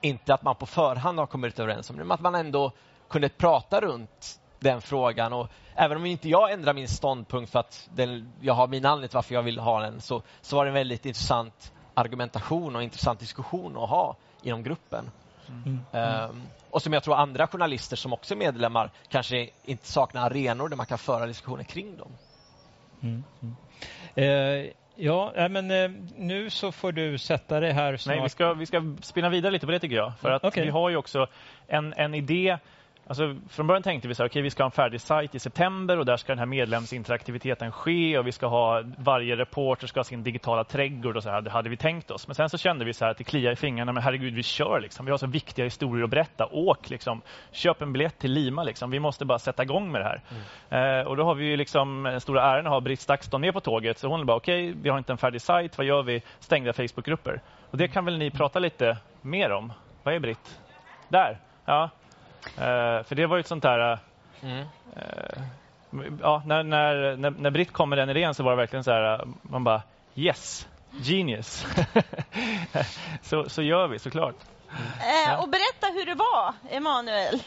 inte 0.01 0.33
att 0.33 0.43
man 0.43 0.55
på 0.55 0.65
förhand 0.65 1.19
har 1.19 1.25
kommit 1.25 1.59
överens 1.59 1.89
om 1.89 1.97
det, 1.97 2.03
men 2.03 2.11
att 2.11 2.21
man 2.21 2.35
ändå 2.35 2.71
kunde 3.09 3.29
prata 3.29 3.81
runt 3.81 4.39
den 4.59 4.81
frågan. 4.81 5.33
Och 5.33 5.47
även 5.75 5.97
om 5.97 6.05
inte 6.05 6.29
jag 6.29 6.51
ändrar 6.51 6.73
min 6.73 6.87
ståndpunkt 6.87 7.51
för 7.51 7.59
att 7.59 7.89
den, 7.93 8.33
jag 8.41 8.53
har 8.53 8.67
min 8.67 8.85
anledning 8.85 9.09
till 9.09 9.15
varför 9.15 9.35
jag 9.35 9.43
vill 9.43 9.59
ha 9.59 9.79
den, 9.79 10.01
så, 10.01 10.21
så 10.41 10.55
var 10.55 10.65
det 10.65 10.69
en 10.69 10.73
väldigt 10.73 11.05
intressant 11.05 11.73
argumentation 11.93 12.75
och 12.75 12.83
intressant 12.83 13.19
diskussion 13.19 13.77
att 13.77 13.89
ha 13.89 14.15
inom 14.43 14.63
gruppen. 14.63 15.11
Mm. 15.47 15.79
Um, 16.29 16.43
och 16.69 16.81
som 16.81 16.93
jag 16.93 17.03
tror 17.03 17.15
andra 17.15 17.47
journalister 17.47 17.95
som 17.95 18.13
också 18.13 18.33
är 18.33 18.37
medlemmar 18.37 18.91
kanske 19.09 19.49
inte 19.65 19.87
saknar 19.87 20.25
arenor 20.25 20.69
där 20.69 20.77
man 20.77 20.85
kan 20.85 20.97
föra 20.97 21.25
diskussioner 21.25 21.63
kring 21.63 21.97
dem. 21.97 22.11
Mm. 23.01 23.23
Mm. 23.41 23.55
Eh, 24.15 24.71
ja, 24.95 25.47
men 25.49 25.71
eh, 25.71 25.91
nu 26.17 26.49
så 26.49 26.71
får 26.71 26.91
du 26.91 27.17
sätta 27.17 27.59
dig 27.59 27.71
här 27.71 27.97
snart. 27.97 28.15
Nej, 28.15 28.23
vi 28.23 28.29
ska, 28.29 28.53
vi 28.53 28.65
ska 28.65 28.95
spinna 29.01 29.29
vidare 29.29 29.51
lite 29.51 29.65
på 29.65 29.71
det 29.71 29.79
tycker 29.79 29.95
jag. 29.95 30.13
För 30.19 30.31
att 30.31 30.43
Okej. 30.43 30.65
vi 30.65 30.69
har 30.69 30.89
ju 30.89 30.95
också 30.95 31.27
en, 31.67 31.93
en 31.93 32.13
idé 32.13 32.57
Alltså, 33.09 33.35
från 33.49 33.67
början 33.67 33.83
tänkte 33.83 34.07
vi 34.07 34.15
så 34.15 34.23
här, 34.23 34.29
okay, 34.29 34.41
vi 34.41 34.49
ska 34.49 34.63
ha 34.63 34.65
en 34.65 34.71
färdig 34.71 35.01
sajt 35.01 35.35
i 35.35 35.39
september 35.39 35.97
och 35.99 36.05
där 36.05 36.17
ska 36.17 36.31
den 36.31 36.39
här 36.39 36.45
medlemsinteraktiviteten 36.45 37.71
ske 37.71 38.17
och 38.17 38.27
vi 38.27 38.31
ska 38.31 38.47
ha 38.47 38.83
varje 38.97 39.35
reporter 39.35 39.87
ska 39.87 39.99
ha 39.99 40.03
sin 40.03 40.23
digitala 40.23 40.63
trädgård 40.63 41.17
och 41.17 41.23
så 41.23 41.29
här, 41.29 41.41
det 41.41 41.49
hade 41.49 41.69
vi 41.69 41.77
tänkt 41.77 42.11
oss. 42.11 42.27
Men 42.27 42.35
sen 42.35 42.49
så 42.49 42.57
kände 42.57 42.85
vi 42.85 42.93
så 42.93 43.05
här 43.05 43.11
att 43.11 43.17
det 43.17 43.23
kliar 43.23 43.51
i 43.51 43.55
fingrarna, 43.55 43.91
men 43.91 44.03
herregud 44.03 44.33
vi 44.33 44.43
kör 44.43 44.79
liksom. 44.79 45.05
Vi 45.05 45.11
har 45.11 45.17
så 45.17 45.27
viktiga 45.27 45.65
historier 45.65 46.03
att 46.03 46.09
berätta. 46.09 46.47
Åk 46.51 46.89
liksom. 46.89 47.21
Köp 47.51 47.81
en 47.81 47.93
biljett 47.93 48.19
till 48.19 48.31
Lima 48.31 48.63
liksom. 48.63 48.91
Vi 48.91 48.99
måste 48.99 49.25
bara 49.25 49.39
sätta 49.39 49.63
igång 49.63 49.91
med 49.91 50.01
det 50.01 50.05
här. 50.69 50.99
Eh, 50.99 51.07
och 51.07 51.17
då 51.17 51.23
har 51.23 51.35
vi 51.35 51.45
ju 51.45 51.57
liksom 51.57 52.03
den 52.03 52.21
stora 52.21 52.43
äran 52.43 52.65
att 52.65 52.71
ha 52.71 52.81
Britt 52.81 52.99
Stakston 52.99 53.41
med 53.41 53.53
på 53.53 53.59
tåget. 53.59 53.97
Så 53.97 54.07
hon 54.07 54.25
bara, 54.25 54.37
okej, 54.37 54.73
vi 54.81 54.89
har 54.89 54.97
inte 54.97 55.11
en 55.11 55.17
färdig 55.17 55.41
sajt, 55.41 55.77
vad 55.77 55.87
gör 55.87 56.03
vi? 56.03 56.21
Stängda 56.39 56.73
Facebookgrupper. 56.73 57.41
Och 57.71 57.77
det 57.77 57.87
kan 57.87 58.05
väl 58.05 58.17
ni 58.17 58.31
prata 58.31 58.59
lite 58.59 58.97
mer 59.21 59.51
om? 59.51 59.73
Vad 60.03 60.13
är 60.13 60.19
Britt? 60.19 60.59
Där, 61.07 61.37
ja. 61.65 61.89
Eh, 62.45 63.03
för 63.03 63.15
det 63.15 63.25
var 63.25 63.37
ju 63.37 63.39
ett 63.39 63.47
sånt 63.47 63.63
där... 63.63 63.99
Mm. 64.41 64.65
eh, 64.95 65.41
ja, 66.21 66.43
när, 66.45 66.63
när, 66.63 67.17
när, 67.17 67.29
när 67.29 67.49
Britt 67.49 67.73
kom 67.73 67.89
med 67.89 67.97
den 67.97 68.09
idén 68.09 68.33
så 68.33 68.43
var 68.43 68.51
det 68.51 68.57
verkligen 68.57 68.83
så 68.83 68.91
här, 68.91 69.13
eh, 69.13 69.25
man 69.41 69.63
bara 69.63 69.81
yes, 70.15 70.67
genius. 70.91 71.65
så, 73.21 73.49
så 73.49 73.61
gör 73.61 73.87
vi 73.87 73.99
såklart. 73.99 74.35
Eh, 74.69 75.39
och 75.39 75.49
berätta 75.49 75.87
hur 75.87 76.05
det 76.05 76.15
var, 76.15 76.53
Emanuel. 76.69 77.41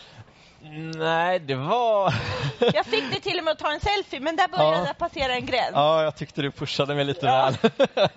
Nej, 0.96 1.38
det 1.38 1.54
var... 1.54 2.14
Jag 2.74 2.86
fick 2.86 3.10
dig 3.10 3.20
till 3.20 3.38
och 3.38 3.44
med 3.44 3.52
att 3.52 3.58
ta 3.58 3.72
en 3.72 3.80
selfie, 3.80 4.20
men 4.20 4.36
där 4.36 4.48
började 4.48 4.76
Ja. 4.76 4.86
jag 4.86 4.98
passera 4.98 5.34
en 5.34 5.46
gräns. 5.46 5.70
Ja, 5.72 6.02
jag 6.02 6.16
tyckte 6.16 6.42
du 6.42 6.50
pushade 6.50 6.94
mig 6.94 7.04
lite 7.04 7.26
väl. 7.26 7.56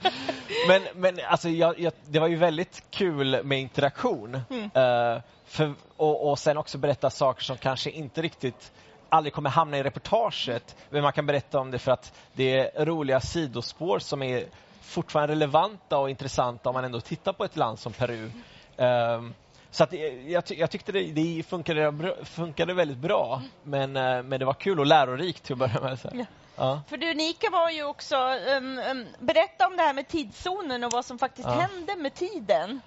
men 0.67 0.81
men 0.95 1.19
alltså, 1.27 1.49
jag, 1.49 1.79
jag, 1.79 1.93
det 2.05 2.19
var 2.19 2.27
ju 2.27 2.35
väldigt 2.35 2.83
kul 2.89 3.43
med 3.43 3.59
interaktion. 3.59 4.41
Mm. 4.49 4.63
Eh, 4.63 5.21
för, 5.45 5.73
och, 5.97 6.29
och 6.29 6.39
sen 6.39 6.57
också 6.57 6.77
berätta 6.77 7.09
saker 7.09 7.43
som 7.43 7.57
kanske 7.57 7.89
inte 7.89 8.21
riktigt 8.21 8.71
aldrig 9.09 9.33
kommer 9.33 9.49
hamna 9.49 9.77
i 9.77 9.83
reportaget. 9.83 10.75
Men 10.89 11.01
man 11.03 11.13
kan 11.13 11.25
berätta 11.25 11.59
om 11.59 11.71
det 11.71 11.79
för 11.79 11.91
att 11.91 12.13
det 12.33 12.59
är 12.59 12.85
roliga 12.85 13.19
sidospår 13.19 13.99
som 13.99 14.23
är 14.23 14.45
fortfarande 14.81 15.35
relevanta 15.35 15.97
och 15.97 16.09
intressanta 16.09 16.69
om 16.69 16.73
man 16.73 16.85
ändå 16.85 17.01
tittar 17.01 17.33
på 17.33 17.45
ett 17.45 17.55
land 17.55 17.79
som 17.79 17.93
Peru. 17.93 18.31
Ehm, 18.77 19.33
så 19.75 19.83
att 19.83 19.89
det- 19.89 20.21
jag, 20.31 20.43
jag 20.47 20.71
tyckte 20.71 20.91
det, 20.91 21.01
det 21.11 21.43
funkade, 21.43 22.15
funkade 22.23 22.73
väldigt 22.73 22.97
bra, 22.97 23.41
men, 23.63 23.95
eh, 23.97 24.23
men 24.23 24.39
det 24.39 24.45
var 24.45 24.53
kul 24.53 24.79
och 24.79 24.85
lärorikt 24.85 25.43
till 25.43 25.53
att 25.53 25.59
börja 25.59 25.81
med. 25.81 25.99
Så. 25.99 26.09
Ja. 26.13 26.25
Ja. 26.55 26.81
För 26.87 26.97
det 26.97 27.11
unika 27.11 27.49
var 27.51 27.69
ju 27.69 27.83
också, 27.83 28.15
um, 28.57 28.77
um, 28.91 29.05
berätta 29.19 29.67
om 29.67 29.77
det 29.77 29.83
här 29.83 29.93
med 29.93 30.07
tidszonen 30.07 30.83
och 30.83 30.91
vad 30.91 31.05
som 31.05 31.19
faktiskt 31.19 31.47
Ja. 31.47 31.53
hände 31.53 31.95
med 31.95 32.13
tiden. 32.13 32.81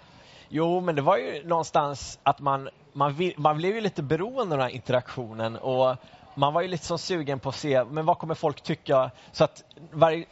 Jo, 0.48 0.80
men 0.80 0.94
det 0.94 1.02
var 1.02 1.16
ju 1.16 1.44
någonstans 1.48 2.18
att 2.22 2.38
man, 2.40 2.68
man, 2.92 3.14
vill, 3.14 3.34
man 3.36 3.56
blev 3.56 3.74
ju 3.74 3.80
lite 3.80 4.02
beroende 4.02 4.42
av 4.42 4.48
den 4.48 4.60
här 4.60 4.68
interaktionen 4.68 5.56
och 5.56 5.96
man 6.34 6.52
var 6.52 6.62
ju 6.62 6.68
lite 6.68 6.84
så 6.86 6.98
sugen 6.98 7.40
på 7.40 7.48
att 7.48 7.54
se, 7.54 7.84
men 7.84 8.06
vad 8.06 8.18
kommer 8.18 8.34
folk 8.34 8.60
tycka? 8.60 9.10
Så 9.32 9.44
att 9.44 9.64
varje, 9.92 10.24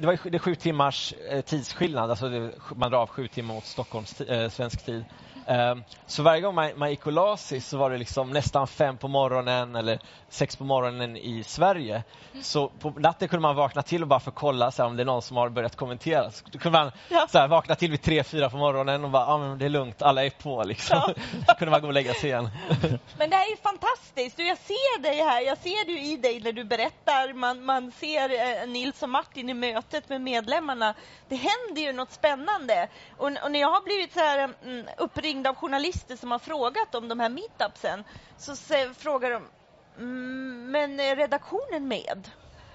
det 0.00 0.06
var 0.06 0.12
ju 0.24 0.30
det 0.30 0.38
sju 0.38 0.54
timmars 0.54 1.14
eh, 1.30 1.40
tidsskillnad, 1.40 2.10
alltså 2.10 2.28
det, 2.28 2.52
man 2.76 2.90
drar 2.90 2.98
av 2.98 3.06
sju 3.08 3.28
timmar 3.28 3.54
mot 3.54 3.64
Stockholms 3.64 4.20
eh, 4.20 4.50
svensk 4.50 4.84
tid. 4.84 5.04
Ehm, 5.48 5.84
så 6.06 6.22
varje 6.22 6.40
gång 6.40 6.54
man, 6.54 6.70
man 6.76 6.90
gick 6.90 7.06
och 7.06 7.12
la 7.12 7.36
sig 7.36 7.60
så 7.60 7.76
var 7.76 7.90
det 7.90 7.98
liksom 7.98 8.30
nästan 8.30 8.66
fem 8.66 8.96
på 8.96 9.08
morgonen 9.08 9.76
eller 9.76 9.98
sex 10.28 10.56
på 10.56 10.64
morgonen 10.64 11.16
i 11.16 11.44
Sverige. 11.44 12.02
Så 12.42 12.68
på 12.68 12.90
natten 12.90 13.28
kunde 13.28 13.42
man 13.42 13.56
vakna 13.56 13.82
till 13.82 14.02
och 14.02 14.08
bara 14.08 14.20
för 14.20 14.30
att 14.30 14.36
kolla 14.36 14.70
så 14.70 14.82
här, 14.82 14.88
om 14.88 14.96
det 14.96 15.02
är 15.02 15.04
någon 15.04 15.22
som 15.22 15.36
har 15.36 15.48
börjat 15.48 15.76
kommentera. 15.76 16.30
Så 16.30 16.44
kunde 16.58 16.78
man 16.78 16.92
så 17.28 17.38
här, 17.38 17.48
vakna 17.48 17.74
till 17.74 17.90
vid 17.90 18.02
tre, 18.02 18.24
fyra 18.24 18.50
på 18.50 18.56
morgonen 18.56 19.04
och 19.04 19.10
bara, 19.10 19.26
ja 19.26 19.38
men 19.38 19.58
det 19.58 19.64
är 19.64 19.68
lugnt, 19.68 20.02
alla 20.02 20.24
är 20.24 20.30
på 20.30 20.64
liksom. 20.64 21.00
Så 21.48 21.54
kunde 21.54 21.70
man 21.70 21.80
gå 21.80 21.86
och 21.86 21.92
lägga 21.92 22.14
sig 22.14 22.30
igen. 22.30 22.48
Men 23.18 23.30
det 23.30 23.36
här 23.36 23.46
är 23.46 23.50
ju 23.50 23.56
fantastiskt 23.56 24.38
och 24.38 24.44
jag 24.44 24.58
ser 24.58 25.02
dig 25.02 25.16
här, 25.16 25.40
jag 25.40 25.58
ser 25.58 25.90
ju 25.90 26.00
i 26.00 26.16
dig 26.16 26.40
när 26.40 26.52
du 26.52 26.64
berättar, 26.64 27.32
man, 27.32 27.64
man 27.64 27.92
ser 27.92 28.60
eh, 28.62 28.68
Nils 28.68 29.02
och 29.02 29.08
Martin 29.08 29.48
i 29.48 29.54
mötet 29.54 30.08
med 30.08 30.20
medlemmarna. 30.20 30.94
Det 31.28 31.36
händer 31.36 31.82
ju 31.82 31.92
något 31.92 32.12
spännande. 32.12 32.88
Och, 33.16 33.26
och 33.26 33.52
när 33.52 33.60
jag 33.60 33.70
har 33.70 33.84
blivit 33.84 34.12
så 34.12 34.20
här, 34.20 34.50
mm, 34.64 34.86
uppringd 35.38 35.46
av 35.46 35.54
journalister 35.54 36.16
som 36.16 36.30
har 36.30 36.38
frågat 36.38 36.94
om 36.94 37.08
de 37.08 37.20
här 37.20 37.28
meetupsen, 37.28 38.04
så 38.38 38.56
se, 38.56 38.94
frågar 38.94 39.30
de, 39.30 39.48
mm, 39.98 40.70
men 40.70 41.00
är 41.00 41.16
redaktionen 41.16 41.88
med? 41.88 42.30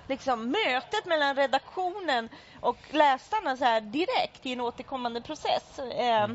Liksom 0.07 0.51
mötet 0.51 1.05
mellan 1.05 1.36
redaktionen 1.36 2.30
och 2.61 2.78
läsarna 2.91 3.57
så 3.57 3.66
här 3.66 3.82
direkt 3.82 4.45
i 4.45 4.53
en 4.53 4.61
återkommande 4.61 5.22
process. 5.22 5.80
Eh, 5.80 6.30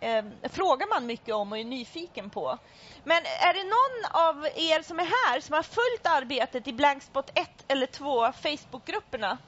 eh, 0.00 0.24
frågar 0.42 0.88
man 0.88 1.06
mycket 1.06 1.34
om 1.34 1.52
och 1.52 1.58
är 1.58 1.64
nyfiken 1.64 2.30
på. 2.30 2.58
Men 3.04 3.22
är 3.22 3.54
det 3.54 3.64
någon 3.64 4.26
av 4.26 4.46
er 4.46 4.82
som 4.82 4.98
är 5.00 5.04
här 5.04 5.40
som 5.40 5.54
har 5.54 5.62
följt 5.62 6.06
arbetet 6.06 6.68
i 6.68 6.72
Blankspot 6.72 7.30
1 7.34 7.50
eller 7.68 7.86
2 7.86 8.32
Facebookgrupperna? 8.32 9.38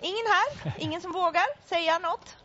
Ingen 0.00 0.26
här? 0.26 0.72
Ingen 0.78 1.00
som 1.00 1.12
vågar 1.12 1.68
säga 1.68 1.98
något? 1.98 2.41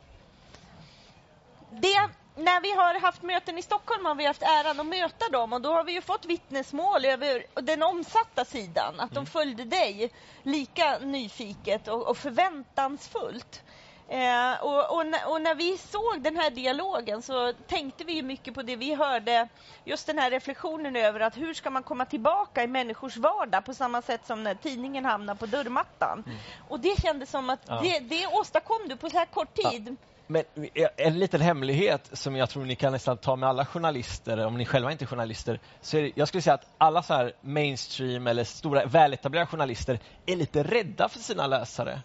Det, 1.70 2.09
när 2.36 2.61
vi 2.61 2.72
har 2.72 2.99
haft 2.99 3.22
möten 3.22 3.57
i 3.57 3.61
Stockholm 3.61 4.05
har 4.05 4.15
vi 4.15 4.26
haft 4.26 4.41
äran 4.43 4.80
att 4.80 4.86
möta 4.86 5.30
dem 5.32 5.53
och 5.53 5.61
då 5.61 5.74
har 5.74 5.84
vi 5.84 5.91
ju 5.91 6.01
fått 6.01 6.26
vittnesmål 6.26 7.05
över 7.05 7.45
den 7.61 7.84
omsatta 7.84 8.45
sidan, 8.45 8.99
att 8.99 9.11
de 9.11 9.26
följde 9.26 9.63
dig 9.65 10.11
lika 10.43 10.97
nyfiket 10.97 11.88
och, 11.88 12.07
och 12.09 12.18
förväntansfullt. 12.18 13.63
Eh, 14.09 14.63
och, 14.63 14.95
och, 14.97 15.05
när- 15.05 15.30
och 15.32 15.41
när 15.41 15.55
vi 15.55 15.78
såg 15.78 16.22
den 16.22 16.38
här 16.38 16.49
dialogen 16.49 17.22
så 17.22 17.53
tänkte 17.53 18.03
vi 18.03 18.22
mycket 18.22 18.53
på 18.53 18.61
det 18.61 18.76
vi 18.76 18.93
hörde, 18.95 19.49
just 19.84 20.07
den 20.07 20.20
här 20.20 20.32
reflektionen 20.32 20.95
över 20.95 21.20
att 21.20 21.38
hur 21.38 21.53
ska 21.53 21.70
man 21.70 21.84
komma 21.84 22.05
tillbaka 22.05 22.63
i 22.63 22.68
människors 22.68 23.18
vardag 23.18 23.65
på 23.65 23.74
samma 23.74 24.01
sätt 24.01 24.26
som 24.26 24.43
när 24.43 24.55
tidningen 24.55 25.05
hamnar 25.05 25.36
på 25.36 25.45
dörrmattan. 25.45 26.24
Och 26.70 26.80
det 26.80 27.01
kändes 27.01 27.30
som 27.30 27.49
att 27.49 27.59
Ja. 27.68 27.80
det, 27.84 27.99
det 27.99 28.28
åstadkom 28.28 28.78
du 28.88 28.97
på 28.97 29.09
så 29.09 29.18
här 29.18 29.26
kort 29.26 29.53
tid. 29.53 29.97
Men 30.28 30.43
eh, 30.73 30.88
en 30.97 31.19
liten 31.19 31.41
hemlighet 31.41 32.09
som 32.13 32.36
jag 32.36 32.49
tror 32.49 32.65
ni 32.65 32.75
kan 32.75 32.91
nästan 32.91 33.17
ta 33.17 33.36
med 33.36 33.49
alla 33.49 33.65
journalister, 33.65 34.45
om 34.45 34.57
ni 34.57 34.65
själva 34.65 34.91
inte 34.91 35.05
är 35.05 35.07
journalister, 35.07 35.59
så 35.82 35.97
är 35.97 36.01
det, 36.01 36.11
jag 36.15 36.28
skulle 36.28 36.41
säga 36.41 36.53
att 36.53 36.67
alla 36.78 37.03
så 37.03 37.13
här 37.13 37.34
mainstream 37.41 38.28
eller 38.28 38.43
stora 38.43 38.86
väletablerade 38.86 39.47
journalister 39.47 39.99
är 40.25 40.36
lite 40.36 40.63
rädda 40.63 41.09
för 41.09 41.19
sina 41.19 41.47
läsare. 41.47 42.01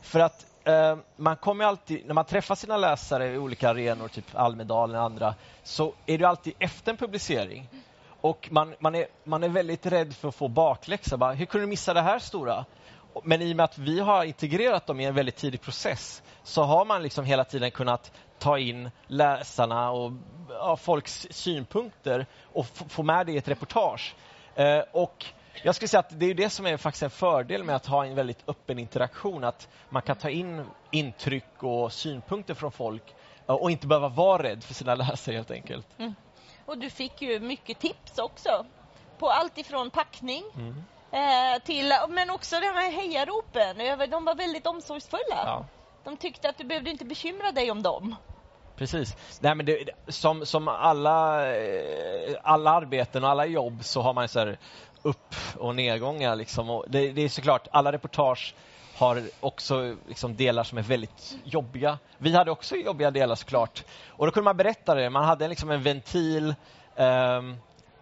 För 0.00 0.20
att 0.20 0.46
eh, 0.64 0.96
man 1.16 1.36
kommer 1.36 1.64
alltid, 1.64 2.06
när 2.06 2.14
man 2.14 2.24
träffar 2.24 2.54
sina 2.54 2.76
läsare 2.76 3.32
i 3.32 3.38
olika 3.38 3.70
arenor, 3.70 4.08
typ 4.08 4.24
Almedalen 4.34 4.96
och 4.96 5.02
andra, 5.02 5.34
så 5.62 5.94
är 6.06 6.18
det 6.18 6.28
alltid 6.28 6.54
efter 6.58 6.90
en 6.90 6.96
publicering. 6.96 7.68
Och 8.20 8.48
man, 8.50 8.74
man, 8.80 8.94
är, 8.94 9.06
man 9.24 9.42
är 9.42 9.48
väldigt 9.48 9.86
rädd 9.86 10.14
för 10.14 10.28
att 10.28 10.34
få 10.34 10.48
bakläxa. 10.48 11.16
Bara, 11.16 11.32
Hur 11.32 11.46
kunde 11.46 11.66
du 11.66 11.70
missa 11.70 11.94
det 11.94 12.00
här 12.00 12.18
stora? 12.18 12.64
Men 13.22 13.42
i 13.42 13.52
och 13.52 13.56
med 13.56 13.64
att 13.64 13.78
vi 13.78 14.00
har 14.00 14.24
integrerat 14.24 14.86
dem 14.86 15.00
i 15.00 15.04
en 15.04 15.14
väldigt 15.14 15.36
tidig 15.36 15.60
process 15.60 16.22
så 16.42 16.62
har 16.62 16.84
man 16.84 17.02
liksom 17.02 17.24
hela 17.24 17.44
tiden 17.44 17.70
kunnat 17.70 18.12
ta 18.38 18.58
in 18.58 18.90
läsarna 19.06 19.90
och 19.90 20.12
ja, 20.48 20.76
folks 20.76 21.26
synpunkter 21.30 22.26
och 22.42 22.66
få 22.66 23.02
med 23.02 23.26
det 23.26 23.32
i 23.32 23.36
ett 23.36 23.48
reportage. 23.48 24.14
Eh, 24.54 24.78
och 24.92 25.26
jag 25.62 25.74
skulle 25.74 25.88
säga 25.88 26.00
att 26.00 26.20
det 26.20 26.26
är 26.26 26.34
det 26.34 26.50
som 26.50 26.66
är 26.66 26.76
faktiskt 26.76 27.02
en 27.02 27.10
fördel 27.10 27.64
med 27.64 27.76
att 27.76 27.86
ha 27.86 28.06
en 28.06 28.14
väldigt 28.14 28.48
öppen 28.48 28.78
interaktion, 28.78 29.44
att 29.44 29.68
man 29.88 30.02
kan 30.02 30.16
ta 30.16 30.30
in 30.30 30.64
intryck 30.90 31.62
och 31.62 31.92
synpunkter 31.92 32.54
från 32.54 32.72
folk 32.72 33.14
eh, 33.48 33.54
och 33.54 33.70
inte 33.70 33.86
behöva 33.86 34.08
vara 34.08 34.42
rädd 34.42 34.64
för 34.64 34.74
sina 34.74 34.94
läsare 35.04 35.34
helt 35.36 35.50
enkelt. 35.50 35.86
Mm. 35.98 36.14
Och 36.66 36.78
du 36.78 36.90
fick 36.90 37.22
ju 37.22 37.40
mycket 37.40 37.78
tips 37.78 38.18
också. 38.18 38.66
på 39.18 39.30
allt 39.30 39.58
ifrån 39.58 39.90
packning 39.90 40.42
Mm. 40.56 40.84
Eh, 41.14 41.62
till, 41.62 41.92
men 42.08 42.30
också 42.30 42.60
de 42.60 42.66
här 42.66 42.90
hejaropen. 42.90 43.78
De 44.10 44.24
var 44.24 44.34
väldigt 44.34 44.66
omsorgsfulla. 44.66 45.22
Ja. 45.30 45.66
De 46.04 46.16
tyckte 46.16 46.48
att 46.48 46.58
du 46.58 46.64
behövde 46.64 46.90
inte 46.90 47.04
bekymra 47.04 47.52
dig 47.52 47.70
om 47.70 47.82
dem. 47.82 48.16
Precis. 48.76 49.16
Nej, 49.40 49.54
men 49.54 49.66
det, 49.66 49.88
som, 50.08 50.46
som 50.46 50.68
alla, 50.68 51.48
eh, 51.56 52.36
alla 52.42 52.70
arbeten 52.70 53.24
och 53.24 53.30
alla 53.30 53.46
jobb 53.46 53.84
så 53.84 54.02
har 54.02 54.14
man 54.14 54.28
så 54.28 54.38
här 54.38 54.58
upp 55.02 55.34
och 55.58 55.74
nedgångar. 55.74 56.36
Liksom. 56.36 56.70
Och 56.70 56.84
det, 56.88 57.12
det 57.12 57.22
är 57.22 57.28
såklart, 57.28 57.68
alla 57.70 57.92
reportage 57.92 58.54
har 58.96 59.22
också 59.40 59.96
liksom 60.08 60.36
delar 60.36 60.64
som 60.64 60.78
är 60.78 60.82
väldigt 60.82 61.36
jobbiga. 61.44 61.98
Vi 62.18 62.36
hade 62.36 62.50
också 62.50 62.76
jobbiga 62.76 63.10
delar 63.10 63.34
såklart. 63.34 63.84
Och 64.08 64.26
då 64.26 64.32
kunde 64.32 64.44
man 64.44 64.56
berätta 64.56 64.94
det. 64.94 65.10
Man 65.10 65.24
hade 65.24 65.48
liksom 65.48 65.70
en 65.70 65.82
ventil 65.82 66.54
ehm, 66.96 67.56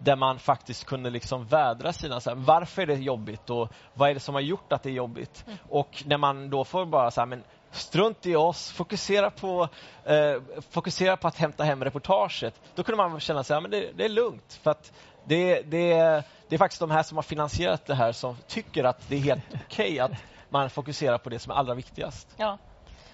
där 0.05 0.17
man 0.17 0.39
faktiskt 0.39 0.85
kunde 0.85 1.11
liksom 1.11 1.45
vädra 1.45 1.93
sina... 1.93 2.21
Så 2.21 2.31
här, 2.31 2.37
varför 2.37 2.83
är 2.83 2.87
det 2.87 2.95
jobbigt 2.95 3.51
och 3.51 3.69
vad 3.95 4.11
är 4.11 4.15
det 4.15 4.21
som 4.21 4.35
har 4.35 4.43
gjort 4.43 4.73
att 4.73 4.83
det 4.83 4.89
är 4.89 4.95
jobbigt? 4.95 5.45
Och 5.69 6.03
när 6.07 6.19
man 6.19 6.51
då 6.51 6.65
får 6.65 6.87
bara 6.87 7.11
så 7.11 7.21
här, 7.21 7.27
men 7.27 7.45
strunt 7.71 8.27
i 8.27 8.37
oss, 8.37 8.73
fokusera 8.73 9.31
på, 9.31 9.69
eh, 10.05 10.43
fokusera 10.71 11.17
på 11.17 11.29
att 11.29 11.37
hämta 11.37 11.65
hem 11.65 11.85
reportaget. 11.85 12.61
Då 12.75 12.83
kunde 12.83 13.09
man 13.09 13.21
känna 13.21 13.45
sig, 13.45 13.55
ja, 13.55 13.61
men 13.61 13.71
det, 13.71 13.91
det 13.97 14.05
är 14.05 14.09
lugnt. 14.09 14.61
För 14.63 14.71
att 14.71 14.93
det, 15.25 15.63
det, 15.63 15.95
det 16.49 16.57
är 16.57 16.59
faktiskt 16.59 16.81
de 16.81 16.91
här 16.91 17.03
som 17.03 17.19
har 17.19 17.23
finansierat 17.23 17.87
det 17.87 17.95
här 17.95 18.13
som 18.13 18.37
tycker 18.47 18.85
att 18.85 19.09
det 19.09 19.17
är 19.17 19.21
helt 19.21 19.45
okej 19.67 20.01
att 20.01 20.13
man 20.49 20.71
fokuserar 20.71 21.19
på 21.19 21.31
det 21.31 21.39
som 21.39 21.53
är 21.53 21.57
allra 21.57 21.75
viktigast. 21.75 22.29
Ja. 22.37 22.59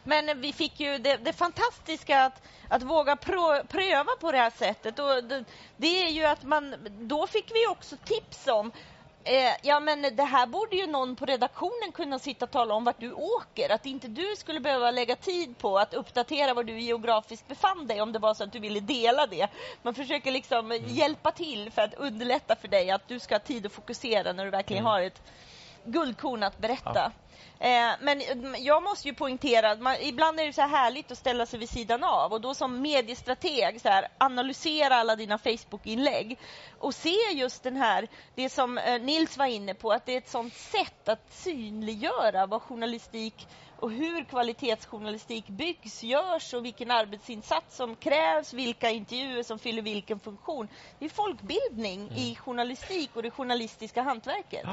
Men 0.04 0.40
vi 0.40 0.52
fick 0.52 0.80
ju 0.80 0.98
det, 0.98 1.16
det 1.16 1.32
fantastiska 1.32 2.24
att, 2.24 2.42
att 2.68 2.82
våga 2.82 3.16
prö, 3.16 3.64
pröva 3.64 4.12
på 4.20 4.32
det 4.32 4.38
här 4.38 4.50
sättet. 4.50 4.98
Och 4.98 5.24
det, 5.24 5.44
det 5.76 6.04
är 6.04 6.08
ju 6.08 6.24
att 6.24 6.42
man, 6.42 6.74
då 6.90 7.26
fick 7.26 7.50
vi 7.54 7.66
också 7.66 7.96
tips 7.96 8.46
om 8.46 8.72
Eh, 9.28 9.52
ja 9.62 9.80
men 9.80 10.16
det 10.16 10.22
här 10.22 10.46
borde 10.46 10.76
ju 10.76 10.86
någon 10.86 11.16
på 11.16 11.26
redaktionen 11.26 11.92
kunna 11.94 12.18
sitta 12.18 12.44
och 12.44 12.50
tala 12.50 12.74
om 12.74 12.84
vart 12.84 13.00
du 13.00 13.12
åker. 13.12 13.72
Att 13.72 13.86
inte 13.86 14.08
du 14.08 14.36
skulle 14.36 14.60
behöva 14.60 14.90
lägga 14.90 15.16
tid 15.16 15.58
på 15.58 15.78
att 15.78 15.94
uppdatera 15.94 16.54
var 16.54 16.64
du 16.64 16.80
geografiskt 16.80 17.48
befann 17.48 17.86
dig 17.86 18.00
om 18.00 18.12
det 18.12 18.18
var 18.18 18.34
så 18.34 18.44
att 18.44 18.52
du 18.52 18.58
ville 18.58 18.80
dela 18.80 19.26
det. 19.26 19.48
Man 19.82 19.94
försöker 19.94 20.30
liksom 20.32 20.78
hjälpa 20.86 21.30
till 21.30 21.70
för 21.70 21.82
att 21.82 21.94
underlätta 21.94 22.56
för 22.56 22.68
dig 22.68 22.90
att 22.90 23.08
du 23.08 23.18
ska 23.18 23.34
ha 23.34 23.40
tid 23.40 23.66
att 23.66 23.72
fokusera 23.72 24.32
när 24.32 24.44
du 24.44 24.50
verkligen 24.50 24.82
Mm. 24.82 24.90
har 24.92 25.00
ett 25.00 25.22
guldkorn 25.90 26.42
att 26.42 26.58
berätta. 26.58 27.12
Eh, 27.60 27.90
men 28.00 28.20
mm, 28.20 28.64
jag 28.64 28.82
måste 28.82 29.08
ju 29.08 29.14
poängtera 29.14 29.70
att 29.70 29.80
man, 29.80 29.96
ibland 30.00 30.40
är 30.40 30.46
det 30.46 30.52
så 30.52 30.60
här 30.60 30.68
härligt 30.68 31.10
att 31.12 31.18
ställa 31.18 31.46
sig 31.46 31.58
vid 31.58 31.68
sidan 31.68 32.04
av 32.04 32.32
och 32.32 32.40
då 32.40 32.54
som 32.54 32.82
mediestrateg 32.82 33.80
så 33.80 33.88
här, 33.88 34.08
analysera 34.18 34.96
alla 34.96 35.16
dina 35.16 35.38
Facebook-inlägg 35.38 36.38
och 36.78 36.94
se 36.94 37.16
just 37.34 37.62
den 37.62 37.76
här, 37.76 38.08
det 38.34 38.50
som 38.50 38.78
eh, 38.78 39.00
Nils 39.00 39.38
var 39.38 39.46
inne 39.46 39.74
på, 39.74 39.92
att 39.92 40.06
det 40.06 40.12
är 40.12 40.18
ett 40.18 40.28
sånt 40.28 40.54
sätt 40.54 41.08
att 41.08 41.32
synliggöra 41.32 42.46
vad 42.46 42.62
journalistik 42.62 43.46
och 43.80 43.90
hur 43.90 44.24
kvalitetsjournalistik 44.24 45.48
byggs, 45.48 46.02
görs 46.02 46.54
och 46.54 46.64
vilken 46.64 46.90
arbetsinsats 46.90 47.76
som 47.76 47.96
krävs, 47.96 48.52
vilka 48.52 48.90
intervjuer 48.90 49.42
som 49.42 49.58
fyller 49.58 49.82
vilken 49.82 50.20
funktion. 50.20 50.68
Det 50.98 51.04
är 51.04 51.08
folkbildning 51.08 52.10
i 52.10 52.36
journalistik 52.36 53.10
och 53.14 53.22
det 53.22 53.30
journalistiska 53.30 54.02
hantverket. 54.02 54.64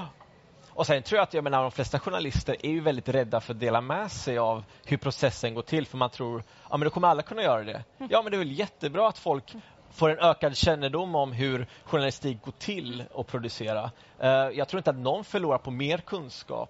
Och 0.76 0.88
sen 0.88 1.04
tror 1.04 1.18
jag 1.18 1.24
att 1.24 1.34
jag 1.34 1.44
menar, 1.44 1.62
de 1.62 1.72
flesta 1.72 2.00
journalister 2.00 2.66
är 2.66 2.70
ju 2.70 2.82
väldigt 2.82 3.10
rädda 3.10 3.42
för 3.42 3.54
att 3.54 3.60
dela 3.60 3.82
med 3.82 4.12
sig 4.12 4.38
av 4.38 4.64
hur 4.86 4.98
processen 4.98 5.54
går 5.54 5.62
till 5.62 5.88
för 5.88 5.98
man 5.98 6.10
tror 6.10 6.44
ja 6.70 6.78
men 6.78 6.86
då 6.86 6.90
kommer 6.90 7.08
alla 7.08 7.22
kunna 7.22 7.44
göra 7.44 7.64
det. 7.64 7.84
Ja 8.10 8.22
men 8.22 8.32
det 8.32 8.36
är 8.36 8.40
väl 8.40 8.60
jättebra 8.60 9.08
att 9.08 9.18
folk 9.18 9.54
får 9.92 10.10
en 10.10 10.20
ökad 10.20 10.58
kännedom 10.58 11.16
om 11.16 11.32
hur 11.32 11.68
journalistik 11.86 12.42
går 12.42 12.52
till 12.52 13.04
att 13.16 13.28
producera. 13.28 13.92
Eh, 14.20 14.30
jag 14.30 14.68
tror 14.68 14.78
inte 14.78 14.90
att 14.90 14.96
någon 14.96 15.24
förlorar 15.24 15.58
på 15.58 15.72
mer 15.72 15.98
kunskap. 15.98 16.70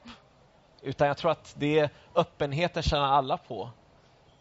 Utan 0.81 1.07
jag 1.07 1.17
tror 1.17 1.31
att 1.31 1.53
det 1.57 1.79
är 1.79 1.89
öppenheten 2.15 2.83
tjänar 2.83 3.13
alla 3.13 3.37
på. 3.37 3.69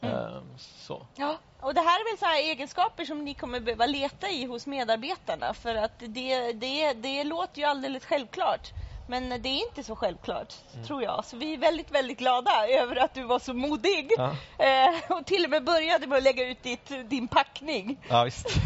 Eh, 0.00 0.40
så. 0.56 1.06
Ja, 1.16 1.38
och 1.60 1.74
det 1.74 1.80
här 1.80 2.00
är 2.00 2.12
väl 2.12 2.18
så 2.18 2.26
här 2.26 2.40
egenskaper 2.40 3.04
som 3.04 3.24
ni 3.24 3.34
kommer 3.34 3.60
behöva 3.60 3.86
leta 3.86 4.28
i 4.28 4.44
hos 4.44 4.66
medarbetarna 4.66 5.54
för 5.54 5.74
att 5.74 5.98
det, 5.98 6.52
det, 6.52 6.92
det 6.92 7.24
låter 7.24 7.58
ju 7.60 7.64
alldeles 7.64 8.04
självklart. 8.04 8.72
Men 9.06 9.28
det 9.42 9.48
är 9.48 9.68
inte 9.68 9.82
så 9.84 9.96
självklart, 9.96 10.54
Mm. 10.74 10.86
tror 10.86 11.02
jag. 11.02 11.24
Så 11.24 11.36
vi 11.36 11.54
är 11.54 11.58
väldigt, 11.58 11.90
väldigt 11.90 12.18
glada 12.18 12.50
över 12.68 12.96
att 12.96 13.14
du 13.14 13.22
var 13.22 13.38
så 13.38 13.54
modig. 13.54 14.10
Ja. 14.18 14.30
Eh, 14.64 15.16
och 15.18 15.26
till 15.26 15.44
och 15.44 15.50
med 15.50 15.64
började 15.64 16.06
med 16.06 16.16
att 16.16 16.22
lägga 16.22 16.46
ut 16.48 16.62
ditt, 16.62 16.92
din 17.10 17.28
packning. 17.28 17.96
Ja, 18.08 18.24
visst. 18.24 18.46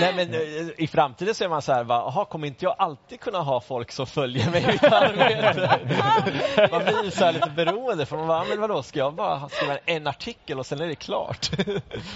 Nej, 0.00 0.14
men 0.16 0.34
eh, 0.34 0.68
i 0.78 0.86
framtiden 0.86 1.34
så 1.34 1.44
är 1.44 1.48
man 1.48 1.62
så 1.62 1.72
här, 1.72 1.84
va, 1.84 1.94
aha, 1.94 2.24
kommer 2.24 2.46
inte 2.46 2.64
jag 2.64 2.74
alltid 2.78 3.20
kunna 3.20 3.38
ha 3.38 3.60
folk 3.60 3.92
som 3.92 4.06
följer 4.06 4.50
mig 4.50 4.62
i 4.62 4.66
mitt 4.66 4.84
arbete? 4.84 5.80
man 6.70 6.84
blir 6.84 7.10
så 7.10 7.30
lite 7.30 7.50
beroende, 7.50 8.06
för 8.06 8.16
man 8.16 8.26
bara, 8.26 8.44
men 8.44 8.60
vadå, 8.60 8.82
ska 8.82 8.98
jag 8.98 9.14
bara 9.14 9.48
skriva 9.48 9.78
en 9.86 10.06
artikel 10.06 10.58
och 10.58 10.66
sen 10.66 10.80
är 10.80 10.86
det 10.86 10.94
klart? 10.96 11.50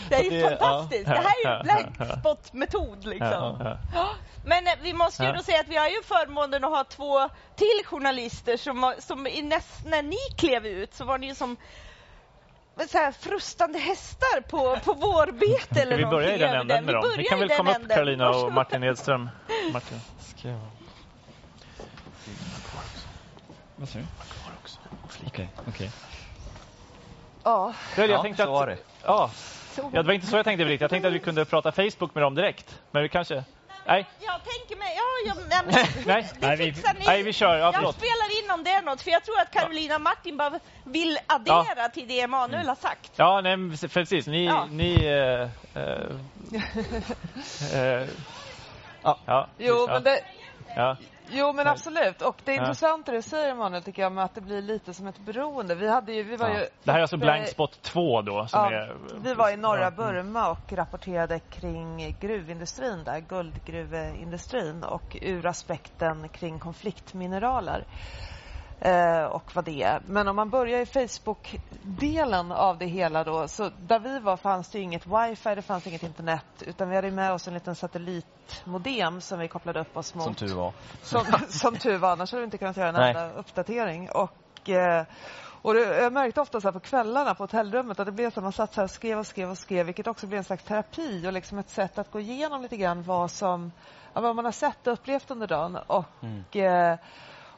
Det 0.09 0.15
är 0.15 0.23
ju 0.23 0.39
ja. 0.39 0.49
fantastiskt. 0.49 1.05
Det 1.05 1.11
här 1.11 1.25
är 1.45 1.57
ju 1.59 1.63
blank 1.63 2.11
spot-metod 2.21 3.07
liksom. 3.07 3.77
Ja, 3.95 4.09
Men 4.45 4.67
eh, 4.67 4.73
vi 4.83 4.93
måste 4.93 5.23
ju 5.23 5.29
Ja. 5.29 5.35
då 5.35 5.43
säga 5.43 5.61
att 5.61 5.69
vi 5.69 5.77
har 5.77 5.89
ju 5.89 6.03
förmånen 6.03 6.38
att 6.43 6.63
ha 6.63 6.85
två 6.85 7.29
till 7.57 7.83
journalister 7.87 8.57
som, 8.57 8.81
var- 8.81 8.95
som 9.01 9.27
i 9.27 9.43
näst, 9.43 9.85
när 9.87 10.03
ni 10.03 10.17
klev 10.39 10.67
ut 10.67 10.95
så 10.95 11.05
var 11.05 11.19
ni 11.19 11.27
ju 11.27 11.35
som 11.35 11.57
så 12.91 12.99
här 12.99 13.13
frustande 13.13 13.79
hästar 13.79 14.41
på, 14.41 14.77
på 14.85 14.93
vårbete 14.93 15.83
eller 15.83 15.97
vi 15.99 16.07
börja 16.07 16.35
i 16.35 16.39
den 16.39 16.55
änden 16.61 16.85
med 16.85 16.95
dem? 16.95 17.03
Vi 17.03 17.17
Ni 17.17 17.17
börjar 17.17 17.29
kan 17.29 17.39
väl 17.39 17.49
komma 17.49 17.71
upp 17.71 17.77
änden. 17.77 17.97
Carolina 17.97 18.31
och. 18.31 18.53
Martin 18.53 18.83
Edström. 18.83 19.29
Martin. 19.73 20.01
Vad 23.77 23.89
sa 23.89 23.99
du? 23.99 24.05
Okej, 25.27 25.49
okej. 25.69 25.91
Ja. 27.45 27.75
Jag, 27.97 28.05
jag 28.11 28.19
Ja, 28.19 28.23
tänkte 28.23 28.43
så 28.45 28.51
var 28.51 28.69
att, 28.69 28.79
det. 28.79 28.83
Ja. 29.05 29.31
Det 29.93 30.03
var 30.03 30.13
inte 30.13 30.27
så 30.27 30.37
jag 30.37 30.45
tänkte 30.45 30.65
riktigt. 30.65 30.81
Jag 30.81 30.91
tänkte 30.91 31.09
att 31.09 31.15
vi 31.15 31.19
kunde 31.19 31.45
prata 31.45 31.73
Facebook 31.73 32.15
med 32.15 32.23
dem 32.23 32.35
direkt. 32.35 32.81
Men 32.91 33.03
vi 33.03 33.09
kanske... 33.09 33.45
Nej, 33.89 34.07
Jag 34.21 34.41
tänker 34.45 34.77
mig, 34.77 34.97
ja, 34.97 35.03
ja, 35.27 35.35
ja 35.51 35.63
men, 35.65 35.75
nej. 36.41 36.57
det 36.57 36.65
fixar 36.65 36.95
ni. 36.95 37.05
Nej, 37.07 37.23
vi 37.23 37.33
kör. 37.33 37.57
Ja, 37.57 37.73
jag 37.83 37.95
spelar 37.95 38.45
in 38.45 38.51
om 38.51 38.65
det 38.65 38.71
är 38.71 38.83
något, 38.83 39.03
för 39.03 39.11
jag 39.11 39.25
tror 39.25 39.41
att 39.41 39.51
Carolina 39.51 39.95
och 39.95 40.01
Martin 40.01 40.37
bara 40.37 40.61
vill 40.85 41.19
addera 41.27 41.89
till 41.89 42.09
det 42.09 42.21
Emanuel 42.21 42.69
har 42.69 42.75
sagt. 42.75 43.13
Ja, 43.17 43.41
nej, 43.41 43.57
men 43.57 43.77
precis. 43.89 44.27
Ni... 44.27 44.47
Ja. 44.47 44.67
ni 44.71 45.05
eh, 45.05 45.83
eh, 45.83 45.93
eh, 47.83 48.09
ja. 49.03 49.19
ja. 49.27 49.49
Jo, 49.59 49.85
ja. 49.89 49.93
men 49.93 50.03
det, 50.03 50.21
Ja. 50.77 50.97
Jo 51.31 51.53
men 51.53 51.67
absolut 51.67 52.23
och 52.23 52.41
det 52.45 52.53
är 52.53 52.57
Ja. 52.57 52.63
intressant 52.63 53.07
det 53.07 53.13
du 53.13 53.23
säger 53.23 53.51
Emanuel 53.51 53.83
tycker 53.83 54.03
jag 54.03 54.13
med 54.13 54.25
att 54.25 54.35
det 54.35 54.41
blir 54.41 54.63
lite 54.63 54.95
som 54.95 55.07
ett 55.07 55.19
beroende. 55.19 55.75
Vi 55.75 55.89
hade 55.89 56.13
ju, 56.13 56.23
vi 56.23 56.37
var 56.37 56.49
ju 56.49 56.67
Det 56.85 56.91
här 56.91 56.99
är 56.99 57.03
alltså 57.03 57.17
Blank 57.17 57.49
Spot 57.49 57.83
2 57.83 58.23
då? 58.23 58.47
Som 58.47 58.61
ja, 58.61 58.73
är, 58.73 58.97
vi 59.23 59.35
var 59.35 59.51
i 59.51 59.57
norra 59.57 59.83
Ja. 59.83 59.91
Burma 59.91 60.51
och 60.51 60.73
rapporterade 60.73 61.39
kring 61.39 62.17
gruvindustrin 62.21 63.05
där, 63.05 63.21
guldgruveindustrin 63.21 64.85
och 64.85 65.17
ur 65.23 65.47
aspekten 65.47 66.29
kring 66.29 66.59
konfliktmineraler. 66.59 67.85
Eh, 68.81 69.25
och 69.25 69.55
vad 69.55 69.65
det 69.65 69.83
är. 69.83 70.03
Men 70.07 70.29
om 70.29 70.37
man 70.37 70.51
börjar 70.51 70.81
i 70.81 70.87
Facebook-delen 70.87 72.53
av 72.53 72.79
det 72.79 72.87
hela 72.87 73.25
då, 73.25 73.49
så 73.49 73.71
där 73.79 73.99
vi 73.99 74.19
var 74.19 74.37
fanns 74.37 74.69
det 74.69 74.81
inget 74.81 75.07
wifi, 75.07 75.55
det 75.55 75.63
fanns 75.63 75.87
inget 75.87 76.03
internet, 76.03 76.45
utan 76.61 76.89
vi 76.89 76.97
hade 76.97 77.11
med 77.11 77.33
oss 77.33 77.49
en 77.49 77.55
liten 77.55 77.75
satellitmodem 77.75 79.21
som 79.21 79.39
vi 79.39 79.49
kopplade 79.49 79.81
upp 79.81 79.97
oss 79.97 80.15
mot. 80.15 80.25
Som 80.25 80.35
tur 80.35 80.55
var. 80.55 80.73
Som, 81.03 81.25
som 81.49 81.77
tur 81.77 81.99
var, 81.99 82.13
annars 82.13 82.33
hade 82.33 82.41
vi 82.41 82.45
inte 82.45 82.59
kunnat 82.59 82.77
göra 82.77 82.89
en 82.89 82.95
Nej. 82.95 83.09
enda 83.09 83.33
uppdatering. 83.33 84.11
Och, 84.11 84.71
eh, 84.71 85.05
och 85.63 85.75
det, 85.75 85.81
jag 85.81 86.13
märkte 86.13 86.41
ofta 86.41 86.61
så 86.61 86.69
här 86.69 86.73
på 86.73 86.81
kvällarna 86.81 87.35
på 87.35 87.43
hotellrummet 87.43 88.01
att 88.01 88.07
det 88.07 88.13
blev 88.13 88.31
så 88.31 88.41
att 88.41 88.45
man 88.45 88.53
satt 88.53 88.75
så 88.75 88.83
och 88.83 88.91
skrev 88.91 89.19
och 89.19 89.27
skrev 89.27 89.51
och 89.51 89.59
skrev, 89.59 89.87
vilket 89.87 90.07
också 90.07 90.27
blev 90.27 90.39
en 90.39 90.45
slags 90.45 90.65
terapi 90.65 91.27
och 91.29 91.33
liksom 91.33 91.59
ett 91.59 91.71
sätt 91.71 91.99
att 91.99 92.11
gå 92.11 92.21
igenom 92.21 92.63
lite 92.63 92.77
grann 92.77 93.03
vad 93.03 93.31
som, 93.31 93.73
ja, 94.15 94.21
vad 94.21 94.37
man 94.37 94.45
har 94.45 94.53
sett 94.53 94.87
och 94.87 94.93
upplevt 94.93 95.31
under 95.31 95.47
dagen. 95.47 95.79
Och, 95.87 96.57
eh, 96.57 96.99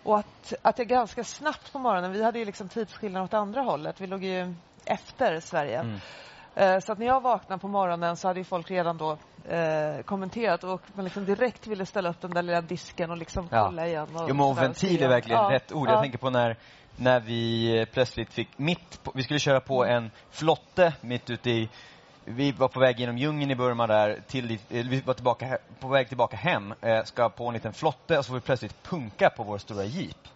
och 0.03 0.19
att, 0.19 0.53
att 0.63 0.79
jag 0.79 0.89
ganska 0.89 1.25
snabbt 1.25 1.73
på 1.73 1.79
morgonen, 1.79 2.13
vi 2.13 2.23
hade 2.25 2.39
ju 2.39 2.45
liksom 2.45 2.69
tidsskillnad 2.69 3.23
åt 3.25 3.35
andra 3.35 3.61
hållet, 3.61 4.01
vi 4.01 4.07
låg 4.07 4.25
ju 4.25 4.55
efter 4.85 5.41
Sverige. 5.41 5.79
Mm. 5.79 5.99
Eh, 6.55 6.79
Så 6.81 6.93
att 6.93 6.99
när 6.99 7.07
jag 7.07 7.21
vaknade 7.21 7.61
på 7.61 7.69
morgonen 7.69 8.17
så 8.17 8.29
hade 8.29 8.41
ju 8.41 8.45
folk 8.45 8.71
redan 8.71 8.97
då 8.97 9.19
eh, 9.49 10.03
kommenterat 10.05 10.65
och 10.65 10.83
man 10.95 11.05
liksom 11.05 11.25
direkt 11.25 11.67
ville 11.67 11.87
ställa 11.87 12.11
upp 12.11 12.21
den 12.21 12.31
där 12.31 12.43
lilla 12.43 12.61
disken 12.61 13.11
och 13.11 13.17
liksom 13.17 13.49
kolla 13.49 13.87
igen. 13.87 14.17
Och 14.17 14.27
jo, 14.29 14.35
men 14.35 14.55
ventil 14.55 15.03
är 15.03 15.09
verkligen 15.09 15.43
Ja, 15.43 15.51
rätt 15.51 15.73
ord. 15.73 15.89
ja. 15.89 15.93
Jag 15.93 16.03
tänker 16.03 16.19
på 16.19 16.31
när, 16.31 16.57
när 16.97 17.21
vi 17.21 17.87
plötsligt 17.93 18.33
fick 18.33 18.59
mitt 18.59 19.03
på, 19.03 19.13
vi 19.15 19.23
skulle 19.23 19.39
köra 19.39 19.61
på 19.61 19.85
en 19.85 20.11
flotte 20.31 20.93
mitt 21.01 21.31
ute 21.31 21.51
i 21.51 21.69
vi 22.25 22.53
var 22.53 22.69
på 22.69 22.81
väg 22.81 23.01
genom 23.01 23.19
djungeln 23.19 23.51
i 23.51 23.55
Burma 23.55 23.87
där, 23.87 24.21
till, 24.27 24.51
eh, 24.51 24.59
vi 24.69 25.01
var 25.01 25.15
tillbaka, 25.15 25.59
på 25.81 25.89
väg 25.89 26.09
tillbaka 26.09 26.37
hem, 26.37 26.75
eh, 26.81 27.05
ska 27.05 27.29
på 27.29 27.47
en 27.47 27.55
liten 27.55 27.73
flotte 27.73 28.19
och 28.19 28.25
så 28.25 28.29
får 28.29 28.35
vi 28.35 28.41
plötsligt 28.41 28.83
punka 28.83 29.31
på 29.31 29.43
vår 29.43 29.59
stora 29.59 29.85
jeep. 29.85 30.29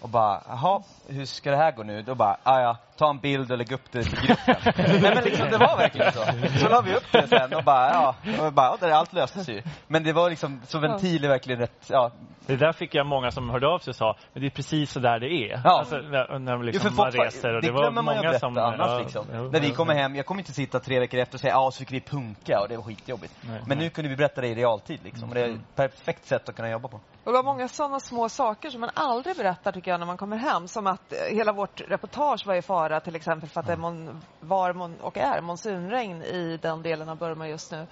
Och 0.00 0.08
bara, 0.08 0.42
jaha, 0.48 0.82
hur 1.06 1.26
ska 1.26 1.50
det 1.50 1.56
här 1.56 1.72
gå 1.72 1.82
nu? 1.82 2.02
Då 2.02 2.14
bara, 2.14 2.36
ah, 2.42 2.60
ja, 2.60 2.76
ta 2.98 3.10
en 3.10 3.18
bild 3.18 3.52
och 3.52 3.58
lägga 3.58 3.74
upp 3.74 3.92
det 3.92 4.02
till 4.02 4.18
gruppen. 4.26 4.54
Nej 4.76 5.14
men 5.14 5.24
liksom, 5.24 5.48
det 5.50 5.58
var 5.58 5.76
verkligen 5.76 6.12
så. 6.12 6.24
Så 6.58 6.68
la 6.68 6.80
vi 6.80 6.94
upp 6.94 7.12
det 7.12 7.26
sen 7.28 7.54
och 7.54 7.64
bara, 7.64 7.90
ja, 7.92 8.14
och 8.46 8.52
bara, 8.52 8.66
ja 8.66 8.76
där 8.80 8.90
allt 8.90 9.12
löstes 9.12 9.48
ju. 9.48 9.62
Men 9.86 10.02
det 10.02 10.12
var 10.12 10.30
liksom, 10.30 10.60
så 10.66 10.78
ventil 10.78 11.24
är 11.24 11.28
verkligen 11.28 11.60
rätt, 11.60 11.86
ja. 11.90 12.10
Det 12.46 12.56
där 12.56 12.72
fick 12.72 12.94
jag 12.94 13.06
många 13.06 13.30
som 13.30 13.50
hörde 13.50 13.68
av 13.68 13.78
sig 13.78 13.90
och 13.90 13.96
sa, 13.96 14.16
men 14.32 14.40
det 14.42 14.48
är 14.48 14.50
precis 14.50 14.92
så 14.92 15.00
där 15.00 15.20
det 15.20 15.26
är. 15.26 15.60
Ja. 15.64 15.78
Alltså, 15.78 15.96
när, 15.96 16.38
när 16.38 16.62
liksom 16.62 16.90
Jo, 16.96 16.96
man 17.02 17.10
reser. 17.10 17.54
Och 17.54 17.62
det 17.62 17.68
det 17.68 17.72
var 17.72 17.80
glömmer 17.80 18.02
man 18.02 18.04
många 18.04 18.22
berätta 18.22 18.38
som... 18.38 18.58
annars 18.58 18.88
ja, 18.90 18.98
liksom. 18.98 19.26
jo, 19.34 19.50
När 19.52 19.60
vi 19.60 19.68
ja, 19.68 19.74
kommer 19.74 19.94
ja. 19.94 20.00
hem, 20.02 20.16
jag 20.16 20.26
kommer 20.26 20.40
inte 20.40 20.52
sitta 20.52 20.80
tre 20.80 21.00
veckor 21.00 21.20
efter 21.20 21.34
och 21.36 21.40
säga, 21.40 21.52
ja 21.52 21.70
så 21.70 21.78
fick 21.78 21.92
vi 21.92 22.00
punka 22.00 22.60
och 22.62 22.68
det 22.68 22.76
var 22.76 22.84
skitjobbigt. 22.84 23.34
Nej. 23.40 23.62
Men 23.66 23.78
nu 23.78 23.90
kunde 23.90 24.10
vi 24.10 24.16
berätta 24.16 24.40
det 24.40 24.48
i 24.48 24.54
realtid 24.54 25.00
liksom. 25.04 25.28
Och 25.28 25.34
det 25.34 25.40
är 25.40 25.48
Mm. 25.48 25.60
ett 25.60 25.76
perfekt 25.76 26.24
sätt 26.26 26.48
att 26.48 26.56
kunna 26.56 26.70
jobba 26.70 26.88
på. 26.88 26.96
Och 26.96 27.32
det 27.32 27.32
var 27.32 27.42
många 27.42 27.68
sådana 27.68 28.00
små 28.00 28.28
saker 28.28 28.70
som 28.70 28.80
man 28.80 28.90
aldrig 28.94 29.36
berättar 29.36 29.72
tycker 29.72 29.90
jag 29.90 30.00
när 30.00 30.06
man 30.06 30.16
kommer 30.16 30.36
hem. 30.36 30.68
Som 30.68 30.86
att 30.86 31.12
eh, 31.12 31.36
hela 31.36 31.52
vårt 31.52 31.80
reportage 31.80 32.46
var 32.46 32.54
i 32.54 32.62
fara 32.62 32.87
till 33.00 33.16
exempel 33.16 33.48
för 33.48 33.60
att 33.60 33.66
det 33.66 33.76
mon, 33.76 34.20
var 34.40 34.72
mon, 34.72 35.00
och 35.00 35.16
är 35.18 35.40
monsunregn 35.40 36.22
i 36.22 36.58
den 36.62 36.82
delen 36.82 37.08
av 37.08 37.18
Burma 37.18 37.48
just 37.48 37.72
nu. 37.72 37.86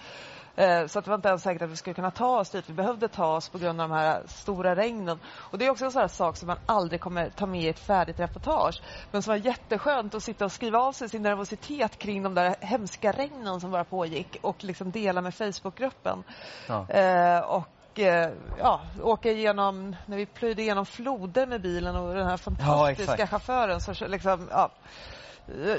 Eh, 0.56 0.86
Så 0.86 0.98
att 0.98 1.04
det 1.04 1.10
var 1.10 1.14
inte 1.16 1.28
ens 1.28 1.42
säkert 1.42 1.62
att 1.62 1.70
vi 1.70 1.76
skulle 1.76 1.94
kunna 1.94 2.10
ta 2.10 2.38
oss 2.40 2.50
dit. 2.50 2.68
Vi 2.68 2.74
behövde 2.74 3.08
ta 3.08 3.36
oss 3.36 3.48
på 3.48 3.58
grund 3.58 3.80
av 3.80 3.88
de 3.88 3.94
här 3.94 4.22
stora 4.26 4.76
regnen. 4.76 5.18
Och 5.26 5.58
det 5.58 5.66
är 5.66 5.70
också 5.70 5.84
en 5.84 5.90
sån 5.90 6.08
sak 6.08 6.36
som 6.36 6.46
man 6.46 6.58
aldrig 6.66 7.00
kommer 7.00 7.30
ta 7.30 7.46
med 7.46 7.62
i 7.62 7.68
ett 7.68 7.78
färdigt 7.78 8.20
reportage. 8.20 8.82
Men 9.10 9.22
som 9.22 9.30
var 9.30 9.38
jätteskönt 9.38 10.14
att 10.14 10.22
sitta 10.22 10.44
och 10.44 10.52
skriva 10.52 10.78
av 10.78 10.92
sig 10.92 11.08
sin 11.08 11.22
nervositet 11.22 11.98
kring 11.98 12.22
de 12.22 12.34
där 12.34 12.56
hemska 12.60 13.12
regnen 13.12 13.60
som 13.60 13.70
bara 13.70 13.84
pågick 13.84 14.36
och 14.42 14.64
liksom 14.64 14.90
dela 14.90 15.20
med 15.20 15.34
Facebookgruppen. 15.34 16.24
Ja. 16.68 16.88
Eh, 16.88 17.40
och 17.40 17.75
eh, 17.98 18.28
ja, 18.58 18.80
åka 19.02 19.30
igenom, 19.30 19.96
när 20.06 20.16
vi 20.16 20.26
plöjde 20.26 20.62
igenom 20.62 20.86
floder 20.86 21.46
med 21.46 21.60
bilen 21.60 21.96
och 21.96 22.14
den 22.14 22.26
här 22.26 22.36
fantastiska 22.36 23.12
exakt. 23.12 23.30
chauffören. 23.30 23.80
Så 23.80 24.08
liksom, 24.08 24.48
ja, 24.50 24.70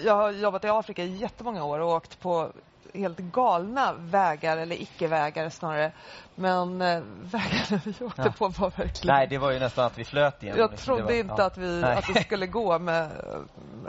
jag 0.06 0.16
har 0.16 0.32
jobbat 0.32 0.64
i 0.64 0.70
Afrika 0.70 1.04
i 1.04 1.16
jättemånga 1.16 1.64
år 1.64 1.80
och 1.80 1.92
åkt 1.92 2.20
på 2.20 2.52
helt 2.94 3.18
galna 3.20 3.94
vägar, 3.94 4.58
eller 4.58 4.82
icke-vägar 4.82 5.50
snarare. 5.50 5.92
Men 6.36 6.82
eh, 6.82 7.02
vägarna 7.22 7.82
vi 7.86 8.06
åkte 8.06 8.22
Ja. 8.22 8.32
på 8.38 8.48
var 8.48 8.70
verkligen... 8.70 9.16
Nej, 9.16 9.28
det 9.28 9.38
var 9.38 9.52
ju 9.52 9.60
nästan 9.60 9.86
att 9.86 9.98
vi 9.98 10.06
flöt 10.06 10.44
igen. 10.44 10.58
Jag 10.58 10.78
trodde 10.78 11.04
var- 11.04 11.12
inte 11.12 11.34
ja. 11.38 11.46
att, 11.46 11.58
vi, 11.58 11.82
Nej. 11.82 11.98
att 11.98 12.14
det 12.14 12.24
skulle 12.24 12.48
gå 12.48 12.80
med... 12.80 13.10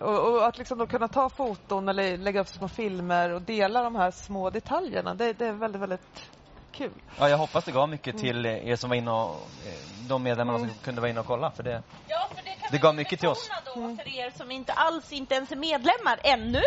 Och, 0.02 0.32
och 0.32 0.46
att 0.46 0.58
liksom 0.58 0.78
då 0.78 0.86
kunna 0.86 1.08
ta 1.08 1.28
foton 1.28 1.88
eller 1.88 2.16
lägga 2.16 2.40
upp 2.40 2.48
små 2.48 2.68
filmer 2.68 3.30
och 3.30 3.42
dela 3.42 3.82
de 3.82 3.96
här 3.96 4.10
små 4.10 4.50
detaljerna. 4.50 5.14
Det, 5.14 5.32
det 5.32 5.46
är 5.46 5.52
väldigt, 5.52 5.82
väldigt 5.82 6.30
kul. 6.78 6.90
Ja, 7.18 7.28
jag 7.28 7.38
hoppas 7.38 7.64
det 7.64 7.72
gav 7.72 7.88
mycket 7.88 8.14
Mm. 8.14 8.20
till 8.22 8.46
er 8.46 8.76
som 8.76 8.90
var 8.90 8.96
inne 8.96 9.10
och, 9.10 9.30
eh, 9.66 9.72
de 10.08 10.22
medlemmarna 10.22 10.58
som 10.58 10.70
kunde 10.84 11.00
vara 11.00 11.10
inne 11.10 11.20
och 11.20 11.26
kolla. 11.26 11.50
För 11.50 11.62
det, 11.62 11.82
Ja, 12.08 12.28
för 12.36 12.44
det 12.44 12.50
kan 12.50 12.68
det 12.72 12.78
gav 12.78 12.94
mycket 12.94 13.20
till 13.20 13.28
oss. 13.28 13.50
då 13.64 13.72
för 13.96 14.08
er 14.18 14.30
som 14.36 14.50
inte 14.50 14.72
alls 14.72 15.12
inte 15.12 15.34
ens 15.34 15.52
är 15.52 15.56
medlemmar 15.56 16.18
ännu. 16.24 16.62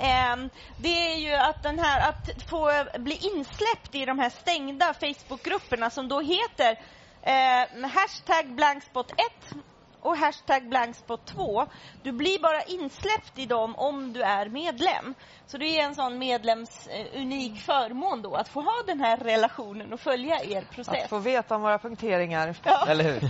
Ehm, 0.00 0.50
det 0.76 1.12
är 1.12 1.16
ju 1.16 1.34
att 1.34 1.62
den 1.62 1.78
här 1.78 2.08
att 2.08 2.42
få 2.50 2.84
bli 2.98 3.14
insläppt 3.34 3.94
i 3.94 4.04
de 4.04 4.18
här 4.18 4.30
stängda 4.30 4.94
Facebookgrupperna 4.94 5.90
som 5.90 6.08
då 6.08 6.20
heter 6.20 6.78
eh, 7.22 7.88
hashtag 7.90 8.54
blankspot 8.54 9.10
1 9.10 9.16
och 10.04 10.16
hashtag 10.16 10.68
blankspot 10.68 11.26
2. 11.26 11.66
Du 12.02 12.12
blir 12.12 12.38
bara 12.42 12.62
insläppt 12.62 13.38
i 13.38 13.46
dem 13.46 13.74
om 13.76 14.12
du 14.12 14.22
är 14.22 14.48
medlem. 14.48 15.14
Så 15.46 15.58
det 15.58 15.80
är 15.80 15.84
en 15.84 15.94
sån 15.94 16.18
medlems 16.18 16.86
eh, 16.86 17.20
unik 17.20 17.60
förmån 17.60 18.22
då 18.22 18.34
att 18.34 18.48
få 18.48 18.60
ha 18.60 18.82
den 18.86 19.00
här 19.00 19.16
relationen 19.16 19.92
och 19.92 20.00
följa 20.00 20.40
er 20.44 20.64
process. 20.74 21.02
Att 21.04 21.10
få 21.10 21.18
veta 21.18 21.54
om 21.56 21.62
våra 21.62 21.78
punkteringar. 21.78 22.56
Eller 22.88 23.04
hur? 23.04 23.20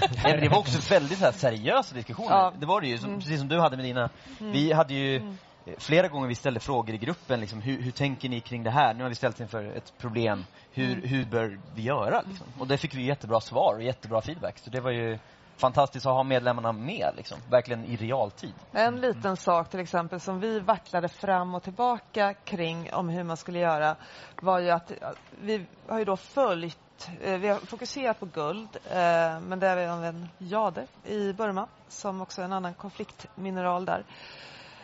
Det 0.40 0.48
var 0.48 0.58
också 0.58 0.94
väldigt 0.94 1.18
så 1.18 1.24
här, 1.24 1.32
seriösa 1.32 1.94
diskussioner. 1.94 2.30
Ja. 2.36 2.52
Det 2.58 2.66
var 2.66 2.80
det 2.80 2.86
ju, 2.88 2.98
som, 2.98 3.08
Mm. 3.08 3.20
precis 3.20 3.38
som 3.38 3.48
du 3.48 3.60
hade 3.60 3.76
med 3.76 3.84
dina. 3.84 4.10
Mm. 4.40 4.52
Vi 4.52 4.72
hade 4.72 4.94
ju 4.94 5.16
eh, 5.16 5.72
flera 5.78 6.08
gånger 6.08 6.28
vi 6.28 6.34
ställde 6.34 6.60
frågor 6.60 6.94
i 6.94 6.98
gruppen. 6.98 7.40
Liksom, 7.40 7.60
hur, 7.62 7.82
hur 7.82 7.90
tänker 7.90 8.28
ni 8.28 8.40
kring 8.40 8.62
det 8.62 8.70
här? 8.70 8.94
Nu 8.94 9.02
har 9.02 9.08
vi 9.08 9.14
ställt 9.14 9.40
inför 9.40 9.64
ett 9.76 9.92
problem. 9.98 10.44
Hur, 10.72 10.92
Mm. 10.92 11.08
hur 11.08 11.24
bör 11.24 11.60
vi 11.74 11.82
göra? 11.82 12.22
Liksom? 12.28 12.46
Och 12.58 12.66
det 12.66 12.78
fick 12.78 12.94
vi 12.94 13.02
jättebra 13.06 13.40
svar 13.40 13.74
och 13.74 13.82
jättebra 13.82 14.20
feedback. 14.22 14.58
Så 14.58 14.70
det 14.70 14.80
var 14.80 14.90
ju 14.90 15.18
fantastiskt 15.56 16.06
att 16.06 16.12
ha 16.12 16.22
medlemmarna 16.22 16.72
med, 16.72 17.12
liksom. 17.16 17.38
verkligen 17.50 17.84
i 17.84 17.96
realtid. 17.96 18.54
En 18.72 19.00
liten 19.00 19.36
sak 19.36 19.70
till 19.70 19.80
exempel 19.80 20.20
som 20.20 20.40
vi 20.40 20.60
vacklade 20.60 21.08
fram 21.08 21.54
och 21.54 21.62
tillbaka 21.62 22.34
kring 22.34 22.92
om 22.92 23.08
hur 23.08 23.24
man 23.24 23.36
skulle 23.36 23.58
göra 23.58 23.96
var 24.42 24.58
ju 24.58 24.70
att 24.70 24.92
vi 25.40 25.66
har 25.88 25.98
ju 25.98 26.04
då 26.04 26.16
följt, 26.16 27.10
eh, 27.22 27.38
vi 27.38 27.48
har 27.48 27.58
fokuserat 27.58 28.20
på 28.20 28.26
guld 28.26 28.76
eh, 28.90 29.40
men 29.40 29.60
det 29.60 29.66
är 29.66 29.76
även 29.76 30.28
jade 30.38 30.86
i 31.04 31.32
Burma 31.32 31.68
som 31.88 32.20
också 32.20 32.40
är 32.40 32.44
en 32.44 32.52
annan 32.52 32.74
konfliktmineral 32.74 33.84
där. 33.84 34.04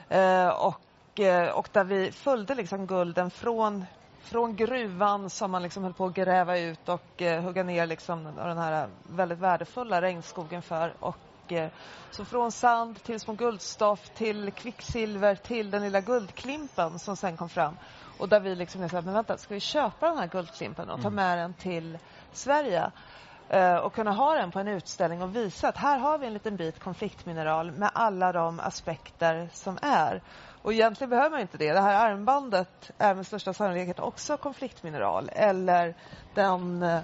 Eh, 0.08 0.48
och, 0.48 1.20
eh, 1.20 1.50
och 1.50 1.68
där 1.72 1.84
vi 1.84 2.12
följde 2.12 2.54
liksom 2.54 2.86
gulden 2.86 3.30
från 3.30 3.84
från 4.20 4.56
gruvan 4.56 5.30
som 5.30 5.50
man 5.50 5.62
liksom 5.62 5.84
höll 5.84 5.92
på 5.92 6.06
att 6.06 6.14
gräva 6.14 6.58
ut 6.58 6.88
och 6.88 7.22
eh, 7.22 7.42
hugga 7.42 7.62
ner 7.62 7.86
liksom 7.86 8.24
den 8.24 8.58
här 8.58 8.88
väldigt 9.02 9.38
värdefulla 9.38 10.02
regnskogen 10.02 10.62
för. 10.62 10.94
Och, 11.00 11.52
eh, 11.52 11.70
så 12.10 12.24
från 12.24 12.52
sand 12.52 13.02
till 13.02 13.20
små 13.20 13.34
guldstoff 13.34 14.10
till 14.14 14.52
kvicksilver 14.52 15.34
till 15.34 15.70
den 15.70 15.82
lilla 15.82 16.00
guldklimpen 16.00 16.98
som 16.98 17.16
sen 17.16 17.36
kom 17.36 17.48
fram. 17.48 17.76
Och 18.18 18.28
där 18.28 18.40
vi 18.40 18.54
liksom 18.54 18.88
sa, 18.88 19.00
men 19.00 19.14
vänta, 19.14 19.38
ska 19.38 19.54
vi 19.54 19.60
köpa 19.60 20.08
den 20.08 20.18
här 20.18 20.26
guldklimpen 20.28 20.90
och 20.90 21.02
ta 21.02 21.10
med 21.10 21.38
den 21.38 21.54
till 21.54 21.98
Sverige? 22.32 22.90
Eh, 23.48 23.76
och 23.76 23.94
kunna 23.94 24.12
ha 24.12 24.34
den 24.34 24.50
på 24.50 24.58
en 24.58 24.68
utställning 24.68 25.22
och 25.22 25.36
visa 25.36 25.68
att 25.68 25.76
här 25.76 25.98
har 25.98 26.18
vi 26.18 26.26
en 26.26 26.32
liten 26.32 26.56
bit 26.56 26.80
konfliktmineral 26.80 27.72
med 27.72 27.90
alla 27.94 28.32
de 28.32 28.60
aspekter 28.60 29.48
som 29.52 29.78
är. 29.82 30.22
Och 30.62 30.72
egentligen 30.72 31.10
behöver 31.10 31.30
man 31.30 31.40
inte 31.40 31.58
det. 31.58 31.72
Det 31.72 31.80
här 31.80 32.10
armbandet 32.10 32.90
är 32.98 33.14
med 33.14 33.26
största 33.26 33.52
sannolikhet 33.52 33.98
också 33.98 34.36
konfliktmineral. 34.36 35.30
Eller 35.32 35.94
den 36.34 36.82
eh, 36.82 37.00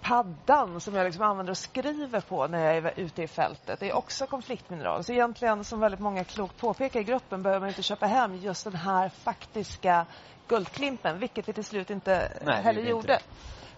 paddan 0.00 0.80
som 0.80 0.94
jag 0.94 1.04
liksom 1.04 1.22
använder 1.22 1.50
och 1.50 1.58
skriver 1.58 2.20
på 2.20 2.46
när 2.46 2.66
jag 2.66 2.76
är 2.76 2.92
ute 2.96 3.22
i 3.22 3.28
fältet. 3.28 3.82
Är 3.82 3.92
också 3.92 4.26
konfliktmineral. 4.26 5.04
Så 5.04 5.12
egentligen, 5.12 5.64
som 5.64 5.80
väldigt 5.80 6.00
många 6.00 6.24
klokt 6.24 6.56
påpekar 6.56 7.00
i 7.00 7.04
gruppen, 7.04 7.42
behöver 7.42 7.60
man 7.60 7.68
inte 7.68 7.82
köpa 7.82 8.06
hem 8.06 8.36
just 8.36 8.64
den 8.64 8.74
här 8.74 9.08
faktiska 9.08 10.06
guldklimpen, 10.48 11.18
vilket 11.18 11.48
vi 11.48 11.52
till 11.52 11.64
slut 11.64 11.90
inte 11.90 12.32
Nej, 12.44 12.62
heller 12.62 12.82
gjorde 12.82 13.12
inte 13.12 13.24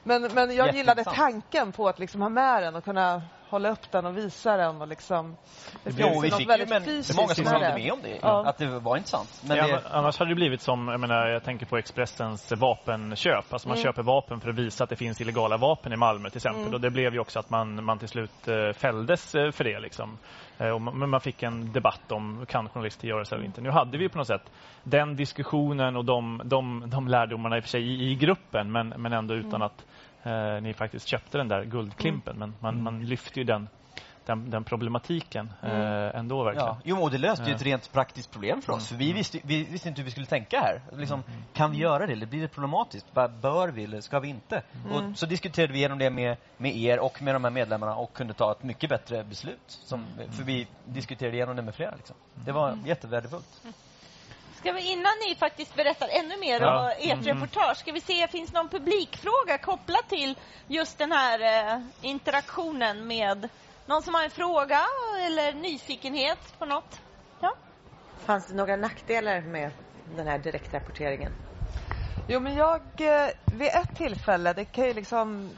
Men, 0.02 0.22
men 0.22 0.54
jag 0.54 0.74
gillade 0.74 1.04
tanken 1.04 1.72
på 1.72 1.88
att 1.88 1.98
liksom 1.98 2.22
ha 2.22 2.28
med 2.28 2.62
den 2.62 2.76
och 2.76 2.84
kunna 2.84 3.22
hålla 3.52 3.70
upp 3.70 3.90
den 3.90 4.06
och 4.06 4.16
visa 4.16 4.56
den. 4.56 4.80
Och 4.82 4.88
liksom, 4.88 5.36
det 5.84 5.90
Jo, 5.96 6.08
finns 6.08 6.24
vi 6.24 6.28
något 6.28 6.38
fick 6.38 6.40
ju 6.40 6.46
väldigt 6.46 6.68
men, 6.68 6.82
fysiskt 6.84 7.18
det 7.18 7.20
är 7.20 7.22
många 7.22 7.34
som 7.34 7.46
håller 7.46 7.74
med 7.74 7.92
om 7.92 8.02
det. 8.02 8.18
Ja. 8.22 8.46
Att 8.46 8.58
det 8.58 8.66
var 8.66 8.96
intressant. 8.96 9.42
Men 9.48 9.56
ja, 9.56 9.66
det, 9.66 9.72
men 9.72 9.92
annars 9.92 10.18
hade 10.18 10.30
det 10.30 10.34
blivit 10.34 10.60
som, 10.60 10.88
jag 10.88 11.00
menar, 11.00 11.26
jag 11.28 11.44
tänker 11.44 11.66
på 11.66 11.76
Expressens 11.78 12.52
vapenköp. 12.52 13.52
Alltså 13.52 13.68
man 13.68 13.76
Mm. 13.76 13.84
köper 13.84 14.02
vapen 14.02 14.40
för 14.40 14.50
att 14.50 14.58
visa 14.58 14.84
att 14.84 14.90
det 14.90 14.96
finns 14.96 15.20
illegala 15.20 15.56
vapen 15.56 15.92
i 15.92 15.96
Malmö 15.96 16.30
till 16.30 16.38
exempel. 16.38 16.62
Mm. 16.62 16.74
Och 16.74 16.80
det 16.80 16.90
blev 16.90 17.12
ju 17.14 17.20
också 17.20 17.38
att 17.38 17.50
man, 17.50 17.84
man 17.84 17.98
till 17.98 18.08
slut 18.08 18.48
eh, 18.48 18.72
fälldes 18.72 19.34
eh, 19.34 19.50
för 19.50 19.64
det. 19.64 19.80
Liksom. 19.80 20.18
Eh, 20.58 20.78
men 20.78 21.10
man 21.10 21.20
fick 21.20 21.42
en 21.42 21.72
debatt 21.72 22.12
om 22.12 22.46
kan 22.48 22.68
journalister 22.68 23.08
göra 23.08 23.24
så 23.24 23.34
eller 23.34 23.44
inte. 23.44 23.60
Nu 23.60 23.70
hade 23.70 23.98
vi 23.98 24.08
på 24.08 24.18
något 24.18 24.26
sätt 24.26 24.50
den 24.82 25.16
diskussionen 25.16 25.96
och 25.96 26.04
de, 26.04 26.42
de, 26.44 26.84
de 26.86 27.08
lärdomarna 27.08 27.56
i 27.56 27.60
och 27.60 27.64
för 27.64 27.70
sig 27.70 27.82
i, 27.82 28.10
i 28.10 28.14
gruppen 28.14 28.72
men, 28.72 28.88
men 28.88 29.12
ändå 29.12 29.34
utan 29.34 29.52
Mm. 29.54 29.62
att 29.62 29.84
eh, 30.22 30.60
ni 30.62 30.74
faktiskt 30.74 31.08
köpte 31.08 31.38
den 31.38 31.48
där 31.48 31.64
guldklimpen. 31.64 32.38
Men 32.38 32.54
man, 32.60 32.82
man 32.82 33.04
lyfte 33.04 33.40
ju 33.40 33.44
den, 33.44 33.68
den, 34.26 34.50
den 34.50 34.64
problematiken 34.64 35.52
eh, 35.62 36.18
ändå 36.18 36.44
verkligen. 36.44 36.66
Ja. 36.66 36.78
Jo, 36.84 37.02
och 37.02 37.10
det 37.10 37.18
löste 37.18 37.44
ju 37.44 37.54
ett 37.54 37.62
rent 37.62 37.92
praktiskt 37.92 38.30
problem 38.30 38.62
för 38.62 38.72
oss. 38.72 38.88
För 38.88 38.96
vi 38.96 39.12
visste, 39.12 39.38
vi 39.44 39.64
visste 39.64 39.88
inte 39.88 40.00
hur 40.00 40.04
vi 40.04 40.10
skulle 40.10 40.26
tänka 40.26 40.60
här. 40.60 40.82
Liksom, 40.98 41.22
Mm. 41.26 41.42
Kan 41.52 41.70
vi 41.70 41.78
göra 41.78 42.06
det? 42.06 42.12
Eller 42.12 42.26
blir 42.26 42.40
det 42.40 42.48
problematiskt? 42.48 43.06
Bör 43.14 43.68
vi 43.68 43.84
eller 43.84 44.00
ska 44.00 44.20
vi 44.20 44.28
inte? 44.28 44.62
Mm. 44.84 44.92
Och 45.10 45.18
så 45.18 45.26
diskuterade 45.26 45.72
vi 45.72 45.78
igenom 45.78 45.98
det 45.98 46.10
med, 46.10 46.36
med 46.56 46.76
er 46.76 46.98
och 46.98 47.22
med 47.22 47.34
de 47.34 47.44
här 47.44 47.50
medlemmarna 47.50 47.96
och 47.96 48.12
kunde 48.12 48.34
ta 48.34 48.52
ett 48.52 48.62
mycket 48.62 48.90
bättre 48.90 49.24
beslut. 49.24 49.60
Som, 49.66 50.06
För 50.30 50.44
vi 50.44 50.66
diskuterade 50.84 51.36
igenom 51.36 51.56
det 51.56 51.62
med 51.62 51.74
flera. 51.74 51.94
Liksom. 51.96 52.16
Det 52.34 52.52
var 52.52 52.78
jättevärdefullt. 52.84 53.62
Ska 54.62 54.72
vi 54.72 54.92
innan 54.92 55.12
ni 55.28 55.34
faktiskt 55.34 55.74
berättar 55.74 56.08
ännu 56.08 56.36
mer 56.36 56.60
Ja. 56.60 56.80
om 56.80 56.86
ert 56.98 57.12
Mm. 57.12 57.24
reportage, 57.24 57.76
ska 57.76 57.92
vi 57.92 58.00
se, 58.00 58.28
finns 58.28 58.52
någon 58.52 58.68
publikfråga 58.68 59.58
kopplat 59.58 60.08
till 60.08 60.38
just 60.66 60.98
den 60.98 61.12
här 61.12 61.40
eh, 61.74 61.80
interaktionen 62.00 63.06
med 63.06 63.48
någon 63.86 64.02
som 64.02 64.14
har 64.14 64.24
en 64.24 64.30
fråga 64.30 64.80
eller 65.26 65.52
nyfikenhet 65.52 66.58
på 66.58 66.64
något? 66.64 67.00
Ja. 67.40 67.54
Fanns 68.24 68.46
det 68.46 68.54
några 68.54 68.76
nackdelar 68.76 69.40
med 69.40 69.70
den 70.04 70.26
här 70.26 70.38
direktrapporteringen? 70.38 71.32
Jo, 72.26 72.40
men 72.40 72.54
jag, 72.54 72.80
eh, 73.00 73.28
vid 73.50 73.68
ett 73.68 73.94
tillfälle, 73.94 74.52
det 74.52 74.64
kan 74.64 74.84
ju 74.84 74.94
liksom 74.94 75.50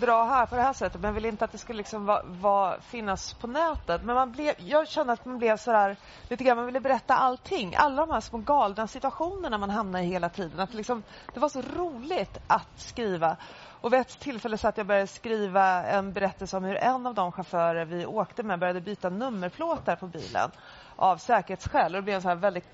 dra 0.00 0.24
här 0.24 0.46
på 0.46 0.56
det 0.56 0.62
här 0.62 0.72
sättet 0.72 1.00
men 1.00 1.08
jag 1.08 1.14
vill 1.14 1.24
inte 1.24 1.44
att 1.44 1.52
det 1.52 1.58
skulle 1.58 1.76
liksom 1.76 2.06
va, 2.06 2.22
va, 2.24 2.76
finnas 2.80 3.34
på 3.34 3.46
nätet. 3.46 4.02
Men 4.02 4.14
man 4.14 4.32
blev, 4.32 4.54
jag 4.58 4.88
kände 4.88 5.12
att 5.12 5.24
man 5.24 5.38
blev 5.38 5.56
sådär, 5.56 5.96
lite 6.28 6.44
grann, 6.44 6.56
man 6.56 6.66
ville 6.66 6.80
berätta 6.80 7.14
allting. 7.14 7.74
Alla 7.76 8.06
de 8.06 8.12
här 8.12 8.20
små 8.20 8.38
galna 8.38 8.86
situationerna 8.86 9.58
man 9.58 9.70
hamnar 9.70 10.00
i 10.00 10.04
hela 10.04 10.28
tiden. 10.28 10.60
Att 10.60 10.74
liksom, 10.74 11.02
det 11.34 11.40
var 11.40 11.48
så 11.48 11.62
roligt 11.62 12.38
att 12.46 12.80
skriva. 12.80 13.36
Och 13.80 13.92
vid 13.92 14.00
ett 14.00 14.20
tillfälle 14.20 14.58
så 14.58 14.68
att 14.68 14.76
jag 14.76 14.86
började 14.86 15.06
skriva 15.06 15.84
en 15.84 16.12
berättelse 16.12 16.56
om 16.56 16.64
hur 16.64 16.76
en 16.76 17.06
av 17.06 17.14
de 17.14 17.32
chaufförer 17.32 17.84
vi 17.84 18.06
åkte 18.06 18.42
med 18.42 18.58
började 18.58 18.80
byta 18.80 19.10
nummerplåtar 19.10 19.96
på 19.96 20.06
bilen 20.06 20.50
av 20.96 21.16
säkerhetsskäl. 21.16 21.94
Och 21.94 22.00
det 22.00 22.02
blev 22.02 22.16
en 22.16 22.22
så 22.22 22.28
här 22.28 22.36
väldigt 22.36 22.68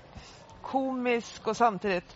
komisk 0.61 1.47
och 1.47 1.57
samtidigt 1.57 2.15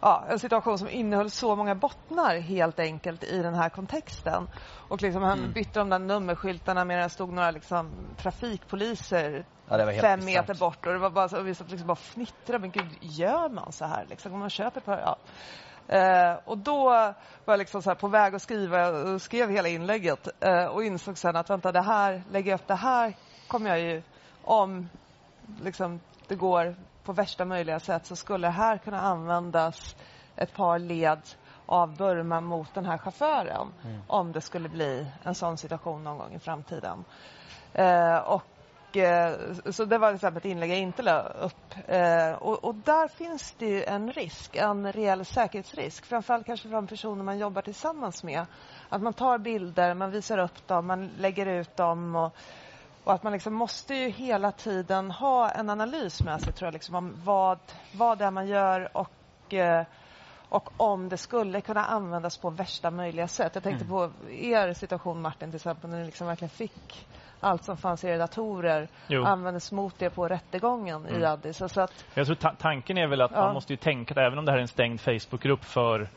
ja, 0.00 0.24
en 0.28 0.38
situation 0.38 0.78
som 0.78 0.88
innehöll 0.88 1.30
så 1.30 1.56
många 1.56 1.74
bottnar 1.74 2.38
helt 2.40 2.78
enkelt 2.80 3.24
i 3.24 3.42
den 3.42 3.54
här 3.54 3.68
kontexten. 3.68 4.46
Och 4.88 5.02
liksom 5.02 5.22
han 5.22 5.38
Mm. 5.38 5.52
bytte 5.52 5.78
de 5.78 5.88
där 5.90 5.98
nummerskyltarna 5.98 6.84
medan 6.84 7.02
det 7.02 7.08
stod 7.10 7.32
några 7.32 7.50
liksom, 7.50 8.14
trafikpoliser 8.16 9.44
Ja, 9.70 9.92
fem 10.00 10.24
meter 10.24 10.54
bort. 10.54 10.86
Och, 10.86 10.92
det 10.92 10.98
var 10.98 11.10
bara 11.10 11.38
och 11.38 11.46
vi 11.46 11.54
satt 11.54 11.70
liksom 11.70 11.86
bara 11.86 11.92
och 11.92 11.98
fnittrade. 11.98 12.58
Men 12.58 12.70
gud, 12.70 12.98
gör 13.00 13.48
man 13.48 13.72
så 13.72 13.84
här? 13.84 14.06
Liksom, 14.10 14.32
om 14.32 14.38
man 14.40 14.50
köper 14.50 14.80
på, 14.80 14.90
ja. 14.90 15.16
Eh, 15.94 16.38
och 16.44 16.58
då 16.58 16.84
var 16.88 17.14
jag 17.54 17.58
liksom 17.58 17.82
på 18.00 18.08
väg 18.08 18.34
att 18.34 18.42
skriva 18.42 18.88
och 18.88 19.22
skrev 19.22 19.50
hela 19.50 19.68
inlägget 19.68 20.28
eh, 20.44 20.64
och 20.64 20.84
insåg 20.84 21.18
sen 21.18 21.36
att 21.36 21.50
vänta, 21.50 21.72
det 21.72 21.82
här, 21.82 22.22
lägger 22.30 22.50
jag 22.50 22.60
upp 22.60 22.66
det 22.68 22.74
här 22.74 23.14
kommer 23.48 23.70
jag 23.70 23.80
ju, 23.80 24.02
om 24.42 24.88
liksom, 25.62 26.00
det 26.28 26.34
går 26.34 26.76
på 27.08 27.12
värsta 27.12 27.44
möjliga 27.44 27.80
sätt 27.80 28.06
så 28.06 28.16
skulle 28.16 28.46
det 28.46 28.52
här 28.52 28.78
kunna 28.78 29.00
användas 29.00 29.96
ett 30.36 30.54
par 30.54 30.78
led 30.78 31.20
av 31.66 31.96
Burma 31.96 32.40
mot 32.40 32.74
den 32.74 32.86
här 32.86 32.98
chauffören 32.98 33.72
Mm. 33.84 34.00
om 34.06 34.32
det 34.32 34.40
skulle 34.40 34.68
bli 34.68 35.06
en 35.22 35.34
sån 35.34 35.58
situation 35.58 36.04
någon 36.04 36.18
gång 36.18 36.34
i 36.34 36.38
framtiden. 36.38 37.04
Eh, 37.72 38.16
och, 38.16 38.96
eh, 38.96 39.34
så 39.70 39.84
det 39.84 39.98
var 39.98 40.12
liksom 40.12 40.36
ett 40.36 40.44
inlägg 40.44 40.70
jag 40.70 40.78
inte 40.78 41.02
la 41.02 41.20
upp. 41.20 41.74
Eh, 41.86 42.32
och, 42.32 42.64
och 42.64 42.74
där 42.74 43.08
finns 43.08 43.54
det 43.58 43.66
ju 43.66 43.84
en 43.84 44.12
risk, 44.12 44.56
en 44.56 44.92
reell 44.92 45.24
säkerhetsrisk. 45.24 46.04
Framförallt 46.04 46.46
kanske 46.46 46.68
för 46.68 46.74
de 46.74 46.86
personer 46.86 47.24
man 47.24 47.38
jobbar 47.38 47.62
tillsammans 47.62 48.24
med. 48.24 48.46
Att 48.88 49.02
man 49.02 49.12
tar 49.12 49.38
bilder, 49.38 49.94
man 49.94 50.10
visar 50.10 50.38
upp 50.38 50.68
dem, 50.68 50.86
man 50.86 51.06
lägger 51.18 51.46
ut 51.46 51.76
dem. 51.76 52.16
Och, 52.16 52.36
och 53.08 53.14
att 53.14 53.22
man 53.22 53.32
liksom 53.32 53.54
måste 53.54 53.94
ju 53.94 54.08
hela 54.08 54.52
tiden 54.52 55.10
ha 55.10 55.50
en 55.50 55.70
analys 55.70 56.22
med 56.22 56.40
sig 56.40 56.52
tror 56.52 56.66
jag, 56.66 56.72
liksom 56.72 56.94
om 56.94 57.12
vad, 57.24 57.58
vad 57.92 58.18
det 58.18 58.24
är 58.24 58.30
man 58.30 58.48
gör 58.48 58.96
och, 58.96 59.54
eh, 59.54 59.86
och 60.48 60.68
om 60.76 61.08
det 61.08 61.16
skulle 61.16 61.60
kunna 61.60 61.84
användas 61.84 62.38
på 62.38 62.50
värsta 62.50 62.90
möjliga 62.90 63.28
sätt. 63.28 63.54
Jag 63.54 63.62
tänkte 63.64 63.84
Mm. 63.84 63.88
på 63.96 64.10
er 64.30 64.72
situation 64.72 65.20
Martin 65.22 65.50
till 65.50 65.56
exempel 65.56 65.90
när 65.90 65.98
ni 65.98 66.04
liksom 66.06 66.26
verkligen 66.26 66.50
fick 66.50 67.06
allt 67.40 67.64
som 67.64 67.76
fanns 67.76 68.04
i 68.04 68.08
era 68.08 68.18
datorer 68.18 68.88
Jo. 69.06 69.24
användes 69.24 69.72
mot 69.72 70.02
er 70.02 70.10
på 70.10 70.28
rättegången 70.28 71.06
i 71.06 71.14
Mm. 71.14 71.30
Addis. 71.32 71.56
Så 71.72 71.80
att, 71.80 72.04
Jag 72.14 72.26
tror 72.26 72.36
ta 72.36 72.54
tanken 72.58 72.98
är 72.98 73.06
väl 73.06 73.20
att 73.20 73.30
Ja. 73.30 73.40
man 73.40 73.54
måste 73.54 73.72
ju 73.72 73.76
tänka 73.76 74.14
även 74.20 74.38
om 74.38 74.44
det 74.44 74.50
här 74.50 74.58
är 74.58 74.62
en 74.62 74.68
stängd 74.68 75.00
Facebookgrupp 75.00 75.64
för 75.64 76.08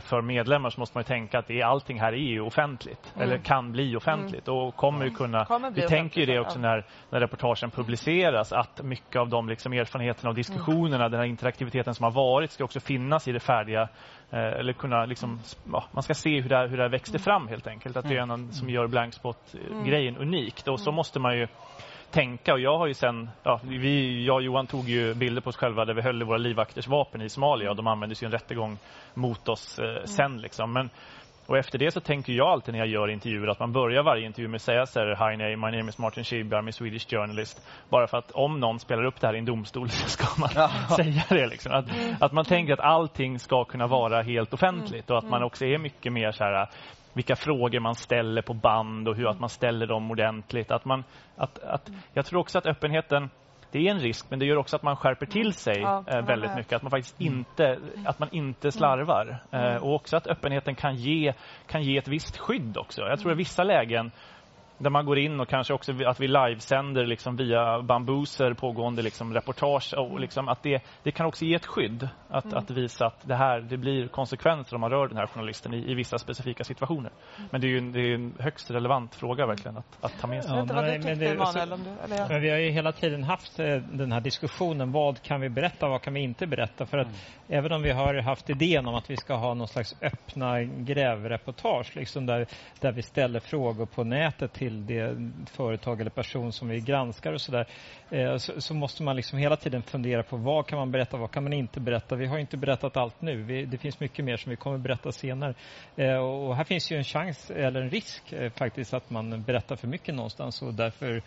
för 0.00 0.22
medlemmar 0.22 0.70
så 0.70 0.80
måste 0.80 0.96
man 0.96 1.00
ju 1.00 1.06
tänka 1.06 1.38
att 1.38 1.46
det 1.46 1.60
är, 1.60 1.64
allting 1.64 2.00
här 2.00 2.12
är 2.12 2.16
ju 2.16 2.40
offentligt 2.40 3.12
Mm. 3.14 3.28
eller 3.28 3.38
kan 3.38 3.72
bli 3.72 3.96
offentligt. 3.96 4.48
Och 4.48 4.76
kommer 4.76 5.04
ju 5.04 5.10
kunna 5.10 5.44
Kommer 5.44 5.70
vi 5.70 5.82
tänker 5.82 6.20
ju 6.20 6.26
det 6.26 6.40
också 6.40 6.58
ja. 6.58 6.62
när, 6.62 6.86
när 7.10 7.20
reportagen 7.20 7.70
publiceras 7.70 8.52
att 8.52 8.82
mycket 8.82 9.16
av 9.16 9.28
de 9.28 9.48
liksom 9.48 9.72
erfarenheterna 9.72 10.28
och 10.30 10.34
diskussionerna, 10.34 11.08
den 11.08 11.20
här 11.20 11.26
interaktiviteten 11.26 11.94
som 11.94 12.04
har 12.04 12.10
varit 12.10 12.50
ska 12.50 12.64
också 12.64 12.80
finnas 12.80 13.28
i 13.28 13.32
det 13.32 13.40
färdiga 13.40 13.82
eh, 14.30 14.40
eller 14.40 14.72
kunna 14.72 15.04
liksom, 15.04 15.40
ja, 15.72 15.84
man 15.90 16.02
ska 16.02 16.14
se 16.14 16.40
hur 16.40 16.48
det, 16.48 16.56
här, 16.56 16.68
hur 16.68 16.76
det 16.76 16.88
växte 16.88 17.18
fram 17.18 17.48
helt 17.48 17.66
enkelt. 17.66 17.96
Att 17.96 18.08
det 18.08 18.16
är 18.16 18.22
en 18.22 18.52
som 18.52 18.70
gör 18.70 18.86
blankspot-grejen 18.86 20.16
unikt. 20.16 20.68
Och 20.68 20.80
så 20.80 20.92
måste 20.92 21.20
man 21.20 21.38
ju 21.38 21.46
tänka 22.12 22.52
och 22.52 22.60
jag 22.60 22.78
har 22.78 22.86
ju 22.86 22.94
sen, 22.94 23.30
ja, 23.42 23.60
vi, 23.64 24.24
jag 24.24 24.36
och 24.36 24.42
Johan 24.42 24.66
tog 24.66 24.88
ju 24.88 25.14
bilder 25.14 25.40
på 25.40 25.48
oss 25.48 25.56
själva 25.56 25.84
där 25.84 25.94
vi 25.94 26.02
höll 26.02 26.22
i 26.22 26.24
våra 26.24 26.38
livvakters 26.38 26.88
vapen 26.88 27.22
i 27.22 27.28
Somalia 27.28 27.70
och 27.70 27.76
de 27.76 27.86
användes 27.86 28.22
i 28.22 28.26
en 28.26 28.32
rättegång 28.32 28.78
mot 29.14 29.48
oss 29.48 29.78
eh, 29.78 30.04
sen 30.04 30.40
liksom. 30.40 30.72
Men, 30.72 30.90
och 31.52 31.58
efter 31.58 31.78
det 31.78 31.90
så 31.90 32.00
tänker 32.00 32.32
jag 32.32 32.48
alltid 32.48 32.74
när 32.74 32.78
jag 32.78 32.88
gör 32.88 33.08
intervjuer 33.08 33.48
att 33.48 33.60
man 33.60 33.72
börjar 33.72 34.02
varje 34.02 34.26
intervju 34.26 34.48
med 34.48 34.56
att 34.56 34.62
säga 34.62 34.86
så 34.86 35.00
här, 35.00 35.30
Hi 35.30 35.56
my 35.56 35.78
name 35.78 35.88
is 35.88 35.98
Martin 35.98 36.24
Schibbye, 36.24 36.58
I'm 36.58 36.68
a 36.68 36.72
Swedish 36.72 37.10
journalist. 37.10 37.66
Bara 37.88 38.06
för 38.06 38.18
att 38.18 38.30
om 38.30 38.60
någon 38.60 38.78
spelar 38.78 39.04
upp 39.04 39.20
det 39.20 39.26
här 39.26 39.34
i 39.34 39.38
en 39.38 39.44
domstol 39.44 39.90
så 39.90 40.08
ska 40.08 40.26
man 40.40 40.48
säga 40.96 41.24
det. 41.28 41.46
Liksom. 41.46 41.72
Att, 41.72 41.84
att 42.20 42.32
man 42.32 42.44
tänker 42.44 42.72
att 42.72 42.80
allting 42.80 43.38
ska 43.38 43.64
kunna 43.64 43.86
vara 43.86 44.22
helt 44.22 44.54
offentligt 44.54 45.10
och 45.10 45.18
att 45.18 45.30
man 45.30 45.42
också 45.42 45.64
är 45.64 45.78
mycket 45.78 46.12
mer 46.12 46.32
så 46.32 46.44
här 46.44 46.68
vilka 47.12 47.36
frågor 47.36 47.80
man 47.80 47.94
ställer 47.94 48.42
på 48.42 48.54
band 48.54 49.08
och 49.08 49.16
hur 49.16 49.28
att 49.28 49.40
man 49.40 49.48
ställer 49.48 49.86
dem 49.86 50.10
ordentligt. 50.10 50.70
Att 50.70 50.84
man, 50.84 51.04
att, 51.36 51.58
att, 51.58 51.90
jag 52.12 52.26
tror 52.26 52.40
också 52.40 52.58
att 52.58 52.66
öppenheten 52.66 53.30
det 53.72 53.78
är 53.78 53.90
en 53.90 54.00
risk, 54.00 54.26
men 54.30 54.38
det 54.38 54.46
gör 54.46 54.56
också 54.56 54.76
att 54.76 54.82
man 54.82 54.96
skärper 54.96 55.26
till 55.26 55.52
sig 55.52 55.80
Ja, 55.80 56.04
eh, 56.06 56.26
väldigt 56.26 56.54
mycket. 56.56 56.72
Att 56.72 56.82
man 56.82 56.90
faktiskt 56.90 57.20
inte, 57.20 57.78
att 58.04 58.18
man 58.18 58.28
inte 58.32 58.72
slarvar. 58.72 59.42
Eh, 59.50 59.76
och 59.76 59.94
också 59.94 60.16
att 60.16 60.26
öppenheten 60.26 60.74
kan 60.74 60.94
ge, 60.94 61.32
kan 61.66 61.82
ge 61.82 61.98
ett 61.98 62.08
visst 62.08 62.38
skydd 62.38 62.76
också. 62.76 63.02
Jag 63.02 63.20
tror 63.20 63.32
i 63.32 63.34
vissa 63.34 63.64
lägen 63.64 64.10
där 64.82 64.90
man 64.90 65.06
går 65.06 65.18
in 65.18 65.40
och 65.40 65.48
kanske 65.48 65.74
också 65.74 65.92
att 66.06 66.20
vi 66.20 66.28
livesänder 66.28 67.06
liksom 67.06 67.36
via 67.36 67.82
bambuser 67.82 68.54
pågående 68.54 69.02
liksom 69.02 69.34
reportage 69.34 69.94
och 69.96 70.20
liksom 70.20 70.48
att 70.48 70.62
det, 70.62 70.82
det 71.02 71.10
kan 71.12 71.26
också 71.26 71.44
ge 71.44 71.54
ett 71.54 71.66
skydd 71.66 72.08
att, 72.28 72.44
Mm. 72.44 72.56
att 72.58 72.70
visa 72.70 73.06
att 73.06 73.28
det 73.28 73.34
här 73.34 73.60
det 73.60 73.76
blir 73.76 74.08
konsekvenser 74.08 74.74
om 74.74 74.80
man 74.80 74.90
rör 74.90 75.08
den 75.08 75.16
här 75.16 75.26
journalisten 75.26 75.74
i, 75.74 75.90
i 75.90 75.94
vissa 75.94 76.18
specifika 76.18 76.64
situationer. 76.64 77.10
Men 77.50 77.60
det 77.60 77.66
är 77.66 77.68
ju 77.68 77.78
en, 77.78 77.92
det 77.92 78.00
är 78.00 78.14
en 78.14 78.34
högst 78.38 78.70
relevant 78.70 79.14
fråga 79.14 79.46
verkligen 79.46 79.76
att, 79.76 79.98
att 80.04 80.20
ta 80.20 80.26
med 80.26 80.44
sig. 80.44 80.52
nej, 80.54 80.66
men 80.66 80.92
tyckte 80.92 81.14
det- 81.14 81.40
alltså-. 81.40 81.78
Men 82.28 82.40
vi 82.40 82.50
har 82.50 82.58
ju 82.58 82.70
hela 82.70 82.92
tiden 82.92 83.24
haft 83.24 83.58
eh, 83.58 83.76
den 83.76 84.12
här 84.12 84.20
diskussionen. 84.20 84.92
Vad 84.92 85.22
kan 85.22 85.40
vi 85.40 85.48
berätta? 85.48 85.88
Vad 85.88 86.02
kan 86.02 86.14
vi 86.14 86.20
inte 86.20 86.46
berätta? 86.46 86.86
För 86.86 86.98
att 86.98 87.08
även 87.48 87.72
om 87.72 87.82
vi 87.82 87.90
har 87.90 88.14
haft 88.14 88.50
idén 88.50 88.86
om 88.86 88.94
att 88.94 89.10
vi 89.10 89.16
ska 89.16 89.34
ha 89.34 89.54
någon 89.54 89.68
slags 89.68 89.94
öppna 90.02 90.62
grävreportage 90.62 91.96
liksom 91.96 92.26
där, 92.26 92.46
där 92.80 92.92
vi 92.92 93.02
ställer 93.02 93.40
frågor 93.40 93.86
på 93.86 94.04
nätet 94.04 94.52
till 94.52 94.71
det 94.72 95.30
företag 95.50 96.00
eller 96.00 96.10
person 96.10 96.52
som 96.52 96.68
vi 96.68 96.80
granskar 96.80 97.32
och 97.32 97.40
sådär. 97.40 97.66
Eh, 98.10 98.36
så, 98.36 98.60
så 98.60 98.74
måste 98.74 99.02
man 99.02 99.16
liksom 99.16 99.38
hela 99.38 99.56
tiden 99.56 99.82
fundera 99.82 100.22
på 100.22 100.36
vad 100.36 100.66
kan 100.66 100.78
man 100.78 100.90
berätta? 100.90 101.16
Vad 101.16 101.30
kan 101.30 101.42
man 101.42 101.52
inte 101.52 101.80
berätta? 101.80 102.16
Vi 102.16 102.26
har 102.26 102.38
inte 102.38 102.56
berättat 102.56 102.96
allt 102.96 103.20
nu. 103.20 103.42
Vi, 103.42 103.64
det 103.64 103.78
finns 103.78 104.00
mycket 104.00 104.24
mer 104.24 104.36
som 104.36 104.50
vi 104.50 104.56
kommer 104.56 104.78
berätta 104.78 105.12
senare. 105.12 105.54
Eh, 105.96 106.16
och 106.16 106.56
här 106.56 106.64
finns 106.64 106.92
ju 106.92 106.96
en 106.96 107.04
chans 107.04 107.50
eller 107.50 107.82
en 107.82 107.90
risk 107.90 108.32
eh, 108.32 108.50
faktiskt 108.50 108.94
att 108.94 109.10
man 109.10 109.42
berättar 109.42 109.76
för 109.76 109.88
mycket 109.88 110.14
någonstans 110.14 110.62
och 110.62 110.74
därför 110.74 111.22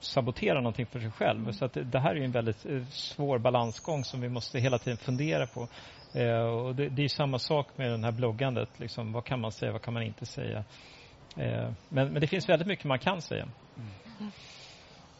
sabotera 0.00 0.54
någonting 0.54 0.86
för 0.86 1.00
sig 1.00 1.10
själv. 1.10 1.52
Så 1.52 1.64
att 1.64 1.76
det, 1.92 1.98
här 1.98 2.16
är 2.16 2.24
en 2.24 2.32
väldigt 2.32 2.66
eh, 2.66 2.84
svår 2.90 3.38
balansgång 3.38 4.04
som 4.04 4.20
vi 4.20 4.28
måste 4.28 4.58
hela 4.58 4.78
tiden 4.78 4.96
fundera 4.96 5.46
på. 5.46 5.68
Eh, 6.14 6.46
och 6.46 6.74
det, 6.74 6.88
det 6.88 7.04
är 7.04 7.08
samma 7.08 7.38
sak 7.38 7.66
med 7.76 7.90
det 7.90 8.04
här 8.04 8.12
bloggandet. 8.12 8.68
Liksom, 8.76 9.12
vad 9.12 9.24
kan 9.24 9.40
man 9.40 9.52
säga, 9.52 9.72
vad 9.72 9.82
kan 9.82 9.94
man 9.94 10.02
inte 10.02 10.26
säga? 10.26 10.64
Eh, 11.36 11.70
men, 11.88 12.12
men 12.12 12.20
det 12.20 12.26
finns 12.26 12.48
väldigt 12.48 12.68
mycket 12.68 12.84
man 12.84 12.98
kan 12.98 13.22
säga. 13.22 13.48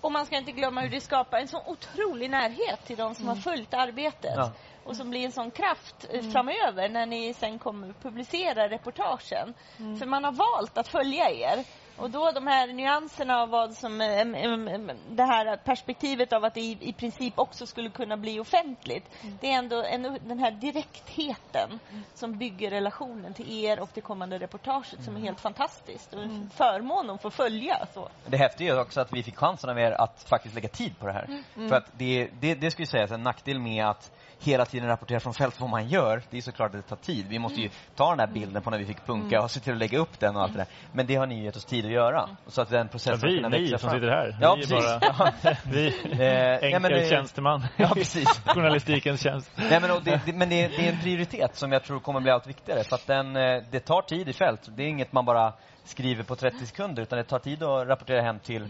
Och 0.00 0.12
man 0.12 0.26
ska 0.26 0.36
inte 0.36 0.52
glömma 0.52 0.80
hur 0.80 0.90
det 0.90 1.00
skapar 1.00 1.38
en 1.38 1.48
sån 1.48 1.62
otrolig 1.66 2.30
närhet 2.30 2.84
till 2.86 2.96
de 2.96 3.14
som 3.14 3.28
har 3.28 3.36
följt 3.36 3.74
arbetet. 3.74 4.34
Ja. 4.36 4.52
Och 4.84 4.96
som 4.96 5.10
blir 5.10 5.24
en 5.24 5.32
sån 5.32 5.50
kraft 5.50 6.06
eh, 6.10 6.30
framöver 6.30 6.88
när 6.88 7.06
ni 7.06 7.34
sen 7.34 7.58
kommer 7.58 7.92
publicera 8.02 8.68
reportagen. 8.68 9.54
För 9.76 10.06
man 10.06 10.24
har 10.24 10.32
valt 10.32 10.78
att 10.78 10.88
följa 10.88 11.30
er. 11.30 11.64
Och 11.96 12.10
då 12.10 12.30
de 12.30 12.46
här 12.46 12.66
nyanserna 12.72 13.42
av 13.42 13.48
vad 13.48 13.72
som, 13.72 14.00
em, 14.00 14.90
det 15.10 15.24
här 15.24 15.56
perspektivet 15.56 16.32
av 16.32 16.44
att 16.44 16.54
det 16.54 16.60
i, 16.60 16.78
i 16.80 16.92
princip 16.92 17.38
också 17.38 17.66
skulle 17.66 17.90
kunna 17.90 18.16
bli 18.16 18.40
offentligt. 18.40 19.04
Det 19.40 19.52
är 19.52 19.58
ändå 19.58 19.82
en, 19.82 20.02
den 20.02 20.38
här 20.38 20.50
direktheten 20.50 21.80
som 22.14 22.38
bygger 22.38 22.70
relationen 22.70 23.34
till 23.34 23.64
er 23.64 23.80
och 23.80 23.90
det 23.94 24.00
kommande 24.00 24.38
reportaget 24.38 25.04
som 25.04 25.16
är 25.16 25.20
helt 25.20 25.40
fantastiskt. 25.40 26.14
Och 26.14 26.22
en 26.22 26.50
förmån 26.50 27.10
att 27.10 27.22
få 27.22 27.30
följa. 27.30 27.86
Så. 27.94 28.08
Det 28.26 28.36
häftiga 28.36 28.74
är 28.74 28.80
också 28.80 29.00
att 29.00 29.12
vi 29.12 29.22
fick 29.22 29.36
chansen 29.36 29.70
av 29.70 29.78
er 29.78 29.92
att 29.92 30.24
faktiskt 30.28 30.54
lägga 30.54 30.68
tid 30.68 30.98
på 30.98 31.06
det 31.06 31.12
här. 31.12 31.42
Mm. 31.56 31.68
För 31.68 31.76
att 31.76 31.86
det, 31.92 32.28
det, 32.40 32.54
det 32.54 32.70
skulle 32.70 32.86
sägas 32.86 33.10
en 33.10 33.22
nackdel 33.22 33.60
med 33.60 33.86
att 33.86 34.12
hela 34.44 34.64
tiden 34.64 34.88
rapportera 34.88 35.20
från 35.20 35.34
fält 35.34 35.60
vad 35.60 35.70
man 35.70 35.88
gör. 35.88 36.22
Det 36.30 36.36
är 36.36 36.40
såklart 36.42 36.66
att 36.74 36.82
det 36.82 36.88
tar 36.88 36.96
tid. 36.96 37.26
Vi 37.28 37.38
måste 37.38 37.60
ju 37.60 37.68
ta 37.96 38.10
den 38.10 38.18
här 38.20 38.26
bilden 38.26 38.62
på 38.62 38.70
när 38.70 38.78
vi 38.78 38.84
fick 38.86 39.06
punka 39.06 39.36
Mm. 39.36 39.44
och 39.44 39.50
se 39.50 39.60
till 39.60 39.72
att 39.72 39.78
lägga 39.78 39.98
upp 39.98 40.20
den 40.20 40.36
och 40.36 40.42
allt 40.42 40.52
det 40.52 40.58
där. 40.58 40.66
Men 40.92 41.06
det 41.06 41.14
har 41.14 41.26
ni 41.26 41.44
gett 41.44 41.56
oss 41.56 41.64
tid 41.64 41.84
att 41.84 41.90
göra. 41.90 42.28
Så 42.46 42.62
att 42.62 42.68
den 42.70 42.88
processen 42.88 43.20
Ja, 43.22 43.28
vi, 43.28 43.36
kunna 43.36 43.48
ni 43.48 43.60
växa 43.62 43.78
som 43.78 43.90
fram. 43.90 43.98
sitter 44.00 44.08
här. 44.12 44.38
Ja, 44.40 44.54
Vi 44.54 44.62
är 44.62 44.66
precis. 44.66 45.40
bara- 45.42 45.56
vi, 45.70 45.86
Eh, 45.86 46.52
enkel 46.52 46.70
ja, 46.70 46.78
men 46.78 46.90
det- 46.92 47.08
tjänsteman. 47.08 47.64
Ja, 47.76 47.90
precis. 47.94 48.28
Journalistikens 48.46 49.20
tjänst. 49.22 49.50
Nej, 49.56 49.80
men, 49.80 49.90
och 49.90 50.02
det, 50.02 50.20
det, 50.26 50.32
men 50.32 50.48
det, 50.48 50.68
det 50.68 50.88
är 50.88 50.92
en 50.92 51.00
prioritet 51.00 51.56
som 51.56 51.72
jag 51.72 51.84
tror 51.84 52.00
kommer 52.00 52.20
bli 52.20 52.30
allt 52.30 52.46
viktigare. 52.46 52.84
För 52.84 52.94
att 52.96 53.06
den, 53.06 53.36
eh, 53.36 53.62
det 53.70 53.80
tar 53.80 54.02
tid 54.02 54.28
i 54.28 54.32
fält. 54.32 54.60
Det 54.76 54.82
är 54.82 54.86
inget 54.88 55.12
man 55.12 55.24
bara 55.24 55.52
skriver 55.84 56.22
på 56.24 56.36
30 56.36 56.66
sekunder 56.66 57.02
utan 57.02 57.16
det 57.16 57.24
tar 57.24 57.38
tid 57.38 57.62
att 57.62 57.88
rapportera 57.88 58.22
hem 58.22 58.38
till, 58.38 58.68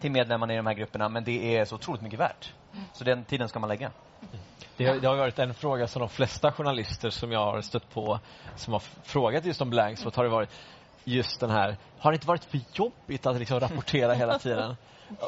till 0.00 0.10
medlemmarna 0.10 0.52
i 0.52 0.56
de 0.56 0.66
här 0.66 0.74
grupperna. 0.74 1.08
Men 1.08 1.24
det 1.24 1.56
är 1.56 1.64
så 1.64 1.74
otroligt 1.74 2.02
mycket 2.02 2.20
värt. 2.20 2.52
Så 2.92 3.04
den 3.04 3.24
tiden 3.24 3.48
ska 3.48 3.58
man 3.58 3.68
lägga. 3.68 3.90
Det 4.76 4.86
har, 4.86 4.94
det 4.96 5.08
har 5.08 5.16
varit 5.16 5.38
en 5.38 5.54
fråga 5.54 5.86
som 5.86 6.00
de 6.00 6.08
flesta 6.08 6.52
journalister 6.52 7.10
som 7.10 7.32
jag 7.32 7.44
har 7.44 7.60
stött 7.60 7.90
på 7.90 8.20
som 8.56 8.72
har 8.72 8.82
frågat 9.02 9.44
just 9.44 9.60
om 9.60 9.70
Blankspot 9.70 10.16
har 10.16 10.24
det 10.24 10.30
varit 10.30 10.50
just 11.04 11.40
den 11.40 11.50
här, 11.50 11.76
har 11.98 12.12
det 12.12 12.14
inte 12.14 12.26
varit 12.26 12.44
för 12.44 12.60
jobbigt 12.72 13.26
att 13.26 13.38
liksom 13.38 13.60
rapportera 13.60 14.14
hela 14.14 14.38
tiden? 14.38 14.76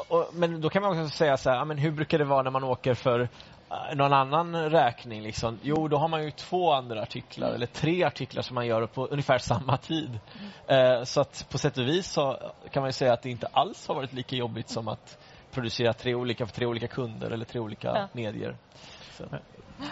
Och, 0.07 0.29
men 0.33 0.61
då 0.61 0.69
kan 0.69 0.81
man 0.81 0.91
också 0.91 1.17
säga 1.17 1.37
så 1.37 1.49
här, 1.49 1.65
men 1.65 1.77
hur 1.77 1.91
brukar 1.91 2.17
det 2.17 2.25
vara 2.25 2.43
när 2.43 2.51
man 2.51 2.63
åker 2.63 2.93
för 2.93 3.19
eh, 3.19 3.95
någon 3.95 4.13
annan 4.13 4.69
räkning? 4.69 5.21
Liksom? 5.21 5.59
Jo, 5.61 5.87
då 5.87 5.97
har 5.97 6.07
man 6.07 6.23
ju 6.23 6.31
två 6.31 6.73
andra 6.73 7.01
artiklar 7.01 7.51
eller 7.51 7.65
tre 7.65 8.03
artiklar 8.03 8.41
som 8.41 8.55
man 8.55 8.67
gör 8.67 8.87
på 8.87 9.05
ungefär 9.05 9.37
samma 9.37 9.77
tid. 9.77 10.19
Eh, 10.67 11.03
så 11.03 11.21
att 11.21 11.47
på 11.49 11.57
sätt 11.57 11.77
och 11.77 11.87
vis 11.87 12.11
så 12.11 12.39
kan 12.71 12.81
man 12.81 12.89
ju 12.89 12.93
säga 12.93 13.13
att 13.13 13.21
det 13.21 13.29
inte 13.29 13.47
alls 13.47 13.87
har 13.87 13.95
varit 13.95 14.13
lika 14.13 14.35
jobbigt 14.35 14.69
som 14.69 14.87
att 14.87 15.17
producera 15.57 15.93
tre 15.93 16.15
olika 16.15 16.45
för 16.45 16.53
tre 16.53 16.65
olika 16.65 16.87
kunder 16.87 17.31
eller 17.31 17.45
tre 17.45 17.59
olika 17.59 17.87
Ja. 17.87 18.07
medier. 18.13 18.55
Så. 19.11 19.23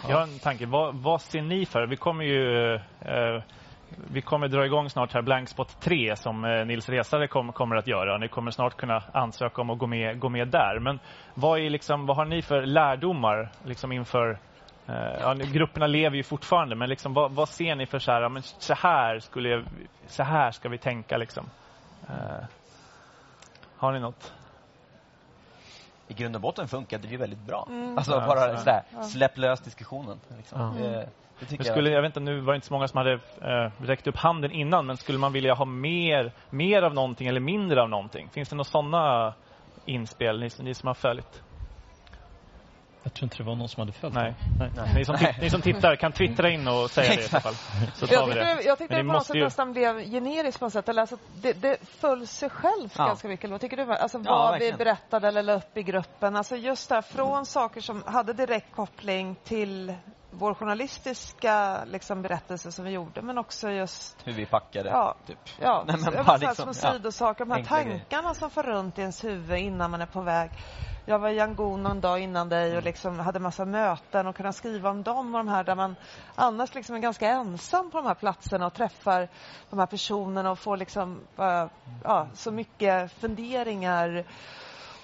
Jag 0.09 0.15
har 0.15 0.23
en 0.23 0.39
tanke. 0.39 0.65
Vad, 0.65 0.95
vad 0.95 1.21
ser 1.21 1.41
ni 1.41 1.65
för? 1.65 1.87
Vi 1.87 1.95
kommer 1.95 2.23
ju 2.23 2.73
eh, 3.01 3.43
vi 4.11 4.21
kommer 4.21 4.47
dra 4.47 4.65
igång 4.65 4.89
snart 4.89 5.13
här 5.13 5.21
Blankspot 5.21 5.81
3 5.81 6.15
som 6.15 6.45
eh, 6.45 6.65
Nils 6.65 6.89
Resare 6.89 7.27
kom, 7.27 7.51
kommer 7.53 7.75
att 7.75 7.87
göra. 7.87 8.17
Ni 8.17 8.27
kommer 8.27 8.51
snart 8.51 8.77
kunna 8.77 9.03
ansöka 9.13 9.61
om 9.61 9.69
att 9.69 9.77
gå 9.77 9.87
med, 9.87 10.19
gå 10.19 10.29
med 10.29 10.47
där. 10.47 10.79
Men 10.79 10.99
vad, 11.33 11.59
är 11.59 11.69
liksom, 11.69 12.05
vad 12.05 12.17
har 12.17 12.25
ni 12.25 12.41
för 12.41 12.61
lärdomar 12.65 13.51
liksom 13.65 13.91
inför 13.91 14.39
eh, 14.87 14.95
ja, 15.21 15.33
grupperna 15.33 15.87
lever 15.87 16.17
ju 16.17 16.23
fortfarande, 16.23 16.75
men 16.75 16.89
liksom, 16.89 17.13
vad, 17.13 17.31
vad 17.31 17.49
ser 17.49 17.75
ni 17.75 17.85
för 17.85 17.99
så 17.99 18.11
här, 18.11 18.21
ja, 18.21 18.29
men 18.29 18.41
så 18.43 18.73
här, 18.73 19.19
skulle 19.19 19.49
jag, 19.49 19.63
så 20.07 20.23
här 20.23 20.51
ska 20.51 20.69
vi 20.69 20.77
tänka 20.77 21.17
liksom? 21.17 21.49
Eh, 22.09 22.45
har 23.77 23.91
ni 23.91 23.99
något? 23.99 24.33
I 26.07 26.13
grund 26.13 26.35
och 26.35 26.41
botten 26.41 26.67
funkade 26.67 27.03
det 27.07 27.11
ju 27.11 27.17
väldigt 27.17 27.39
bra. 27.39 27.67
Mm. 27.69 27.97
Alltså 27.97 28.11
Ja, 28.11 28.27
bara 28.27 28.57
sådär, 28.57 28.83
Ja. 28.95 29.03
släpp 29.03 29.37
lös 29.37 29.59
diskussionen. 29.61 30.19
Liksom. 30.37 30.61
Ja. 30.61 30.83
Det, 30.83 31.09
det 31.39 31.55
Jag, 31.57 31.65
skulle, 31.65 31.89
jag. 31.89 31.97
jag 31.97 32.01
vet 32.01 32.09
inte, 32.09 32.19
nu 32.19 32.39
var 32.39 32.53
det 32.53 32.55
inte 32.55 32.67
så 32.67 32.73
många 32.73 32.87
som 32.87 32.97
hade 32.97 33.13
eh, 33.13 33.71
räckt 33.83 34.07
upp 34.07 34.17
handen 34.17 34.51
innan, 34.51 34.85
men 34.85 34.97
skulle 34.97 35.17
man 35.17 35.33
vilja 35.33 35.53
ha 35.53 35.65
mer, 35.65 36.31
mer 36.49 36.81
av 36.81 36.93
någonting 36.93 37.27
eller 37.27 37.39
mindre 37.39 37.81
av 37.81 37.89
någonting? 37.89 38.29
Finns 38.33 38.49
det 38.49 38.55
några 38.55 38.63
sådana 38.69 39.33
inspel, 39.85 40.39
ni, 40.39 40.49
ni 40.59 40.73
som 40.73 40.87
har 40.87 40.93
följt? 40.93 41.41
Jag 43.05 43.13
tror 43.13 43.23
inte 43.25 43.37
det 43.37 43.43
var 43.43 43.55
någon 43.55 43.69
som 43.69 43.81
hade 43.81 43.91
följt 43.91 44.15
Nej. 44.15 44.33
det. 44.59 44.69
Nej. 44.75 44.93
Ni, 44.95 45.05
som 45.05 45.17
ni 45.41 45.49
som 45.49 45.61
tittar 45.61 45.95
kan 45.95 46.11
twittra 46.11 46.49
in 46.49 46.67
och 46.67 46.89
säga 46.91 47.15
det 47.15 47.21
i 47.21 47.27
så 47.27 47.39
fall. 47.39 47.53
Så 47.95 48.07
tar 48.07 48.13
Jag 48.13 48.25
vi 48.25 48.31
tyckte, 48.33 48.55
det. 48.55 48.61
jag 48.63 48.77
tyckte 48.77 48.95
Men 48.95 49.05
det 49.05 49.09
på 49.09 49.13
något 49.13 49.19
måste 49.19 49.27
sätt 49.27 49.35
ju- 49.35 49.43
nästan 49.43 49.71
blev 49.73 49.99
generiskt 50.03 50.59
på 50.59 50.65
något 50.65 50.73
sätt. 50.73 50.89
Eller 50.89 51.01
alltså, 51.01 51.17
det, 51.41 51.53
det 51.53 51.77
föll 51.87 52.27
sig 52.27 52.49
självt 52.49 52.93
Ja. 52.97 53.05
ganska 53.07 53.27
mycket. 53.27 53.49
Vad 53.49 53.61
tycker 53.61 53.77
du? 53.77 53.93
Alltså 53.93 54.17
Ja, 54.17 54.23
vad 54.31 54.45
vi 54.47 54.51
verkligen. 54.51 54.77
berättade 54.77 55.27
eller 55.27 55.43
la 55.43 55.53
upp 55.53 55.77
i 55.77 55.83
gruppen. 55.83 56.35
Alltså 56.35 56.55
just 56.55 56.89
där 56.89 57.01
från 57.01 57.45
saker 57.45 57.81
som 57.81 58.03
hade 58.05 58.33
direkt 58.33 58.75
koppling 58.75 59.35
till 59.43 59.93
vår 60.31 60.53
journalistiska 60.53 61.85
liksom, 61.85 62.21
berättelse 62.21 62.71
som 62.71 62.85
vi 62.85 62.91
gjorde 62.91 63.21
men 63.21 63.37
också 63.37 63.69
just 63.69 64.17
Hur 64.23 64.33
vi 64.33 64.45
packade. 64.45 64.89
Ja, 64.89 65.15
typ. 65.27 65.37
ja, 65.61 65.83
Nej, 65.87 65.97
men 66.13 66.25
bara 66.25 66.37
liksom, 66.37 66.73
små 66.73 66.87
ja. 66.89 66.93
sidosaker. 66.93 67.45
De 67.45 67.51
här 67.51 67.57
Enkla 67.59 67.83
grejer. 67.83 67.99
tankarna 67.99 68.33
som 68.33 68.49
far 68.49 68.63
runt 68.63 68.97
i 68.97 69.01
ens 69.01 69.23
huvud 69.23 69.59
innan 69.59 69.91
man 69.91 70.01
är 70.01 70.05
på 70.05 70.21
väg. 70.21 70.51
Jag 71.07 71.19
var 71.19 71.29
i 71.29 71.35
Yangon 71.35 71.83
någon 71.83 72.01
dag 72.01 72.19
innan 72.19 72.49
dig 72.49 72.65
Mm. 72.65 72.77
och 72.77 72.83
liksom 72.83 73.19
hade 73.19 73.39
massa 73.39 73.65
möten 73.65 74.27
och 74.27 74.35
kunna 74.35 74.51
skriva 74.53 74.89
om 74.89 75.03
dem 75.03 75.35
och 75.35 75.39
de 75.39 75.47
här 75.47 75.63
där 75.63 75.75
man 75.75 75.95
annars 76.35 76.75
liksom 76.75 76.95
är 76.95 76.99
ganska 76.99 77.27
ensam 77.29 77.91
på 77.91 77.97
de 77.97 78.07
här 78.07 78.13
platserna 78.15 78.65
och 78.67 78.73
träffar 78.73 79.29
de 79.69 79.79
här 79.79 79.85
personerna 79.85 80.51
och 80.51 80.59
får 80.59 80.77
liksom 80.77 81.27
eh, 81.39 81.65
ja, 82.03 82.27
så 82.33 82.51
mycket 82.51 83.11
funderingar 83.11 84.25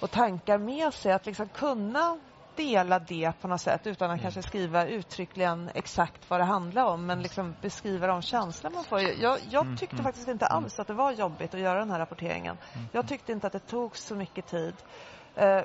och 0.00 0.10
tankar 0.10 0.58
med 0.58 0.94
sig. 0.94 1.12
Att 1.12 1.26
liksom 1.26 1.48
kunna 1.48 2.18
dela 2.54 2.98
det 2.98 3.32
på 3.40 3.48
något 3.48 3.60
sätt 3.60 3.86
utan 3.86 4.06
Mm. 4.06 4.14
att 4.16 4.22
kanske 4.22 4.42
skriva 4.42 4.86
uttryckligen 4.86 5.70
exakt 5.74 6.30
vad 6.30 6.40
det 6.40 6.44
handlar 6.44 6.84
om 6.84 7.06
men 7.06 7.22
liksom 7.22 7.54
beskriva 7.60 8.06
de 8.06 8.22
känslor 8.22 8.70
man 8.70 8.84
får. 8.84 9.00
Jag, 9.00 9.38
jag 9.50 9.62
Mm, 9.64 9.76
tyckte 9.76 9.96
mm, 9.96 10.04
faktiskt 10.04 10.28
inte 10.28 10.46
alls 10.46 10.80
att 10.80 10.86
det 10.86 10.94
var 10.94 11.12
jobbigt 11.12 11.54
att 11.54 11.60
göra 11.60 11.78
den 11.78 11.90
här 11.90 11.98
rapporteringen. 11.98 12.58
Mm, 12.74 12.88
Jag 12.92 13.08
tyckte 13.08 13.32
inte 13.32 13.46
att 13.46 13.52
det 13.52 13.66
tog 13.66 13.96
så 13.96 14.14
mycket 14.14 14.46
tid 14.46 14.74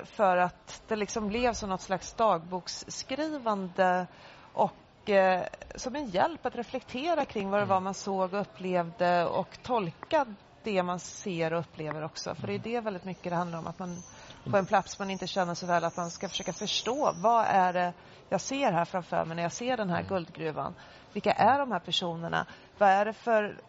för 0.04 0.36
att 0.36 0.82
det 0.88 0.96
liksom 0.96 1.28
blev 1.28 1.52
som 1.52 1.68
något 1.68 1.80
slags 1.80 2.12
dagboksskrivande 2.12 4.06
och 4.52 5.10
eh, 5.10 5.42
som 5.74 5.96
en 5.96 6.06
hjälp 6.06 6.46
att 6.46 6.56
reflektera 6.56 7.24
kring 7.24 7.50
vad 7.50 7.60
det 7.60 7.66
var 7.66 7.80
man 7.80 7.94
såg 7.94 8.34
och 8.34 8.40
upplevde 8.40 9.26
och 9.26 9.58
tolka 9.62 10.26
det 10.62 10.82
man 10.82 10.98
ser 10.98 11.52
och 11.52 11.60
upplever 11.60 12.04
också. 12.04 12.34
För 12.34 12.46
det 12.46 12.54
är 12.54 12.58
det 12.58 12.80
väldigt 12.80 13.04
mycket 13.04 13.30
det 13.30 13.36
handlar 13.36 13.58
om, 13.58 13.66
att 13.66 13.78
man 13.78 14.02
på 14.50 14.56
en 14.56 14.66
plats 14.66 14.98
man 14.98 15.10
inte 15.10 15.26
känner 15.26 15.54
så 15.54 15.66
väl, 15.66 15.84
att 15.84 15.96
man 15.96 16.10
ska 16.10 16.28
försöka 16.28 16.52
förstå 16.52 17.12
vad 17.16 17.44
är 17.46 17.72
det 17.72 17.92
jag 18.28 18.40
ser 18.40 18.72
här 18.72 18.84
framför 18.84 19.24
mig 19.24 19.36
när 19.36 19.42
jag 19.42 19.52
ser 19.52 19.76
den 19.76 19.90
här 19.90 20.02
guldgruvan. 20.02 20.74
Vilka 21.12 21.32
är 21.32 21.58
de 21.58 21.72
här 21.72 21.80
personerna? 21.80 22.46
Vad 22.78 22.88
är 22.88 23.04
det 23.04 23.12
för 23.12 23.60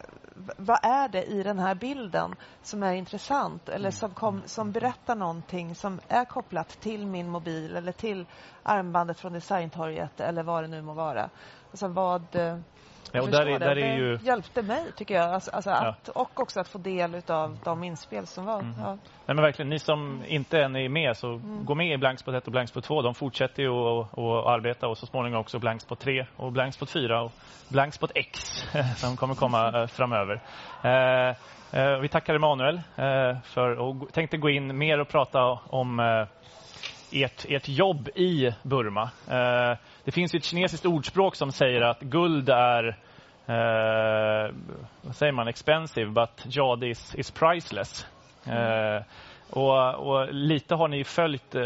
vad 0.58 0.80
är 0.84 1.10
det 1.10 1.24
i 1.24 1.44
den 1.44 1.60
här 1.60 1.76
bilden 1.76 2.36
som 2.62 2.84
är 2.84 2.94
intressant 2.94 3.70
eller 3.70 3.92
som, 3.92 4.14
kom, 4.14 4.42
som 4.46 4.72
berättar 4.72 5.16
någonting 5.16 5.76
som 5.76 6.00
är 6.08 6.26
kopplat 6.26 6.70
till 6.70 7.08
min 7.08 7.30
mobil 7.30 7.76
eller 7.76 7.92
till 7.92 8.26
armbandet 8.64 9.20
från 9.20 9.34
designtorget 9.34 10.20
eller 10.20 10.44
vad 10.44 10.64
det 10.64 10.68
nu 10.68 10.82
må 10.82 10.94
vara. 10.94 11.30
Alltså 11.72 11.88
vad... 11.88 12.36
Eh, 12.36 12.58
eh, 13.14 13.18
Ja, 13.18 13.22
och 13.22 13.30
där 13.30 13.42
är- 13.42 13.46
det. 13.46 13.58
där 13.60 13.70
är 13.72 13.76
det 13.76 13.96
ju- 13.96 14.20
hjälpte 14.24 14.62
mig, 14.62 14.84
tycker 14.96 15.16
jag. 15.16 15.34
Alltså, 15.34 15.52
alltså 15.52 15.70
Ja. 15.70 15.88
att, 15.88 16.10
och 16.10 16.40
också 16.40 16.60
att 16.60 16.68
få 16.68 16.78
del 16.78 17.22
av 17.28 17.58
de 17.64 17.84
inspel 17.84 18.28
som 18.28 18.46
var. 18.46 18.62
Mhm. 18.62 18.74
Ja. 18.80 18.90
Nej, 19.26 19.36
men 19.36 19.42
verkligen, 19.42 19.70
ni 19.70 19.80
som 19.80 20.24
inte 20.28 20.60
än 20.62 20.76
är 20.76 20.90
med, 20.90 21.18
så 21.18 21.28
Mm. 21.28 21.66
gå 21.66 21.76
med 21.76 21.94
i 21.94 21.98
Blankspot 21.98 22.36
1 22.36 22.46
och 22.46 22.52
Blankspot 22.52 22.84
2. 22.84 23.02
De 23.02 23.14
fortsätter 23.16 23.64
ju 23.64 23.70
att, 23.70 24.18
arbeta 24.48 24.88
och 24.88 24.98
så 24.98 25.06
småningom 25.06 25.40
också 25.42 25.60
Blankspot 25.60 26.00
3 26.00 26.26
och 26.36 26.52
Blankspot 26.52 26.90
4 26.90 27.22
och 27.22 27.32
Blankspot 27.70 28.12
X 28.16 28.40
som 28.98 29.18
kommer 29.18 29.36
komma 29.36 29.82
eh, 29.82 29.88
framöver. 29.88 30.42
Eh, 30.84 31.30
eh, 31.82 32.00
vi 32.00 32.08
tackar 32.08 32.36
Emanuel 32.36 32.76
eh, 32.96 33.38
för 33.44 33.80
och 33.80 34.14
tänkte 34.14 34.38
gå 34.38 34.50
in 34.50 34.78
mer 34.78 35.00
och 35.00 35.08
prata 35.08 35.44
om 35.70 36.00
eh, 36.00 36.28
ert, 37.24 37.46
ert 37.50 37.68
jobb 37.70 38.10
i 38.16 38.54
Burma. 38.64 39.10
Det 40.10 40.14
finns 40.14 40.34
ett 40.34 40.44
kinesiskt 40.44 40.86
ordspråk 40.86 41.36
som 41.36 41.52
säger 41.52 41.82
att 41.82 42.00
guld 42.00 42.50
är 42.50 42.88
eh, 43.48 44.54
vad 45.02 45.16
säger 45.16 45.32
man, 45.32 45.48
expensive 45.48 46.12
but 46.12 46.46
jade 46.46 46.88
is, 46.88 47.16
is 47.16 47.32
priceless. 47.32 48.08
Eh, 48.46 49.02
och, 49.50 49.96
och 49.96 50.34
lite 50.34 50.76
har 50.76 50.88
ni 50.88 51.04
följt 51.04 51.56
eh, 51.56 51.64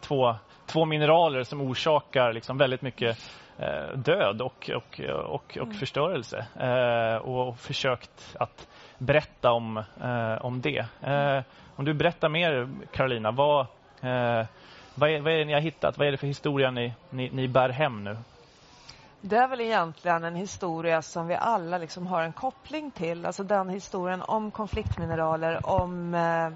två, 0.00 0.34
två 0.66 0.84
mineraler 0.84 1.42
som 1.42 1.60
orsakar 1.60 2.32
liksom 2.32 2.58
väldigt 2.58 2.82
mycket 2.82 3.18
eh, 3.58 3.98
död 3.98 4.42
och, 4.42 4.70
och, 4.74 5.00
och, 5.24 5.58
och 5.60 5.74
förstörelse 5.74 6.46
eh, 6.60 7.16
och 7.16 7.58
försökt 7.58 8.36
att 8.40 8.68
berätta 8.98 9.52
om, 9.52 9.76
eh, 10.02 10.44
om 10.44 10.60
det. 10.60 10.86
Eh, 11.02 11.42
om 11.76 11.84
du 11.84 11.94
berättar 11.94 12.28
mer, 12.28 12.68
Carolina, 12.92 13.30
vad, 13.30 13.66
vad, 14.94 15.10
är, 15.10 15.20
vad 15.20 15.32
är 15.32 15.38
det 15.38 15.44
ni 15.44 15.52
har 15.52 15.60
hittat? 15.60 15.98
Vad 15.98 16.06
är 16.06 16.12
det 16.12 16.16
för 16.16 16.26
historia 16.26 16.70
ni, 16.70 16.94
ni, 17.10 17.30
ni 17.30 17.48
bär 17.48 17.68
hem 17.68 18.04
nu? 18.04 18.16
Det 19.20 19.36
är 19.36 19.48
väl 19.48 19.60
egentligen 19.60 20.24
en 20.24 20.34
historia 20.34 21.02
som 21.02 21.26
vi 21.26 21.34
alla 21.34 21.78
liksom 21.78 22.06
har 22.06 22.22
en 22.22 22.32
koppling 22.32 22.90
till. 22.90 23.26
Alltså 23.26 23.44
den 23.44 23.68
historien 23.68 24.22
om 24.22 24.50
konfliktmineraler, 24.50 25.66
om, 25.66 26.14
eh, 26.14 26.52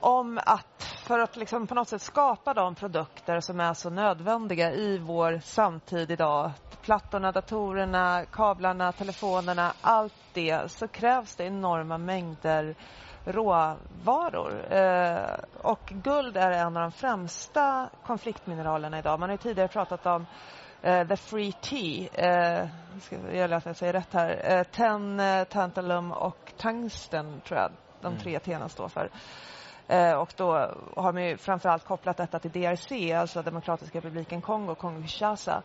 om 0.00 0.40
att 0.46 0.82
för 0.82 1.18
att 1.18 1.36
liksom 1.36 1.66
på 1.66 1.74
något 1.74 1.88
sätt 1.88 2.02
skapa 2.02 2.54
de 2.54 2.74
produkter 2.74 3.40
som 3.40 3.60
är 3.60 3.74
så 3.74 3.90
nödvändiga 3.90 4.72
i 4.72 4.98
vår 4.98 5.38
samtid 5.38 6.10
idag. 6.10 6.50
Plattorna, 6.82 7.32
datorerna, 7.32 8.24
kablarna, 8.32 8.92
telefonerna, 8.92 9.72
allt 9.80 10.14
det 10.32 10.70
så 10.70 10.88
krävs 10.88 11.36
det 11.36 11.44
enorma 11.44 11.98
mängder 11.98 12.74
råvaror. 13.24 14.72
Eh, 14.72 15.34
och 15.62 15.80
guld 15.86 16.36
är 16.36 16.50
en 16.50 16.76
av 16.76 16.82
de 16.82 16.92
främsta 16.92 17.88
konfliktmineralerna 18.06 18.98
idag. 18.98 19.20
Man 19.20 19.30
har 19.30 19.36
tidigare 19.36 19.68
pratat 19.68 20.06
om 20.06 20.26
eh, 20.82 21.08
the 21.08 21.16
free 21.16 21.52
tea. 21.52 22.08
Eh, 22.14 22.68
det 23.30 23.36
gäller 23.36 23.56
att 23.56 23.66
jag 23.66 23.76
säger 23.76 23.92
rätt 23.92 24.12
här. 24.12 24.40
Eh, 24.44 24.62
ten, 24.62 25.20
eh, 25.20 25.44
tantalum 25.44 26.12
och 26.12 26.52
tungsten 26.56 27.40
tror 27.40 27.60
jag 27.60 27.70
de 28.00 28.06
Mm. 28.06 28.18
tre 28.18 28.38
T'na 28.38 28.68
står 28.68 28.88
för. 28.88 29.10
Eh, 29.88 30.12
och 30.12 30.32
då 30.36 30.52
har 30.96 31.12
man 31.12 31.24
ju 31.24 31.36
framförallt 31.36 31.84
kopplat 31.84 32.16
detta 32.16 32.38
till 32.38 32.50
DRC, 32.50 33.12
alltså 33.12 33.42
Demokratiska 33.42 33.98
republiken 33.98 34.40
Kongo, 34.42 34.74
Kongo-Kinshasa. 34.74 35.62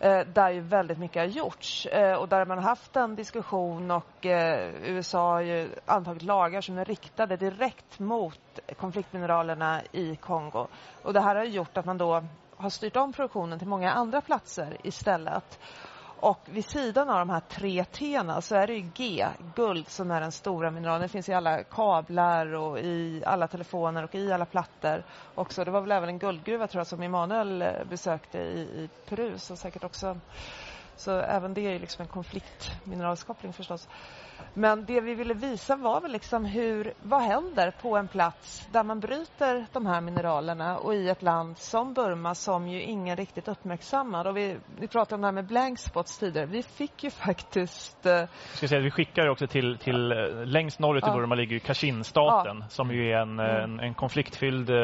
Eh, 0.00 0.20
där 0.26 0.50
ju 0.50 0.60
väldigt 0.60 0.98
mycket 0.98 1.22
har 1.22 1.26
gjorts 1.26 1.86
eh, 1.86 2.14
och 2.14 2.28
där 2.28 2.46
man 2.46 2.58
har 2.58 2.64
haft 2.64 2.96
en 2.96 3.14
diskussion 3.14 3.90
och 3.90 4.26
eh, 4.26 4.74
USA 4.82 5.32
har 5.32 5.40
ju 5.40 5.68
antagit 5.86 6.22
lagar 6.22 6.60
som 6.60 6.78
är 6.78 6.84
riktade 6.84 7.36
direkt 7.36 7.98
mot 7.98 8.58
konfliktmineralerna 8.76 9.82
i 9.92 10.16
Kongo. 10.16 10.66
Och 11.02 11.12
det 11.12 11.20
här 11.20 11.36
har 11.36 11.44
gjort 11.44 11.76
att 11.76 11.84
man 11.84 11.98
då 11.98 12.24
har 12.56 12.70
styrt 12.70 12.96
om 12.96 13.12
produktionen 13.12 13.58
till 13.58 13.68
många 13.68 13.92
andra 13.92 14.20
platser 14.20 14.76
istället 14.82 15.58
och 16.24 16.40
vid 16.46 16.64
sidan 16.64 17.10
av 17.10 17.18
de 17.18 17.30
här 17.30 17.40
tre 17.40 17.84
T 17.84 18.20
så 18.40 18.54
är 18.54 18.66
det 18.66 18.74
ju 18.74 18.90
G, 18.94 19.26
guld, 19.54 19.88
som 19.88 20.10
är 20.10 20.20
den 20.20 20.32
stora 20.32 20.70
mineralen. 20.70 21.02
Det 21.02 21.08
finns 21.08 21.28
i 21.28 21.32
alla 21.32 21.62
kablar 21.62 22.54
och 22.54 22.78
i 22.78 23.22
alla 23.26 23.48
telefoner 23.48 24.04
och 24.04 24.14
i 24.14 24.32
alla 24.32 24.44
plattor 24.44 25.04
också. 25.34 25.64
Det 25.64 25.70
var 25.70 25.80
väl 25.80 25.92
även 25.92 26.08
en 26.08 26.18
guldgruva 26.18 26.66
tror 26.66 26.80
jag 26.80 26.86
som 26.86 27.02
Emanuel 27.02 27.62
eh, 27.62 27.68
besökte 27.90 28.38
i, 28.38 28.60
i 28.60 28.88
Peru 29.08 29.38
som 29.38 29.56
säkert 29.56 29.84
också 29.84 30.16
så 30.96 31.10
även 31.18 31.54
det 31.54 31.60
är 31.60 31.78
liksom 31.78 32.02
en 32.02 32.08
konfliktmineralskoppling 32.08 33.52
förstås. 33.52 33.88
Men 34.54 34.84
det 34.84 35.00
vi 35.00 35.14
ville 35.14 35.34
visa 35.34 35.76
var 35.76 36.00
väl 36.00 36.12
liksom 36.12 36.44
hur, 36.44 36.92
vad 37.02 37.22
händer 37.22 37.70
på 37.82 37.96
en 37.96 38.08
plats 38.08 38.68
där 38.72 38.84
man 38.84 39.00
bryter 39.00 39.66
de 39.72 39.86
här 39.86 40.00
mineralerna 40.00 40.78
och 40.78 40.94
i 40.94 41.08
ett 41.08 41.22
land 41.22 41.58
som 41.58 41.94
Burma 41.94 42.34
som 42.34 42.68
ju 42.68 42.82
ingen 42.82 43.16
riktigt 43.16 43.48
uppmärksammar. 43.48 44.26
Och 44.26 44.36
vi, 44.36 44.56
vi 44.78 44.88
pratade 44.88 45.14
om 45.14 45.20
det 45.20 45.26
här 45.26 45.32
med 45.32 45.46
blank 45.46 45.78
spots 45.78 46.18
tidigare. 46.18 46.46
Vi 46.46 46.62
fick 46.62 47.04
ju 47.04 47.10
faktiskt... 47.26 48.06
Eh, 48.06 48.24
ska 48.54 48.68
säga, 48.68 48.80
vi 48.80 48.90
skickar 48.90 49.28
också 49.28 49.46
till, 49.46 49.78
till 49.78 50.12
eh, 50.12 50.46
längst 50.46 50.78
norrut 50.78 51.04
i 51.04 51.06
Ja. 51.06 51.14
Burma 51.14 51.34
ligger 51.34 51.58
Kachin-staten 51.58 52.58
Ja. 52.60 52.68
som 52.68 52.90
ju 52.90 53.10
är 53.12 53.16
en, 53.16 53.34
Mm. 53.34 53.62
en, 53.62 53.80
en 53.80 53.94
konfliktfylld 53.94 54.70
eh, 54.70 54.74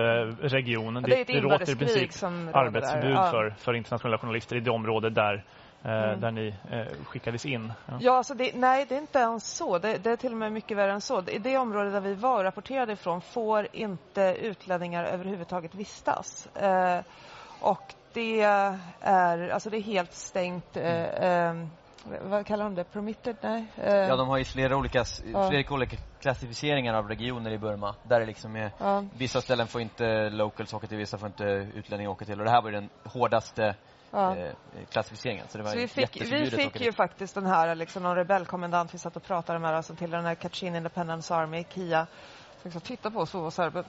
region. 0.41 0.95
det 0.95 1.17
är 1.17 1.37
ett 1.37 1.43
råder 1.43 1.71
i 1.71 1.77
princip 1.77 2.25
arbetsförbud. 2.55 3.11
Ja. 3.13 3.31
för, 3.31 3.55
för 3.59 3.75
internationella 3.75 4.19
journalister 4.19 4.57
i 4.57 4.61
det 4.61 4.71
område 4.71 5.11
där, 5.11 5.35
eh, 5.35 5.60
Mm. 5.85 6.21
där 6.21 6.31
ni 6.31 6.55
eh, 6.71 7.05
skickades 7.05 7.47
in. 7.47 7.73
Ja. 7.87 7.99
Ja, 8.01 8.17
alltså 8.17 8.35
det, 8.35 8.53
nej, 8.55 8.87
det 8.89 8.95
är 8.95 9.01
inte 9.01 9.19
ens 9.19 9.57
så. 9.57 9.79
Det, 9.79 9.99
det 9.99 10.11
är 10.11 10.17
till 10.17 10.33
och 10.33 10.39
med 10.39 10.53
mycket 10.53 10.77
värre 10.77 10.93
än 10.93 11.01
så. 11.01 11.23
I 11.29 11.39
det 11.39 11.59
område 11.59 11.91
där 11.91 12.01
vi 12.01 12.15
var 12.15 12.37
och 12.39 12.45
rapporterade 12.45 12.93
ifrån 12.93 13.21
får 13.21 13.69
inte 13.73 14.37
utlänningar 14.41 15.05
överhuvudtaget 15.05 15.75
vistas. 15.75 16.47
Eh, 16.57 17.01
och 17.61 17.95
det 18.13 18.41
är, 18.41 19.49
alltså 19.49 19.71
det 19.71 19.77
är 19.77 19.83
helt 19.83 20.13
stängt. 20.13 20.77
Eh, 20.77 21.05
eh, 21.05 21.67
vad 22.23 22.47
kallar 22.47 22.65
de 22.65 22.75
det? 22.75 22.85
Permitted? 22.85 23.37
Nej. 23.41 23.65
Eh, 23.77 23.95
Ja, 23.95 24.17
de 24.17 24.29
har 24.29 24.39
ju 24.39 24.45
flera 24.45 24.77
olika, 24.77 25.05
Ja. 25.33 25.49
flera 25.49 25.75
olika 25.75 25.97
klassificeringar 26.21 26.95
av 26.95 27.09
regioner 27.09 27.51
i 27.51 27.59
Burma. 27.59 27.95
Där 28.03 28.21
det 28.21 28.27
liksom 28.27 28.57
är, 28.57 28.71
Ja. 28.79 29.05
vissa 29.19 29.41
ställen 29.41 29.67
får 29.67 29.81
inte 29.81 30.31
locals 30.31 30.75
åka 30.75 30.87
till, 30.87 30.99
vissa 30.99 31.19
får 31.19 31.27
inte 31.27 31.45
utlänningar 31.75 32.11
åka 32.11 32.25
till. 32.25 32.39
Och 32.39 32.45
det 32.45 32.51
här 32.51 32.63
var 32.63 32.71
ju 32.71 32.75
den 32.75 32.89
hårdaste 33.05 33.75
Ja. 34.11 34.37
eh, 34.37 34.55
klassificeringen. 34.91 35.49
Så 35.49 35.59
det 35.59 35.65
var 35.65 35.71
Så 35.71 35.77
vi 35.79 35.89
fick, 35.89 36.21
vi 36.23 36.51
fick 36.51 36.81
ju 36.81 36.93
faktiskt 36.93 37.35
den 37.35 37.47
här, 37.47 37.75
liksom 37.75 38.03
någon 38.03 38.17
rebellkommendant 38.17 38.95
vi 38.95 38.99
satt 38.99 39.17
och 39.17 39.23
pratade 39.23 39.59
med, 39.59 39.75
alltså 39.77 39.95
till 39.95 40.11
den 40.11 40.25
här 40.25 40.35
Kachin 40.35 40.77
Independence 40.77 41.35
Army, 41.35 41.65
KIA, 41.71 42.07
som 42.07 42.61
liksom 42.63 42.81
tittade 42.81 43.15
på 43.15 43.21
oss 43.21 43.35
och 43.35 43.43
var 43.43 43.51
så 43.51 43.63
här, 43.63 43.71
"Men 43.71 43.85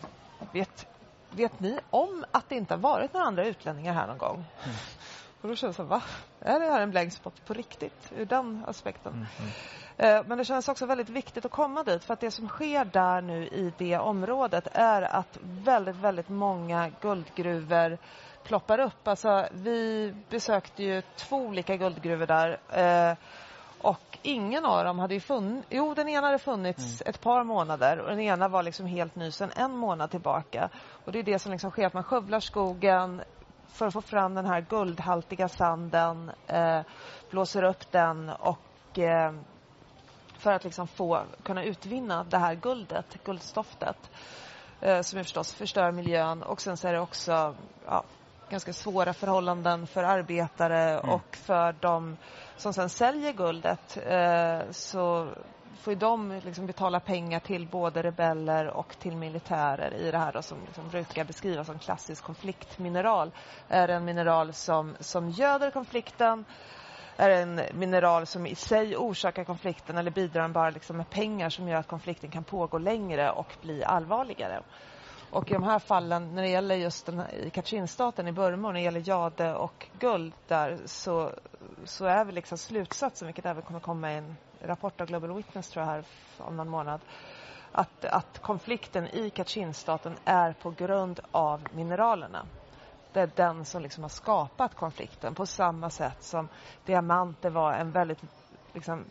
vet, 0.53 0.87
vet 1.31 1.59
ni 1.59 1.79
om 1.89 2.25
att 2.31 2.49
det 2.49 2.55
inte 2.55 2.73
har 2.73 2.79
varit 2.79 3.13
några 3.13 3.25
andra 3.27 3.45
utlänningar 3.45 3.93
här 3.93 4.07
någon 4.07 4.17
gång? 4.17 4.45
Och 5.41 5.47
då 5.49 5.55
kändes 5.55 5.77
det, 5.77 5.83
va? 5.83 6.01
Är 6.39 6.59
det 6.59 6.65
här 6.65 6.81
en 6.81 6.91
blank 6.91 7.13
spot 7.13 7.45
på 7.45 7.53
riktigt? 7.53 8.11
Ur 8.17 8.25
den 8.25 8.63
aspekten. 8.67 9.25
Eh, 9.97 10.23
Men 10.25 10.37
det 10.37 10.45
känns 10.45 10.67
också 10.69 10.85
väldigt 10.85 11.09
viktigt 11.09 11.45
att 11.45 11.51
komma 11.51 11.83
dit 11.83 12.03
för 12.03 12.13
att 12.13 12.19
det 12.19 12.31
som 12.31 12.47
sker 12.47 12.85
där 12.85 13.21
nu 13.21 13.47
i 13.47 13.73
det 13.77 13.97
området 13.97 14.67
är 14.71 15.01
att 15.01 15.37
väldigt, 15.41 15.95
väldigt 15.95 16.29
många 16.29 16.91
guldgruvor 17.01 17.97
ploppar 18.43 18.79
upp. 18.79 19.07
Alltså, 19.07 19.47
vi 19.51 20.13
besökte 20.29 20.83
ju 20.83 21.01
två 21.15 21.37
olika 21.37 21.75
guldgruvor 21.75 22.25
där 22.25 22.59
eh, 22.69 23.17
och 23.81 24.17
ingen 24.21 24.65
av 24.65 24.85
dem 24.85 24.99
hade 24.99 25.13
ju 25.13 25.19
funnits. 25.19 25.67
Jo, 25.69 25.93
den 25.93 26.09
ena 26.09 26.27
hade 26.27 26.39
funnits 26.39 27.03
ett 27.05 27.21
par 27.21 27.43
månader 27.43 27.99
och 27.99 28.09
den 28.09 28.19
ena 28.19 28.47
var 28.47 28.63
liksom 28.63 28.85
helt 28.85 29.15
ny 29.15 29.31
sedan 29.31 29.51
en 29.55 29.77
månad 29.77 30.11
tillbaka. 30.11 30.69
Och 31.05 31.11
det 31.11 31.19
är 31.19 31.23
det 31.23 31.39
som 31.39 31.51
liksom 31.51 31.71
sker, 31.71 31.85
att 31.85 31.93
man 31.93 32.03
skövlar 32.03 32.39
skogen 32.39 33.21
för 33.67 33.87
att 33.87 33.93
få 33.93 34.01
fram 34.01 34.35
den 34.35 34.45
här 34.45 34.61
guldhaltiga 34.69 35.47
sanden, 35.47 36.31
eh, 36.47 36.81
blåser 37.29 37.63
upp 37.63 37.91
den 37.91 38.29
och 38.29 38.99
eh, 38.99 39.33
för 40.37 40.51
att 40.51 40.63
liksom 40.63 40.87
få 40.87 41.23
kunna 41.43 41.63
utvinna 41.63 42.23
det 42.23 42.37
här 42.37 42.55
guldet, 42.55 43.23
guldstoftet 43.23 44.11
eh, 44.81 45.01
som 45.01 45.23
förstås 45.23 45.53
förstör 45.53 45.91
miljön 45.91 46.43
och 46.43 46.61
sen 46.61 46.77
så 46.77 46.87
är 46.87 46.93
det 46.93 46.99
också 46.99 47.55
ja, 47.85 48.03
ganska 48.51 48.73
svåra 48.73 49.13
förhållanden 49.13 49.87
för 49.87 50.03
arbetare 50.03 50.99
och 50.99 51.35
för 51.35 51.73
de 51.81 52.17
som 52.57 52.73
sen 52.73 52.89
säljer 52.89 53.33
guldet 53.33 53.97
eh, 53.97 54.71
så 54.71 55.29
får 55.81 55.95
de 55.95 56.41
liksom 56.43 56.65
betala 56.65 56.99
pengar 56.99 57.39
till 57.39 57.67
både 57.67 58.03
rebeller 58.03 58.67
och 58.67 58.95
till 58.99 59.17
militärer 59.17 59.93
i 59.93 60.11
det 60.11 60.17
här 60.17 60.31
då, 60.33 60.41
som 60.41 60.57
liksom 60.65 60.89
brukar 60.89 61.23
beskrivas 61.23 61.67
som 61.67 61.79
klassisk 61.79 62.23
konfliktmineral. 62.23 63.31
Är 63.67 63.87
det 63.87 63.93
en 63.93 64.05
mineral 64.05 64.53
som, 64.53 64.95
som 64.99 65.29
göder 65.29 65.71
konflikten 65.71 66.45
är 67.17 67.29
det 67.29 67.35
en 67.35 67.61
mineral 67.79 68.25
som 68.25 68.45
i 68.47 68.55
sig 68.55 68.97
orsakar 68.97 69.43
konflikten 69.43 69.97
eller 69.97 70.11
bidrar 70.11 70.41
den 70.41 70.53
bara 70.53 70.69
liksom 70.69 70.97
med 70.97 71.09
pengar 71.09 71.49
som 71.49 71.67
gör 71.67 71.79
att 71.79 71.87
konflikten 71.87 72.31
kan 72.31 72.43
pågå 72.43 72.77
längre 72.77 73.31
och 73.31 73.57
bli 73.61 73.83
allvarligare? 73.83 74.61
Och 75.31 75.51
i 75.51 75.53
de 75.53 75.63
här 75.63 75.79
fallen, 75.79 76.35
när 76.35 76.41
det 76.41 76.49
gäller 76.49 76.75
just 76.75 77.05
den 77.05 77.19
här, 77.19 77.35
i 77.35 77.49
Kachinstaten 77.49 78.27
i 78.27 78.31
Burma, 78.31 78.67
och 78.67 78.73
när 78.73 78.79
det 78.79 78.83
gäller 78.83 79.09
jade 79.09 79.55
och 79.55 79.87
guld 79.99 80.33
där, 80.47 80.77
så, 80.85 81.31
så 81.85 82.05
är 82.05 82.25
väl 82.25 82.35
liksom 82.35 82.57
slutsatsen, 82.57 83.25
vilket 83.25 83.45
även 83.45 83.63
kommer 83.63 83.79
komma 83.79 84.13
i 84.13 84.17
en 84.17 84.37
rapport 84.59 85.01
av 85.01 85.07
Global 85.07 85.35
Witness 85.35 85.69
tror 85.69 85.85
jag 85.85 85.91
här 85.91 86.05
om 86.37 86.57
någon 86.57 86.69
månad, 86.69 87.01
att, 87.71 88.05
att 88.05 88.39
konflikten 88.41 89.07
i 89.07 89.29
Kachinstaten 89.29 90.17
är 90.25 90.53
på 90.53 90.71
grund 90.71 91.19
av 91.31 91.61
mineralerna. 91.73 92.47
Det 93.11 93.19
är 93.19 93.31
den 93.35 93.65
som 93.65 93.81
liksom 93.81 94.03
har 94.03 94.09
skapat 94.09 94.75
konflikten 94.75 95.35
på 95.35 95.45
samma 95.45 95.89
sätt 95.89 96.23
som 96.23 96.49
diamanter 96.85 97.49
var 97.49 97.73
en 97.73 97.91
väldigt 97.91 98.21
liksom, 98.73 99.05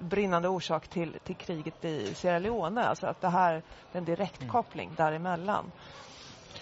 brinnande 0.00 0.48
orsak 0.48 0.88
till, 0.88 1.18
till 1.24 1.36
kriget 1.36 1.84
i 1.84 2.14
Sierra 2.14 2.38
Leone. 2.38 2.84
Alltså 2.84 3.06
att 3.06 3.20
det 3.20 3.28
här 3.28 3.54
är 3.54 3.62
en 3.92 4.04
direktkoppling 4.04 4.90
däremellan. 4.96 5.72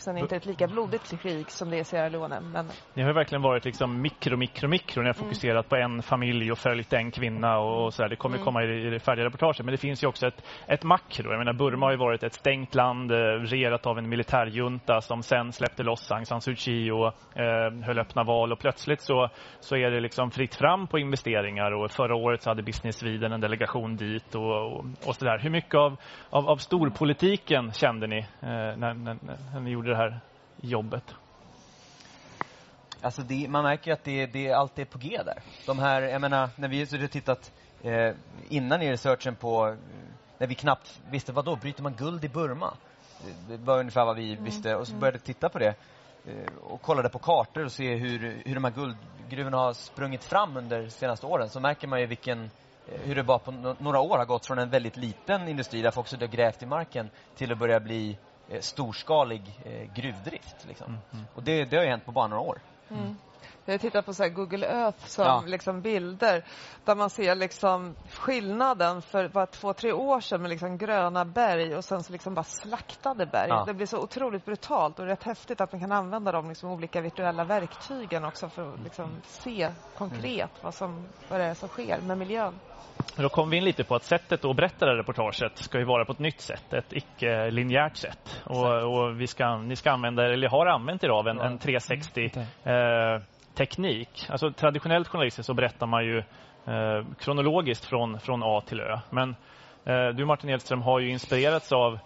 Sen 0.04 0.16
är 0.16 0.20
det 0.20 0.22
inte 0.22 0.36
ett 0.36 0.46
lika 0.46 0.66
blodigt 0.66 1.20
krig 1.22 1.50
som 1.50 1.70
det 1.70 1.76
är 1.76 1.80
i 1.80 1.84
Sierra 1.84 2.08
Leone. 2.08 2.40
Men 2.40 2.68
Ni 2.94 3.02
har 3.02 3.12
verkligen 3.12 3.42
varit 3.42 3.64
liksom 3.64 4.00
mikro, 4.02 4.36
mikro, 4.36 4.68
mikro. 4.68 5.02
Ni 5.02 5.08
har 5.08 5.14
Mm. 5.14 5.24
fokuserat 5.24 5.68
på 5.68 5.76
en 5.76 6.02
familj 6.02 6.52
och 6.52 6.58
följt 6.58 6.92
en 6.92 7.10
kvinna 7.10 7.58
och, 7.58 7.84
och 7.84 7.94
så 7.94 8.02
där. 8.02 8.08
Det 8.08 8.16
kommer 8.16 8.36
Mm. 8.36 8.44
komma 8.44 8.64
i, 8.64 8.86
i 8.86 8.90
det 8.90 8.98
färdiga 9.00 9.24
reportaget. 9.26 9.58
Men 9.64 9.72
det 9.72 9.76
finns 9.78 10.02
ju 10.02 10.06
också 10.06 10.26
ett, 10.26 10.44
ett 10.66 10.82
makro. 10.82 11.30
Jag 11.30 11.38
menar, 11.38 11.52
Burma 11.52 11.86
har 11.86 11.90
ju 11.90 11.96
varit 11.98 12.22
ett 12.22 12.34
stängt 12.34 12.74
land, 12.74 13.12
eh, 13.12 13.16
regerat 13.16 13.86
av 13.86 13.98
en 13.98 14.08
militärjunta 14.08 15.00
som 15.00 15.22
sen 15.22 15.52
släppte 15.52 15.82
loss 15.82 16.10
Aung 16.12 16.26
San 16.26 16.40
Suu 16.40 16.54
Kyi 16.56 16.90
och 16.90 17.06
eh, 17.38 17.72
höll 17.84 17.98
öppna 17.98 18.22
val. 18.24 18.52
Och 18.52 18.58
plötsligt 18.58 19.00
så, 19.00 19.28
så 19.60 19.76
är 19.76 19.90
det 19.90 20.00
liksom 20.00 20.30
fritt 20.30 20.54
fram 20.54 20.86
på 20.86 20.98
investeringar. 20.98 21.70
Och 21.72 21.90
förra 21.90 22.14
året 22.16 22.42
så 22.42 22.50
hade 22.50 22.62
Business 22.62 22.96
Sweden 22.98 23.32
en 23.32 23.40
delegation 23.40 23.96
dit 23.96 24.34
och, 24.34 24.72
och, 24.72 24.84
och 25.06 25.14
så 25.14 25.24
där. 25.24 25.38
Hur 25.38 25.50
mycket 25.50 25.74
av, 25.74 25.96
av, 26.30 26.48
av 26.48 26.56
storpolitiken 26.56 27.72
kände 27.72 28.06
ni 28.06 28.18
eh, 28.18 28.26
när, 28.76 28.94
när, 28.94 29.16
när 29.52 29.60
ni 29.60 29.70
gjorde 29.70 29.93
det 29.94 29.98
här 29.98 30.20
jobbet? 30.60 31.14
Alltså 33.00 33.22
det, 33.22 33.48
man 33.48 33.64
märker 33.64 33.90
ju 33.90 33.92
att 33.92 34.04
det, 34.04 34.26
det 34.26 34.52
allt 34.52 34.78
är 34.78 34.84
på 34.84 34.98
G 34.98 35.20
där. 35.24 35.42
De 35.66 35.78
här, 35.78 36.02
jag 36.02 36.20
menar, 36.20 36.48
när 36.56 36.68
vi 36.68 36.78
har 36.78 37.06
tittat 37.06 37.52
eh, 37.82 38.14
innan 38.48 38.82
i 38.82 38.92
researchen 38.92 39.36
på, 39.36 39.68
eh, 39.68 39.76
när 40.38 40.46
vi 40.46 40.54
knappt 40.54 41.00
visste, 41.10 41.32
vad 41.32 41.44
då 41.44 41.56
bryter 41.56 41.82
man 41.82 41.94
guld 41.94 42.24
i 42.24 42.28
Burma? 42.28 42.74
Det 43.48 43.56
var 43.56 43.78
ungefär 43.78 44.04
vad 44.04 44.16
vi 44.16 44.32
Mm, 44.32 44.44
visste 44.44 44.74
och 44.76 44.88
så 44.88 44.94
började 44.94 45.18
vi 45.18 45.24
titta 45.24 45.48
på 45.48 45.58
det 45.58 45.74
eh, 46.24 46.56
och 46.62 46.82
kollade 46.82 47.08
på 47.08 47.18
kartor 47.18 47.64
och 47.64 47.72
se 47.72 47.94
hur, 47.94 48.42
hur 48.46 48.54
de 48.54 48.64
här 48.64 48.70
guldgruvorna 48.70 49.56
har 49.56 49.72
sprungit 49.72 50.24
fram 50.24 50.56
under 50.56 50.82
de 50.82 50.90
senaste 50.90 51.26
åren 51.26 51.48
så 51.48 51.60
märker 51.60 51.88
man 51.88 52.00
ju 52.00 52.06
vilken 52.06 52.42
eh, 52.88 53.00
hur 53.04 53.14
det 53.14 53.22
bara 53.22 53.38
på 53.38 53.50
några 53.78 54.00
år 54.00 54.18
har 54.18 54.24
gått 54.24 54.46
från 54.46 54.58
en 54.58 54.70
väldigt 54.70 54.96
liten 54.96 55.48
industri 55.48 55.82
där 55.82 55.90
folk 55.90 56.08
suttit 56.08 56.28
och 56.28 56.34
grävt 56.36 56.62
i 56.62 56.66
marken 56.66 57.10
till 57.36 57.52
att 57.52 57.58
börja 57.58 57.80
bli 57.80 58.18
storskalig 58.60 59.60
eh, 59.64 59.94
gruvdrift. 59.94 60.56
Liksom. 60.68 60.98
Och 61.34 61.42
det, 61.42 61.64
det 61.64 61.76
har 61.76 61.84
ju 61.84 61.90
hänt 61.90 62.04
på 62.06 62.12
bara 62.12 62.26
några 62.26 62.42
år. 62.42 62.58
Mm. 62.90 63.16
Jag 63.66 63.80
tittar 63.80 64.02
på 64.02 64.14
så 64.14 64.22
här 64.22 64.30
Google 64.30 64.66
Earth 64.66 65.06
som 65.06 65.24
Ja. 65.24 65.42
liksom 65.46 65.80
bilder 65.80 66.44
där 66.84 66.94
man 66.94 67.10
ser 67.10 67.34
liksom 67.34 67.94
skillnaden 68.10 69.02
för 69.02 69.28
bara 69.28 69.46
två, 69.46 69.72
tre 69.72 69.92
år 69.92 70.20
sedan 70.20 70.42
med 70.42 70.50
liksom 70.50 70.78
gröna 70.78 71.24
berg 71.24 71.76
och 71.76 71.84
sen 71.84 72.02
så 72.02 72.12
liksom 72.12 72.34
bara 72.34 72.44
slaktade 72.44 73.26
berg. 73.26 73.48
Ja. 73.48 73.64
Det 73.66 73.74
blir 73.74 73.86
så 73.86 73.98
otroligt 73.98 74.44
brutalt 74.44 74.98
och 74.98 75.06
rätt 75.06 75.22
häftigt 75.22 75.60
att 75.60 75.72
man 75.72 75.80
kan 75.80 75.92
använda 75.92 76.32
de 76.32 76.48
liksom 76.48 76.70
olika 76.70 77.00
virtuella 77.00 77.44
verktygen 77.44 78.24
också 78.24 78.48
för 78.48 78.74
att 78.74 78.80
liksom 78.80 79.10
se 79.24 79.68
konkret 79.94 80.50
vad, 80.60 80.74
som, 80.74 81.08
vad 81.28 81.40
det 81.40 81.44
är 81.44 81.54
som 81.54 81.68
sker 81.68 82.00
med 82.00 82.18
miljön. 82.18 82.60
Då 83.16 83.28
kom 83.28 83.50
vi 83.50 83.56
in 83.56 83.64
lite 83.64 83.84
på 83.84 83.94
att 83.94 84.04
sättet 84.04 84.44
att 84.44 84.56
berätta 84.56 84.86
det 84.86 84.92
här 84.92 84.96
reportaget 84.96 85.58
ska 85.58 85.78
ju 85.78 85.84
vara 85.84 86.04
på 86.04 86.12
ett 86.12 86.18
nytt 86.18 86.40
sätt, 86.40 86.72
ett 86.72 86.92
icke-linjärt 86.92 87.96
sätt. 87.96 88.42
Och, 88.44 88.66
och 88.66 89.20
vi 89.20 89.26
ska, 89.26 89.56
ni 89.56 89.76
ska 89.76 89.90
använda, 89.90 90.32
eller 90.32 90.48
har 90.48 90.66
använt 90.66 91.04
er 91.04 91.08
av 91.08 91.28
en, 91.28 91.40
en 91.40 91.58
360 91.58 92.30
eh, 92.64 92.72
teknik. 93.54 94.26
Alltså 94.30 94.50
traditionellt 94.52 95.08
journalistiskt 95.08 95.46
så 95.46 95.54
berättar 95.54 95.86
man 95.86 96.04
ju 96.04 96.18
eh, 96.18 97.04
kronologiskt 97.18 97.84
från, 97.84 98.20
från 98.20 98.42
A 98.44 98.62
till 98.66 98.80
Ö. 98.80 98.98
Men 99.10 99.36
eh, 99.84 100.08
du 100.16 100.24
Martin 100.24 100.50
Edström 100.50 100.82
har 100.82 101.00
ju 101.00 101.10
inspirerats 101.10 101.72
av 101.72 101.98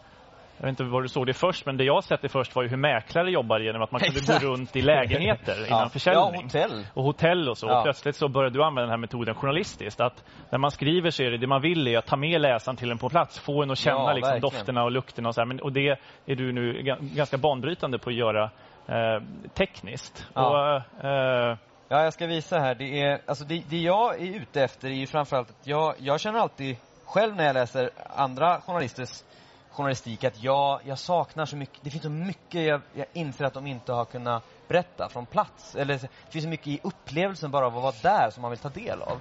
jag 0.60 0.62
vet 0.66 0.70
inte 0.70 0.84
var 0.84 1.02
du 1.02 1.08
såg 1.08 1.26
det 1.26 1.32
först, 1.34 1.66
men 1.66 1.76
det 1.76 1.84
jag 1.84 2.04
sett 2.04 2.22
det 2.22 2.28
först 2.28 2.54
var 2.54 2.62
ju 2.62 2.68
hur 2.68 2.76
mäklare 2.76 3.30
jobbar 3.30 3.60
genom 3.60 3.82
att 3.82 3.90
man 3.92 4.00
kunde 4.00 4.18
Exakt. 4.20 4.42
gå 4.44 4.48
runt 4.48 4.76
i 4.76 4.82
lägenheter 4.82 5.56
Ja. 5.60 5.66
innan 5.66 5.90
försäljning. 5.90 6.24
Ja, 6.34 6.42
hotell. 6.42 6.86
Och 6.94 7.04
hotell 7.04 7.48
och 7.48 7.58
så. 7.58 7.66
Ja. 7.66 7.76
Och 7.78 7.84
plötsligt 7.84 8.16
så 8.16 8.28
började 8.28 8.58
du 8.58 8.62
använda 8.64 8.80
den 8.82 8.90
här 8.90 8.96
metoden 8.96 9.34
journalistiskt. 9.34 10.00
Att 10.00 10.24
när 10.50 10.58
man 10.58 10.70
skriver 10.70 11.10
så 11.10 11.22
är 11.22 11.30
det 11.30 11.36
det 11.38 11.46
man 11.46 11.62
vill 11.62 11.88
är 11.88 11.98
att 11.98 12.06
ta 12.06 12.16
med 12.16 12.40
läsaren 12.40 12.76
till 12.76 12.90
en 12.90 12.98
på 12.98 13.08
plats, 13.08 13.38
få 13.40 13.62
en 13.62 13.70
att 13.70 13.78
känna 13.78 13.98
Ja, 13.98 14.12
liksom, 14.12 14.40
dofterna 14.40 14.84
och 14.84 14.90
lukterna 14.90 15.28
och 15.28 15.34
så 15.34 15.40
här. 15.40 15.46
Men, 15.46 15.60
och 15.60 15.72
det 15.72 15.88
är 16.26 16.36
du 16.36 16.52
nu 16.52 16.72
ga- 16.82 17.14
ganska 17.14 17.38
banbrytande 17.38 17.98
på 17.98 18.10
att 18.10 18.16
göra 18.16 18.50
eh, 18.88 19.22
tekniskt. 19.54 20.26
Ja. 20.34 20.82
Och, 20.98 21.04
eh, 21.04 21.56
Ja, 21.90 22.04
jag 22.04 22.12
ska 22.12 22.26
visa 22.26 22.58
här. 22.58 22.74
Det, 22.74 23.02
är, 23.02 23.20
alltså 23.26 23.44
det, 23.44 23.62
det 23.68 23.78
jag 23.78 24.20
är 24.20 24.40
ute 24.40 24.62
efter 24.62 24.88
är 24.88 24.94
ju 24.94 25.06
framförallt 25.06 25.50
att 25.50 25.66
jag, 25.66 25.94
jag 25.98 26.20
känner 26.20 26.38
alltid 26.38 26.76
själv 27.04 27.36
när 27.36 27.44
jag 27.44 27.54
läser 27.54 27.90
andra 28.16 28.60
journalisters 28.60 29.24
journalistik 29.70 30.24
att 30.24 30.42
jag, 30.42 30.80
jag 30.84 30.98
saknar 30.98 31.46
så 31.46 31.56
mycket. 31.56 31.78
Det 31.82 31.90
finns 31.90 32.02
så 32.02 32.10
mycket 32.10 32.62
jag, 32.62 32.80
jag 32.94 33.06
inser 33.12 33.44
att 33.44 33.54
de 33.54 33.66
inte 33.66 33.92
har 33.92 34.04
kunnat 34.04 34.44
berätta 34.68 35.08
från 35.08 35.26
plats. 35.26 35.76
Eller 35.76 35.94
det 35.94 36.08
finns 36.30 36.44
så 36.44 36.50
mycket 36.50 36.66
i 36.66 36.80
upplevelsen 36.82 37.50
bara 37.50 37.66
av 37.66 37.76
att 37.76 37.82
vara 37.82 38.14
där 38.14 38.30
som 38.30 38.42
man 38.42 38.50
vill 38.50 38.60
ta 38.60 38.68
del 38.68 39.02
av. 39.02 39.20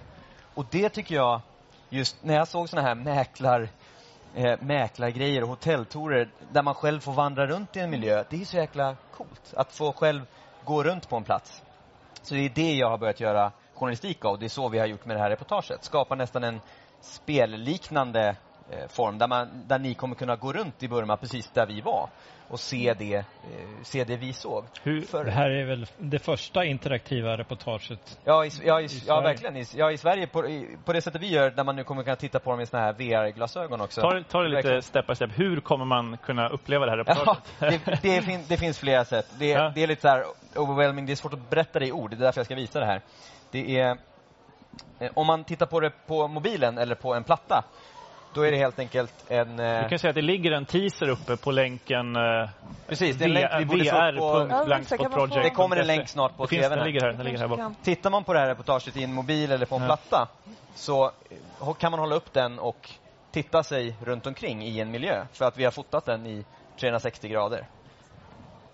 Och 0.54 0.66
det 0.72 0.90
tycker 0.90 1.16
jag, 1.16 1.42
just 1.90 2.24
när 2.24 2.36
jag 2.36 2.48
såg 2.48 2.70
såna 2.70 2.82
här 2.82 2.96
mäklar 2.96 3.70
eh, 4.36 4.62
mäklargrejer 4.62 5.44
och 5.44 5.50
hotelltorer 5.50 6.30
där 6.52 6.64
man 6.64 6.74
själv 6.74 7.00
får 7.00 7.14
vandra 7.14 7.48
runt 7.48 7.76
i 7.76 7.80
en 7.80 7.90
miljö. 7.90 8.24
Det 8.30 8.42
är 8.42 8.46
så 8.46 8.58
jäkla 8.58 8.96
coolt 9.12 9.54
att 9.56 9.72
få 9.72 9.94
själv 9.94 10.22
gå 10.66 10.84
runt 10.84 11.10
på 11.10 11.18
en 11.18 11.24
plats. 11.24 11.64
Så 12.22 12.34
det 12.34 12.46
är 12.46 12.50
det 12.50 12.74
jag 12.74 12.90
har 12.90 12.98
börjat 12.98 13.20
göra 13.20 13.52
journalistik 13.74 14.26
av. 14.26 14.40
Det 14.40 14.46
är 14.46 14.50
så 14.50 14.70
vi 14.70 14.80
har 14.80 14.86
gjort 14.86 15.06
med 15.06 15.16
det 15.16 15.22
här 15.22 15.30
reportaget. 15.30 15.84
Skapa 15.84 16.16
nästan 16.16 16.44
en 16.44 16.62
spelliknande 17.02 18.36
eh, 18.70 18.88
form 18.88 19.18
där, 19.18 19.28
man, 19.28 19.64
där 19.68 19.80
ni 19.80 19.94
kommer 19.94 20.16
kunna 20.16 20.36
gå 20.36 20.54
runt 20.54 20.84
i 20.84 20.88
Burma 20.88 21.18
precis 21.18 21.52
där 21.54 21.66
vi 21.66 21.82
var 21.82 22.10
och 22.50 22.60
se 22.60 22.94
det, 23.00 23.16
eh, 23.16 23.24
se 23.84 24.04
det 24.04 24.18
vi 24.18 24.34
såg. 24.34 24.66
För, 25.08 25.24
Det 25.26 25.32
här 25.32 25.50
är 25.50 25.66
väl 25.66 25.86
det 25.98 26.20
första 26.20 26.66
interaktiva 26.66 27.38
reportaget? 27.38 28.20
Ja, 28.24 28.46
i, 28.46 28.50
ja, 28.64 28.82
i, 28.82 28.84
ja 28.84 28.90
Sverige. 28.90 29.22
verkligen. 29.22 29.58
I, 29.58 29.66
ja, 29.76 29.92
i 29.92 29.98
Sverige 29.98 30.28
på, 30.28 30.48
i, 30.48 30.78
på 30.86 30.94
det 30.94 31.02
sättet 31.02 31.22
vi 31.22 31.28
gör, 31.30 31.50
där 31.52 31.64
man 31.64 31.76
nu 31.76 31.84
kommer 31.84 32.04
kunna 32.04 32.16
titta 32.16 32.40
på 32.40 32.52
dem 32.52 32.62
i 32.62 32.66
såna 32.66 32.84
här 32.84 32.94
VR-glasögon 32.94 33.82
också. 33.82 34.02
ta, 34.02 34.14
det- 34.14 34.24
ta 34.24 34.42
det 34.42 34.50
lite 34.50 34.82
step 34.82 35.08
by 35.08 35.16
step. 35.16 35.32
Hur 35.36 35.60
kommer 35.60 35.86
man 35.86 36.18
kunna 36.18 36.50
uppleva 36.50 36.86
det 36.86 36.92
här 36.92 36.98
Ja, 36.98 37.04
reportaget? 37.04 37.44
det, 37.60 38.02
det, 38.02 38.22
fin, 38.22 38.44
det 38.48 38.58
finns 38.58 38.80
flera 38.80 39.06
sätt. 39.06 39.28
Det, 39.40 39.48
Ja. 39.50 39.72
det 39.76 39.84
är 39.84 39.88
lite 39.88 40.02
så 40.02 40.08
här 40.08 40.24
overwhelming, 40.56 41.06
det 41.06 41.12
är 41.12 41.16
svårt 41.16 41.34
att 41.34 41.50
berätta 41.50 41.80
det 41.80 41.88
i 41.88 41.92
ord. 41.92 42.10
Det 42.10 42.16
är 42.16 42.20
därför 42.20 42.40
jag 42.40 42.46
ska 42.46 42.56
visa 42.56 42.80
det 42.80 42.86
här. 42.86 43.02
Det 43.52 43.80
är, 43.80 43.98
eh, 45.00 45.10
om 45.14 45.28
man 45.28 45.44
tittar 45.44 45.66
på 45.66 45.80
det 45.80 45.92
på 46.08 46.28
mobilen 46.28 46.78
eller 46.78 46.96
på 46.96 47.14
en 47.14 47.24
platta, 47.24 47.64
då 48.38 48.44
är 48.44 48.52
det 48.52 48.58
helt 48.58 48.80
enkelt 48.80 49.14
en... 49.30 49.60
eh, 49.60 49.84
Du 49.84 49.90
kan 49.90 50.00
säga 50.00 50.10
att 50.10 50.16
det 50.16 50.22
ligger 50.22 50.52
en 50.52 50.66
teaser 50.66 51.10
uppe 51.10 51.38
på 51.38 51.52
länken 51.52 52.16
eh, 52.16 52.50
Precis, 52.88 53.16
det 53.18 53.24
är 53.26 53.28
en 53.28 53.34
länk 53.34 53.52
vi 53.60 53.66
borde 53.66 53.84
på... 54.18 55.26
Det 55.44 55.50
kommer 55.50 55.76
en 55.76 55.88
länk 55.88 56.08
snart 56.10 56.38
på 56.38 56.46
det 56.46 56.50
tvn. 56.50 56.70
Den 56.78 56.86
ligger 56.86 57.02
här, 57.02 57.14
den 57.14 57.26
ligger 57.26 57.38
här 57.40 57.48
bak. 57.48 57.60
Tittar 57.84 58.10
man 58.10 58.24
på 58.24 58.34
det 58.34 58.40
här 58.40 58.48
reportaget 58.48 58.98
i 58.98 59.04
en 59.04 59.14
mobil 59.14 59.52
eller 59.52 59.66
på 59.66 59.76
en 59.76 59.82
Ja. 59.82 59.88
platta 59.88 60.28
så 60.76 61.06
eh, 61.62 61.74
kan 61.74 61.92
man 61.92 62.00
hålla 62.00 62.16
upp 62.16 62.34
den 62.34 62.60
och 62.60 62.90
titta 63.32 63.64
sig 63.64 63.96
runt 64.06 64.28
omkring 64.28 64.64
i 64.64 64.80
en 64.80 64.92
miljö 64.92 65.26
för 65.34 65.46
att 65.46 65.58
vi 65.58 65.64
har 65.64 65.72
fotat 65.72 66.06
den 66.06 66.26
i 66.28 66.46
360 66.80 67.28
grader. 67.30 67.68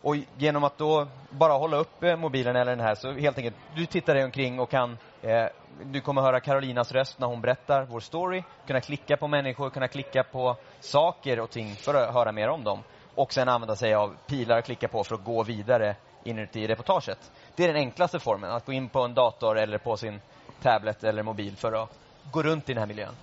Och 0.04 0.16
genom 0.38 0.64
att 0.64 0.78
då 0.78 1.08
bara 1.30 1.54
hålla 1.54 1.78
upp 1.78 2.04
eh, 2.04 2.16
mobilen 2.16 2.56
eller 2.56 2.76
den 2.76 2.86
här 2.86 2.96
så 2.96 3.12
helt 3.12 3.38
enkelt, 3.38 3.56
du 3.76 3.86
tittar 3.86 4.14
dig 4.14 4.24
omkring 4.24 4.60
och 4.60 4.70
kan 4.70 4.98
eh, 5.22 5.46
du 5.84 6.02
kommer 6.02 6.22
höra 6.22 6.40
Carolinas 6.40 6.92
röst 6.92 7.20
när 7.20 7.28
hon 7.28 7.42
berättar 7.42 7.86
vår 7.86 8.00
story, 8.00 8.44
kunna 8.68 8.82
klicka 8.82 9.18
på 9.18 9.28
människor, 9.28 9.70
kunna 9.70 9.88
klicka 9.88 10.24
på 10.24 10.56
saker 10.80 11.40
och 11.40 11.50
ting 11.50 11.76
för 11.76 11.94
att 11.94 12.14
höra 12.14 12.32
mer 12.32 12.50
om 12.50 12.64
dem. 12.64 12.80
Och 13.16 13.34
sen 13.34 13.50
använda 13.50 13.76
sig 13.76 13.94
av 13.94 14.16
pilar 14.28 14.58
att 14.58 14.66
klicka 14.66 14.88
på 14.88 15.04
för 15.04 15.16
att 15.16 15.24
gå 15.24 15.44
vidare 15.44 15.96
inuti 16.24 16.68
reportaget. 16.68 17.32
Det 17.56 17.64
är 17.64 17.68
den 17.68 17.78
enklaste 17.78 18.20
formen, 18.20 18.52
att 18.52 18.66
gå 18.66 18.72
in 18.72 18.90
på 18.90 19.02
en 19.02 19.14
dator 19.14 19.60
eller 19.60 19.78
på 19.78 19.98
sin 19.98 20.22
tablet 20.62 21.04
eller 21.04 21.24
mobil 21.24 21.56
för 21.56 21.84
att 21.84 21.90
gå 22.32 22.44
runt 22.44 22.70
i 22.70 22.74
den 22.74 22.80
här 22.80 22.88
miljön. 22.88 23.16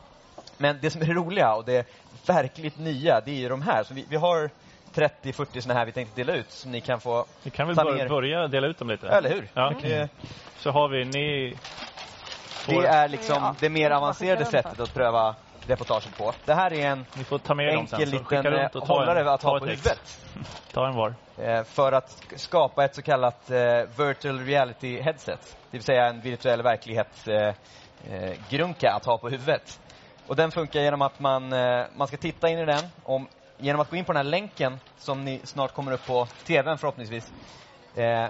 Men 0.59 0.78
det 0.82 0.90
som 0.90 1.02
är 1.02 1.07
det 1.07 1.15
roliga 1.15 1.55
och 1.55 1.65
det 1.65 1.86
verkligt 2.27 2.78
nya, 2.78 3.20
det 3.20 3.31
är 3.31 3.40
ju 3.40 3.48
de 3.48 3.62
här. 3.62 3.85
Så 3.85 3.94
vi, 3.94 4.07
vi 4.09 4.16
har 4.16 4.51
30-40 4.94 5.60
såna 5.60 5.74
här 5.74 5.86
vi 5.86 5.92
tänkte 5.92 6.20
dela 6.20 6.32
ut 6.32 6.50
som 6.50 6.70
ni 6.72 6.80
kan 6.80 7.00
få 7.00 7.26
Vi 7.42 7.50
kan 7.50 7.66
väl 7.66 7.76
ta 7.76 7.84
bör, 7.84 7.94
ner. 7.94 8.08
börja 8.08 8.48
dela 8.48 8.66
ut 8.66 8.78
dem 8.78 8.88
lite? 8.88 9.08
Eller 9.08 9.30
hur? 9.30 9.48
Ja. 9.54 9.72
Det- 9.82 10.08
Så 10.58 10.70
har 10.70 10.88
vi, 10.88 11.04
ni... 11.04 11.56
får- 12.64 12.82
Det 12.82 12.88
är 12.88 13.08
liksom 13.08 13.56
det 13.60 13.68
mer 13.68 13.90
avancerade 13.90 14.44
sättet 14.44 14.80
att 14.80 14.94
pröva 14.94 15.34
reportaget 15.66 16.16
på. 16.18 16.34
Det 16.44 16.54
här 16.54 16.72
är 16.72 16.86
en 16.90 17.06
Ni 17.14 17.24
får 17.24 17.38
ta 17.38 17.54
med 17.54 17.88
sen, 17.88 18.00
enkel 18.00 18.18
skicka 18.24 18.36
liten 18.42 18.52
runt 18.52 18.74
och 18.74 18.82
eh, 18.82 18.88
hållare 18.88 19.20
en- 19.20 19.28
att 19.28 19.40
ta 19.40 19.48
ha 19.50 19.58
på 19.58 19.66
huvudet. 19.66 20.26
Ta 20.72 20.86
en 20.88 20.94
var. 20.94 21.14
Eh, 21.38 21.64
För 21.64 21.92
att 21.92 22.08
sk- 22.08 22.36
skapa 22.36 22.84
ett 22.84 22.94
så 22.94 23.02
kallat 23.02 23.50
eh, 23.50 23.58
virtual 23.98 24.38
reality 24.46 25.00
headset. 25.00 25.56
Det 25.70 25.76
vill 25.76 25.82
säga 25.84 26.06
en 26.06 26.20
virtuell 26.20 26.62
verklighets 26.62 27.28
eh, 27.28 27.54
eh, 28.10 28.32
grunka 28.50 28.92
att 28.92 29.04
ha 29.06 29.18
på 29.18 29.28
huvudet. 29.28 29.80
Och 30.26 30.36
den 30.36 30.50
funkar 30.50 30.80
genom 30.80 31.02
att 31.02 31.18
man, 31.18 31.48
man 31.96 32.06
ska 32.08 32.16
titta 32.16 32.48
in 32.48 32.58
i 32.58 32.64
den. 32.64 32.84
Om, 33.04 33.28
genom 33.61 33.81
att 33.81 33.91
gå 33.91 33.97
in 33.97 34.05
på 34.05 34.12
den 34.12 34.24
här 34.24 34.31
länken 34.31 34.78
som 34.99 35.24
ni 35.24 35.41
snart 35.45 35.74
kommer 35.74 35.93
upp 35.93 36.07
på 36.07 36.27
tvn 36.47 36.78
förhoppningsvis. 36.78 37.32
Eh, 37.95 38.27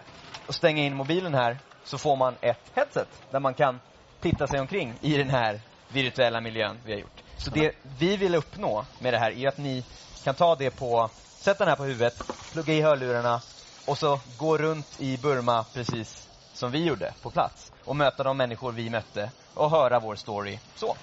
och 0.47 0.55
stänga 0.55 0.83
in 0.83 0.95
mobilen 0.95 1.35
här 1.35 1.59
så 1.85 1.99
får 1.99 2.17
man 2.17 2.35
ett 2.41 2.71
headset 2.75 3.09
där 3.31 3.41
man 3.41 3.55
kan 3.55 3.81
titta 4.21 4.47
sig 4.47 4.61
omkring 4.61 4.95
i 5.01 5.17
den 5.17 5.31
här 5.31 5.61
virtuella 5.89 6.41
miljön 6.41 6.79
vi 6.85 6.93
har 6.93 7.01
gjort. 7.01 7.23
Så 7.37 7.51
det 7.51 7.75
vi 7.99 8.17
vill 8.17 8.35
uppnå 8.35 8.85
med 9.01 9.13
det 9.13 9.19
här 9.19 9.31
är 9.31 9.49
att 9.49 9.59
ni 9.59 9.85
kan 10.25 10.35
ta 10.35 10.55
det 10.55 10.71
på, 10.71 11.11
sätta 11.35 11.59
den 11.59 11.69
här 11.69 11.77
på 11.77 11.85
huvudet, 11.85 12.23
plugga 12.53 12.75
i 12.75 12.83
hörlurarna 12.83 13.41
och 13.87 13.99
så 13.99 14.21
gå 14.39 14.59
runt 14.59 15.01
i 15.01 15.17
Burma 15.17 15.65
precis 15.75 16.29
som 16.53 16.71
vi 16.71 16.85
gjorde 16.85 17.15
på 17.23 17.31
plats 17.31 17.73
och 17.85 17.97
möta 17.97 18.23
de 18.23 18.37
människor 18.37 18.73
vi 18.73 18.91
mötte 18.91 19.31
och 19.55 19.71
höra 19.71 20.01
vår 20.01 20.15
story 20.15 20.59
så. 20.75 20.97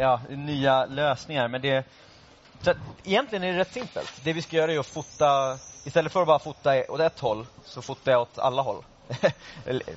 ja, 0.00 0.20
nya 0.28 0.86
lösningar. 0.86 1.48
Men 1.48 1.60
det, 1.62 1.84
så 2.62 2.70
att, 2.70 2.76
egentligen 3.04 3.44
är 3.44 3.52
det 3.52 3.58
rätt 3.58 3.72
simpelt. 3.72 4.24
Det 4.24 4.32
vi 4.32 4.42
ska 4.42 4.56
göra 4.56 4.72
är 4.72 4.78
att 4.78 4.86
fota, 4.86 5.58
istället 5.84 6.12
för 6.12 6.20
att 6.20 6.26
bara 6.26 6.38
fota 6.38 6.82
åt 6.88 7.00
ett 7.00 7.20
håll, 7.20 7.46
så 7.64 7.82
fotar 7.82 8.12
jag 8.12 8.20
åt 8.20 8.38
alla 8.38 8.62
håll. 8.62 8.82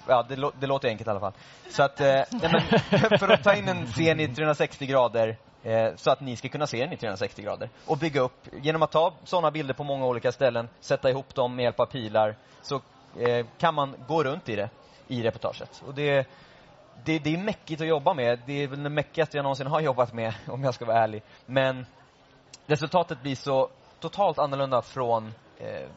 Ja, 0.07 0.25
det, 0.29 0.35
lå- 0.35 0.51
det 0.59 0.67
låter 0.67 0.87
enkelt 0.89 1.07
i 1.07 1.11
alla 1.11 1.19
fall. 1.19 1.33
Så 1.71 1.83
att, 1.83 2.01
eh, 2.01 2.05
för 3.19 3.31
att 3.31 3.43
ta 3.43 3.53
in 3.55 3.67
en 3.67 3.85
scen 3.87 4.19
i 4.19 4.27
360 4.27 4.85
grader 4.85 5.35
eh, 5.69 5.95
så 5.95 6.11
att 6.11 6.21
ni 6.21 6.35
ska 6.35 6.49
kunna 6.49 6.67
se 6.67 6.79
den 6.79 6.93
i 6.93 6.97
360 6.97 7.41
grader. 7.41 7.69
Och 7.85 7.97
bygga 7.97 8.21
upp, 8.21 8.47
genom 8.61 8.83
att 8.83 8.91
ta 8.91 9.13
sådana 9.23 9.51
bilder 9.51 9.73
på 9.73 9.83
många 9.83 10.05
olika 10.05 10.31
ställen, 10.31 10.69
sätta 10.79 11.09
ihop 11.09 11.35
dem 11.35 11.55
med 11.55 11.63
hjälp 11.63 11.79
av 11.79 11.85
pilar, 11.85 12.35
så 12.61 12.81
eh, 13.19 13.45
kan 13.57 13.75
man 13.75 13.95
gå 14.07 14.23
runt 14.23 14.49
i 14.49 14.55
det, 14.55 14.69
i 15.07 15.23
reportaget. 15.23 15.83
Och 15.87 15.93
det, 15.93 16.27
det, 17.05 17.19
det 17.19 17.33
är 17.33 17.37
mäckigt 17.37 17.81
att 17.81 17.87
jobba 17.87 18.13
med. 18.13 18.39
Det 18.45 18.63
är 18.63 18.67
väl 18.67 18.83
det 18.83 18.89
mäckigaste 18.89 19.37
jag 19.37 19.43
någonsin 19.43 19.67
har 19.67 19.81
jobbat 19.81 20.13
med, 20.13 20.33
om 20.47 20.63
jag 20.63 20.73
ska 20.73 20.85
vara 20.85 21.03
ärlig. 21.03 21.23
Men 21.45 21.85
resultatet 22.65 23.21
blir 23.21 23.35
så 23.35 23.69
totalt 23.99 24.39
annorlunda 24.39 24.81
från 24.81 25.33
eh, 25.57 25.89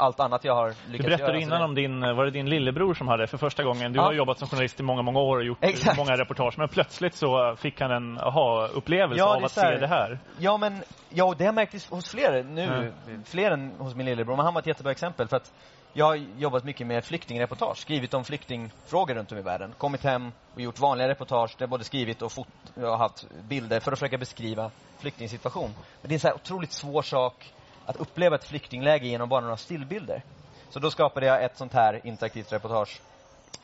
allt 0.00 0.20
annat 0.20 0.44
jag 0.44 0.54
har 0.54 0.68
lyckats 0.68 0.86
Du 0.90 0.98
berättade 0.98 1.32
göra. 1.32 1.40
Innan 1.42 1.58
det- 1.58 1.64
om 1.64 1.74
din, 1.74 2.00
var 2.16 2.24
det 2.24 2.30
din 2.30 2.50
lillebror 2.50 2.94
som 2.94 3.08
hade 3.08 3.26
för 3.26 3.38
första 3.38 3.62
gången? 3.62 3.92
Du 3.92 3.98
Ja. 3.98 4.04
har 4.04 4.12
jobbat 4.12 4.38
som 4.38 4.48
journalist 4.48 4.80
i 4.80 4.82
många, 4.82 5.02
många 5.02 5.20
år 5.20 5.36
och 5.36 5.44
gjort 5.44 5.58
Exakt. 5.60 5.96
många 5.96 6.16
reportage. 6.16 6.54
Men 6.58 6.68
plötsligt 6.68 7.14
så 7.14 7.54
fick 7.56 7.80
han 7.80 7.90
en 7.90 8.18
aha-upplevelse 8.18 9.18
Ja, 9.18 9.36
av 9.36 9.44
att 9.44 9.52
se 9.52 9.76
det 9.78 9.86
här. 9.86 10.18
Ja, 10.38 10.56
men 10.56 10.82
ja, 11.08 11.24
och 11.24 11.36
det 11.36 11.44
har 11.44 11.48
jag 11.48 11.54
märkt 11.54 11.90
hos 11.90 12.10
fler 12.10 12.42
nu. 12.42 12.92
Fler 13.26 13.50
än 13.50 13.70
hos 13.78 13.94
min 13.94 14.06
lillebror. 14.06 14.36
Men 14.36 14.44
han 14.44 14.54
var 14.54 14.60
ett 14.60 14.66
jättebra 14.66 14.92
exempel. 14.92 15.28
För 15.28 15.36
att 15.36 15.52
jag 15.92 16.06
har 16.06 16.14
jobbat 16.14 16.64
mycket 16.64 16.86
med 16.86 17.04
flyktingreportage. 17.04 17.76
Skrivit 17.78 18.14
om 18.14 18.24
flyktingfrågor 18.24 19.14
runt 19.14 19.32
om 19.32 19.38
i 19.38 19.42
världen. 19.42 19.72
Kommit 19.78 20.04
hem 20.04 20.32
och 20.54 20.60
gjort 20.60 20.78
vanliga 20.78 21.08
reportage. 21.08 21.54
Där 21.58 21.62
jag 21.62 21.70
både 21.70 21.84
skrivit 21.84 22.22
och 22.22 22.32
fot 22.32 22.48
har 22.76 22.96
haft 22.96 23.26
bilder 23.48 23.80
för 23.80 23.92
att 23.92 23.98
försöka 23.98 24.18
beskriva 24.18 24.70
flyktingsituation. 25.00 25.70
Men 26.02 26.08
det 26.08 26.12
är 26.12 26.14
en 26.14 26.20
så 26.20 26.32
otroligt 26.34 26.72
svår 26.72 27.02
sak 27.02 27.52
att 27.90 27.96
uppleva 27.96 28.36
ett 28.36 28.44
flyktingläge 28.44 29.06
genom 29.06 29.28
bara 29.28 29.40
några 29.40 29.56
stillbilder. 29.56 30.22
Så 30.70 30.78
då 30.78 30.90
skapade 30.90 31.26
jag 31.26 31.44
ett 31.44 31.56
sånt 31.56 31.72
här 31.72 32.00
interaktivt 32.06 32.52
reportage. 32.52 33.00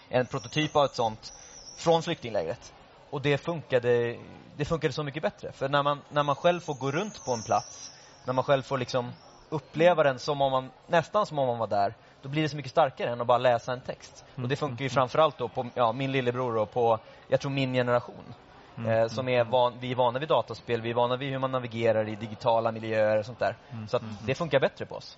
En 0.08 0.26
prototyp 0.26 0.76
av 0.76 0.84
ett 0.84 0.94
sånt 0.94 1.32
från 1.76 2.02
flyktinglägret. 2.02 2.72
Och 3.10 3.22
det 3.22 3.38
funkade, 3.38 4.16
det 4.56 4.64
funkade 4.64 4.92
så 4.92 5.02
mycket 5.02 5.22
bättre. 5.22 5.52
För 5.52 5.68
när 5.68 5.82
man, 5.82 6.00
när 6.10 6.22
man 6.22 6.36
själv 6.36 6.60
får 6.60 6.74
gå 6.74 6.90
runt 6.90 7.24
på 7.24 7.32
en 7.32 7.42
plats, 7.42 7.90
när 8.24 8.32
man 8.32 8.44
själv 8.44 8.62
får 8.62 8.78
liksom 8.78 9.12
uppleva 9.48 10.02
den 10.02 10.18
som 10.18 10.42
om 10.42 10.52
man, 10.52 10.70
nästan 10.86 11.26
som 11.26 11.38
om 11.38 11.46
man 11.46 11.58
var 11.58 11.66
där, 11.66 11.94
då 12.22 12.28
blir 12.28 12.42
det 12.42 12.48
så 12.48 12.56
mycket 12.56 12.72
starkare 12.72 13.10
än 13.10 13.20
att 13.20 13.26
bara 13.26 13.38
läsa 13.38 13.72
en 13.72 13.80
text. 13.80 14.24
Och 14.34 14.48
det 14.48 14.56
funkar 14.56 14.82
ju 14.82 14.88
framförallt 14.88 15.38
då 15.38 15.48
på 15.48 15.66
ja, 15.74 15.92
min 15.92 16.12
lillebror 16.12 16.56
och 16.56 16.72
på, 16.72 16.98
jag 17.28 17.40
tror 17.40 17.50
min 17.50 17.72
generation. 17.72 18.34
Mm. 18.78 18.90
Eh, 18.90 19.06
som 19.06 19.28
är 19.28 19.44
van, 19.44 19.72
vi 19.80 19.90
är 19.90 19.94
vana 19.94 20.18
vid 20.18 20.28
dataspel, 20.28 20.80
vi 20.80 20.90
är 20.90 20.94
vana 20.94 21.16
vid 21.16 21.30
hur 21.30 21.38
man 21.38 21.52
navigerar 21.52 22.08
i 22.08 22.16
digitala 22.16 22.72
miljöer 22.72 23.18
och 23.18 23.26
sånt 23.26 23.38
där. 23.38 23.56
Mm. 23.72 23.88
Så 23.88 23.96
att 23.96 24.02
det 24.26 24.34
funkar 24.34 24.60
bättre 24.60 24.86
på 24.86 24.94
oss. 24.94 25.16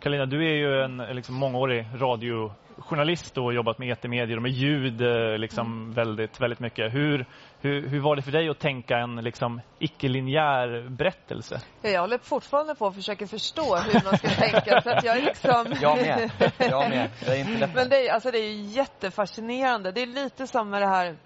Karolina, 0.00 0.26
du 0.26 0.46
är 0.46 0.56
ju 0.56 0.82
en 0.82 0.96
liksom, 0.96 1.34
mångårig 1.34 1.86
radiojournalist 1.94 3.38
och 3.38 3.54
jobbat 3.54 3.78
med 3.78 3.92
etermedier 3.92 4.36
och 4.36 4.42
med 4.42 4.50
ljud 4.50 5.00
eh, 5.00 5.38
liksom, 5.38 5.92
väldigt, 5.92 6.40
väldigt 6.40 6.60
mycket. 6.60 6.94
Hur, 6.94 7.26
hur, 7.60 7.88
hur 7.88 8.00
var 8.00 8.16
det 8.16 8.22
för 8.22 8.32
dig 8.32 8.48
att 8.48 8.58
tänka 8.58 8.98
en 8.98 9.16
liksom, 9.16 9.60
icke-linjär 9.78 10.88
berättelse? 10.88 11.60
Jag 11.82 12.00
håller 12.00 12.18
fortfarande 12.18 12.74
på 12.74 12.86
att 12.86 12.94
försöka 12.94 13.26
förstå 13.26 13.76
hur 13.76 14.04
man 14.04 14.18
ska 14.18 14.28
tänka. 14.28 14.80
Så 14.82 14.90
att 14.90 15.04
jag, 15.04 15.18
är 15.18 15.22
liksom... 15.22 15.66
Jag 15.80 15.96
med. 15.96 16.30
Jag 16.58 16.90
med. 16.90 17.10
Det 17.20 17.30
är 17.30 17.40
inte 17.40 17.58
lätt. 17.66 17.74
Men 17.74 17.88
det 17.88 18.08
är, 18.08 18.12
alltså 18.12 18.30
det 18.30 18.38
är 18.38 18.52
jättefascinerande. 18.52 19.92
Det 19.92 20.02
är 20.02 20.06
lite 20.06 20.46
som 20.46 20.70
med 20.70 20.82
det 20.82 20.88
här 20.88 21.16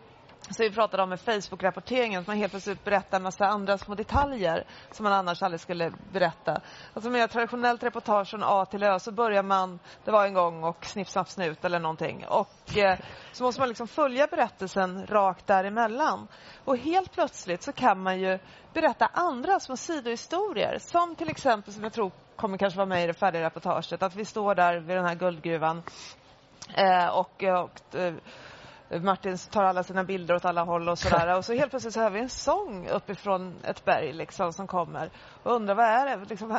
som 0.51 0.64
vi 0.64 0.70
pratade 0.70 1.02
om 1.02 1.09
med 1.09 1.20
Facebook-rapporteringen, 1.20 2.20
att 2.20 2.27
man 2.27 2.36
helt 2.36 2.52
plötsligt 2.52 2.85
berättar 2.85 3.16
en 3.16 3.23
massa 3.23 3.47
andra 3.47 3.78
små 3.78 3.94
detaljer 3.94 4.64
som 4.90 5.05
man 5.05 5.12
annars 5.12 5.43
aldrig 5.43 5.60
skulle 5.60 5.93
berätta. 6.12 6.60
Alltså 6.94 7.10
med 7.10 7.24
ett 7.24 7.31
traditionellt 7.31 7.82
reportage 7.82 8.31
från 8.31 8.43
A 8.43 8.66
till 8.66 8.82
Ö 8.82 8.98
så 8.98 9.12
börjar 9.12 9.43
man, 9.43 9.78
det 10.05 10.10
var 10.10 10.27
en 10.27 10.35
gång 10.35 10.64
och 10.64 10.85
snipp, 10.85 11.09
snapp, 11.09 11.28
snut 11.28 11.64
eller 11.64 11.78
någonting. 11.78 12.24
Och 12.28 12.77
eh, 12.77 12.98
så 13.32 13.44
måste 13.44 13.60
man 13.60 13.69
liksom 13.69 13.89
följa 13.89 14.27
berättelsen 14.27 15.06
rakt 15.06 15.47
däremellan. 15.47 16.28
Och 16.64 16.77
helt 16.77 17.12
plötsligt 17.12 17.62
så 17.62 17.73
kan 17.73 18.02
man 18.02 18.20
ju 18.20 18.39
berätta 18.73 19.06
andra 19.06 19.60
små 19.60 19.77
sidohistorier. 19.77 20.78
Som 20.78 21.14
till 21.14 21.28
exempel, 21.28 21.73
som 21.73 21.82
jag 21.82 21.93
tror 21.93 22.12
kommer 22.36 22.59
kanske 22.59 22.77
vara 22.77 22.86
med 22.86 23.05
i 23.05 23.06
det 23.06 23.14
färdiga 23.14 23.43
reportaget, 23.43 24.02
att 24.02 24.14
vi 24.14 24.24
står 24.24 24.55
där 24.55 24.81
vid 24.81 24.97
den 24.97 25.05
här 25.06 25.14
guldgruvan 25.14 25.82
eh, 26.74 27.06
och, 27.06 27.43
och 27.43 27.94
eh, 27.94 28.14
Martin 29.01 29.39
tar 29.51 29.64
alla 29.64 29.82
sina 29.82 30.05
bilder 30.05 30.35
åt 30.35 30.44
alla 30.44 30.62
håll 30.62 30.89
och 30.89 30.98
sådär. 30.98 31.36
Och 31.36 31.44
så 31.44 31.52
helt 31.52 31.70
plötsligt 31.70 31.94
så 31.94 32.01
hör 32.01 32.10
vi 32.10 32.20
en 32.20 32.28
sång 32.28 32.89
uppifrån 32.89 33.60
ett 33.64 33.85
berg 33.85 34.12
liksom 34.12 34.52
som 34.52 34.66
kommer. 34.66 35.10
Och 35.43 35.52
undrar 35.52 35.74
vad 35.74 35.86
är 35.86 36.16
det? 36.16 36.24
Liksom 36.24 36.59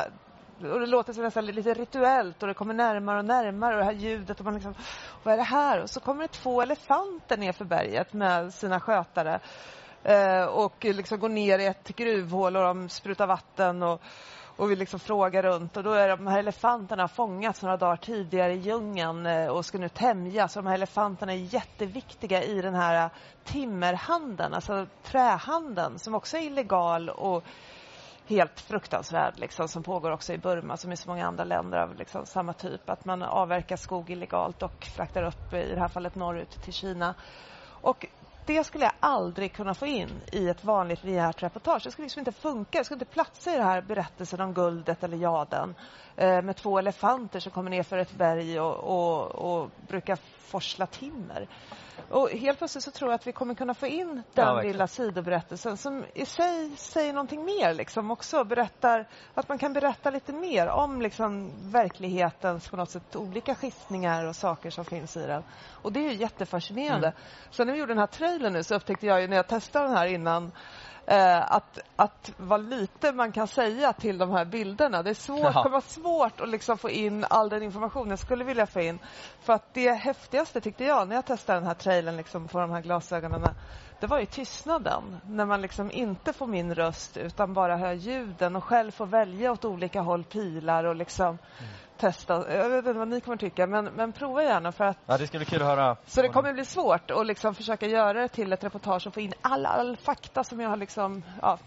och 0.60 0.80
det 0.80 0.86
låter 0.86 1.12
så 1.12 1.22
nästan 1.22 1.46
lite 1.46 1.74
rituellt 1.74 2.42
och 2.42 2.48
det 2.48 2.54
kommer 2.54 2.74
närmare 2.74 3.18
och 3.18 3.24
närmare 3.24 3.74
och 3.74 3.78
det 3.78 3.84
här 3.84 3.92
ljudet 3.92 4.38
och 4.38 4.44
man 4.44 4.54
liksom, 4.54 4.74
vad 5.22 5.34
är 5.34 5.38
det 5.38 5.44
här? 5.44 5.82
Och 5.82 5.90
så 5.90 6.00
kommer 6.00 6.22
det 6.22 6.28
två 6.28 6.62
elefanter 6.62 7.36
ner 7.36 7.52
för 7.52 7.64
berget 7.64 8.12
med 8.12 8.54
sina 8.54 8.80
skötare 8.80 9.40
eh, 10.02 10.44
och 10.44 10.84
liksom 10.84 11.18
går 11.18 11.28
ner 11.28 11.58
i 11.58 11.66
ett 11.66 11.88
gruvhål 11.88 12.56
och 12.56 12.62
de 12.62 12.88
sprutar 12.88 13.26
vatten 13.26 13.82
och 13.82 14.02
och 14.56 14.70
vi 14.70 14.76
liksom 14.76 15.00
frågar 15.00 15.42
runt 15.42 15.76
och 15.76 15.82
då 15.82 15.92
är 15.92 16.08
de 16.08 16.26
här 16.26 16.38
elefanterna 16.38 17.08
fångats 17.08 17.62
några 17.62 17.76
dagar 17.76 17.96
tidigare 17.96 18.52
i 18.52 18.58
djungeln 18.58 19.26
eh, 19.26 19.48
och 19.48 19.64
ska 19.64 19.78
nu 19.78 19.88
tämjas. 19.88 20.54
De 20.54 20.66
här 20.66 20.74
elefanterna 20.74 21.32
är 21.32 21.54
jätteviktiga 21.54 22.42
i 22.42 22.62
den 22.62 22.74
här 22.74 23.04
eh, 23.04 23.10
timmerhandeln, 23.44 24.54
alltså 24.54 24.86
trähandeln 25.02 25.98
som 25.98 26.14
också 26.14 26.36
är 26.36 26.42
illegal 26.42 27.08
och 27.08 27.44
helt 28.26 28.60
fruktansvärd 28.60 29.38
liksom, 29.38 29.68
som 29.68 29.82
pågår 29.82 30.10
också 30.10 30.32
i 30.32 30.38
Burma 30.38 30.76
som 30.76 30.92
i 30.92 30.96
så 30.96 31.08
många 31.08 31.26
andra 31.26 31.44
länder 31.44 31.78
av 31.78 31.94
liksom, 31.94 32.26
samma 32.26 32.52
typ. 32.52 32.90
Att 32.90 33.04
man 33.04 33.22
avverkar 33.22 33.76
skog 33.76 34.10
illegalt 34.10 34.62
och 34.62 34.84
fraktar 34.96 35.22
upp, 35.22 35.52
eh, 35.52 35.60
i 35.60 35.74
det 35.74 35.80
här 35.80 35.88
fallet 35.88 36.14
norrut 36.14 36.62
till 36.62 36.72
Kina. 36.72 37.14
Och 37.80 38.06
det 38.46 38.64
skulle 38.64 38.84
jag 38.84 38.92
aldrig 39.00 39.52
kunna 39.52 39.74
få 39.74 39.86
in 39.86 40.20
i 40.32 40.48
ett 40.48 40.64
vanligt 40.64 41.04
linjärt 41.04 41.42
reportage. 41.42 41.82
Det 41.84 41.90
skulle 41.90 42.04
liksom 42.04 42.20
inte 42.20 42.32
funka. 42.32 42.78
Det 42.78 42.84
skulle 42.84 42.96
inte 42.96 43.12
platsa 43.12 43.52
i 43.52 43.56
den 43.56 43.66
här 43.66 43.82
berättelsen 43.82 44.40
om 44.40 44.54
guldet 44.54 45.04
eller 45.04 45.16
jaden 45.16 45.74
eh, 46.16 46.42
med 46.42 46.56
två 46.56 46.78
elefanter 46.78 47.40
som 47.40 47.52
kommer 47.52 47.70
ner 47.70 47.82
för 47.82 47.98
ett 47.98 48.12
berg 48.12 48.60
och, 48.60 48.74
och, 48.74 49.34
och 49.34 49.70
brukar 49.88 50.18
forsla 50.44 50.86
timmer. 50.86 51.48
Och 52.10 52.30
helt 52.30 52.58
plötsligt 52.58 52.84
så 52.84 52.90
tror 52.90 53.10
jag 53.10 53.14
att 53.14 53.26
vi 53.26 53.32
kommer 53.32 53.54
kunna 53.54 53.74
få 53.74 53.86
in 53.86 54.22
den 54.34 54.46
Ja, 54.46 54.62
lilla 54.62 54.86
sidoberättelsen 54.86 55.76
som 55.76 56.04
i 56.14 56.26
sig 56.26 56.70
säger 56.76 57.12
någonting 57.12 57.44
mer 57.44 57.74
liksom 57.74 58.10
också. 58.10 58.44
Berättar, 58.44 59.08
att 59.34 59.48
man 59.48 59.58
kan 59.58 59.72
berätta 59.72 60.10
lite 60.10 60.32
mer 60.32 60.68
om 60.68 61.02
liksom 61.02 61.52
verklighetens 61.70 62.68
på 62.68 62.76
något 62.76 62.90
sätt 62.90 63.16
olika 63.16 63.54
skiftningar 63.54 64.24
och 64.24 64.36
saker 64.36 64.70
som 64.70 64.84
finns 64.84 65.16
i 65.16 65.26
den. 65.26 65.42
Och 65.82 65.92
det 65.92 66.06
är 66.06 66.10
ju 66.10 66.16
jättefascinerande. 66.16 67.08
Mm. 67.08 67.18
Så 67.50 67.64
när 67.64 67.72
vi 67.72 67.78
gjorde 67.78 67.92
den 67.92 67.98
här 67.98 68.06
trailern 68.06 68.52
nu 68.52 68.62
så 68.62 68.74
upptäckte 68.74 69.06
jag 69.06 69.20
ju 69.20 69.28
när 69.28 69.36
jag 69.36 69.48
testade 69.48 69.86
den 69.86 69.96
här 69.96 70.06
innan 70.06 70.52
eh, 71.06 71.52
att, 71.52 71.78
att 71.96 72.32
vad 72.36 72.68
lite 72.70 73.12
man 73.12 73.32
kan 73.32 73.48
säga 73.48 73.92
till 73.92 74.18
de 74.18 74.30
här 74.30 74.44
bilderna. 74.44 75.02
Det 75.02 75.10
är 75.10 75.14
svårt, 75.14 75.40
Jaha. 75.40 75.52
kommer 75.52 75.70
vara 75.70 75.80
svårt 75.80 76.40
att 76.40 76.48
liksom 76.48 76.78
få 76.78 76.90
in 76.90 77.24
all 77.30 77.48
den 77.48 77.62
information 77.62 78.10
jag 78.10 78.18
skulle 78.18 78.44
vilja 78.44 78.66
få 78.66 78.80
in. 78.80 78.98
För 79.40 79.52
att 79.52 79.74
det 79.74 79.92
häftigaste 79.92 80.60
tyckte 80.60 80.84
jag 80.84 81.08
när 81.08 81.14
jag 81.14 81.24
testade 81.24 81.58
den 81.58 81.66
här 81.66 81.74
trailern 81.74 82.16
liksom 82.16 82.48
på 82.48 82.60
de 82.60 82.70
här 82.70 82.80
glasögonen 82.80 83.54
det 84.00 84.06
var 84.06 84.20
ju 84.20 84.26
tystnaden. 84.26 85.20
När 85.26 85.46
man 85.46 85.62
liksom 85.62 85.90
inte 85.90 86.32
får 86.32 86.46
min 86.46 86.74
röst 86.74 87.16
utan 87.16 87.52
bara 87.52 87.76
hör 87.76 87.92
ljuden 87.92 88.56
och 88.56 88.64
själv 88.64 88.90
får 88.90 89.06
välja 89.06 89.52
åt 89.52 89.64
olika 89.64 90.00
håll 90.00 90.24
pilar 90.24 90.84
och 90.84 90.96
liksom 90.96 91.38
testa. 91.96 92.54
Jag 92.56 92.68
vet 92.68 92.86
inte 92.86 92.98
vad 92.98 93.08
ni 93.08 93.20
kommer 93.20 93.36
tycka 93.36 93.66
men, 93.66 93.84
men 93.84 94.12
prova 94.12 94.42
gärna 94.42 94.72
för 94.72 94.84
att 94.84 94.98
Ja, 95.06 95.18
det 95.18 95.26
ska 95.26 95.38
bli 95.38 95.46
kul 95.46 95.62
att 95.62 95.68
höra. 95.68 95.96
så 96.06 96.22
det 96.22 96.28
kommer 96.28 96.52
bli 96.52 96.64
svårt 96.64 97.10
att 97.10 97.26
liksom 97.26 97.54
försöka 97.54 97.86
göra 97.86 98.12
det 98.12 98.28
till 98.28 98.52
ett 98.52 98.64
reportage 98.64 99.06
och 99.06 99.14
få 99.14 99.20
in 99.20 99.32
all, 99.40 99.66
all 99.66 99.96
fakta 99.96 100.44
som 100.44 100.60
jag 100.60 100.68
har 100.68 100.76
liksom, 100.76 101.22
ja, 101.42 101.58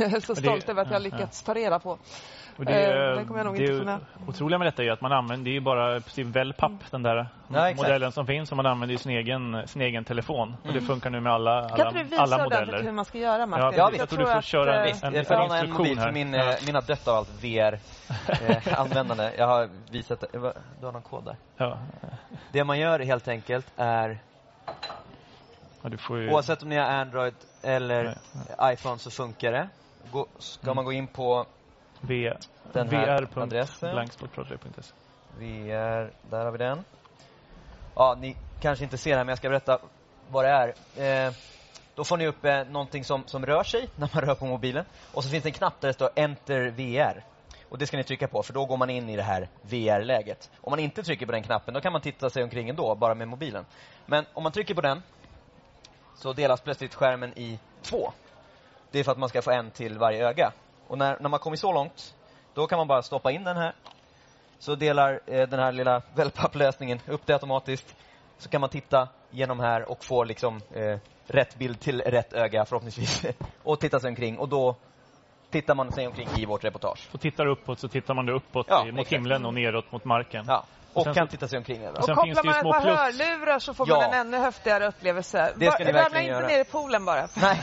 är 0.00 0.20
så 0.26 0.34
stolt 0.34 0.68
över 0.68 0.82
att 0.82 0.88
jag 0.88 1.00
har 1.00 1.06
ja, 1.06 1.16
lyckats 1.16 1.42
ta 1.42 1.54
reda 1.54 1.78
på. 1.78 1.98
Och 2.58 2.64
det, 2.64 2.72
Eh, 2.72 3.16
det 3.18 3.24
kommer 3.24 3.40
jag 3.40 3.46
nog 3.46 3.56
det 3.56 3.62
inte 3.64 3.78
kunna. 3.78 4.00
otroliga 4.26 4.58
med 4.58 4.66
detta 4.66 4.84
är 4.84 4.90
att 4.90 5.00
man 5.00 5.12
använder, 5.12 5.44
det 5.44 5.50
är 5.50 5.54
ju 5.54 5.60
bara 5.60 5.96
i 5.96 6.00
princip 6.00 6.26
wellpapp, 6.26 6.90
den 6.90 7.02
där 7.02 7.26
Ja, 7.48 7.72
modellen 7.76 8.12
som 8.12 8.26
finns, 8.26 8.50
och 8.50 8.56
man 8.56 8.66
använder 8.66 8.96
sin 8.96 9.12
egen, 9.12 9.68
sin 9.68 9.82
egen 9.82 10.04
telefon. 10.04 10.52
Och 10.62 10.66
det 10.66 10.70
Mm. 10.70 10.84
funkar 10.86 11.10
nu 11.10 11.20
med 11.20 11.32
alla, 11.32 11.50
alla, 11.60 11.76
Kan 11.76 11.94
du 11.94 12.02
visa 12.02 12.22
alla 12.22 12.44
modeller. 12.44 12.82
hur 12.82 12.92
man 12.92 13.04
ska 13.04 13.18
göra 13.18 13.46
Martin? 13.46 13.64
Ja, 13.64 13.72
Ja, 13.72 13.78
jag, 13.78 13.86
visst. 13.90 13.98
jag 14.00 14.08
tror 14.08 14.18
du 14.18 14.24
får 14.26 14.32
att, 14.32 14.44
köra 14.44 14.74
en, 14.74 14.80
eh, 14.80 14.84
Visst, 14.92 15.04
en, 15.04 15.14
jag 15.14 15.30
en 15.30 15.38
en 15.50 15.64
instruktion 15.66 15.98
här. 15.98 16.12
min, 16.12 16.32
Ja. 16.32 16.52
eh, 16.52 16.56
mina 16.66 16.80
dött 16.80 17.08
av 17.08 17.14
allt 17.16 17.30
VR-användande. 17.44 19.32
jag 19.38 19.46
har 19.46 19.68
visat, 19.92 20.22
eh, 20.34 20.40
du 20.80 20.86
har 20.86 20.92
någon 20.92 21.02
kod 21.02 21.24
där. 21.24 21.36
Ja. 21.56 21.78
Det 22.52 22.64
man 22.64 22.78
gör 22.78 22.98
helt 23.00 23.28
enkelt 23.28 23.72
är, 23.76 24.18
Ja, 25.82 25.88
du 25.88 25.98
får 25.98 26.18
ju... 26.18 26.30
oavsett 26.30 26.62
om 26.62 26.68
ni 26.68 26.76
har 26.76 26.84
Android 26.86 27.34
eller 27.62 28.18
iPhone 28.62 28.98
så 28.98 29.10
funkar 29.10 29.52
det. 29.52 29.68
Gå, 30.10 30.26
ska 30.38 30.66
Mm. 30.66 30.76
man 30.76 30.84
gå 30.84 30.92
in 30.92 31.06
på 31.06 31.46
den 32.72 32.88
här 32.88 33.28
adressen. 33.38 33.88
vr.blanksportradio.se. 33.88 34.94
VR, 35.38 36.10
där 36.30 36.44
har 36.44 36.52
vi 36.52 36.58
den. 36.58 36.84
Ja, 37.94 38.16
ni 38.20 38.36
kanske 38.60 38.84
inte 38.84 38.98
ser 38.98 39.10
det 39.10 39.16
här 39.16 39.24
men 39.24 39.28
jag 39.28 39.38
ska 39.38 39.48
berätta 39.48 39.78
vad 40.28 40.44
det 40.44 40.50
är. 40.50 41.26
Eh, 41.26 41.32
då 41.94 42.04
får 42.04 42.16
ni 42.16 42.26
upp 42.26 42.44
eh, 42.44 42.64
någonting 42.64 43.04
som, 43.04 43.22
som 43.26 43.46
rör 43.46 43.62
sig 43.62 43.88
när 43.96 44.10
man 44.14 44.24
rör 44.24 44.34
på 44.34 44.46
mobilen. 44.46 44.84
Och 45.12 45.24
så 45.24 45.30
finns 45.30 45.42
det 45.42 45.48
en 45.48 45.52
knapp 45.52 45.80
där 45.80 45.88
det 45.88 45.94
står 45.94 46.10
Enter 46.14 46.70
VR. 46.70 47.24
Och 47.68 47.78
det 47.78 47.86
ska 47.86 47.96
ni 47.96 48.04
trycka 48.04 48.28
på 48.28 48.42
för 48.42 48.52
då 48.52 48.64
går 48.64 48.76
man 48.76 48.90
in 48.90 49.08
i 49.08 49.16
det 49.16 49.22
här 49.22 49.48
VR-läget. 49.62 50.50
Om 50.60 50.70
man 50.70 50.78
inte 50.78 51.02
trycker 51.02 51.26
på 51.26 51.32
den 51.32 51.42
knappen 51.42 51.74
då 51.74 51.80
kan 51.80 51.92
man 51.92 52.00
titta 52.00 52.30
sig 52.30 52.42
omkring 52.42 52.68
ändå, 52.68 52.94
bara 52.94 53.14
med 53.14 53.28
mobilen. 53.28 53.64
Men 54.06 54.24
om 54.32 54.42
man 54.42 54.52
trycker 54.52 54.74
på 54.74 54.80
den 54.80 55.02
så 56.14 56.32
delas 56.32 56.60
plötsligt 56.60 56.94
skärmen 56.94 57.38
i 57.38 57.58
två. 57.82 58.12
Det 58.90 58.98
är 58.98 59.04
för 59.04 59.12
att 59.12 59.18
man 59.18 59.28
ska 59.28 59.42
få 59.42 59.50
en 59.50 59.70
till 59.70 59.98
varje 59.98 60.28
öga. 60.28 60.52
Och 60.88 60.98
när, 60.98 61.16
när 61.20 61.28
man 61.28 61.40
kommer 61.40 61.56
så 61.56 61.72
långt, 61.72 62.14
då 62.54 62.66
kan 62.66 62.78
man 62.78 62.88
bara 62.88 63.02
stoppa 63.02 63.30
in 63.32 63.44
den 63.44 63.56
här 63.56 63.74
så 64.58 64.74
delar 64.74 65.20
eh, 65.26 65.48
den 65.48 65.60
här 65.60 65.72
lilla 65.72 66.02
wellpapplösningen 66.14 67.00
upp 67.06 67.26
det 67.26 67.32
automatiskt. 67.32 67.96
Så 68.38 68.48
kan 68.48 68.60
man 68.60 68.70
titta 68.70 69.08
genom 69.30 69.60
här 69.60 69.90
och 69.90 70.04
få 70.04 70.24
liksom 70.24 70.60
eh, 70.72 70.98
rätt 71.26 71.58
bild 71.58 71.80
till 71.80 72.00
rätt 72.00 72.32
öga 72.32 72.64
förhoppningsvis. 72.64 73.26
och 73.62 73.80
titta 73.80 74.00
sig 74.00 74.08
omkring 74.08 74.38
och 74.38 74.48
då 74.48 74.76
tittar 75.50 75.74
man 75.74 75.92
sig 75.92 76.06
omkring 76.06 76.28
i 76.38 76.46
vårt 76.46 76.64
reportage. 76.64 77.08
Och 77.12 77.20
tittar 77.20 77.46
uppåt 77.46 77.78
så 77.80 77.88
tittar 77.88 78.14
man 78.14 78.28
uppåt 78.28 78.66
Ja, 78.70 78.84
mot 78.84 78.88
exakt. 78.94 79.12
himlen 79.12 79.46
och 79.46 79.54
neråt 79.54 79.92
mot 79.92 80.04
marken. 80.04 80.44
Ja. 80.48 80.64
Och 80.92 81.02
sen 81.04 81.14
kan 81.14 81.26
så- 81.26 81.30
titta 81.30 81.48
sig 81.48 81.58
omkring. 81.58 81.88
Och 81.88 82.04
Sen 82.04 82.14
kopplar 82.14 82.44
man 82.44 82.54
ett 82.56 82.62
par 82.62 82.80
plus. 82.80 82.96
hörlurar 82.98 83.58
så 83.58 83.74
får 83.74 83.88
Ja. 83.88 83.96
man 83.96 84.04
en 84.04 84.14
ännu 84.26 84.36
häftigare 84.38 84.86
upplevelse. 84.86 85.52
Det 85.56 85.70
ska 85.70 85.84
ni 85.84 85.90
Ramla 85.90 86.02
verkligen 86.02 86.24
inte 86.24 86.32
göra. 86.34 86.46
ner 86.46 86.60
i 86.60 86.64
poolen 86.64 87.04
bara. 87.04 87.28
Nej, 87.36 87.60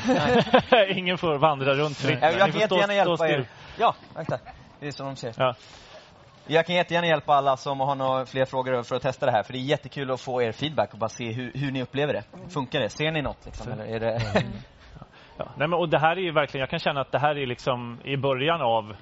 nej. 0.71 0.93
Ingen 0.99 1.17
får 1.17 1.37
vandra 1.37 1.73
runt 1.73 1.97
fritt. 1.97 2.19
Jag, 2.21 2.33
jag 2.33 2.51
kan 2.51 2.59
jättegärna 2.61 2.93
hjälpa 2.93 3.27
er. 3.29 3.47
Ja, 3.77 3.95
vänta. 4.15 4.39
Det 4.79 4.87
är 4.87 4.91
som 4.91 5.05
de 5.05 5.15
säger. 5.15 5.35
Ja. 5.37 5.55
Jag 6.47 6.65
kan 6.65 6.75
jättegärna 6.75 7.07
hjälpa 7.07 7.33
alla 7.33 7.57
som 7.57 7.79
har 7.79 7.95
några 7.95 8.25
fler 8.25 8.45
frågor 8.45 8.83
för 8.83 8.95
att 8.95 9.01
testa 9.01 9.25
det 9.25 9.31
här. 9.31 9.43
För 9.43 9.53
det 9.53 9.59
är 9.59 9.61
jättekul 9.61 10.11
att 10.11 10.21
få 10.21 10.41
er 10.41 10.51
feedback 10.51 10.93
och 10.93 10.99
bara 10.99 11.09
se 11.09 11.31
hur, 11.31 11.51
hur 11.55 11.71
ni 11.71 11.81
upplever 11.81 12.13
det. 12.13 12.23
Funkar 12.53 12.79
det? 12.79 12.89
Ser 12.89 13.11
ni 13.11 13.21
något? 13.21 13.45
Liksom, 13.45 13.71
eller 13.71 13.85
är 13.85 13.99
det... 13.99 14.21
Ja. 15.37 15.45
Nej, 15.57 15.67
men, 15.67 15.73
och 15.73 15.89
det 15.89 15.99
här 15.99 16.19
är 16.19 16.31
verkligen, 16.31 16.59
jag 16.59 16.69
kan 16.69 16.79
känna 16.79 17.01
att 17.01 17.11
det 17.11 17.19
här 17.19 17.37
är 17.37 17.45
liksom 17.45 17.99
i 18.03 18.17
början 18.17 18.61
av 18.61 18.95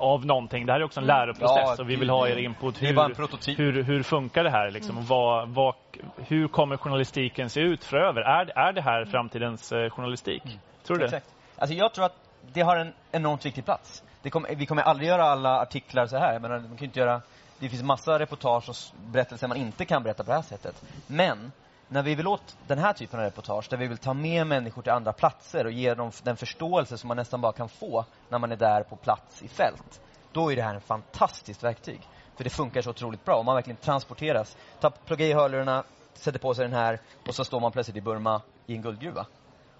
av 0.00 0.26
någonting. 0.26 0.66
Det 0.66 0.72
här 0.72 0.80
är 0.80 0.84
också 0.84 1.00
en 1.00 1.04
Mm. 1.10 1.16
läroprocess 1.16 1.74
Ja, 1.78 1.82
och 1.82 1.90
vi 1.90 1.96
vill 1.96 2.10
ha 2.10 2.28
er 2.28 2.36
input. 2.36 2.80
det 2.80 2.86
Hur, 2.86 3.72
hur, 3.72 3.82
hur 3.82 4.02
funkar 4.02 4.44
det 4.44 4.50
här 4.50 4.70
liksom? 4.70 4.98
Och 4.98 5.04
vad, 5.04 5.48
vad, 5.48 5.74
hur 6.16 6.48
kommer 6.48 6.76
journalistiken 6.76 7.50
se 7.50 7.60
ut 7.60 7.84
framöver? 7.84 8.20
Är, 8.20 8.58
är 8.58 8.72
det 8.72 8.80
här 8.82 9.04
framtidens 9.04 9.72
eh, 9.72 9.90
journalistik? 9.90 10.42
Tror 10.86 10.96
du 10.96 11.00
det? 11.00 11.04
Exakt. 11.04 11.34
Alltså 11.58 11.74
jag 11.76 11.94
tror 11.94 12.04
att 12.04 12.16
det 12.52 12.60
har 12.60 12.76
en 12.76 12.92
enormt 13.12 13.46
viktig 13.46 13.64
plats. 13.64 14.02
Det 14.22 14.30
kommer, 14.30 14.54
vi 14.54 14.66
kommer 14.66 14.82
aldrig 14.82 15.08
göra 15.08 15.24
alla 15.24 15.60
artiklar 15.60 16.06
så 16.06 16.16
här. 16.18 16.32
Jag 16.32 16.42
menar, 16.42 16.58
man 16.58 16.76
kan 16.76 16.84
inte 16.84 17.00
göra, 17.00 17.20
det 17.58 17.68
finns 17.68 17.82
massa 17.82 18.18
reportage 18.18 18.68
och 18.68 18.74
berättelser 19.12 19.48
man 19.48 19.56
inte 19.56 19.84
kan 19.84 20.02
berätta 20.02 20.24
på 20.24 20.30
det 20.30 20.36
här 20.36 20.42
sättet. 20.42 20.82
Men 21.06 21.52
när 21.88 22.02
vi 22.02 22.14
vill 22.14 22.26
åt 22.26 22.56
den 22.66 22.78
här 22.78 22.92
typen 22.92 23.20
av 23.20 23.24
reportage, 23.24 23.66
där 23.70 23.76
vi 23.76 23.86
vill 23.86 23.98
ta 23.98 24.14
med 24.14 24.46
människor 24.46 24.82
till 24.82 24.92
andra 24.92 25.12
platser 25.12 25.64
och 25.64 25.72
ge 25.72 25.94
dem 25.94 26.10
den 26.22 26.36
förståelse 26.36 26.98
som 26.98 27.08
man 27.08 27.16
nästan 27.16 27.40
bara 27.40 27.52
kan 27.52 27.68
få 27.68 28.04
när 28.28 28.38
man 28.38 28.52
är 28.52 28.56
där 28.56 28.82
på 28.82 28.96
plats 28.96 29.42
i 29.42 29.48
fält. 29.48 30.00
Då 30.32 30.52
är 30.52 30.56
det 30.56 30.62
här 30.62 30.74
en 30.74 30.80
fantastiskt 30.80 31.64
verktyg. 31.64 32.00
För 32.36 32.44
det 32.44 32.50
funkar 32.50 32.82
så 32.82 32.90
otroligt 32.90 33.24
bra. 33.24 33.34
Om 33.34 33.46
man 33.46 33.54
verkligen 33.54 33.76
transporteras. 33.76 34.56
Ta, 34.80 34.90
plugga 34.90 35.26
i 35.26 35.32
hörlurarna, 35.32 35.84
sätter 36.14 36.38
på 36.38 36.54
sig 36.54 36.64
den 36.64 36.74
här 36.74 37.00
och 37.28 37.34
så 37.34 37.44
står 37.44 37.60
man 37.60 37.72
plötsligt 37.72 37.96
i 37.96 38.00
Burma 38.00 38.42
i 38.66 38.74
en 38.74 38.82
guldgruva. 38.82 39.26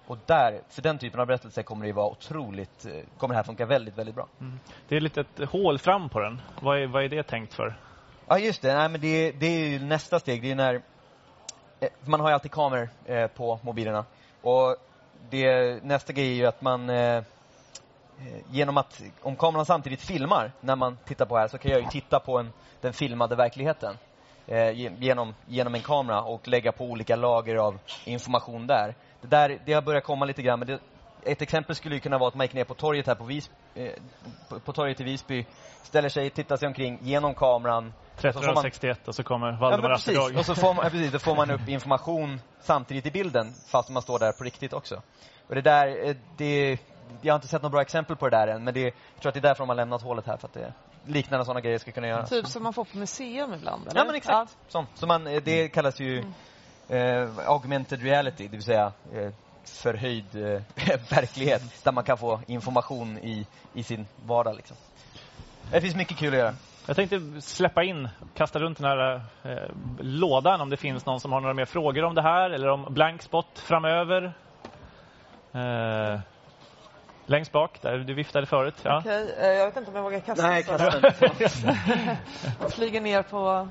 Och 0.07 0.17
där, 0.25 0.61
för 0.69 0.81
den 0.81 0.97
typen 0.97 1.19
av 1.19 1.27
berättelser 1.27 1.63
kommer 1.63 1.85
det 1.85 1.93
vara 1.93 2.07
otroligt, 2.07 2.85
eh, 2.85 2.91
kommer 3.17 3.33
det 3.33 3.37
här 3.37 3.43
funka 3.43 3.65
väldigt, 3.65 3.97
väldigt 3.97 4.15
bra. 4.15 4.27
Mm. 4.39 4.59
Det 4.87 4.95
är 4.95 5.01
lite 5.01 5.21
ett 5.21 5.49
hål 5.49 5.79
fram 5.79 6.09
på 6.09 6.19
den. 6.19 6.41
Vad 6.61 6.81
är, 6.81 6.87
vad 6.87 7.03
är 7.03 7.09
det 7.09 7.23
tänkt 7.23 7.53
för? 7.53 7.79
Ja, 8.27 8.39
just 8.39 8.61
det. 8.61 8.73
Nej, 8.73 8.89
men 8.89 9.01
det, 9.01 9.31
det 9.31 9.45
är 9.45 9.67
ju 9.67 9.79
nästa 9.79 10.19
steg. 10.19 10.41
Det 10.41 10.51
är 10.51 10.55
när... 10.55 10.81
Eh, 11.79 11.89
man 12.05 12.19
har 12.19 12.29
ju 12.29 12.33
alltid 12.33 12.51
kameror 12.51 12.89
eh, 13.05 13.27
på 13.27 13.59
mobilerna. 13.61 14.05
Och 14.41 14.75
det, 15.29 15.83
nästa 15.83 16.13
grej 16.13 16.31
är 16.31 16.35
ju 16.35 16.45
att 16.45 16.61
man... 16.61 16.89
Eh, 16.89 17.17
eh, 17.17 17.23
genom 18.51 18.77
att... 18.77 19.01
Om 19.21 19.35
kameran 19.35 19.65
samtidigt 19.65 20.01
filmar 20.01 20.51
när 20.61 20.75
man 20.75 20.97
tittar 21.05 21.25
på 21.25 21.37
här 21.37 21.47
så 21.47 21.57
kan 21.57 21.71
jag 21.71 21.81
ju 21.81 21.87
titta 21.87 22.19
på 22.19 22.37
en, 22.37 22.51
den 22.81 22.93
filmade 22.93 23.35
verkligheten. 23.35 23.97
Eh, 24.47 24.71
genom, 24.99 25.33
genom 25.47 25.75
en 25.75 25.81
kamera 25.81 26.21
och 26.21 26.47
lägga 26.47 26.71
på 26.71 26.85
olika 26.85 27.15
lager 27.15 27.55
av 27.55 27.79
information 28.05 28.67
där. 28.67 28.95
Det, 29.21 29.27
där, 29.27 29.59
det 29.65 29.73
har 29.73 29.81
börjat 29.81 30.03
komma 30.03 30.25
lite 30.25 30.41
grann, 30.41 30.59
men 30.59 30.67
det, 30.67 30.79
ett 31.23 31.41
exempel 31.41 31.75
skulle 31.75 31.95
ju 31.95 32.01
kunna 32.01 32.17
vara 32.17 32.27
att 32.27 32.35
man 32.35 32.43
gick 32.45 32.53
ner 32.53 32.63
på 32.63 32.73
torget 32.73 33.07
här 33.07 33.15
på, 33.15 33.23
Vis, 33.23 33.49
eh, 33.75 33.91
på, 34.49 34.59
på 34.59 34.73
torget 34.73 34.99
i 35.01 35.03
Visby, 35.03 35.45
ställer 35.83 36.09
sig, 36.09 36.29
tittar 36.29 36.57
sig 36.57 36.67
omkring 36.67 36.99
genom 37.01 37.33
kameran. 37.35 37.93
och 38.15 38.21
så 38.21 38.31
får 38.31 38.39
man- 38.39 38.41
1361 38.41 39.07
och 39.07 39.15
så 39.15 39.23
kommer 39.23 39.51
Ja, 39.51 39.57
Valdemar 39.59 39.89
precis. 39.89 40.17
Atterdag. 40.17 40.39
Och 40.39 40.45
så 40.45 40.55
får 40.55 40.73
man, 40.73 40.83
ja, 40.85 40.89
precis, 40.89 41.11
då 41.11 41.19
får 41.19 41.35
man 41.35 41.51
upp 41.51 41.61
information 41.69 42.41
samtidigt 42.61 43.05
i 43.05 43.11
bilden, 43.11 43.53
fast 43.67 43.89
man 43.89 44.01
står 44.01 44.19
där 44.19 44.31
på 44.31 44.43
riktigt 44.43 44.73
också. 44.73 45.01
Och 45.47 45.55
det 45.55 45.61
där, 45.61 46.07
eh, 46.09 46.15
det, 46.37 46.77
jag 47.21 47.33
har 47.33 47.37
inte 47.37 47.47
sett 47.47 47.61
några 47.61 47.71
bra 47.71 47.81
exempel 47.81 48.15
på 48.15 48.29
det 48.29 48.37
där 48.37 48.47
än, 48.47 48.63
men 48.63 48.73
det, 48.73 48.81
jag 48.81 48.93
tror 49.21 49.29
att 49.29 49.33
det 49.33 49.39
är 49.39 49.41
därför 49.41 49.63
de 49.63 49.69
har 49.69 49.75
lämnat 49.75 50.01
hålet 50.01 50.25
här, 50.25 50.37
för 50.37 50.47
att 50.47 50.53
det, 50.53 50.73
liknande 51.05 51.45
sådana 51.45 51.61
grejer 51.61 51.77
ska 51.77 51.91
kunna 51.91 52.07
göras. 52.07 52.29
Typ 52.29 52.47
som 52.47 52.63
man 52.63 52.73
får 52.73 52.85
på 52.85 52.97
museum 52.97 53.53
ibland, 53.53 53.87
eller? 53.87 53.99
Ja, 53.99 54.05
men 54.05 54.15
exakt. 54.15 54.57
Sånt. 54.67 54.89
Så 54.95 55.07
man, 55.07 55.27
eh, 55.27 55.41
det 55.43 55.67
kallas 55.67 55.99
ju 55.99 56.23
eh, 56.89 57.29
augmented 57.45 58.01
reality, 58.01 58.43
det 58.47 58.57
vill 58.57 58.63
säga 58.63 58.93
eh, 59.13 59.31
förhöjd 59.65 60.35
eh, 60.35 60.61
verklighet, 61.09 61.83
där 61.83 61.91
man 61.91 62.03
kan 62.03 62.17
få 62.17 62.39
information 62.47 63.17
i, 63.17 63.47
i 63.73 63.83
sin 63.83 64.07
vardag. 64.25 64.55
Liksom. 64.55 64.77
Det 65.71 65.81
finns 65.81 65.95
mycket 65.95 66.17
kul 66.17 66.33
att 66.33 66.39
göra. 66.39 66.53
Jag 66.87 66.95
tänkte 66.95 67.41
släppa 67.41 67.83
in, 67.83 68.09
kasta 68.33 68.59
runt 68.59 68.77
den 68.77 68.87
här 68.87 69.15
eh, 69.43 69.69
lådan 69.99 70.61
om 70.61 70.69
det 70.69 70.77
finns 70.77 71.05
någon 71.05 71.19
som 71.19 71.31
har 71.31 71.41
några 71.41 71.53
mer 71.53 71.65
frågor 71.65 72.03
om 72.03 72.15
det 72.15 72.21
här 72.21 72.49
eller 72.49 72.67
om 72.67 72.93
blank 72.93 73.21
spot 73.21 73.59
framöver. 73.59 74.33
Eh, 75.53 76.19
längst 77.25 77.51
bak, 77.51 77.81
där 77.81 77.97
du 77.97 78.13
viftade 78.13 78.45
förut. 78.45 78.75
Ja. 78.83 78.97
Okej, 78.99 79.35
eh, 79.39 79.47
jag 79.47 79.65
vet 79.65 79.77
inte 79.77 79.89
om 79.89 79.95
jag 79.95 80.03
vågar 80.03 80.19
kasta 80.19 80.47
Nej, 80.47 80.63
kasta 80.63 80.97
inte. 80.97 82.17
Flyger 82.69 83.01
ner 83.01 83.23
på 83.23 83.67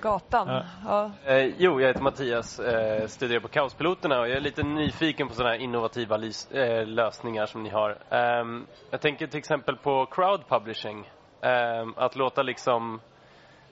gatan. 0.00 0.48
Ja. 0.48 0.64
Ja. 0.84 1.10
Eh, 1.32 1.54
jo, 1.58 1.80
jag 1.80 1.88
heter 1.88 2.02
Mattias, 2.02 2.58
eh, 2.58 3.06
studerar 3.06 3.40
på 3.40 3.48
Kaospiloterna 3.48 4.20
och 4.20 4.28
jag 4.28 4.36
är 4.36 4.40
lite 4.40 4.62
nyfiken 4.62 5.28
på 5.28 5.34
sådana 5.34 5.52
här 5.54 5.60
innovativa 5.60 6.16
lys- 6.16 6.54
eh, 6.56 6.86
lösningar 6.86 7.46
som 7.46 7.62
ni 7.62 7.70
har. 7.70 7.98
Ehm, 8.10 8.66
jag 8.90 9.00
tänker 9.00 9.26
till 9.26 9.38
exempel 9.38 9.76
på 9.76 10.06
crowd 10.06 10.48
publishing. 10.48 11.10
Ehm, 11.42 11.94
att 11.96 12.16
låta 12.16 12.42
liksom 12.42 13.00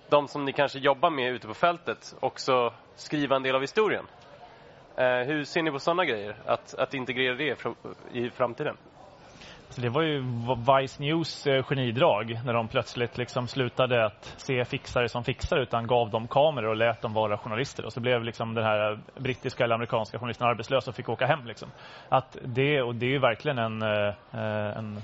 de 0.08 0.28
som 0.28 0.44
ni 0.44 0.52
kanske 0.52 0.78
jobbar 0.78 1.10
med 1.10 1.32
ute 1.32 1.46
på 1.46 1.54
fältet 1.54 2.14
också 2.20 2.72
skriva 2.96 3.36
en 3.36 3.42
del 3.42 3.54
av 3.54 3.60
historien. 3.60 4.06
Eh, 4.96 5.26
hur 5.26 5.44
ser 5.44 5.62
ni 5.62 5.70
på 5.70 5.78
sådana 5.78 6.04
grejer? 6.04 6.36
Att, 6.46 6.74
att 6.74 6.94
integrera 6.94 7.34
det 7.34 7.56
i 8.12 8.30
framtiden? 8.30 8.76
Så 9.70 9.80
det 9.80 9.88
var 9.88 10.02
ju 10.02 10.24
Vice 10.80 11.02
News 11.02 11.46
eh, 11.46 11.62
genidrag 11.62 12.40
när 12.44 12.54
de 12.54 12.68
plötsligt 12.68 13.18
liksom 13.18 13.48
slutade 13.48 14.04
att 14.06 14.34
se 14.36 14.64
fixare 14.64 15.08
som 15.08 15.24
fixare 15.24 15.62
utan 15.62 15.86
gav 15.86 16.10
dem 16.10 16.28
kameror 16.28 16.68
och 16.68 16.76
lät 16.76 17.02
dem 17.02 17.12
vara 17.12 17.38
journalister. 17.38 17.84
Och 17.84 17.92
så 17.92 18.00
blev 18.00 18.24
liksom 18.24 18.54
den 18.54 18.64
här 18.64 19.00
brittiska 19.18 19.64
eller 19.64 19.74
amerikanska 19.74 20.18
journalisten 20.18 20.46
arbetslös 20.46 20.88
och 20.88 20.94
fick 20.94 21.08
åka 21.08 21.26
hem. 21.26 21.46
Liksom. 21.46 21.68
Att 22.08 22.36
det, 22.44 22.82
och 22.82 22.94
det 22.94 23.06
är 23.06 23.10
ju 23.10 23.18
verkligen 23.18 23.58
en, 23.58 23.82
eh, 23.82 24.14
eh, 24.32 24.78
en, 24.78 25.02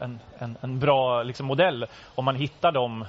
en, 0.00 0.20
en, 0.38 0.56
en 0.60 0.78
bra 0.78 1.22
liksom, 1.22 1.46
modell 1.46 1.86
om 2.14 2.24
man 2.24 2.36
hittar 2.36 2.72
de, 2.72 3.04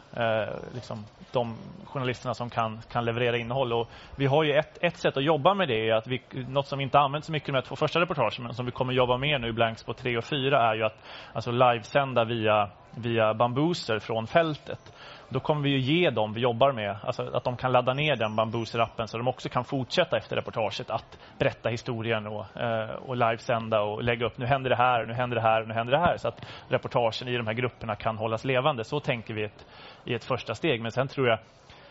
liksom, 0.74 1.06
de 1.32 1.56
journalisterna 1.86 2.34
som 2.34 2.50
kan, 2.50 2.82
kan 2.92 3.06
leverera 3.06 3.38
innehåll. 3.38 3.74
Och 3.74 3.90
vi 4.16 4.26
har 4.26 4.44
ju 4.44 4.54
ett, 4.54 4.78
ett 4.82 4.98
sätt 4.98 5.18
att 5.18 5.24
jobba 5.24 5.54
med 5.54 5.68
det, 5.68 5.90
är 5.90 5.94
att 5.94 6.08
vi, 6.08 6.22
något 6.48 6.68
som 6.68 6.78
vi 6.78 6.84
inte 6.84 7.00
använt 7.00 7.26
så 7.26 7.32
mycket 7.32 7.50
med 7.50 7.64
de 7.64 7.68
två 7.68 7.76
första 7.76 8.00
reportagen, 8.00 8.44
men 8.44 8.54
som 8.54 8.66
vi 8.66 8.72
kommer 8.72 8.94
jobba 8.94 9.18
med 9.18 9.42
nu 9.42 9.50
i 9.50 9.76
på 9.86 9.94
3 9.94 10.18
och 10.18 10.24
4 10.24 10.72
är 10.72 10.77
ju 10.78 10.84
att 10.84 11.04
alltså 11.34 11.52
livesända 11.52 12.26
via, 12.26 12.70
via 12.96 13.34
bambuser 13.34 14.00
från 14.00 14.28
fältet. 14.28 14.94
Då 15.30 15.40
kommer 15.40 15.62
vi 15.62 15.70
ju 15.70 15.80
ge 15.80 16.10
dem 16.10 16.34
vi 16.34 16.42
jobbar 16.42 16.72
med, 16.72 16.98
alltså 17.04 17.24
att 17.34 17.44
de 17.44 17.58
kan 17.58 17.72
ladda 17.72 17.94
ner 17.94 18.16
den 18.16 18.40
Bambuser-appen 18.40 19.06
så 19.06 19.18
de 19.18 19.28
också 19.28 19.50
kan 19.50 19.64
fortsätta 19.64 20.18
efter 20.18 20.36
reportaget 20.36 20.90
att 20.90 21.20
berätta 21.40 21.70
historien 21.70 22.28
och, 22.28 22.58
eh, 22.58 22.90
och 22.90 23.18
livesända 23.18 23.82
och 23.82 24.04
lägga 24.04 24.26
upp 24.26 24.38
nu 24.38 24.46
händer 24.46 24.70
det 24.70 24.76
här, 24.76 25.06
nu 25.06 25.14
händer 25.14 25.36
det 25.36 25.42
här, 25.42 25.66
nu 25.66 25.74
händer 25.74 25.94
det 25.94 26.00
här 26.00 26.18
så 26.18 26.28
att 26.28 26.46
reportagen 26.68 27.28
i 27.28 27.38
de 27.38 27.48
här 27.48 27.54
grupperna 27.54 27.96
kan 27.96 28.18
hållas 28.18 28.46
levande. 28.46 28.84
Så 28.84 29.00
tänker 29.00 29.34
vi 29.34 29.44
ett, 29.44 29.66
i 30.06 30.14
ett 30.14 30.24
första 30.24 30.56
steg. 30.56 30.82
Men 30.82 30.92
sen 30.92 31.08
tror 31.08 31.28
jag 31.28 31.40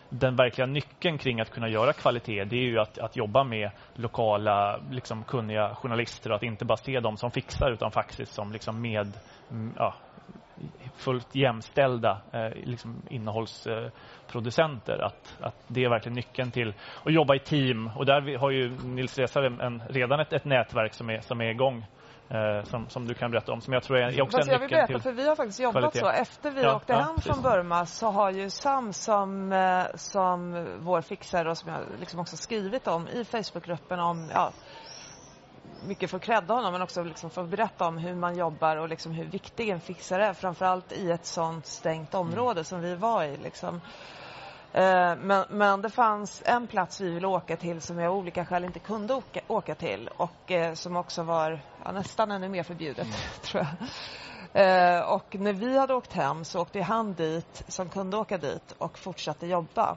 den 0.09 0.37
verkliga 0.37 0.67
nyckeln 0.67 1.19
kring 1.19 1.41
att 1.41 1.51
kunna 1.51 1.69
göra 1.69 1.93
kvalitet 1.93 2.45
det 2.45 2.57
är 2.57 2.65
ju 2.65 2.79
att, 2.79 2.99
att 2.99 3.17
jobba 3.17 3.45
med 3.45 3.71
lokala 3.95 4.81
liksom, 4.91 5.25
kunniga 5.25 5.75
journalister 5.75 6.31
och 6.31 6.37
att 6.37 6.43
inte 6.43 6.65
bara 6.65 6.77
se 6.77 7.01
dem 7.01 7.17
som 7.17 7.31
fixar 7.31 7.71
utan 7.71 7.91
faktiskt 7.91 8.33
som 8.33 8.53
liksom 8.53 8.81
med 8.81 9.13
mm, 9.51 9.73
ja, 9.77 9.95
fullt 10.97 11.35
jämställda 11.35 12.21
eh, 12.33 12.49
liksom 12.65 13.03
innehållsproducenter. 13.11 14.99
Att, 14.99 15.37
att 15.41 15.65
det 15.67 15.85
är 15.85 15.91
verkligen 15.91 16.17
nyckeln 16.17 16.51
till 16.51 16.75
att 17.05 17.13
jobba 17.13 17.35
i 17.35 17.39
team. 17.39 17.91
Och 17.97 18.07
där 18.07 18.39
har 18.39 18.51
ju 18.51 18.71
Nils 18.85 19.19
Resare 19.19 19.47
en, 19.47 19.61
en, 19.61 19.83
redan 19.89 20.21
ett, 20.21 20.33
ett 20.33 20.45
nätverk 20.45 20.95
som 20.95 21.11
är, 21.11 21.21
som 21.21 21.41
är 21.41 21.51
igång. 21.51 21.87
Eh, 22.31 22.65
som, 22.65 22.89
som 22.89 23.07
du 23.07 23.15
kan 23.15 23.31
berätta 23.31 23.53
om, 23.53 23.61
som 23.61 23.73
jag 23.73 23.83
tror 23.83 23.99
är, 23.99 24.03
är 24.03 24.23
också 24.23 24.37
Fast 24.39 24.49
en 24.49 24.53
jag 24.53 24.61
vill 24.61 24.71
berätta, 24.71 24.87
till 24.87 25.01
för 25.01 25.13
vi 25.13 25.29
har 25.29 25.37
faktiskt 25.37 25.61
jobbat 25.61 25.93
kvalitet. 25.93 25.99
så. 26.01 26.09
Efter 26.09 26.51
vi 26.51 26.63
Ja, 26.63 26.77
åkte 26.77 26.93
ja, 26.93 26.99
hem 26.99 27.15
precis. 27.15 27.33
från 27.33 27.43
Burma 27.43 27.87
så 27.87 28.11
har 28.11 28.31
ju 28.31 28.51
Sam 28.51 28.93
som, 28.93 29.53
eh, 29.53 29.85
som 29.95 30.67
vår 30.81 31.01
fixare 31.01 31.51
och 31.51 31.59
som 31.59 31.73
jag 31.73 31.81
liksom 32.01 32.21
också 32.21 32.37
skrivit 32.37 32.87
om 32.87 33.09
i 33.09 33.25
Facebookgruppen 33.25 34.01
om 34.01 34.31
ja, 34.35 34.53
mycket 35.89 36.11
för 36.11 36.17
att 36.17 36.23
credda 36.23 36.55
honom 36.55 36.73
men 36.73 36.83
också 36.83 37.03
liksom 37.03 37.31
för 37.31 37.43
att 37.43 37.49
berätta 37.49 37.87
om 37.87 37.99
hur 37.99 38.15
man 38.15 38.37
jobbar 38.39 38.77
och 38.77 38.89
liksom 38.89 39.13
hur 39.13 39.25
viktig 39.25 39.69
en 39.69 39.81
fixare 39.81 40.27
är. 40.27 40.33
Framförallt 40.33 40.93
i 40.93 41.11
ett 41.11 41.27
sånt 41.27 41.67
stängt 41.67 42.15
område 42.15 42.65
som 42.65 42.81
vi 42.81 42.95
var 42.95 43.25
i. 43.25 43.37
Liksom. 43.37 43.81
Eh, 44.77 45.17
Men, 45.17 45.45
men 45.51 45.83
det 45.83 45.91
fanns 45.91 46.43
en 46.47 46.67
plats 46.67 47.01
vi 47.01 47.11
ville 47.11 47.27
åka 47.27 47.57
till 47.57 47.81
som 47.81 47.99
jag 47.99 48.13
av 48.13 48.19
olika 48.19 48.45
skäl 48.45 48.65
inte 48.65 48.79
kunde 48.79 49.15
åka, 49.15 49.41
åka 49.49 49.75
till 49.75 50.09
och 50.17 50.53
eh, 50.53 50.75
som 50.75 50.97
också 50.97 51.23
var 51.23 51.61
ja, 51.85 51.93
nästan 51.93 52.31
ännu 52.31 52.49
mer 52.49 52.63
förbjudet, 52.63 53.07
tror 53.43 53.65
jag. 53.65 53.77
Eh, 54.63 55.01
och 55.01 55.35
när 55.35 55.53
vi 55.53 55.79
hade 55.79 55.95
åkt 55.95 56.13
hem 56.13 56.45
så 56.45 56.61
åkte 56.61 56.83
han 56.83 57.15
dit 57.15 57.63
som 57.69 57.89
kunde 57.89 58.17
åka 58.17 58.39
dit 58.39 58.75
och 58.79 58.99
fortsatte 58.99 59.47
jobba. 59.47 59.97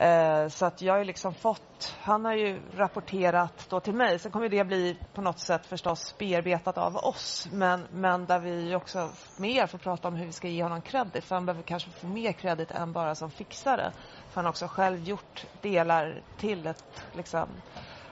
Eh, 0.00 0.48
så 0.48 0.66
att 0.66 0.82
jag 0.82 0.92
har 0.92 0.98
ju 0.98 1.04
liksom 1.04 1.34
fått, 1.34 1.96
han 2.00 2.24
har 2.24 2.34
ju 2.34 2.60
rapporterat 2.74 3.66
då 3.68 3.80
till 3.80 3.94
mig. 3.94 4.18
Sen 4.18 4.32
kommer 4.32 4.48
det 4.48 4.64
bli 4.64 4.98
på 5.14 5.22
något 5.22 5.38
sätt 5.38 5.66
förstås 5.66 6.18
bearbetat 6.18 6.78
av 6.78 6.96
oss. 6.96 7.48
Men, 7.52 7.86
men 7.90 8.26
där 8.26 8.38
vi 8.38 8.74
också 8.74 9.10
mer 9.36 9.66
får 9.66 9.78
prata 9.78 10.08
om 10.08 10.14
hur 10.14 10.26
vi 10.26 10.32
ska 10.32 10.48
ge 10.48 10.62
honom 10.62 10.82
credit. 10.82 11.24
För 11.24 11.34
han 11.34 11.46
behöver 11.46 11.62
kanske 11.62 11.90
få 11.90 12.06
mer 12.06 12.32
credit 12.32 12.70
än 12.70 12.92
bara 12.92 13.14
som 13.14 13.30
fixare. 13.30 13.92
För 14.28 14.34
han 14.34 14.44
har 14.44 14.50
också 14.50 14.66
själv 14.66 15.00
gjort 15.00 15.44
delar 15.60 16.22
till 16.36 16.66
ett, 16.66 17.04
liksom, 17.12 17.48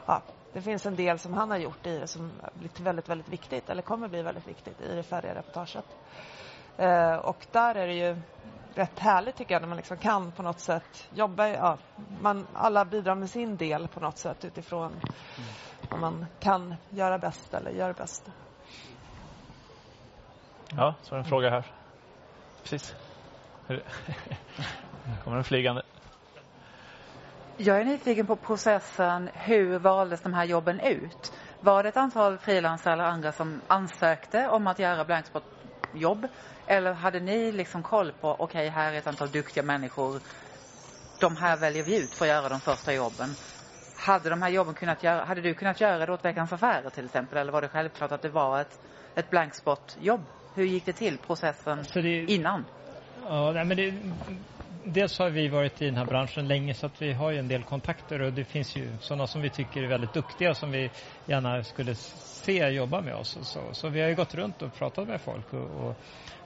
ja, 0.06 0.22
det 0.52 0.62
finns 0.62 0.86
en 0.86 0.96
del 0.96 1.18
som 1.18 1.34
han 1.34 1.50
har 1.50 1.58
gjort 1.58 1.86
i 1.86 1.98
det 1.98 2.06
som 2.06 2.32
har 2.42 2.50
blivit 2.54 2.80
väldigt, 2.80 3.08
väldigt 3.08 3.28
viktigt. 3.28 3.70
Eller 3.70 3.82
kommer 3.82 4.08
bli 4.08 4.22
väldigt 4.22 4.48
viktigt 4.48 4.80
i 4.80 4.94
det 4.94 5.02
färdiga 5.02 5.34
reportaget. 5.34 5.86
Eh, 6.76 7.14
och 7.14 7.46
där 7.50 7.74
är 7.74 7.86
det 7.86 7.94
ju 7.94 8.16
rätt 8.78 8.98
härligt 8.98 9.36
tycker 9.36 9.54
jag 9.54 9.62
när 9.62 9.68
man 9.68 9.76
liksom 9.76 9.96
kan 9.96 10.32
på 10.32 10.42
något 10.42 10.60
sätt 10.60 11.08
jobba, 11.10 11.48
ja, 11.48 11.78
man, 12.20 12.46
alla 12.54 12.84
bidrar 12.84 13.14
med 13.14 13.30
sin 13.30 13.56
del 13.56 13.88
på 13.88 14.00
något 14.00 14.18
sätt 14.18 14.44
utifrån 14.44 15.00
vad 15.90 16.00
man 16.00 16.26
kan 16.40 16.74
göra 16.88 17.18
bäst 17.18 17.54
eller 17.54 17.70
gör 17.70 17.92
bäst. 17.92 18.30
Ja, 20.76 20.94
så 21.02 21.14
är 21.14 21.18
det 21.18 21.24
en 21.24 21.28
fråga 21.28 21.50
här. 21.50 21.66
precis. 22.62 22.94
Hur- 23.66 23.82
kommer 25.24 25.36
en 25.36 25.44
flygande. 25.44 25.82
Jag 27.56 27.80
är 27.80 27.84
nyfiken 27.84 28.26
på 28.26 28.36
processen. 28.36 29.30
Hur 29.34 29.78
valdes 29.78 30.22
de 30.22 30.34
här 30.34 30.44
jobben 30.44 30.80
ut? 30.80 31.32
Var 31.60 31.82
det 31.82 31.88
ett 31.88 31.96
antal 31.96 32.38
frilansare 32.38 32.92
eller 32.92 33.04
andra 33.04 33.32
som 33.32 33.60
ansökte 33.66 34.48
om 34.48 34.66
att 34.66 34.78
göra 34.78 35.04
blankspot-jobb? 35.92 36.26
Eller 36.66 36.92
hade 36.92 37.20
ni 37.20 37.52
liksom 37.52 37.82
koll 37.82 38.12
på, 38.12 38.36
okej, 38.38 38.68
här 38.68 38.92
är 38.92 38.98
ett 38.98 39.06
antal 39.06 39.30
duktiga 39.30 39.62
människor. 39.62 40.20
De 41.18 41.36
här 41.36 41.56
väljer 41.56 41.82
vi 41.82 41.96
ut 41.96 42.14
för 42.14 42.24
att 42.24 42.28
göra 42.28 42.48
de 42.48 42.60
första 42.60 42.92
jobben. 42.92 43.34
Hade 43.96 44.30
de 44.30 44.42
här 44.42 44.50
jobben 44.50 44.74
kunnat 44.74 45.02
göra, 45.02 45.24
hade 45.24 45.40
du 45.40 45.54
kunnat 45.54 45.80
göra 45.80 46.06
det 46.06 46.12
åt 46.12 46.24
Veckans 46.24 46.52
Affärer 46.52 46.90
till 46.90 47.04
exempel? 47.04 47.38
Eller 47.38 47.52
var 47.52 47.62
det 47.62 47.68
självklart 47.68 48.12
att 48.12 48.22
det 48.22 48.28
var 48.28 48.60
ett, 48.60 48.80
ett 49.14 49.30
blankspot-jobb? 49.30 50.20
Hur 50.54 50.64
gick 50.64 50.86
det 50.86 50.92
till, 50.92 51.18
processen 51.18 51.84
innan? 52.28 52.64
Ja, 53.24 53.52
nej, 53.52 53.64
men 53.64 53.76
det, 53.76 53.92
dels 54.92 55.18
har 55.18 55.30
vi 55.30 55.48
varit 55.48 55.82
i 55.82 55.84
den 55.84 55.96
här 55.96 56.04
branschen 56.04 56.48
länge 56.48 56.74
så 56.74 56.86
att 56.86 57.02
vi 57.02 57.12
har 57.12 57.30
ju 57.30 57.38
en 57.38 57.48
del 57.48 57.64
kontakter 57.64 58.22
och 58.22 58.32
det 58.32 58.44
finns 58.44 58.76
ju 58.76 58.98
sådana 59.00 59.26
som 59.26 59.42
vi 59.42 59.50
tycker 59.50 59.82
är 59.82 59.88
väldigt 59.88 60.12
duktiga 60.12 60.54
som 60.54 60.70
vi 60.70 60.90
gärna 61.24 61.64
skulle 61.64 61.94
se 61.94 62.68
jobba 62.68 63.00
med 63.00 63.14
oss. 63.14 63.36
Och 63.36 63.46
så. 63.46 63.74
så 63.74 63.88
vi 63.88 64.00
har 64.00 64.08
ju 64.08 64.14
gått 64.14 64.34
runt 64.34 64.62
och 64.62 64.74
pratat 64.74 65.08
med 65.08 65.20
folk 65.20 65.52
och, 65.52 65.88
och, 65.88 66.00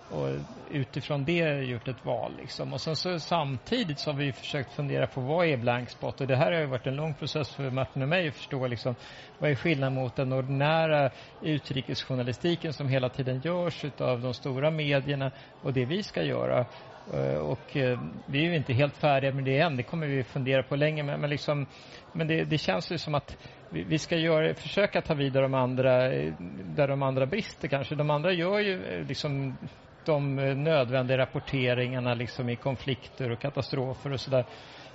och 0.08 0.28
utifrån 0.66 1.24
det 1.24 1.64
gjort 1.64 1.88
ett 1.88 2.04
val. 2.04 2.36
Liksom. 2.36 2.72
Och 2.72 2.80
sen 2.80 2.96
så 2.96 3.20
samtidigt 3.20 3.98
så 3.98 4.10
har 4.10 4.18
vi 4.18 4.32
försökt 4.32 4.72
fundera 4.72 5.06
på 5.06 5.20
vad 5.20 5.46
är 5.46 5.56
blankspot 5.56 6.20
och 6.20 6.26
det 6.26 6.36
här 6.36 6.52
har 6.52 6.60
ju 6.60 6.66
varit 6.66 6.86
en 6.86 6.96
lång 6.96 7.14
process 7.14 7.54
för 7.54 7.70
Martin 7.70 8.02
och 8.02 8.08
mig 8.08 8.28
att 8.28 8.34
förstå 8.34 8.66
liksom, 8.66 8.94
vad 9.38 9.50
är 9.50 9.54
skillnaden 9.54 9.94
mot 9.94 10.16
den 10.16 10.32
ordinära 10.32 11.10
utrikesjournalistiken 11.40 12.72
som 12.72 12.88
hela 12.88 13.08
tiden 13.08 13.40
görs 13.40 13.84
av 13.98 14.20
de 14.20 14.34
stora 14.34 14.70
medierna 14.70 15.32
och 15.60 15.72
det 15.72 15.84
vi 15.84 16.02
ska 16.02 16.22
göra. 16.22 16.66
Eh, 17.10 17.36
och 17.36 17.76
eh, 17.76 17.98
vi 18.26 18.38
är 18.38 18.50
ju 18.50 18.56
inte 18.56 18.72
helt 18.72 18.96
färdiga 18.96 19.32
med 19.32 19.44
det 19.44 19.58
än, 19.58 19.76
det 19.76 19.82
kommer 19.82 20.06
vi 20.06 20.24
fundera 20.24 20.62
på 20.62 20.76
länge. 20.76 21.02
Men, 21.02 21.20
men, 21.20 21.30
liksom, 21.30 21.66
men 22.12 22.26
det, 22.26 22.44
det 22.44 22.58
känns 22.58 22.92
ju 22.92 22.98
som 22.98 23.14
att 23.14 23.36
vi, 23.68 23.98
ska 23.98 24.16
göra, 24.16 24.54
försöka 24.54 25.02
ta 25.02 25.14
vidare 25.14 25.42
de 25.42 25.54
andra, 25.54 26.12
eh, 26.12 26.32
där 26.64 26.88
de 26.88 27.02
andra 27.02 27.26
brister 27.26 27.68
kanske. 27.68 27.94
De 27.94 28.10
andra 28.10 28.32
gör 28.32 28.58
ju 28.58 29.04
liksom 29.04 29.58
de 30.04 30.36
nödvändiga 30.64 31.18
rapporteringarna 31.18 32.14
liksom 32.14 32.48
i 32.48 32.56
konflikter 32.56 33.30
och 33.30 33.38
katastrofer 33.38 34.12
och 34.12 34.20
sådär. 34.20 34.44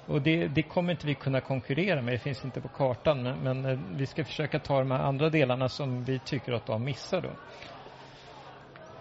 Och 0.05 0.21
det, 0.21 0.47
det 0.47 0.63
kommer 0.63 0.91
inte 0.91 1.07
vi 1.07 1.15
kunna 1.15 1.41
konkurrera 1.41 2.01
med, 2.01 2.13
det 2.13 2.19
finns 2.19 2.45
inte 2.45 2.61
på 2.61 2.69
kartan. 2.69 3.23
Men, 3.23 3.61
men 3.61 3.97
vi 3.97 4.05
ska 4.05 4.23
försöka 4.23 4.59
ta 4.59 4.79
de 4.79 4.91
här 4.91 4.99
andra 4.99 5.29
delarna 5.29 5.69
som 5.69 6.03
vi 6.03 6.19
tycker 6.19 6.51
att 6.51 6.65
de 6.65 6.83
missar 6.83 7.21
då. 7.21 7.29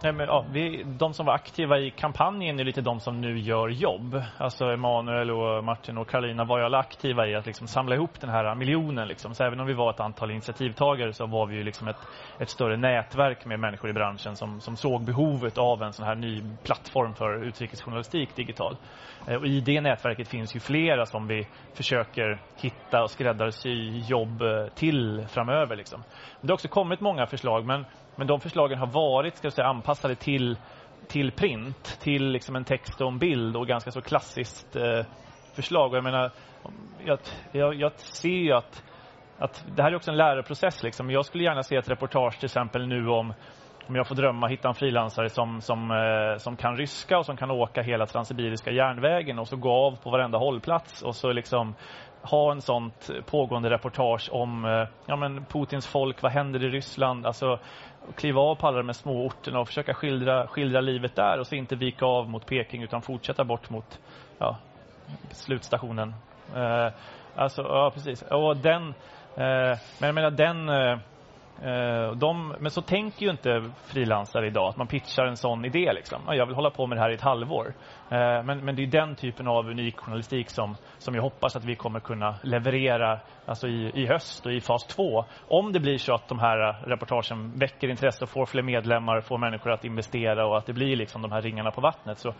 Nej, 0.03 0.13
men, 0.13 0.27
ja, 0.27 0.47
vi, 0.51 0.83
de 0.83 1.15
som 1.15 1.27
var 1.27 1.35
aktiva 1.35 1.79
i 1.79 1.91
kampanjen 1.91 2.61
är 2.61 2.65
lite 2.65 2.81
de 2.81 3.01
som 3.01 3.21
nu 3.21 3.39
gör 3.39 3.69
jobb. 3.69 4.23
Alltså 4.39 4.65
Emanuel 4.65 5.31
och 5.31 5.65
Martin 5.65 5.99
och 5.99 6.09
Karolina 6.09 6.45
var 6.45 6.59
ju 6.59 6.65
alla 6.65 6.79
aktiva 6.79 7.27
i 7.27 7.35
att 7.35 7.47
liksom 7.47 7.67
samla 7.67 7.95
ihop 7.95 8.21
den 8.21 8.31
här 8.31 8.55
miljonen. 8.55 9.09
Liksom. 9.09 9.35
Så 9.35 9.45
även 9.45 9.61
om 9.61 9.67
vi 9.67 9.73
var 9.73 9.91
ett 9.91 10.01
antal 10.01 10.31
initiativtagare 10.31 11.13
så 11.13 11.27
var 11.27 11.47
vi 11.47 11.57
ju 11.57 11.63
liksom 11.63 11.89
ett, 11.89 12.09
ett 12.39 12.51
större 12.51 12.77
nätverk 12.77 13.45
med 13.45 13.61
människor 13.61 13.91
i 13.91 13.93
branschen 13.93 14.37
som, 14.37 14.61
som 14.61 14.77
såg 14.77 15.05
behovet 15.05 15.59
av 15.59 15.83
en 15.83 15.93
sån 15.93 16.07
här 16.07 16.15
ny 16.15 16.43
plattform 16.65 17.15
för 17.15 17.45
utrikesjournalistik 17.45 18.37
digital. 18.37 18.77
Eh, 19.27 19.37
och 19.37 19.47
I 19.47 19.61
det 19.61 19.81
nätverket 19.81 20.29
finns 20.29 20.57
ju 20.57 20.61
flera 20.61 21.07
som 21.07 21.27
vi 21.27 21.49
försöker 21.75 22.43
hitta 22.57 23.03
och 23.03 23.11
skräddarsy 23.11 23.99
jobb 24.09 24.43
eh, 24.43 24.67
till 24.75 25.27
framöver. 25.29 25.77
Liksom. 25.77 26.05
Det 26.41 26.49
har 26.49 26.55
också 26.55 26.69
kommit 26.69 27.01
många 27.01 27.27
förslag 27.27 27.67
men, 27.67 27.85
men 28.17 28.27
de 28.27 28.41
förslagen 28.41 28.79
har 28.79 28.87
varit 28.87 29.37
ska 29.37 29.47
jag 29.47 29.53
säga, 29.53 29.67
anpassade 29.67 30.15
till, 30.15 30.59
till 31.09 31.33
print, 31.33 31.99
till 32.01 32.29
liksom 32.29 32.57
en 32.57 32.65
text 32.65 33.01
och 33.01 33.09
en 33.09 33.19
bild 33.19 33.57
och 33.57 33.67
ganska 33.67 33.91
så 33.91 34.01
klassiskt 34.01 34.77
eh, 34.77 35.07
förslag. 35.55 35.91
Och 35.91 35.97
jag 35.97 36.05
menar, 36.05 36.31
jag, 37.05 37.19
jag, 37.53 37.75
jag 37.75 37.93
ser 37.99 38.29
ju 38.29 38.53
att, 38.53 38.85
att 39.39 39.67
det 39.77 39.83
här 39.83 39.91
är 39.91 39.97
också 39.97 40.11
en 40.11 40.17
läroprocess. 40.17 40.83
Liksom. 40.83 41.11
Jag 41.11 41.25
skulle 41.25 41.45
gärna 41.45 41.63
se 41.63 41.77
ett 41.77 41.89
reportage 41.89 42.39
till 42.39 42.45
exempel 42.47 42.87
nu 42.87 43.09
om 43.09 43.35
om 43.89 43.97
jag 43.97 44.09
får 44.09 44.15
drömma, 44.15 44.47
hitta 44.47 44.69
en 44.69 44.75
frilansare 44.75 45.29
som, 45.29 45.61
som, 45.61 45.91
eh, 45.91 46.39
som 46.39 46.57
kan 46.57 46.77
ryska 46.77 47.19
och 47.19 47.27
som 47.27 47.37
kan 47.37 47.51
åka 47.51 47.83
hela 47.83 48.07
Transsibiriska 48.07 48.71
järnvägen 48.71 49.39
och 49.39 49.49
så 49.49 49.57
gå 49.57 49.73
av 49.73 49.97
på 50.03 50.11
varenda 50.11 50.39
hållplats 50.39 51.03
och 51.03 51.17
så 51.17 51.33
liksom 51.33 51.75
ha 52.23 52.53
en 52.53 52.61
sånt 52.61 53.11
pågående 53.27 53.71
reportage 53.71 54.29
om 54.33 54.65
eh, 54.65 54.89
ja, 55.07 55.17
men 55.17 55.45
Putins 55.45 55.87
folk, 55.87 56.23
vad 56.23 56.33
händer 56.33 56.65
i 56.65 56.69
Ryssland? 56.69 57.27
Alltså 57.27 57.59
kliva 58.15 58.41
av 58.41 58.55
på 58.55 58.67
alla 58.67 58.77
de 58.77 58.87
här 58.87 58.93
små 58.93 59.27
orterna 59.27 59.61
och 59.61 59.69
försöka 59.69 59.95
skildra, 59.95 60.47
skildra 60.47 60.81
livet 60.81 61.15
där 61.15 61.39
och 61.41 61.47
så 61.47 61.55
inte 61.55 61.77
vika 61.77 62.07
av 62.07 62.31
mot 62.31 62.47
Peking 62.47 62.83
utan 62.83 63.03
fortsätta 63.03 63.45
bort 63.45 63.71
mot 63.71 64.01
ja, 64.39 64.57
slutstationen. 65.31 66.15
Eh, 66.55 66.89
alltså, 67.37 67.63
ja 67.63 67.91
precis. 67.95 68.23
Och 68.23 68.57
den, 68.57 68.89
eh, 69.37 69.79
men 69.99 70.07
jag 70.07 70.15
menar 70.15 70.31
den 70.31 70.69
Eh, 70.69 70.99
Eh, 71.63 72.13
de, 72.13 72.55
men 72.61 72.71
så 72.71 72.83
tänker 72.83 73.25
ju 73.25 73.31
inte 73.31 73.71
frilansare 73.85 74.47
idag, 74.47 74.69
att 74.69 74.77
man 74.77 74.87
pitchar 74.87 75.27
en 75.27 75.37
sån 75.37 75.65
idé. 75.65 75.93
Liksom. 75.93 76.23
Jag 76.27 76.47
vill 76.47 76.55
hålla 76.55 76.71
på 76.71 76.87
med 76.87 76.99
det 76.99 77.03
här 77.03 77.11
i 77.11 77.15
ett 77.15 77.21
halvår. 77.21 77.75
Eh, 78.11 78.43
men, 78.45 78.65
men 78.65 78.77
det 78.77 78.83
är 78.83 78.87
den 78.87 79.15
typen 79.15 79.49
av 79.49 79.69
unik 79.69 79.97
journalistik 79.97 80.51
som, 80.51 80.77
som 80.99 81.15
jag 81.15 81.23
hoppas 81.23 81.57
att 81.57 81.65
vi 81.65 81.77
kommer 81.77 82.01
kunna 82.01 82.35
leverera 82.43 83.21
alltså 83.47 83.69
i, 83.69 83.91
i 83.95 84.07
höst 84.07 84.47
och 84.47 84.53
i 84.53 84.61
fas 84.61 84.87
två. 84.87 85.25
Om 85.49 85.73
det 85.73 85.81
blir 85.81 85.99
så 85.99 86.15
att 86.15 86.29
de 86.29 86.39
här 86.39 86.87
reportagen 86.87 87.53
väcker 87.59 87.89
intresse 87.89 88.25
och 88.25 88.31
får 88.31 88.47
fler 88.47 88.63
medlemmar, 88.63 89.21
får 89.21 89.39
människor 89.39 89.71
att 89.73 89.85
investera 89.85 90.47
och 90.47 90.59
att 90.59 90.67
det 90.67 90.73
blir 90.73 90.97
liksom 90.97 91.23
de 91.23 91.33
här 91.33 91.43
ringarna 91.43 91.71
på 91.71 91.81
vattnet. 91.81 92.19
Så, 92.19 92.35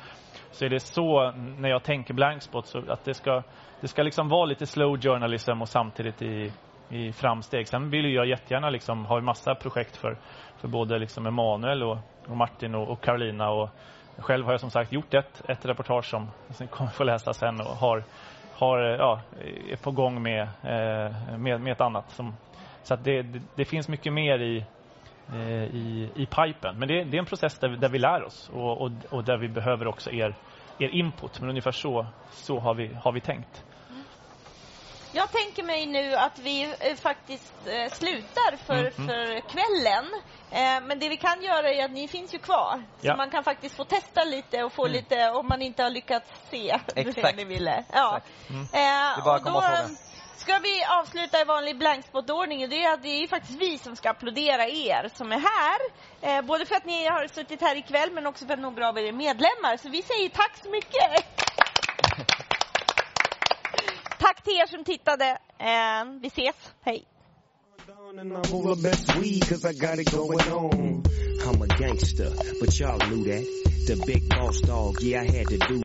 så 0.51 0.65
är 0.65 0.69
det 0.69 0.81
så, 0.81 1.31
när 1.59 1.69
jag 1.69 1.83
tänker 1.83 2.15
blankspot, 2.15 2.67
så 2.67 2.79
att 2.89 3.05
det 3.05 3.15
ska, 3.15 3.43
det 3.81 3.89
ska 3.89 4.03
liksom 4.03 4.29
vara 4.29 4.45
lite 4.45 4.67
slow 4.67 5.01
journalism 5.01 5.63
och 5.63 5.69
samtidigt 5.69 6.23
i, 6.23 6.53
i 6.89 7.13
framsteg. 7.13 7.69
Sen 7.69 7.91
vill 7.91 8.13
jag 8.15 8.27
jättegärna 8.27 8.71
liksom 8.71 9.05
ha 9.07 9.19
en 9.19 9.25
massa 9.25 9.55
projekt 9.55 9.97
för, 9.97 10.17
för 10.57 10.69
både 10.69 10.99
liksom 10.99 11.27
Emanuel 11.27 11.83
och, 11.83 11.99
och 12.29 12.37
Martin 12.37 12.75
och, 12.75 12.89
och 12.89 13.01
Carolina. 13.03 13.51
Och 13.51 13.69
själv 14.17 14.45
har 14.45 14.53
jag 14.53 14.61
som 14.61 14.71
sagt 14.71 14.93
gjort 14.93 15.15
ett, 15.15 15.43
ett 15.49 15.67
reportage 15.67 16.05
som 16.11 16.31
ni 16.61 16.67
kommer 16.69 16.91
få 16.91 17.05
läsa 17.05 17.33
sen 17.35 17.61
och 17.61 17.67
har, 17.77 18.05
har, 18.53 18.79
ja, 18.79 19.21
är 19.71 19.77
på 19.77 19.91
gång 19.91 20.23
med, 20.23 20.43
eh, 20.43 21.39
med, 21.39 21.61
med 21.61 21.73
ett 21.73 21.81
annat. 21.81 22.11
Som, 22.11 22.37
så 22.83 22.95
att 22.95 23.05
det, 23.05 23.23
det, 23.23 23.43
det 23.55 23.65
finns 23.65 23.89
mycket 23.89 24.13
mer 24.13 24.39
i, 24.39 24.65
eh, 25.29 25.65
i, 25.65 26.13
i 26.15 26.27
pipen. 26.27 26.79
Men 26.79 26.89
det, 26.89 27.05
det 27.05 27.17
är 27.17 27.19
en 27.19 27.27
process 27.27 27.59
där, 27.59 27.69
vi- 27.69 27.77
där 27.77 27.89
vi 27.89 27.99
lär 27.99 28.25
oss 28.25 28.49
och, 28.49 28.81
och, 28.81 28.91
och 29.11 29.25
där 29.25 29.37
vi 29.37 29.49
behöver 29.49 29.87
också 29.87 30.11
er, 30.13 30.35
er 30.79 30.89
input. 30.89 31.41
Men 31.41 31.49
ungefär 31.51 31.71
så, 31.73 32.07
så 32.31 32.59
har, 32.59 32.75
vi, 32.75 32.95
har 32.95 33.13
vi 33.13 33.21
tänkt. 33.21 33.65
Jag 35.17 35.31
tänker 35.33 35.63
mig 35.63 35.87
nu 35.87 36.15
att 36.15 36.39
vi 36.39 36.75
eh, 36.81 36.97
faktiskt 36.97 37.53
eh, 37.67 37.93
slutar 37.93 38.57
för, 38.67 38.75
Mm, 38.75 38.93
mm. 38.99 39.07
för 39.09 39.41
kvällen. 39.41 40.05
Eh, 40.51 40.87
men 40.87 40.99
det 40.99 41.09
vi 41.09 41.17
kan 41.17 41.43
göra 41.43 41.71
är 41.73 41.85
att 41.85 41.91
ni 41.91 42.09
finns 42.09 42.35
ju 42.35 42.39
kvar. 42.39 42.83
Så 43.01 43.07
Ja. 43.07 43.17
man 43.17 43.31
kan 43.31 43.45
faktiskt 43.45 43.77
få 43.77 43.85
testa 43.85 44.25
lite 44.25 44.63
och 44.65 44.73
få 44.73 44.83
Mm. 44.87 44.93
lite 44.93 45.31
om 45.31 45.49
man 45.49 45.63
inte 45.63 45.83
har 45.83 45.91
lyckats 45.91 46.31
se 46.51 46.79
det 46.95 47.01
Exakt. 47.01 47.37
ni 47.37 47.45
ville. 47.45 47.85
Ja. 47.93 48.21
Mm. 48.51 48.63
Eh, 48.63 48.69
Det 48.73 48.79
är 48.79 49.23
bara 49.25 49.35
att 49.35 49.41
och 49.41 49.47
komma 49.47 49.59
och 49.59 49.65
fråga. 49.65 49.89
Ska 50.37 50.59
vi 50.59 50.85
avsluta 50.85 51.41
i 51.41 51.45
vanlig 51.45 51.79
blankspot-ordning? 51.79 52.69
Det 52.69 52.85
är 52.85 52.97
det 52.97 53.09
är 53.09 53.29
faktiskt 53.29 53.59
vi 53.61 53.79
som 53.79 53.97
ska 53.97 54.11
applådera 54.11 54.67
er 54.69 55.11
som 55.15 55.33
är 55.33 55.39
här. 55.39 55.79
Eh, 56.39 56.43
både 56.43 56.67
för 56.67 56.75
att 56.77 56.85
ni 56.85 57.07
har 57.07 57.29
suttit 57.29 57.61
här 57.61 57.77
ikväll 57.77 58.11
men 58.13 58.27
också 58.27 58.47
för 58.47 58.53
att 58.55 58.61
några 58.61 58.89
av 58.89 58.99
er 58.99 59.03
är 59.05 59.13
medlemmar. 59.13 59.77
Så 59.77 59.89
vi 59.89 60.03
säger 60.03 60.29
tack 60.29 60.57
så 60.63 60.71
mycket! 60.71 61.27
tack 64.19 64.45
till 64.45 64.61
er 64.61 64.67
som 64.67 64.85
tittade. 64.85 65.39
Eh, 65.59 66.05
vi 66.21 66.29
ses. 66.29 66.55
Hej! 66.85 67.05
I'm 71.47 71.63
a 71.63 71.67
gangster, 71.67 72.31
but 72.61 72.79
y'all 72.81 72.99
knew 73.09 73.25
that. 73.25 73.45
The 73.87 74.03
big 74.07 74.29
boss 74.29 74.61
dog, 74.63 75.01
yeah, 75.01 75.23
I 75.23 75.27
had 75.27 75.47
to 75.47 75.59
do 75.59 75.75